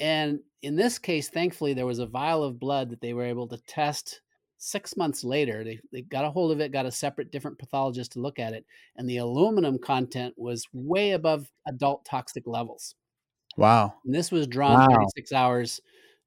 And 0.00 0.40
in 0.62 0.76
this 0.76 0.98
case 0.98 1.28
thankfully 1.28 1.74
there 1.74 1.86
was 1.86 1.98
a 2.00 2.06
vial 2.06 2.42
of 2.44 2.58
blood 2.60 2.90
that 2.90 3.00
they 3.00 3.12
were 3.14 3.24
able 3.24 3.48
to 3.48 3.58
test 3.66 4.20
six 4.64 4.96
months 4.96 5.22
later 5.24 5.62
they, 5.62 5.78
they 5.92 6.00
got 6.00 6.24
a 6.24 6.30
hold 6.30 6.50
of 6.50 6.58
it 6.58 6.72
got 6.72 6.86
a 6.86 6.90
separate 6.90 7.30
different 7.30 7.58
pathologist 7.58 8.12
to 8.12 8.18
look 8.20 8.38
at 8.38 8.54
it 8.54 8.64
and 8.96 9.06
the 9.08 9.18
aluminum 9.18 9.78
content 9.78 10.32
was 10.38 10.66
way 10.72 11.10
above 11.10 11.50
adult 11.68 12.02
toxic 12.06 12.44
levels 12.46 12.94
Wow. 13.58 13.92
and 14.06 14.14
this 14.14 14.32
was 14.32 14.46
drawn 14.46 14.72
Wow. 14.72 14.86
36 14.88 15.32
hours 15.32 15.80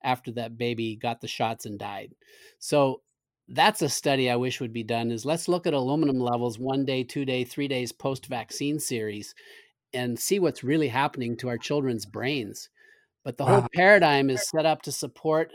after 0.03 0.31
that 0.33 0.55
baby 0.55 0.95
got 0.95 1.19
the 1.19 1.27
shots 1.27 1.65
and 1.65 1.79
died 1.79 2.13
so 2.59 3.01
that's 3.49 3.81
a 3.81 3.89
study 3.89 4.29
i 4.29 4.35
wish 4.35 4.61
would 4.61 4.71
be 4.73 4.83
done 4.83 5.09
is 5.09 5.25
let's 5.25 5.47
look 5.47 5.65
at 5.65 5.73
aluminum 5.73 6.19
levels 6.19 6.59
one 6.59 6.85
day 6.85 7.03
two 7.03 7.25
day 7.25 7.43
three 7.43 7.67
days 7.67 7.91
post 7.91 8.27
vaccine 8.27 8.79
series 8.79 9.33
and 9.93 10.19
see 10.19 10.37
what's 10.37 10.63
really 10.63 10.89
happening 10.89 11.35
to 11.35 11.49
our 11.49 11.57
children's 11.57 12.05
brains 12.05 12.69
but 13.23 13.35
the 13.35 13.45
whole 13.45 13.67
paradigm 13.73 14.29
is 14.29 14.47
set 14.47 14.65
up 14.67 14.83
to 14.83 14.91
support 14.91 15.51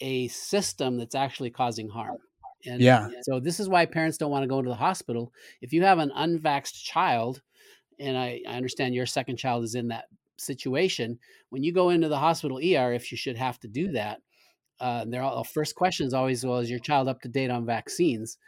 a 0.00 0.28
system 0.28 0.96
that's 0.98 1.14
actually 1.14 1.50
causing 1.50 1.88
harm 1.88 2.18
and 2.66 2.82
Yeah. 2.82 3.08
so 3.22 3.40
this 3.40 3.60
is 3.60 3.68
why 3.68 3.86
parents 3.86 4.18
don't 4.18 4.30
want 4.30 4.42
to 4.42 4.48
go 4.48 4.58
into 4.58 4.70
the 4.70 4.76
hospital 4.76 5.32
if 5.60 5.72
you 5.72 5.82
have 5.82 5.98
an 5.98 6.10
unvaxxed 6.16 6.82
child 6.82 7.42
and 7.98 8.16
I, 8.18 8.40
I 8.48 8.56
understand 8.56 8.94
your 8.94 9.06
second 9.06 9.36
child 9.36 9.64
is 9.64 9.74
in 9.74 9.88
that 9.88 10.06
situation. 10.38 11.18
When 11.50 11.62
you 11.62 11.72
go 11.72 11.90
into 11.90 12.08
the 12.08 12.18
hospital 12.18 12.58
ER, 12.60 12.92
if 12.92 13.12
you 13.12 13.18
should 13.18 13.36
have 13.36 13.60
to 13.60 13.68
do 13.68 13.92
that, 13.92 14.20
uh, 14.80 15.04
their 15.06 15.22
all, 15.22 15.44
first 15.44 15.74
question 15.76 16.06
is 16.06 16.14
always, 16.14 16.44
"Well, 16.44 16.58
is 16.58 16.70
your 16.70 16.80
child 16.80 17.08
up 17.08 17.20
to 17.22 17.28
date 17.28 17.50
on 17.50 17.66
vaccines?" 17.66 18.38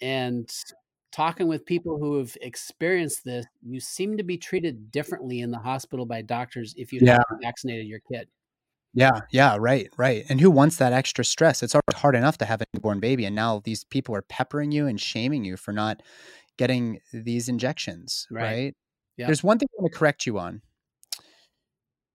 And 0.00 0.50
talking 1.12 1.48
with 1.48 1.66
people 1.66 1.98
who 1.98 2.18
have 2.18 2.36
experienced 2.42 3.24
this, 3.24 3.46
you 3.62 3.80
seem 3.80 4.16
to 4.18 4.24
be 4.24 4.38
treated 4.38 4.90
differently 4.90 5.40
in 5.40 5.50
the 5.50 5.58
hospital 5.58 6.06
by 6.06 6.22
doctors 6.22 6.74
if 6.76 6.92
you 6.92 7.00
Yeah. 7.00 7.18
haven't 7.30 7.42
vaccinated 7.42 7.86
your 7.86 8.00
kid. 8.12 8.28
Yeah, 8.96 9.20
yeah, 9.30 9.56
right, 9.60 9.88
right. 9.98 10.24
And 10.28 10.40
who 10.40 10.50
wants 10.50 10.76
that 10.78 10.92
extra 10.92 11.24
stress? 11.24 11.62
It's 11.62 11.74
already 11.74 11.96
hard 12.00 12.16
enough 12.16 12.38
to 12.38 12.46
have 12.46 12.62
a 12.62 12.64
newborn 12.74 12.98
baby, 12.98 13.24
and 13.26 13.36
now 13.36 13.60
these 13.64 13.84
people 13.84 14.14
are 14.16 14.22
peppering 14.22 14.72
you 14.72 14.86
and 14.86 15.00
shaming 15.00 15.44
you 15.44 15.56
for 15.56 15.72
not 15.72 16.02
getting 16.56 17.00
these 17.12 17.48
injections, 17.48 18.26
Right. 18.30 18.42
right? 18.42 18.74
Yep. 19.18 19.28
There's 19.28 19.44
one 19.44 19.58
thing 19.58 19.68
I 19.78 19.82
want 19.82 19.92
to 19.92 19.98
correct 19.98 20.26
you 20.26 20.38
on. 20.38 20.62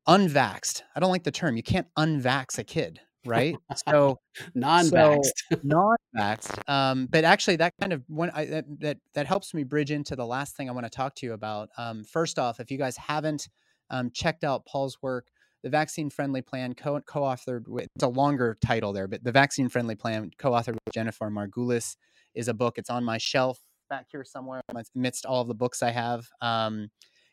Unvaxxed. 0.07 0.81
I 0.95 0.99
don't 0.99 1.11
like 1.11 1.23
the 1.23 1.31
term. 1.31 1.55
You 1.55 1.63
can't 1.63 1.87
unvax 1.97 2.57
a 2.57 2.63
kid, 2.63 2.99
right? 3.25 3.55
So 3.87 4.17
Non-vaxxed. 4.55 5.63
non-vaxxed. 5.63 6.67
Um, 6.67 7.05
but 7.05 7.23
actually, 7.23 7.57
that 7.57 7.73
kind 7.79 7.93
of 7.93 8.03
one 8.07 8.31
I, 8.33 8.45
that, 8.45 8.65
that 8.79 8.97
that 9.13 9.27
helps 9.27 9.53
me 9.53 9.63
bridge 9.63 9.91
into 9.91 10.15
the 10.15 10.25
last 10.25 10.55
thing 10.57 10.69
I 10.69 10.73
want 10.73 10.85
to 10.87 10.89
talk 10.89 11.13
to 11.17 11.25
you 11.27 11.33
about. 11.33 11.69
Um, 11.77 12.03
first 12.03 12.39
off, 12.39 12.59
if 12.59 12.71
you 12.71 12.79
guys 12.79 12.97
haven't 12.97 13.47
um, 13.91 14.09
checked 14.11 14.43
out 14.43 14.65
Paul's 14.65 14.97
work, 15.03 15.27
the 15.63 15.69
Vaccine 15.69 16.09
Friendly 16.09 16.41
Plan, 16.41 16.73
co- 16.73 17.01
co-authored 17.01 17.67
with 17.67 17.87
it's 17.95 18.03
a 18.03 18.07
longer 18.07 18.57
title 18.65 18.93
there, 18.93 19.07
but 19.07 19.23
the 19.23 19.31
Vaccine 19.31 19.69
Friendly 19.69 19.95
Plan, 19.95 20.31
co-authored 20.37 20.73
with 20.73 20.93
Jennifer 20.93 21.29
Margulis, 21.29 21.95
is 22.35 22.47
a 22.47 22.53
book. 22.53 22.77
It's 22.77 22.89
on 22.89 23.03
my 23.03 23.17
shelf 23.17 23.59
back 23.89 24.07
here 24.11 24.23
somewhere 24.23 24.61
amidst 24.95 25.25
all 25.25 25.41
of 25.41 25.47
the 25.47 25.53
books 25.53 25.83
I 25.83 25.91
have. 25.91 26.27
Um, 26.41 26.89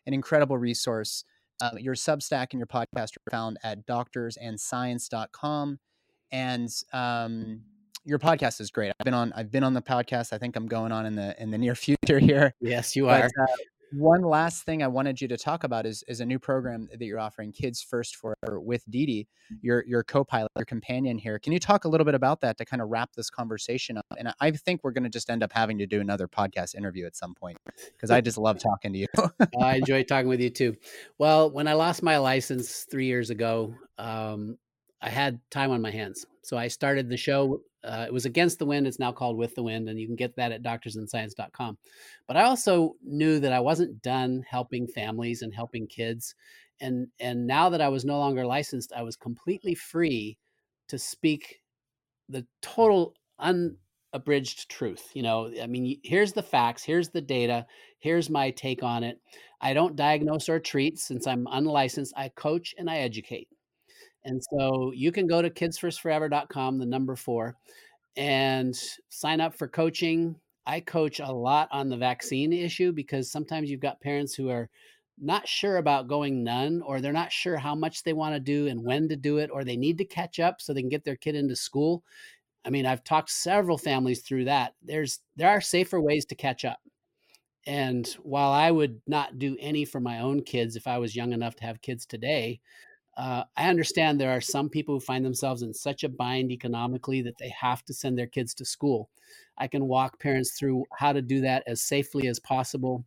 an 0.06 0.14
incredible 0.14 0.58
resource. 0.58 1.24
Uh, 1.60 1.70
your 1.78 1.94
Substack 1.94 2.48
and 2.52 2.60
your 2.60 2.66
podcast 2.66 3.16
are 3.16 3.30
found 3.30 3.58
at 3.64 3.86
doctorsandscience.com 3.86 5.78
and 6.30 6.68
um, 6.92 7.62
your 8.04 8.18
podcast 8.18 8.60
is 8.60 8.70
great. 8.70 8.92
I've 9.00 9.04
been 9.04 9.14
on 9.14 9.32
I've 9.34 9.50
been 9.50 9.64
on 9.64 9.74
the 9.74 9.82
podcast. 9.82 10.32
I 10.32 10.38
think 10.38 10.56
I'm 10.56 10.66
going 10.66 10.92
on 10.92 11.06
in 11.06 11.14
the 11.14 11.40
in 11.40 11.50
the 11.50 11.58
near 11.58 11.74
future 11.76 12.18
here. 12.18 12.54
yes, 12.60 12.94
you 12.96 13.06
But 13.06 13.22
are. 13.24 13.42
uh, 13.42 13.46
one 13.92 14.22
last 14.22 14.64
thing 14.64 14.82
I 14.82 14.86
wanted 14.88 15.20
you 15.20 15.28
to 15.28 15.36
talk 15.36 15.64
about 15.64 15.86
is 15.86 16.02
is 16.08 16.20
a 16.20 16.26
new 16.26 16.38
program 16.38 16.88
that 16.90 17.04
you're 17.04 17.18
offering, 17.18 17.52
Kids 17.52 17.82
First 17.82 18.16
Forever, 18.16 18.60
with 18.60 18.84
Dee 18.90 19.26
your 19.62 19.84
your 19.86 20.04
co-pilot, 20.04 20.50
your 20.56 20.64
companion 20.66 21.16
here. 21.18 21.38
Can 21.38 21.52
you 21.52 21.58
talk 21.58 21.84
a 21.84 21.88
little 21.88 22.04
bit 22.04 22.14
about 22.14 22.40
that 22.42 22.58
to 22.58 22.64
kind 22.64 22.82
of 22.82 22.88
wrap 22.90 23.12
this 23.14 23.30
conversation 23.30 23.96
up? 23.96 24.04
And 24.18 24.28
I- 24.28 24.34
I 24.40 24.50
think 24.50 24.82
we're 24.84 24.92
going 24.92 25.04
to 25.04 25.10
just 25.10 25.30
end 25.30 25.42
up 25.42 25.52
having 25.52 25.78
to 25.78 25.86
do 25.86 26.00
another 26.00 26.28
podcast 26.28 26.74
interview 26.74 27.06
at 27.06 27.16
some 27.16 27.34
point 27.34 27.56
because 27.92 28.10
I 28.10 28.20
just 28.20 28.38
love 28.38 28.58
talking 28.58 28.92
to 28.92 28.98
you. 28.98 29.06
I 29.60 29.76
enjoy 29.76 30.02
talking 30.04 30.28
with 30.28 30.40
you 30.40 30.50
too. 30.50 30.74
Well, 31.18 31.50
when 31.50 31.66
I 31.68 31.74
lost 31.74 32.02
my 32.02 32.18
license 32.18 32.86
three 32.90 33.06
years 33.06 33.30
ago, 33.30 33.74
um, 33.98 34.58
I 35.00 35.10
had 35.10 35.40
time 35.50 35.70
on 35.70 35.80
my 35.80 35.90
hands. 35.90 36.26
So 36.42 36.56
I 36.56 36.68
started 36.68 37.08
the 37.08 37.16
show. 37.16 37.60
Uh, 37.84 38.04
it 38.06 38.12
was 38.12 38.24
Against 38.24 38.58
the 38.58 38.66
Wind. 38.66 38.86
It's 38.86 38.98
now 38.98 39.12
called 39.12 39.36
With 39.36 39.54
the 39.54 39.62
Wind, 39.62 39.88
and 39.88 39.98
you 39.98 40.06
can 40.06 40.16
get 40.16 40.34
that 40.36 40.52
at 40.52 40.62
doctorsandscience.com. 40.62 41.78
But 42.26 42.36
I 42.36 42.42
also 42.42 42.96
knew 43.04 43.38
that 43.40 43.52
I 43.52 43.60
wasn't 43.60 44.02
done 44.02 44.44
helping 44.48 44.86
families 44.86 45.42
and 45.42 45.54
helping 45.54 45.86
kids. 45.86 46.34
And, 46.80 47.08
and 47.20 47.46
now 47.46 47.68
that 47.70 47.80
I 47.80 47.88
was 47.88 48.04
no 48.04 48.18
longer 48.18 48.46
licensed, 48.46 48.92
I 48.96 49.02
was 49.02 49.16
completely 49.16 49.74
free 49.74 50.38
to 50.88 50.98
speak 50.98 51.60
the 52.28 52.46
total 52.62 53.14
unabridged 53.38 54.68
truth. 54.68 55.10
You 55.14 55.22
know, 55.22 55.50
I 55.62 55.66
mean, 55.66 56.00
here's 56.02 56.32
the 56.32 56.42
facts, 56.42 56.82
here's 56.82 57.10
the 57.10 57.20
data, 57.20 57.66
here's 57.98 58.30
my 58.30 58.50
take 58.50 58.82
on 58.82 59.04
it. 59.04 59.20
I 59.60 59.74
don't 59.74 59.96
diagnose 59.96 60.48
or 60.48 60.60
treat 60.60 60.98
since 60.98 61.26
I'm 61.26 61.46
unlicensed. 61.50 62.14
I 62.16 62.28
coach 62.28 62.74
and 62.78 62.88
I 62.88 62.98
educate. 62.98 63.48
And 64.24 64.42
so 64.52 64.92
you 64.94 65.12
can 65.12 65.26
go 65.26 65.40
to 65.40 65.50
kidsfirst4ever.com, 65.50 66.78
the 66.78 66.86
number 66.86 67.16
four, 67.16 67.56
and 68.16 68.78
sign 69.08 69.40
up 69.40 69.54
for 69.54 69.68
coaching. 69.68 70.36
I 70.66 70.80
coach 70.80 71.20
a 71.20 71.32
lot 71.32 71.68
on 71.72 71.88
the 71.88 71.96
vaccine 71.96 72.52
issue 72.52 72.92
because 72.92 73.30
sometimes 73.30 73.70
you've 73.70 73.80
got 73.80 74.00
parents 74.00 74.34
who 74.34 74.50
are 74.50 74.68
not 75.20 75.48
sure 75.48 75.78
about 75.78 76.08
going 76.08 76.44
none, 76.44 76.82
or 76.82 77.00
they're 77.00 77.12
not 77.12 77.32
sure 77.32 77.56
how 77.56 77.74
much 77.74 78.02
they 78.02 78.12
want 78.12 78.34
to 78.34 78.40
do 78.40 78.68
and 78.68 78.84
when 78.84 79.08
to 79.08 79.16
do 79.16 79.38
it, 79.38 79.50
or 79.52 79.64
they 79.64 79.76
need 79.76 79.98
to 79.98 80.04
catch 80.04 80.38
up 80.38 80.60
so 80.60 80.72
they 80.72 80.80
can 80.80 80.88
get 80.88 81.04
their 81.04 81.16
kid 81.16 81.34
into 81.34 81.56
school. 81.56 82.04
I 82.64 82.70
mean, 82.70 82.86
I've 82.86 83.04
talked 83.04 83.30
several 83.30 83.78
families 83.78 84.20
through 84.20 84.44
that. 84.44 84.74
There's 84.82 85.20
there 85.36 85.48
are 85.48 85.60
safer 85.60 86.00
ways 86.00 86.24
to 86.26 86.34
catch 86.34 86.64
up. 86.64 86.80
And 87.66 88.06
while 88.22 88.50
I 88.50 88.70
would 88.70 89.00
not 89.06 89.38
do 89.38 89.56
any 89.60 89.84
for 89.84 90.00
my 90.00 90.20
own 90.20 90.42
kids 90.42 90.76
if 90.76 90.86
I 90.86 90.98
was 90.98 91.16
young 91.16 91.32
enough 91.32 91.56
to 91.56 91.64
have 91.64 91.82
kids 91.82 92.06
today, 92.06 92.60
uh, 93.18 93.42
I 93.56 93.68
understand 93.68 94.20
there 94.20 94.30
are 94.30 94.40
some 94.40 94.68
people 94.68 94.94
who 94.94 95.00
find 95.00 95.24
themselves 95.24 95.62
in 95.62 95.74
such 95.74 96.04
a 96.04 96.08
bind 96.08 96.52
economically 96.52 97.20
that 97.22 97.36
they 97.36 97.48
have 97.48 97.84
to 97.86 97.92
send 97.92 98.16
their 98.16 98.28
kids 98.28 98.54
to 98.54 98.64
school. 98.64 99.10
I 99.58 99.66
can 99.66 99.88
walk 99.88 100.20
parents 100.20 100.56
through 100.56 100.84
how 100.96 101.12
to 101.12 101.20
do 101.20 101.40
that 101.40 101.64
as 101.66 101.82
safely 101.82 102.28
as 102.28 102.38
possible, 102.38 103.04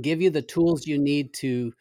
give 0.00 0.20
you 0.20 0.30
the 0.30 0.42
tools 0.42 0.88
you 0.88 0.98
need 0.98 1.32
to 1.34 1.72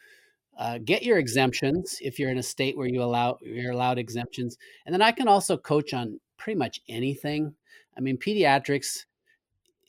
uh, 0.56 0.78
get 0.86 1.02
your 1.02 1.18
exemptions 1.18 1.98
if 2.00 2.20
you're 2.20 2.30
in 2.30 2.38
a 2.38 2.44
state 2.44 2.78
where 2.78 2.88
you 2.88 3.02
allow 3.02 3.40
you're 3.42 3.72
allowed 3.72 3.98
exemptions, 3.98 4.58
and 4.86 4.94
then 4.94 5.02
I 5.02 5.12
can 5.12 5.28
also 5.28 5.58
coach 5.58 5.96
on 5.96 6.20
pretty 6.38 6.60
much 6.60 6.80
anything. 6.88 7.56
I 7.98 8.02
mean, 8.02 8.18
pediatrics. 8.18 9.06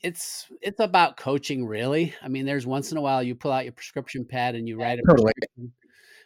It's 0.01 0.47
it's 0.61 0.79
about 0.79 1.17
coaching, 1.17 1.67
really. 1.67 2.15
I 2.23 2.29
mean, 2.29 2.45
there's 2.45 2.65
once 2.65 2.91
in 2.91 2.97
a 2.97 3.01
while 3.01 3.21
you 3.21 3.35
pull 3.35 3.51
out 3.51 3.65
your 3.65 3.73
prescription 3.73 4.25
pad 4.25 4.55
and 4.55 4.67
you 4.67 4.79
write 4.79 4.97
a 4.97 5.03
Totally. 5.07 5.31
prescription. 5.33 5.73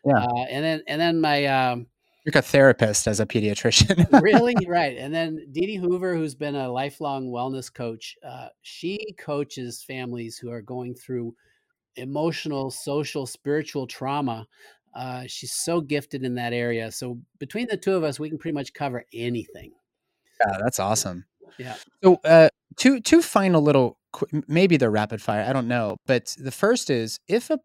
Yeah. 0.07 0.23
Uh, 0.23 0.45
and 0.49 0.63
then 0.63 0.83
and 0.87 1.01
then 1.01 1.21
my 1.21 1.45
um, 1.45 1.87
You're 2.25 2.31
like 2.33 2.43
a 2.43 2.47
therapist 2.47 3.07
as 3.07 3.19
a 3.19 3.25
pediatrician. 3.25 4.21
really 4.21 4.55
right 4.67 4.97
and 4.97 5.13
then 5.13 5.45
Dee 5.51 5.65
Dee 5.67 5.75
Hoover 5.75 6.15
who's 6.15 6.35
been 6.35 6.55
a 6.55 6.71
lifelong 6.71 7.27
wellness 7.27 7.73
coach 7.73 8.15
uh, 8.25 8.47
she 8.61 9.15
coaches 9.19 9.83
families 9.83 10.37
who 10.37 10.49
are 10.51 10.61
going 10.61 10.95
through 10.95 11.35
emotional 11.95 12.71
social 12.71 13.25
spiritual 13.25 13.87
trauma 13.87 14.47
uh, 14.95 15.23
she's 15.27 15.51
so 15.51 15.81
gifted 15.81 16.23
in 16.23 16.35
that 16.35 16.53
area 16.53 16.91
so 16.91 17.19
between 17.39 17.67
the 17.67 17.77
two 17.77 17.95
of 17.95 18.03
us 18.03 18.19
we 18.19 18.29
can 18.29 18.37
pretty 18.37 18.55
much 18.55 18.73
cover 18.73 19.03
anything 19.13 19.71
Yeah, 20.39 20.57
that's 20.63 20.79
awesome. 20.79 21.25
Yeah. 21.57 21.75
So, 22.03 22.19
uh, 22.23 22.49
two 22.77 22.99
two 23.01 23.21
final 23.21 23.61
little, 23.61 23.97
maybe 24.47 24.77
they're 24.77 24.91
rapid 24.91 25.21
fire. 25.21 25.45
I 25.47 25.53
don't 25.53 25.67
know. 25.67 25.97
But 26.05 26.35
the 26.37 26.51
first 26.51 26.89
is 26.89 27.19
if 27.27 27.49
a 27.49 27.59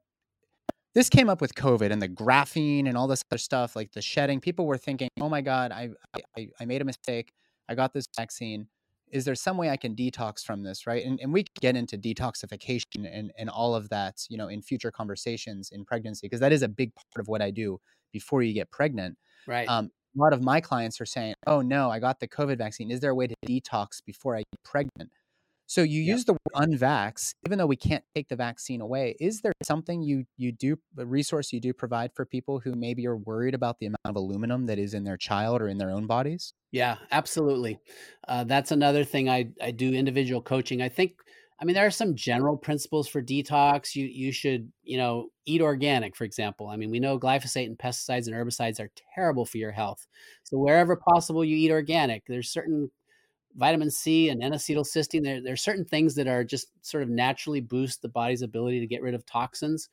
this 0.94 1.08
came 1.08 1.28
up 1.28 1.40
with 1.40 1.54
COVID 1.54 1.90
and 1.90 2.02
the 2.02 2.08
graphene 2.08 2.86
and 2.88 2.96
all 2.96 3.06
this 3.06 3.24
other 3.30 3.38
stuff, 3.38 3.74
like 3.76 3.92
the 3.92 4.02
shedding. 4.02 4.40
People 4.40 4.66
were 4.66 4.78
thinking, 4.78 5.08
"Oh 5.20 5.28
my 5.28 5.40
God, 5.40 5.72
I 5.72 5.90
I, 6.36 6.48
I 6.60 6.64
made 6.64 6.82
a 6.82 6.84
mistake. 6.84 7.32
I 7.68 7.74
got 7.74 7.92
this 7.92 8.06
vaccine. 8.16 8.68
Is 9.10 9.24
there 9.24 9.34
some 9.34 9.56
way 9.56 9.70
I 9.70 9.76
can 9.76 9.94
detox 9.94 10.44
from 10.44 10.62
this?" 10.62 10.86
Right? 10.86 11.04
And 11.04 11.18
and 11.20 11.32
we 11.32 11.44
get 11.60 11.76
into 11.76 11.96
detoxification 11.96 13.08
and 13.10 13.32
and 13.38 13.48
all 13.48 13.74
of 13.74 13.88
that, 13.90 14.26
you 14.28 14.36
know, 14.36 14.48
in 14.48 14.62
future 14.62 14.90
conversations 14.90 15.70
in 15.72 15.84
pregnancy 15.84 16.26
because 16.26 16.40
that 16.40 16.52
is 16.52 16.62
a 16.62 16.68
big 16.68 16.94
part 16.94 17.20
of 17.20 17.28
what 17.28 17.42
I 17.42 17.50
do 17.50 17.78
before 18.12 18.42
you 18.42 18.52
get 18.52 18.70
pregnant. 18.70 19.16
right 19.46 19.68
Um, 19.68 19.90
a 20.14 20.20
lot 20.20 20.34
of 20.34 20.42
my 20.42 20.60
clients 20.60 21.00
are 21.00 21.06
saying, 21.06 21.34
"Oh 21.46 21.62
no, 21.62 21.90
I 21.90 21.98
got 21.98 22.20
the 22.20 22.28
COVID 22.28 22.58
vaccine. 22.58 22.90
Is 22.90 23.00
there 23.00 23.10
a 23.10 23.14
way 23.14 23.26
to 23.26 23.34
detox 23.46 24.04
before 24.04 24.36
I 24.36 24.40
get 24.40 24.62
pregnant?" 24.62 25.10
So 25.66 25.82
you 25.82 26.02
Yep. 26.04 26.16
use 26.16 26.24
the 26.24 26.34
word 26.34 26.52
unvax, 26.54 27.34
even 27.46 27.58
though 27.58 27.66
we 27.66 27.76
can't 27.76 28.04
take 28.14 28.28
the 28.28 28.36
vaccine 28.36 28.80
away. 28.80 29.16
Is 29.20 29.40
there 29.40 29.52
something 29.62 30.02
you 30.02 30.24
you 30.36 30.52
do 30.52 30.76
a 30.98 31.06
resource 31.06 31.52
you 31.52 31.60
do 31.60 31.72
provide 31.72 32.12
for 32.14 32.26
people 32.26 32.60
who 32.60 32.74
maybe 32.74 33.06
are 33.06 33.16
worried 33.16 33.54
about 33.54 33.78
the 33.78 33.86
amount 33.86 33.98
of 34.04 34.16
aluminum 34.16 34.66
that 34.66 34.78
is 34.78 34.94
in 34.94 35.04
their 35.04 35.16
child 35.16 35.62
or 35.62 35.68
in 35.68 35.78
their 35.78 35.90
own 35.90 36.06
bodies? 36.06 36.52
Yeah, 36.70 36.96
absolutely. 37.10 37.78
Uh, 38.26 38.44
that's 38.44 38.70
another 38.70 39.04
thing 39.04 39.28
I, 39.28 39.50
I 39.60 39.72
do 39.72 39.92
individual 39.92 40.40
coaching. 40.40 40.80
I 40.80 40.88
think, 40.88 41.20
I 41.60 41.64
mean, 41.66 41.74
there 41.74 41.86
are 41.86 41.90
some 41.90 42.14
general 42.16 42.56
principles 42.56 43.08
for 43.08 43.22
detox. 43.22 43.94
You 43.94 44.06
you 44.06 44.32
should, 44.32 44.72
you 44.82 44.96
know, 44.96 45.28
eat 45.44 45.60
organic, 45.60 46.16
for 46.16 46.24
example. 46.24 46.68
I 46.68 46.76
mean, 46.76 46.90
we 46.90 46.98
know 46.98 47.18
glyphosate 47.18 47.66
and 47.66 47.78
pesticides 47.78 48.26
and 48.26 48.34
herbicides 48.34 48.80
are 48.80 48.90
terrible 49.14 49.44
for 49.44 49.58
your 49.58 49.70
health. 49.72 50.06
So 50.44 50.56
wherever 50.58 50.96
possible, 50.96 51.44
you 51.44 51.56
eat 51.56 51.70
organic. 51.70 52.24
There's 52.26 52.50
certain 52.50 52.90
vitamin 53.56 53.90
C 53.90 54.28
and 54.28 54.42
N-acetylcysteine. 54.42 55.22
There, 55.22 55.42
there 55.42 55.52
are 55.52 55.56
certain 55.56 55.84
things 55.84 56.14
that 56.14 56.26
are 56.26 56.44
just 56.44 56.68
sort 56.82 57.02
of 57.02 57.08
naturally 57.08 57.60
boost 57.60 58.02
the 58.02 58.08
body's 58.08 58.42
ability 58.42 58.80
to 58.80 58.86
get 58.86 59.02
rid 59.02 59.14
of 59.14 59.26
toxins. 59.26 59.88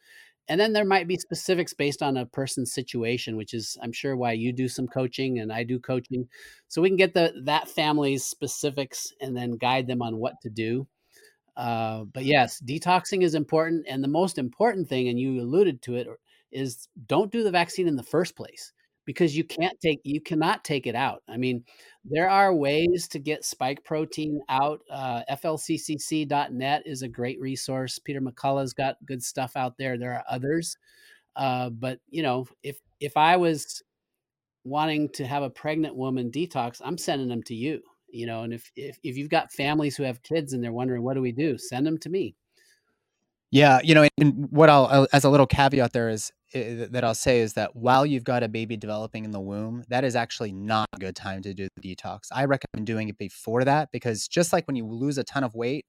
And 0.48 0.60
then 0.60 0.74
there 0.74 0.86
might 0.86 1.08
be 1.08 1.16
specifics 1.16 1.76
based 1.76 2.02
on 2.02 2.18
a 2.18 2.26
person's 2.26 2.74
situation, 2.74 3.38
which 3.38 3.54
is, 3.54 3.78
I'm 3.84 3.92
sure, 3.92 4.18
why 4.18 4.32
you 4.32 4.52
do 4.52 4.68
some 4.68 4.88
coaching 4.88 5.40
and 5.40 5.54
I 5.54 5.64
do 5.64 5.80
coaching, 5.80 6.28
so 6.68 6.82
we 6.82 6.90
can 6.90 6.98
get 6.98 7.14
the 7.14 7.34
that 7.44 7.70
family's 7.70 8.26
specifics 8.26 9.14
and 9.22 9.38
then 9.38 9.58
guide 9.58 9.86
them 9.86 10.02
on 10.02 10.18
what 10.18 10.42
to 10.42 10.50
do. 10.50 10.88
Uh, 11.56 12.06
but 12.14 12.26
yes, 12.26 12.60
detoxing 12.66 13.22
is 13.22 13.36
important, 13.36 13.86
and 13.88 14.04
the 14.04 14.08
most 14.08 14.40
important 14.40 14.90
thing, 14.90 15.10
and 15.10 15.20
you 15.20 15.40
alluded 15.40 15.84
to 15.84 15.96
it, 15.96 16.08
is 16.52 16.88
don't 17.06 17.32
do 17.32 17.44
the 17.44 17.52
vaccine 17.52 17.88
in 17.88 17.96
the 17.96 18.02
first 18.02 18.36
place 18.36 18.74
because 19.10 19.36
you 19.36 19.44
can't 19.44 19.76
take 19.82 20.00
you 20.04 20.22
cannot 20.22 20.64
take 20.64 20.86
it 20.86 20.94
out. 20.94 21.24
I 21.28 21.36
mean, 21.36 21.64
there 22.06 22.30
are 22.30 22.54
ways 22.54 23.08
to 23.08 23.18
get 23.18 23.44
spike 23.44 23.84
protein 23.84 24.40
out. 24.50 24.82
Uh, 24.88 25.24
FLCCC.net 25.32 26.84
is 26.86 27.02
a 27.02 27.08
great 27.08 27.40
resource. 27.40 27.98
Peter 27.98 28.22
McCullough's 28.22 28.76
got 28.76 29.04
good 29.08 29.24
stuff 29.24 29.54
out 29.56 29.80
there. 29.80 29.98
There 29.98 30.14
are 30.14 30.24
others, 30.30 30.78
uh, 31.36 31.72
but 31.72 32.02
you 32.12 32.22
know, 32.22 32.46
if 32.62 32.78
if 33.00 33.18
I 33.18 33.36
was 33.38 33.82
wanting 34.64 35.10
to 35.14 35.26
have 35.26 35.42
a 35.42 35.50
pregnant 35.50 35.96
woman 35.96 36.30
detox, 36.30 36.80
I'm 36.86 37.00
sending 37.00 37.30
them 37.30 37.42
to 37.46 37.56
you. 37.56 37.82
You 38.12 38.28
know, 38.28 38.44
and 38.44 38.54
if 38.54 38.72
if, 38.76 39.00
if 39.02 39.18
you've 39.18 39.32
got 39.32 39.52
families 39.52 39.98
who 39.98 40.04
have 40.04 40.22
kids 40.22 40.54
and 40.54 40.64
they're 40.64 40.72
wondering 40.72 41.02
what 41.02 41.16
do 41.16 41.22
we 41.22 41.32
do, 41.32 41.58
send 41.58 41.88
them 41.88 41.98
to 41.98 42.10
me. 42.10 42.36
Yeah, 43.50 43.80
you 43.84 43.96
know, 43.96 44.08
and 44.20 44.52
what 44.52 44.70
I'll 44.70 45.08
as 45.12 45.24
a 45.24 45.32
little 45.32 45.48
caveat 45.48 45.94
there 45.94 46.10
is 46.10 46.32
Eh, 46.54 46.88
that 46.90 47.04
I'll 47.04 47.14
say 47.14 47.42
is 47.42 47.54
that 47.54 47.76
while 47.76 48.06
you've 48.06 48.24
got 48.24 48.42
a 48.42 48.48
baby 48.48 48.76
developing 48.76 49.24
in 49.24 49.32
the 49.32 49.40
womb, 49.40 49.84
that 49.90 50.04
is 50.04 50.16
actually 50.16 50.52
not 50.52 50.88
a 50.94 50.98
good 51.00 51.16
time 51.16 51.44
to 51.44 51.54
do 51.54 51.68
the 51.76 51.96
detox. 51.96 52.22
I 52.32 52.46
recommend 52.46 52.88
doing 52.88 53.08
it 53.10 53.18
before 53.20 53.64
that 53.66 53.92
because 53.92 54.28
just 54.28 54.52
like 54.52 54.66
when 54.66 54.76
you 54.76 54.88
lose 54.88 55.20
a 55.20 55.24
ton 55.24 55.44
of 55.44 55.54
weight 55.54 55.86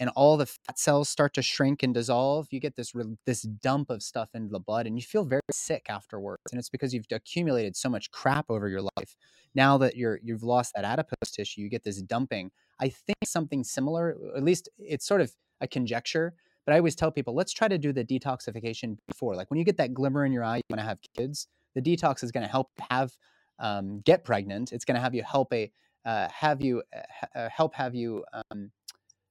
and 0.00 0.08
all 0.16 0.38
the 0.38 0.46
fat 0.46 0.78
cells 0.78 1.10
start 1.10 1.34
to 1.34 1.42
shrink 1.42 1.82
and 1.82 1.92
dissolve, 1.92 2.46
you 2.50 2.58
get 2.60 2.76
this 2.76 2.94
this 3.26 3.42
dump 3.42 3.90
of 3.90 4.02
stuff 4.02 4.30
into 4.32 4.50
the 4.50 4.60
blood 4.60 4.86
and 4.86 4.96
you 4.96 5.02
feel 5.02 5.24
very 5.24 5.42
sick 5.50 5.86
afterwards. 5.90 6.42
And 6.52 6.58
it's 6.58 6.70
because 6.70 6.94
you've 6.94 7.06
accumulated 7.12 7.76
so 7.76 7.90
much 7.90 8.10
crap 8.10 8.46
over 8.48 8.68
your 8.68 8.82
life. 8.82 9.14
Now 9.54 9.76
that 9.78 9.96
you're 9.96 10.20
you've 10.22 10.42
lost 10.42 10.72
that 10.74 10.84
adipose 10.86 11.30
tissue, 11.32 11.60
you 11.60 11.68
get 11.68 11.84
this 11.84 12.00
dumping. 12.00 12.50
I 12.80 12.88
think 12.88 13.18
something 13.24 13.62
similar, 13.62 14.16
at 14.34 14.42
least 14.42 14.70
it's 14.78 15.06
sort 15.06 15.20
of 15.20 15.32
a 15.60 15.68
conjecture 15.68 16.34
but 16.68 16.74
I 16.74 16.78
always 16.80 16.94
tell 16.94 17.10
people, 17.10 17.34
let's 17.34 17.54
try 17.54 17.66
to 17.66 17.78
do 17.78 17.94
the 17.94 18.04
detoxification 18.04 18.98
before. 19.06 19.34
Like 19.34 19.50
when 19.50 19.56
you 19.56 19.64
get 19.64 19.78
that 19.78 19.94
glimmer 19.94 20.26
in 20.26 20.32
your 20.32 20.44
eye, 20.44 20.58
you 20.58 20.62
want 20.68 20.80
to 20.80 20.86
have 20.86 20.98
kids. 21.16 21.48
The 21.74 21.80
detox 21.80 22.22
is 22.22 22.30
going 22.30 22.44
to 22.44 22.50
help 22.50 22.68
have 22.90 23.10
um, 23.58 24.00
get 24.04 24.22
pregnant. 24.22 24.72
It's 24.72 24.84
going 24.84 24.96
to 24.96 25.00
have 25.00 25.14
you 25.14 25.22
help 25.22 25.50
a 25.54 25.72
uh, 26.04 26.28
have 26.28 26.60
you 26.60 26.82
uh, 26.94 27.38
uh, 27.38 27.48
help 27.48 27.74
have 27.74 27.94
you 27.94 28.22
um, 28.34 28.70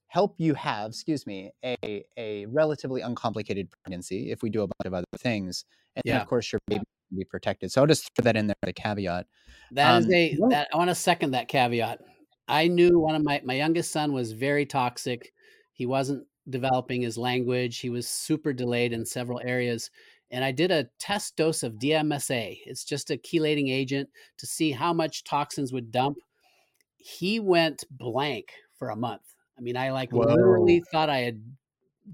help 0.07 0.33
you 0.39 0.55
have, 0.55 0.89
excuse 0.89 1.27
me, 1.27 1.51
a 1.63 2.03
a 2.17 2.47
relatively 2.47 3.01
uncomplicated 3.01 3.67
pregnancy 3.83 4.31
if 4.31 4.41
we 4.41 4.49
do 4.49 4.63
a 4.63 4.67
bunch 4.67 4.87
of 4.87 4.95
other 4.95 5.05
things, 5.17 5.63
and 5.95 6.01
yeah. 6.05 6.13
then 6.13 6.21
of 6.23 6.27
course 6.27 6.51
your 6.51 6.59
baby 6.65 6.85
can 7.09 7.19
be 7.19 7.23
protected. 7.23 7.71
So 7.71 7.81
I'll 7.81 7.87
just 7.87 8.09
throw 8.15 8.23
that 8.23 8.35
in 8.35 8.47
there, 8.47 8.55
the 8.63 8.73
caveat. 8.73 9.27
That 9.73 9.91
um, 9.91 9.99
is 9.99 10.09
a 10.11 10.37
that 10.49 10.69
I 10.73 10.77
want 10.77 10.89
to 10.89 10.95
second 10.95 11.31
that 11.31 11.49
caveat. 11.49 11.99
I 12.47 12.67
knew 12.67 12.97
one 12.97 13.13
of 13.13 13.23
my 13.23 13.41
my 13.45 13.53
youngest 13.53 13.91
son 13.91 14.11
was 14.11 14.31
very 14.31 14.65
toxic. 14.65 15.33
He 15.73 15.85
wasn't 15.85 16.25
developing 16.49 17.01
his 17.01 17.17
language. 17.17 17.79
He 17.79 17.89
was 17.89 18.07
super 18.07 18.53
delayed 18.53 18.93
in 18.93 19.05
several 19.05 19.41
areas. 19.43 19.89
And 20.31 20.43
I 20.43 20.51
did 20.51 20.71
a 20.71 20.89
test 20.99 21.37
dose 21.37 21.63
of 21.63 21.73
DMSA. 21.73 22.59
It's 22.65 22.83
just 22.83 23.11
a 23.11 23.17
chelating 23.17 23.71
agent 23.71 24.09
to 24.37 24.45
see 24.45 24.71
how 24.71 24.93
much 24.93 25.23
toxins 25.23 25.71
would 25.71 25.91
dump. 25.91 26.17
He 26.97 27.39
went 27.39 27.85
blank 27.89 28.51
for 28.77 28.89
a 28.89 28.95
month. 28.95 29.21
I 29.57 29.61
mean, 29.61 29.77
I 29.77 29.91
like 29.91 30.11
Whoa. 30.11 30.25
literally 30.25 30.83
thought 30.91 31.09
I 31.09 31.19
had 31.19 31.41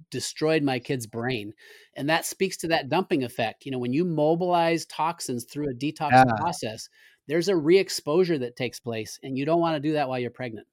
destroyed 0.10 0.64
my 0.64 0.80
kid's 0.80 1.07
brain. 1.07 1.53
And 1.95 2.10
that 2.10 2.26
speaks 2.26 2.57
to 2.57 2.68
that 2.69 2.89
dumping 2.89 3.23
effect. 3.23 3.65
You 3.65 3.72
know, 3.72 3.80
when 3.80 3.93
you 3.93 4.05
mobilize 4.05 4.85
toxins 4.85 5.45
through 5.45 5.69
a 5.69 5.73
detox 5.73 6.11
yeah. 6.11 6.23
process, 6.38 6.89
there's 7.27 7.47
a 7.47 7.55
re 7.55 7.77
exposure 7.77 8.38
that 8.39 8.55
takes 8.55 8.80
place. 8.80 9.19
And 9.23 9.38
you 9.38 9.45
don't 9.45 9.60
want 9.61 9.76
to 9.76 9.88
do 9.88 9.93
that 9.93 10.07
while 10.07 10.19
you're 10.19 10.31
pregnant. 10.31 10.68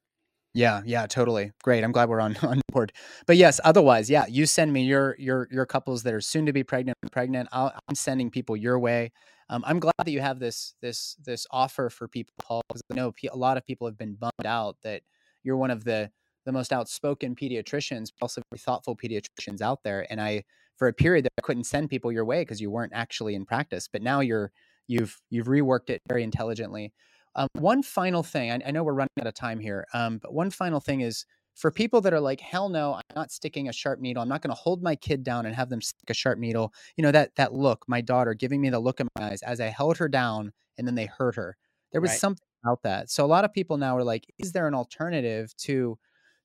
Yeah, 0.53 0.81
yeah, 0.85 1.07
totally. 1.07 1.51
Great. 1.63 1.83
I'm 1.83 1.91
glad 1.93 2.09
we're 2.09 2.19
on 2.19 2.35
on 2.43 2.61
board. 2.71 2.91
But 3.25 3.37
yes, 3.37 3.59
otherwise, 3.63 4.09
yeah, 4.09 4.25
you 4.27 4.45
send 4.45 4.73
me 4.73 4.83
your 4.83 5.15
your 5.17 5.47
your 5.51 5.65
couples 5.65 6.03
that 6.03 6.13
are 6.13 6.21
soon 6.21 6.45
to 6.45 6.53
be 6.53 6.63
pregnant. 6.63 6.97
Pregnant. 7.11 7.47
i 7.51 7.71
am 7.89 7.95
sending 7.95 8.29
people 8.29 8.57
your 8.57 8.77
way. 8.79 9.11
Um, 9.49 9.63
I'm 9.65 9.79
glad 9.79 9.93
that 10.05 10.11
you 10.11 10.21
have 10.21 10.39
this 10.39 10.73
this 10.81 11.15
this 11.23 11.47
offer 11.51 11.89
for 11.89 12.07
people, 12.07 12.33
Paul, 12.41 12.61
because 12.67 12.81
I 12.91 12.95
know 12.95 13.13
a 13.31 13.37
lot 13.37 13.57
of 13.57 13.65
people 13.65 13.87
have 13.87 13.97
been 13.97 14.15
bummed 14.15 14.45
out 14.45 14.77
that 14.83 15.03
you're 15.43 15.57
one 15.57 15.71
of 15.71 15.83
the 15.85 16.11
the 16.45 16.51
most 16.51 16.73
outspoken 16.73 17.35
pediatricians, 17.35 18.11
but 18.19 18.25
also 18.25 18.41
very 18.51 18.59
thoughtful 18.59 18.95
pediatricians 18.95 19.61
out 19.61 19.83
there. 19.83 20.07
And 20.09 20.19
I, 20.19 20.43
for 20.75 20.87
a 20.87 20.93
period, 20.93 21.25
that 21.25 21.33
I 21.37 21.41
couldn't 21.41 21.65
send 21.65 21.89
people 21.89 22.11
your 22.11 22.25
way 22.25 22.41
because 22.41 22.59
you 22.59 22.71
weren't 22.71 22.93
actually 22.95 23.35
in 23.35 23.45
practice. 23.45 23.87
But 23.87 24.01
now 24.01 24.19
you're 24.19 24.51
you've 24.87 25.17
you've 25.29 25.47
reworked 25.47 25.89
it 25.89 26.01
very 26.09 26.23
intelligently. 26.23 26.93
Um, 27.35 27.47
one 27.53 27.81
final 27.81 28.23
thing, 28.23 28.51
I, 28.51 28.59
I, 28.67 28.71
know 28.71 28.83
we're 28.83 28.93
running 28.93 29.09
out 29.19 29.27
of 29.27 29.33
time 29.33 29.59
here, 29.59 29.87
um, 29.93 30.19
but 30.21 30.33
one 30.33 30.49
final 30.49 30.81
thing 30.81 30.99
is 31.01 31.25
for 31.55 31.71
people 31.71 32.01
that 32.01 32.13
are 32.13 32.19
like, 32.19 32.41
hell 32.41 32.69
no, 32.69 32.95
I'm 32.95 33.01
not 33.15 33.31
sticking 33.31 33.69
a 33.69 33.73
sharp 33.73 33.99
needle. 33.99 34.21
I'm 34.21 34.29
not 34.29 34.41
going 34.41 34.53
to 34.53 34.61
hold 34.61 34.81
my 34.81 34.95
kid 34.95 35.23
down 35.23 35.45
and 35.45 35.55
have 35.55 35.69
them 35.69 35.81
stick 35.81 36.09
a 36.09 36.13
sharp 36.13 36.39
needle. 36.39 36.73
You 36.97 37.03
know 37.03 37.11
that 37.11 37.35
that 37.35 37.53
look, 37.53 37.85
my 37.87 38.01
daughter 38.01 38.33
giving 38.33 38.61
me 38.61 38.69
the 38.69 38.79
look 38.79 38.99
in 38.99 39.07
my 39.17 39.31
eyes 39.31 39.41
as 39.43 39.61
I 39.61 39.67
held 39.67 39.97
her 39.97 40.09
down 40.09 40.51
and 40.77 40.87
then 40.87 40.95
they 40.95 41.05
hurt 41.05 41.35
her. 41.35 41.57
There 41.91 42.01
was 42.01 42.11
right. 42.11 42.19
something 42.19 42.47
about 42.63 42.83
that. 42.83 43.09
So 43.09 43.25
a 43.25 43.27
lot 43.27 43.45
of 43.45 43.53
people 43.53 43.77
now 43.77 43.97
are 43.97 44.03
like, 44.03 44.25
is 44.39 44.51
there 44.51 44.67
an 44.67 44.73
alternative 44.73 45.55
to 45.57 45.97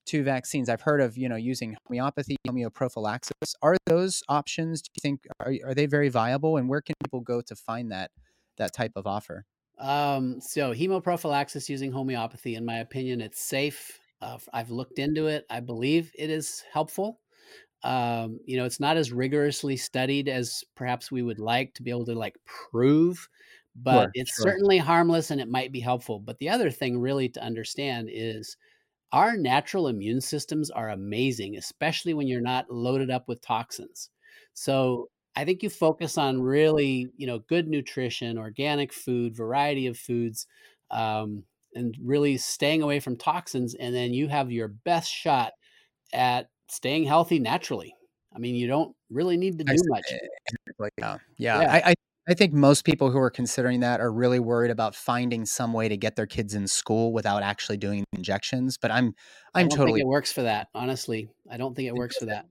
to 0.07 0.23
vaccines? 0.23 0.69
I've 0.69 0.83
heard 0.83 1.01
of 1.01 1.17
you 1.17 1.29
know 1.29 1.37
using 1.37 1.77
homeopathy, 1.87 2.37
homeoprophylaxis. 2.49 3.55
Are 3.63 3.77
those 3.87 4.23
options? 4.29 4.83
Do 4.83 4.91
you 4.97 5.01
think 5.01 5.27
are 5.41 5.55
are 5.65 5.75
they 5.75 5.87
very 5.87 6.09
viable? 6.09 6.57
And 6.57 6.69
where 6.69 6.81
can 6.81 6.95
people 7.05 7.21
go 7.21 7.41
to 7.43 7.57
find 7.57 7.91
that 7.93 8.11
that 8.59 8.73
type 8.73 8.93
of 8.97 9.07
offer? 9.07 9.47
Um, 9.79 10.41
so 10.41 10.73
homeoprophylaxis 10.73 11.69
using 11.69 11.93
homeopathy, 11.93 12.55
in 12.55 12.65
my 12.65 12.79
opinion, 12.79 13.21
it's 13.21 13.41
safe. 13.41 14.01
Uh, 14.21 14.39
I've 14.53 14.71
looked 14.71 14.99
into 14.99 15.27
it. 15.27 15.45
I 15.51 15.61
believe 15.61 16.13
it 16.19 16.31
is 16.31 16.65
helpful. 16.73 17.21
Um, 17.83 18.41
you 18.47 18.57
know, 18.57 18.65
it's 18.65 18.81
not 18.81 18.97
as 18.97 19.13
rigorously 19.13 19.77
studied 19.77 20.29
as 20.29 20.65
perhaps 20.75 21.13
we 21.13 21.23
would 21.23 21.39
like 21.39 21.75
to 21.75 21.83
be 21.83 21.91
able 21.91 22.07
to 22.07 22.15
like 22.15 22.37
prove, 22.45 23.29
but 23.77 24.05
sure, 24.05 24.11
it's 24.15 24.35
sure. 24.35 24.45
certainly 24.45 24.79
harmless 24.79 25.31
and 25.31 25.41
it 25.41 25.49
might 25.49 25.73
be 25.73 25.81
helpful. 25.81 26.19
But 26.19 26.39
the 26.39 26.49
other 26.49 26.71
thing 26.71 26.99
really 26.99 27.29
to 27.31 27.43
understand 27.43 28.09
is 28.11 28.57
our 29.13 29.37
natural 29.37 29.89
immune 29.89 30.21
systems 30.21 30.71
are 30.71 30.91
amazing, 30.91 31.57
especially 31.57 32.15
when 32.15 32.27
you're 32.27 32.41
not 32.41 32.71
loaded 32.71 33.11
up 33.11 33.29
with 33.29 33.41
toxins. 33.41 34.11
So 34.55 35.11
I 35.37 35.45
think 35.45 35.63
you 35.63 35.69
focus 35.69 36.17
on 36.17 36.41
really, 36.41 37.11
you 37.17 37.27
know, 37.27 37.41
good 37.41 37.69
nutrition, 37.69 38.39
organic 38.39 38.93
food, 38.93 39.37
variety 39.37 39.87
of 39.87 39.99
foods, 39.99 40.47
um, 40.91 41.45
and 41.75 41.95
really 42.03 42.39
staying 42.39 42.83
away 42.83 43.01
from 43.01 43.17
toxins. 43.17 43.75
And 43.75 43.95
then 43.95 44.15
you 44.15 44.29
have 44.29 44.51
your 44.51 44.69
best 44.69 45.13
shot 45.13 45.53
at 46.13 46.49
staying 46.69 47.05
healthy 47.05 47.39
naturally. 47.39 47.95
I 48.35 48.39
mean, 48.39 48.55
you 48.55 48.67
don't 48.67 48.95
really 49.11 49.37
need 49.37 49.59
to 49.59 49.65
do 49.65 49.77
much. 49.89 50.05
Yeah, 50.99 51.19
yeah. 51.37 51.61
yeah. 51.61 51.73
I, 51.73 51.91
I 51.91 51.95
I 52.29 52.35
think 52.35 52.53
most 52.53 52.85
people 52.85 53.11
who 53.13 53.19
are 53.19 53.31
considering 53.31 53.81
that 53.81 54.01
are 54.01 54.13
really 54.13 54.41
worried 54.41 54.73
about 54.73 54.97
finding 54.97 55.47
some 55.47 55.73
way 55.73 55.89
to 55.89 55.97
get 55.97 56.17
their 56.17 56.27
kids 56.27 56.55
in 56.55 56.67
school 56.67 57.13
without 57.13 57.45
actually 57.45 57.77
doing 57.77 58.05
injections. 58.13 58.77
But 58.77 58.91
I'm, 58.91 59.15
I'm 59.55 59.69
totally. 59.69 60.01
it 60.01 60.07
works 60.07 60.33
for 60.33 60.43
that. 60.43 60.67
Honestly, 60.75 61.29
I 61.49 61.57
don't 61.57 61.77
think 61.77 61.87
it 61.87 61.95
works 61.95 62.17
for 62.17 62.27
that. 62.27 62.47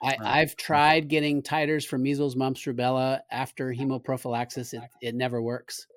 I, 0.00 0.16
I've 0.22 0.54
tried 0.54 1.08
getting 1.08 1.42
titers 1.42 1.84
for 1.84 1.98
measles, 1.98 2.36
mumps, 2.36 2.62
rubella 2.62 3.20
after 3.30 3.72
homeoprophylaxis. 3.72 4.74
It, 4.74 4.82
it 5.02 5.14
never 5.16 5.42
works. 5.42 5.88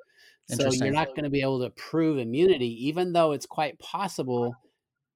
So 0.48 0.72
you're 0.72 0.92
not 0.92 1.10
going 1.10 1.26
to 1.26 1.30
be 1.30 1.42
able 1.42 1.62
to 1.62 1.70
prove 1.70 2.18
immunity, 2.18 2.88
even 2.88 3.14
though 3.14 3.34
it's 3.34 3.46
quite 3.46 3.78
possible. 3.78 4.56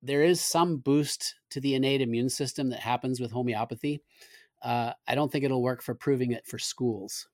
There 0.03 0.23
is 0.23 0.39
some 0.39 0.77
boost 0.77 1.33
to 1.49 1.59
the 1.59 1.73
innate 1.73 2.01
immune 2.01 2.29
system 2.29 2.69
that 2.69 2.79
happens 2.79 3.19
with 3.19 3.31
homeopathy. 3.31 4.03
Uh, 4.61 4.93
I 5.07 5.15
don't 5.15 5.31
think 5.31 5.43
it'll 5.43 5.63
work 5.63 5.81
for 5.81 5.95
proving 5.95 6.33
it 6.33 6.45
for 6.45 6.59
schools. 6.59 7.27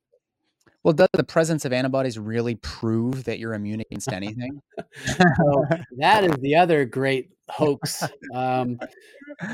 Well, 0.84 0.94
does 0.94 1.10
the 1.14 1.24
presence 1.24 1.66
of 1.66 1.74
antibodies 1.74 2.18
really 2.18 2.56
prove 2.56 3.26
that 3.26 3.38
you're 3.38 3.54
immune 3.54 3.82
against 3.82 4.14
anything? 4.14 4.62
well, 5.40 5.68
that 5.98 6.24
is 6.24 6.36
the 6.38 6.56
other 6.56 6.86
great 6.86 7.32
hoax. 7.50 8.04
Um, 8.34 8.80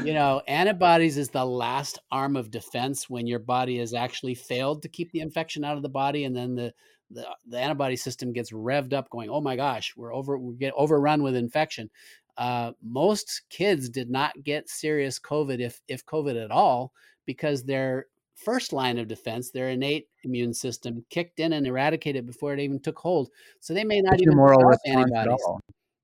you 0.04 0.14
know, 0.14 0.42
antibodies 0.48 1.18
is 1.18 1.30
the 1.30 1.46
last 1.46 1.98
arm 2.12 2.36
of 2.36 2.52
defense 2.52 3.10
when 3.10 3.26
your 3.26 3.40
body 3.40 3.80
has 3.80 3.94
actually 3.94 4.36
failed 4.36 4.84
to 4.84 4.90
keep 4.90 5.12
the 5.12 5.22
infection 5.22 5.64
out 5.64 5.78
of 5.78 5.84
the 5.84 5.90
body, 5.90 6.26
and 6.26 6.36
then 6.36 6.56
the 6.56 6.74
the, 7.12 7.28
the 7.48 7.60
antibody 7.60 7.96
system 7.96 8.34
gets 8.34 8.52
revved 8.52 8.94
up, 8.94 9.10
going, 9.10 9.30
"Oh 9.30 9.42
my 9.42 9.56
gosh, 9.56 9.94
we're 9.96 10.14
over, 10.14 10.38
we 10.38 10.56
get 10.56 10.74
overrun 10.76 11.24
with 11.24 11.36
infection." 11.36 11.90
Uh, 12.38 12.74
most 12.84 13.44
kids 13.50 13.90
did 13.90 14.10
not 14.10 14.34
get 14.44 14.70
serious 14.70 15.20
COVID, 15.20 15.60
if 15.60 15.82
if 15.88 16.06
COVID 16.06 16.44
at 16.44 16.52
all, 16.52 16.92
because 17.26 17.64
their 17.64 18.08
first 18.36 18.74
line 18.74 18.98
of 18.98 19.08
defense, 19.08 19.52
their 19.52 19.70
innate 19.70 20.08
immune 20.24 20.54
system 20.54 21.06
kicked 21.10 21.40
in 21.40 21.54
and 21.54 21.66
eradicated 21.66 22.26
before 22.26 22.54
it 22.54 22.60
even 22.60 22.80
took 22.80 23.00
hold. 23.00 23.30
So 23.60 23.74
they 23.74 23.84
may 23.84 24.02
not 24.02 24.22
even 24.22 24.36
moral 24.36 24.72
antibodies. 24.86 25.40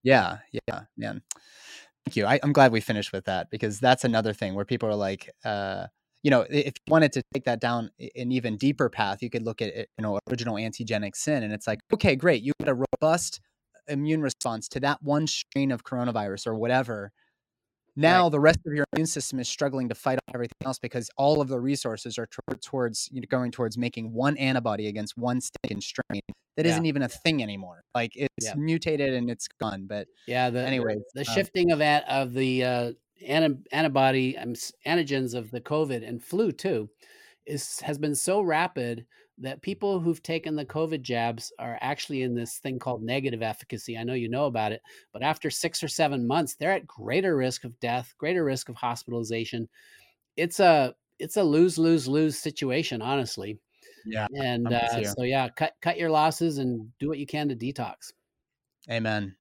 Yeah, 0.03 0.37
yeah, 0.67 0.81
man. 0.97 1.21
Thank 2.05 2.15
you. 2.15 2.25
I, 2.25 2.39
am 2.41 2.53
glad 2.53 2.71
we 2.71 2.81
finished 2.81 3.13
with 3.13 3.25
that 3.25 3.51
because 3.51 3.79
that's 3.79 4.03
another 4.03 4.33
thing 4.33 4.55
where 4.55 4.65
people 4.65 4.89
are 4.89 4.95
like, 4.95 5.29
uh, 5.45 5.85
you 6.23 6.31
know, 6.31 6.45
if 6.49 6.73
you 6.85 6.91
wanted 6.91 7.11
to 7.13 7.23
take 7.33 7.45
that 7.45 7.59
down 7.59 7.91
an 8.15 8.31
even 8.31 8.57
deeper 8.57 8.89
path, 8.89 9.21
you 9.21 9.29
could 9.29 9.43
look 9.43 9.61
at 9.61 9.75
you 9.75 9.85
know 9.99 10.19
original 10.29 10.55
antigenic 10.55 11.15
sin, 11.15 11.43
and 11.43 11.53
it's 11.53 11.67
like, 11.67 11.79
okay, 11.93 12.15
great, 12.15 12.43
you 12.43 12.53
had 12.59 12.69
a 12.69 12.85
robust 13.01 13.39
immune 13.87 14.21
response 14.21 14.67
to 14.69 14.79
that 14.79 15.01
one 15.01 15.27
strain 15.27 15.71
of 15.71 15.83
coronavirus 15.83 16.47
or 16.47 16.55
whatever. 16.55 17.11
Now 17.95 18.23
Right. 18.23 18.31
the 18.31 18.39
rest 18.39 18.59
of 18.65 18.73
your 18.73 18.85
immune 18.93 19.05
system 19.07 19.39
is 19.39 19.49
struggling 19.49 19.89
to 19.89 19.95
fight 19.95 20.18
off 20.18 20.34
everything 20.34 20.55
else 20.65 20.80
because 20.80 21.09
all 21.18 21.41
of 21.41 21.49
the 21.49 21.59
resources 21.59 22.18
are 22.18 22.27
towards 22.61 23.09
you 23.11 23.19
know, 23.22 23.26
going 23.30 23.51
towards 23.51 23.77
making 23.77 24.13
one 24.13 24.38
antibody 24.38 24.88
against 24.88 25.18
one 25.18 25.41
stinking 25.41 25.81
strain 25.81 26.22
that 26.55 26.65
Yeah. 26.65 26.77
not 26.77 26.85
even 26.85 27.01
a 27.01 27.09
thing 27.09 27.43
anymore. 27.43 27.84
Like 27.93 28.11
it's 28.15 28.30
Yeah. 28.45 28.53
mutated 28.55 29.13
and 29.13 29.30
it's 29.30 29.47
gone. 29.59 29.88
But 29.88 30.07
Yeah, 30.27 30.49
the 30.49 30.65
anyways, 30.65 31.01
the 31.13 31.22
um, 31.22 31.26
shifting 31.35 31.72
of 31.72 31.81
a, 31.81 32.03
of 32.11 32.34
the 32.34 32.63
uh, 32.63 32.93
anti- 33.27 33.61
antibody 33.72 34.38
um, 34.38 34.53
antigens 34.85 35.34
of 35.35 35.51
the 35.51 35.61
COVID 35.61 36.07
and 36.07 36.23
flu 36.23 36.51
too 36.53 36.89
is 37.45 37.80
has 37.81 37.97
been 37.97 38.15
so 38.15 38.41
rapid 38.41 39.05
that 39.38 39.61
people 39.61 39.99
who've 39.99 40.22
taken 40.22 40.55
the 40.55 40.65
COVID 40.65 41.01
jabs 41.01 41.51
are 41.57 41.77
actually 41.81 42.22
in 42.22 42.35
this 42.35 42.57
thing 42.57 42.77
called 42.77 43.01
negative 43.01 43.41
efficacy. 43.41 43.97
I 43.97 44.03
know 44.03 44.13
you 44.13 44.30
know 44.30 44.45
about 44.45 44.72
it, 44.72 44.81
but 45.13 45.23
after 45.23 45.49
six 45.49 45.84
or 45.84 45.88
seven 45.88 46.27
months, 46.27 46.55
they're 46.55 46.73
at 46.73 46.85
greater 46.85 47.35
risk 47.35 47.63
of 47.63 47.80
death, 47.80 48.13
greater 48.18 48.43
risk 48.43 48.69
of 48.69 48.76
hospitalization. 48.76 49.68
It's 50.38 50.59
a 50.59 50.93
it's 51.19 51.38
a 51.38 51.43
lose 51.43 51.77
lose 51.77 52.07
lose 52.07 52.38
situation, 52.38 53.01
honestly. 53.01 53.59
yeah, 54.05 54.27
And 54.35 54.72
uh, 54.72 55.03
so 55.03 55.23
yeah, 55.23 55.49
cut 55.49 55.73
cut 55.81 55.97
your 55.97 56.09
losses 56.09 56.59
and 56.59 56.88
do 56.99 57.07
what 57.07 57.18
you 57.18 57.26
can 57.26 57.49
to 57.49 57.55
detox. 57.55 58.13
Amen. 58.89 59.35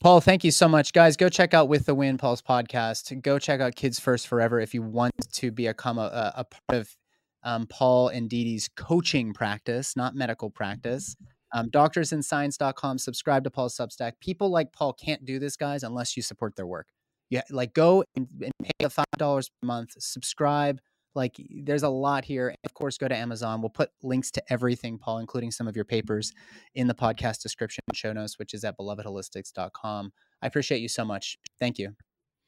Paul, 0.00 0.22
thank 0.22 0.44
you 0.44 0.50
so 0.50 0.66
much. 0.66 0.94
Guys, 0.94 1.16
go 1.16 1.28
check 1.28 1.52
out 1.52 1.68
With 1.68 1.84
the 1.84 1.94
Wind, 1.94 2.20
Paul's 2.20 2.40
podcast. 2.40 3.20
Go 3.20 3.38
check 3.38 3.60
out 3.60 3.74
Kids 3.76 4.00
First 4.00 4.28
Forever 4.28 4.58
if 4.58 4.72
you 4.72 4.80
want 4.80 5.12
to 5.34 5.50
become 5.50 5.98
a, 5.98 6.02
a, 6.02 6.32
a 6.36 6.44
part 6.44 6.80
of 6.80 6.96
um, 7.42 7.66
Paul 7.66 8.08
and 8.08 8.28
Dee's 8.28 8.68
coaching 8.76 9.32
practice, 9.32 9.96
not 9.96 10.14
medical 10.14 10.50
practice. 10.50 11.16
Um, 11.52 11.68
doctorsandscience.com. 11.70 12.98
Subscribe 12.98 13.44
to 13.44 13.50
Paul's 13.50 13.76
Substack. 13.76 14.12
People 14.20 14.50
like 14.50 14.72
Paul 14.72 14.92
can't 14.92 15.24
do 15.24 15.38
this, 15.38 15.56
guys, 15.56 15.82
unless 15.82 16.16
you 16.16 16.22
support 16.22 16.54
their 16.56 16.66
work. 16.66 16.86
Yeah, 17.28 17.42
like 17.50 17.74
go 17.74 18.04
and, 18.16 18.28
and 18.42 18.52
pay 18.62 18.88
five 18.88 19.04
dollars 19.16 19.48
per 19.48 19.66
month. 19.66 19.94
Subscribe. 19.98 20.80
Like 21.14 21.36
there's 21.64 21.82
a 21.82 21.88
lot 21.88 22.24
here. 22.24 22.48
And 22.48 22.58
of 22.64 22.74
course, 22.74 22.98
go 22.98 23.08
to 23.08 23.16
Amazon. 23.16 23.60
We'll 23.60 23.70
put 23.70 23.90
links 24.02 24.30
to 24.32 24.42
everything, 24.52 24.98
Paul, 24.98 25.18
including 25.18 25.50
some 25.50 25.66
of 25.66 25.74
your 25.74 25.84
papers 25.84 26.32
in 26.74 26.86
the 26.86 26.94
podcast 26.94 27.42
description 27.42 27.82
and 27.88 27.96
show 27.96 28.12
notes, 28.12 28.38
which 28.38 28.54
is 28.54 28.64
at 28.64 28.78
belovedholistics.com. 28.78 30.12
I 30.42 30.46
appreciate 30.46 30.80
you 30.80 30.88
so 30.88 31.04
much. 31.04 31.36
Thank 31.58 31.78
you. 31.78 31.94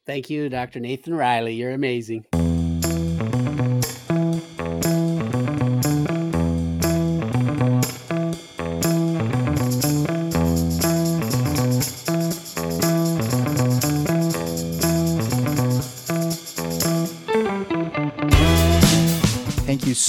Thank 0.07 0.31
you, 0.31 0.49
Dr. 0.49 0.81
Nathan 0.81 1.15
Riley. 1.15 1.55
You're 1.55 1.73
amazing. 1.73 2.52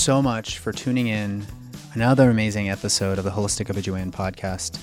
So 0.04 0.22
much 0.22 0.60
for 0.60 0.74
tuning 0.74 1.08
in. 1.08 1.46
Another 1.94 2.30
amazing 2.30 2.70
episode 2.70 3.18
of 3.18 3.24
the 3.24 3.32
Holistic 3.32 3.68
OBGYN 3.68 4.12
podcast. 4.12 4.78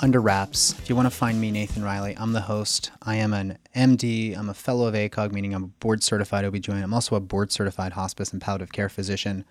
Under 0.00 0.20
wraps, 0.20 0.76
if 0.80 0.88
you 0.88 0.96
want 0.96 1.06
to 1.06 1.16
find 1.16 1.40
me, 1.40 1.52
Nathan 1.52 1.84
Riley, 1.84 2.16
I'm 2.18 2.32
the 2.32 2.40
host. 2.40 2.90
I 3.02 3.14
am 3.14 3.32
an 3.32 3.56
MD. 3.76 4.36
I'm 4.36 4.48
a 4.48 4.54
fellow 4.54 4.88
of 4.88 4.94
ACOG, 4.94 5.30
meaning 5.30 5.54
I'm 5.54 5.62
a 5.62 5.68
board 5.68 6.02
certified 6.02 6.44
OBGYN. 6.44 6.82
I'm 6.82 6.92
also 6.92 7.14
a 7.14 7.20
board 7.20 7.52
certified 7.52 7.92
hospice 7.92 8.32
and 8.32 8.42
palliative 8.42 8.72
care 8.72 8.88
physician. 8.88 9.44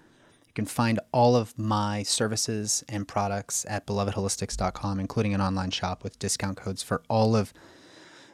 You 0.45 0.53
can 0.53 0.65
find 0.65 0.99
all 1.13 1.37
of 1.37 1.57
my 1.57 2.03
services 2.03 2.83
and 2.89 3.07
products 3.07 3.65
at 3.69 3.87
belovedholistics.com, 3.87 4.99
including 4.99 5.33
an 5.33 5.39
online 5.39 5.71
shop 5.71 6.03
with 6.03 6.19
discount 6.19 6.57
codes 6.57 6.83
for 6.83 7.01
all 7.07 7.33
of 7.33 7.53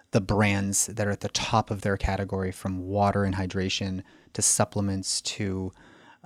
the 0.10 0.22
brands 0.22 0.88
that 0.88 1.06
are 1.06 1.12
at 1.12 1.22
the 1.22 1.30
top 1.30 1.70
of 1.70 1.82
their 1.82 1.98
category 1.98 2.52
from 2.52 2.88
water 2.88 3.26
and 3.26 3.36
hydration 3.36 4.02
to 4.34 4.42
supplements 4.42 5.22
to 5.22 5.72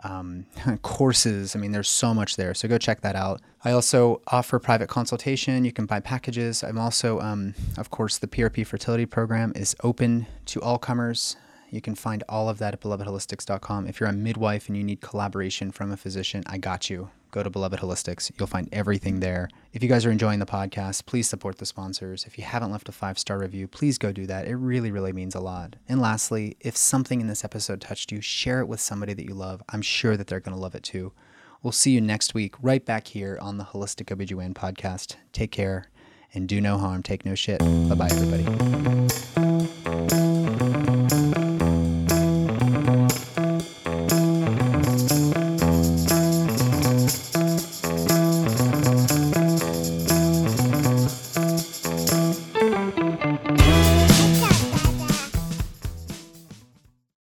um, 0.03 0.45
courses. 0.81 1.55
I 1.55 1.59
mean, 1.59 1.71
there's 1.71 1.89
so 1.89 2.13
much 2.13 2.35
there. 2.35 2.53
So 2.53 2.67
go 2.67 2.77
check 2.77 3.01
that 3.01 3.15
out. 3.15 3.41
I 3.63 3.71
also 3.71 4.21
offer 4.27 4.59
private 4.59 4.89
consultation. 4.89 5.65
You 5.65 5.71
can 5.71 5.85
buy 5.85 5.99
packages. 5.99 6.63
I'm 6.63 6.77
also, 6.77 7.19
um, 7.19 7.53
of 7.77 7.89
course, 7.89 8.17
the 8.17 8.27
PRP 8.27 8.65
fertility 8.65 9.05
program 9.05 9.51
is 9.55 9.75
open 9.83 10.27
to 10.47 10.61
all 10.61 10.77
comers. 10.77 11.35
You 11.69 11.81
can 11.81 11.95
find 11.95 12.23
all 12.29 12.47
of 12.47 12.59
that 12.59 12.73
at 12.73 12.81
belovedholistics.com. 12.81 13.87
If 13.87 13.99
you're 13.99 14.09
a 14.09 14.13
midwife 14.13 14.67
and 14.67 14.77
you 14.77 14.83
need 14.83 15.01
collaboration 15.01 15.71
from 15.71 15.91
a 15.91 15.97
physician, 15.97 16.43
I 16.47 16.57
got 16.57 16.89
you. 16.89 17.09
Go 17.37 17.43
to 17.43 17.51
Beloved 17.51 17.81
Holistics. 17.81 18.31
You'll 18.39 18.47
find 18.47 18.67
everything 18.71 19.19
there. 19.19 19.47
If 19.71 19.83
you 19.83 19.89
guys 19.89 20.07
are 20.07 20.11
enjoying 20.11 20.39
the 20.39 20.47
podcast, 20.47 21.05
please 21.05 21.29
support 21.29 21.59
the 21.59 21.67
sponsors. 21.67 22.25
If 22.25 22.35
you 22.35 22.43
haven't 22.43 22.71
left 22.71 22.89
a 22.89 22.91
five 22.91 23.19
star 23.19 23.37
review, 23.37 23.67
please 23.67 23.99
go 23.99 24.11
do 24.11 24.25
that. 24.25 24.47
It 24.47 24.55
really, 24.55 24.89
really 24.89 25.13
means 25.13 25.35
a 25.35 25.39
lot. 25.39 25.75
And 25.87 26.01
lastly, 26.01 26.57
if 26.61 26.75
something 26.75 27.21
in 27.21 27.27
this 27.27 27.45
episode 27.45 27.79
touched 27.79 28.11
you, 28.11 28.21
share 28.21 28.59
it 28.59 28.67
with 28.67 28.79
somebody 28.79 29.13
that 29.13 29.25
you 29.25 29.35
love. 29.35 29.61
I'm 29.69 29.83
sure 29.83 30.17
that 30.17 30.25
they're 30.25 30.39
going 30.39 30.55
to 30.55 30.59
love 30.59 30.73
it 30.73 30.81
too. 30.81 31.13
We'll 31.61 31.73
see 31.73 31.91
you 31.91 32.01
next 32.01 32.33
week, 32.33 32.55
right 32.59 32.83
back 32.83 33.05
here 33.05 33.37
on 33.39 33.59
the 33.59 33.65
Holistic 33.65 34.05
OBGYN 34.05 34.55
podcast. 34.55 35.17
Take 35.31 35.51
care 35.51 35.91
and 36.33 36.47
do 36.47 36.59
no 36.59 36.79
harm. 36.79 37.03
Take 37.03 37.23
no 37.23 37.35
shit. 37.35 37.59
Bye 37.59 37.93
bye, 37.93 38.09
everybody. 38.09 38.45